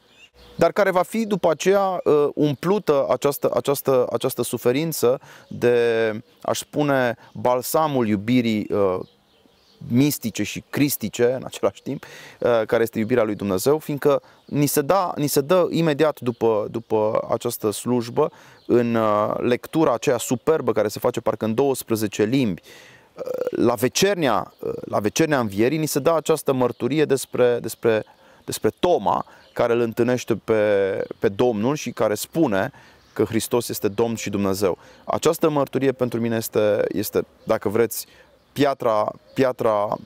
dar 0.58 0.72
care 0.72 0.90
va 0.90 1.02
fi 1.02 1.26
după 1.26 1.50
aceea 1.50 2.00
uh, 2.04 2.28
umplută 2.34 3.06
această, 3.10 3.50
această, 3.54 4.06
această 4.12 4.42
suferință 4.42 5.20
de, 5.48 6.10
aș 6.42 6.58
spune, 6.58 7.16
balsamul 7.32 8.08
iubirii 8.08 8.66
uh, 8.70 8.98
mistice 9.88 10.42
și 10.42 10.64
cristice 10.70 11.32
în 11.32 11.42
același 11.44 11.82
timp, 11.82 12.04
uh, 12.04 12.62
care 12.66 12.82
este 12.82 12.98
iubirea 12.98 13.22
lui 13.22 13.34
Dumnezeu, 13.34 13.78
fiindcă 13.78 14.22
ni 14.44 14.66
se, 14.66 14.80
da, 14.80 15.12
ni 15.16 15.26
se 15.26 15.40
dă 15.40 15.66
imediat 15.70 16.20
după, 16.20 16.66
după 16.70 17.26
această 17.30 17.70
slujbă, 17.70 18.30
în 18.66 18.98
lectura 19.36 19.92
aceea 19.92 20.18
superbă 20.18 20.72
care 20.72 20.88
se 20.88 20.98
face 20.98 21.20
parcă 21.20 21.44
în 21.44 21.54
12 21.54 22.24
limbi, 22.24 22.62
la 23.50 23.74
vecernia, 23.74 24.52
la 24.84 24.98
vecernia 24.98 25.40
învierii, 25.40 25.78
ni 25.78 25.86
se 25.86 25.98
dă 25.98 26.12
această 26.12 26.52
mărturie 26.52 27.04
despre, 27.04 27.58
despre, 27.60 28.04
despre 28.44 28.70
Toma, 28.78 29.26
care 29.58 29.72
îl 29.72 29.80
întâlnește 29.80 30.34
pe, 30.34 30.62
pe 31.18 31.28
Domnul 31.28 31.76
și 31.76 31.90
care 31.90 32.14
spune 32.14 32.72
că 33.12 33.24
Hristos 33.24 33.68
este 33.68 33.88
Domn 33.88 34.14
și 34.14 34.30
Dumnezeu. 34.30 34.78
Această 35.04 35.48
mărturie 35.48 35.92
pentru 35.92 36.20
mine 36.20 36.36
este, 36.36 36.84
este 36.88 37.24
dacă 37.44 37.68
vreți, 37.68 38.06
piatra, 38.52 39.12
piatra 39.34 39.96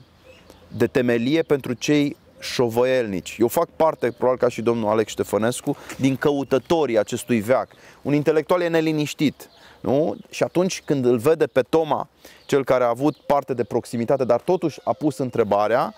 de 0.69 0.87
temelie 0.87 1.43
pentru 1.43 1.73
cei 1.73 2.17
șovăielnici. 2.41 3.37
Eu 3.39 3.49
fac 3.49 3.69
parte, 3.77 4.11
probabil 4.11 4.41
ca 4.41 4.49
și 4.49 4.63
domnul 4.63 4.89
Alex 4.89 5.11
Ștefănescu, 5.11 5.77
din 5.99 6.17
căutătorii 6.17 6.99
acestui 6.99 7.41
veac. 7.41 7.69
Un 8.03 8.15
intelectual 8.15 8.61
e 8.61 8.69
neliniștit. 8.69 9.49
Nu? 9.81 10.17
Și 10.31 10.43
atunci 10.43 10.83
când 10.85 11.05
îl 11.05 11.19
vede 11.19 11.47
pe 11.47 11.63
Toma, 11.63 12.09
cel 12.47 12.65
care 12.65 12.85
a 12.85 12.89
avut 12.89 13.17
parte 13.17 13.55
de 13.55 13.65
proximitate, 13.65 14.25
dar 14.25 14.41
totuși 14.41 14.81
a 14.85 14.93
pus 14.93 15.19
întrebarea, 15.19 15.95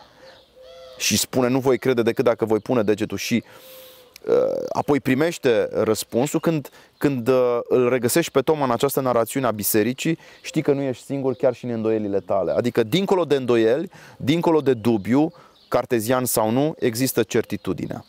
și 0.97 1.19
spune 1.19 1.49
nu 1.49 1.59
voi 1.59 1.79
crede 1.79 2.03
decât 2.03 2.25
dacă 2.25 2.45
voi 2.45 2.59
pune 2.59 2.83
degetul 2.83 3.19
și 3.19 3.45
uh, 4.27 4.35
apoi 4.73 5.01
primește 5.01 5.69
răspunsul 5.73 6.41
când, 6.41 6.69
când 6.99 7.29
uh, 7.29 7.59
îl 7.63 7.89
regăsești 7.89 8.33
pe 8.33 8.41
Toma 8.41 8.65
în 8.65 8.71
această 8.71 9.01
narațiune 9.01 9.47
a 9.47 9.51
bisericii, 9.51 10.19
știi 10.43 10.63
că 10.63 10.73
nu 10.73 10.83
ești 10.83 11.05
singur 11.05 11.35
chiar 11.35 11.55
și 11.55 11.65
în 11.65 11.71
îndoielile 11.71 12.21
tale. 12.21 12.53
Adică 12.53 12.83
dincolo 12.83 13.25
de 13.25 13.35
îndoieli, 13.35 13.91
dincolo 14.17 14.61
de 14.61 14.75
dubiu, 14.75 15.33
cartezian 15.69 16.25
sau 16.25 16.51
nu, 16.51 16.75
există 16.79 17.23
certitudinea. 17.23 18.05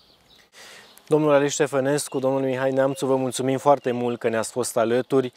Domnul 1.08 1.32
Alex 1.32 1.52
Ștefănescu, 1.52 2.20
domnul 2.20 2.42
Mihai 2.42 2.72
Neamțu, 2.72 3.06
vă 3.06 3.16
mulțumim 3.16 3.58
foarte 3.58 3.92
mult 3.92 4.20
că 4.20 4.30
ne-ați 4.30 4.52
fost 4.52 4.78
alături. 4.78 5.34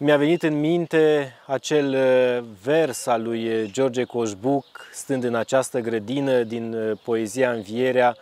Mi-a 0.00 0.16
venit 0.16 0.42
în 0.42 0.60
minte 0.60 1.34
acel 1.46 1.94
uh, 1.94 2.44
vers 2.62 3.06
al 3.06 3.22
lui 3.22 3.62
uh, 3.62 3.70
George 3.72 4.04
Coșbuc, 4.04 4.64
stând 4.92 5.24
în 5.24 5.34
această 5.34 5.80
grădină 5.80 6.42
din 6.42 6.74
uh, 6.74 6.98
poezia 7.04 7.52
Învierea, 7.52 8.16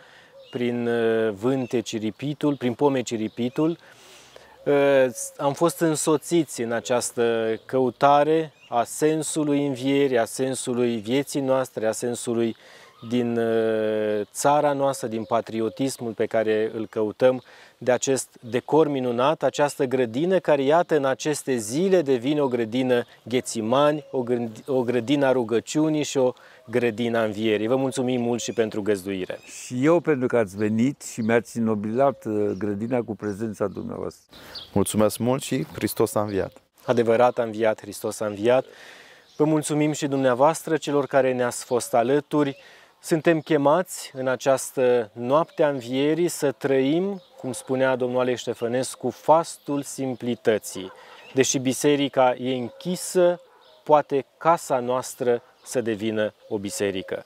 prin 0.49 0.89
vânte 1.33 1.79
ciripitul, 1.79 2.55
prin 2.55 2.73
pome 2.73 3.01
ciripitul. 3.01 3.77
Am 5.37 5.53
fost 5.53 5.79
însoțiți 5.79 6.61
în 6.61 6.71
această 6.71 7.53
căutare 7.65 8.53
a 8.69 8.83
sensului 8.83 9.65
învierii, 9.65 10.17
a 10.17 10.25
sensului 10.25 10.97
vieții 10.97 11.41
noastre, 11.41 11.87
a 11.87 11.91
sensului 11.91 12.55
din 13.09 13.39
țara 14.31 14.73
noastră, 14.73 15.07
din 15.07 15.23
patriotismul 15.23 16.11
pe 16.11 16.25
care 16.25 16.71
îl 16.73 16.87
căutăm 16.87 17.43
de 17.77 17.91
acest 17.91 18.37
decor 18.39 18.87
minunat, 18.87 19.43
această 19.43 19.85
grădină 19.85 20.39
care, 20.39 20.61
iată, 20.61 20.95
în 20.95 21.05
aceste 21.05 21.55
zile 21.55 22.01
devine 22.01 22.41
o 22.41 22.47
grădină 22.47 23.05
ghețimani, 23.23 24.03
o, 24.11 24.23
o 24.65 24.81
grădină 24.81 25.25
a 25.25 25.31
rugăciunii 25.31 26.03
și 26.03 26.17
o 26.17 26.33
grădină 26.69 27.17
a 27.17 27.23
învierii. 27.23 27.67
Vă 27.67 27.75
mulțumim 27.75 28.21
mult 28.21 28.41
și 28.41 28.51
pentru 28.51 28.81
găzduire. 28.81 29.39
Și 29.43 29.85
eu 29.85 29.99
pentru 29.99 30.27
că 30.27 30.37
ați 30.37 30.57
venit 30.57 31.01
și 31.01 31.21
mi-ați 31.21 31.57
inobilat 31.57 32.25
uh, 32.25 32.51
grădina 32.57 33.01
cu 33.01 33.15
prezența 33.15 33.67
dumneavoastră. 33.67 34.37
Mulțumesc 34.73 35.17
mult 35.17 35.41
și 35.41 35.65
Hristos 35.73 36.15
a 36.15 36.21
înviat. 36.21 36.61
Adevărat 36.85 37.39
a 37.39 37.43
înviat, 37.43 37.81
Hristos 37.81 38.19
a 38.19 38.25
înviat. 38.25 38.65
Vă 39.37 39.43
mulțumim 39.43 39.91
și 39.91 40.07
dumneavoastră, 40.07 40.77
celor 40.77 41.05
care 41.05 41.33
ne-ați 41.33 41.65
fost 41.65 41.93
alături. 41.93 42.57
Suntem 42.99 43.39
chemați 43.39 44.11
în 44.13 44.27
această 44.27 45.09
noapte 45.13 45.63
a 45.63 45.69
învierii 45.69 46.27
să 46.27 46.51
trăim, 46.51 47.21
cum 47.37 47.51
spunea 47.51 47.95
domnul 47.95 48.19
Alex 48.19 48.39
Ștefănescu, 48.39 49.09
fastul 49.09 49.81
simplității. 49.81 50.91
Deși 51.33 51.59
biserica 51.59 52.35
e 52.39 52.55
închisă, 52.55 53.41
poate 53.83 54.25
casa 54.37 54.79
noastră 54.79 55.41
să 55.63 55.81
devină 55.81 56.33
o 56.47 56.57
biserică. 56.57 57.23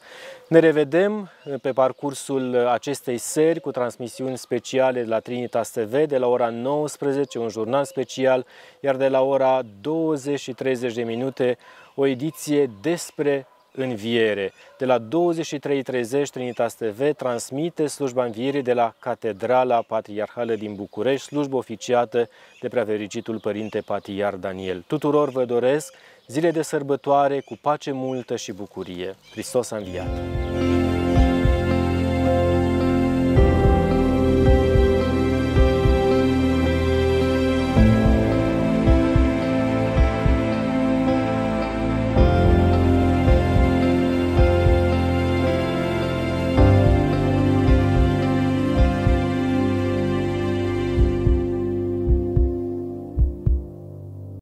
Ne 0.47 0.59
revedem 0.59 1.31
pe 1.61 1.71
parcursul 1.71 2.67
acestei 2.67 3.17
seri 3.17 3.59
cu 3.59 3.71
transmisiuni 3.71 4.37
speciale 4.37 5.01
de 5.01 5.09
la 5.09 5.19
Trinitas 5.19 5.69
TV 5.69 6.05
de 6.07 6.17
la 6.17 6.27
ora 6.27 6.49
19, 6.49 7.39
un 7.39 7.49
jurnal 7.49 7.85
special, 7.85 8.45
iar 8.79 8.95
de 8.95 9.07
la 9.07 9.21
ora 9.21 9.61
20 9.81 10.39
și 10.39 10.53
30 10.53 10.93
de 10.93 11.03
minute 11.03 11.57
o 11.95 12.05
ediție 12.05 12.71
despre 12.81 13.47
înviere. 13.75 14.53
De 14.77 14.85
la 14.85 14.99
23.30 14.99 16.23
Trinitas 16.31 16.75
TV 16.75 17.13
transmite 17.15 17.87
slujba 17.87 18.25
învierii 18.25 18.61
de 18.61 18.73
la 18.73 18.93
Catedrala 18.99 19.81
Patriarhală 19.81 20.55
din 20.55 20.75
București, 20.75 21.27
slujbă 21.27 21.55
oficiată 21.55 22.29
de 22.61 22.67
preafericitul 22.67 23.39
Părinte 23.39 23.79
Patriar 23.79 24.33
Daniel. 24.33 24.83
Tuturor 24.87 25.29
vă 25.29 25.45
doresc 25.45 25.93
zile 26.27 26.51
de 26.51 26.61
sărbătoare 26.61 27.39
cu 27.39 27.57
pace 27.61 27.91
multă 27.91 28.35
și 28.35 28.51
bucurie. 28.51 29.15
Hristos 29.31 29.71
a 29.71 29.77
înviat! 29.77 30.60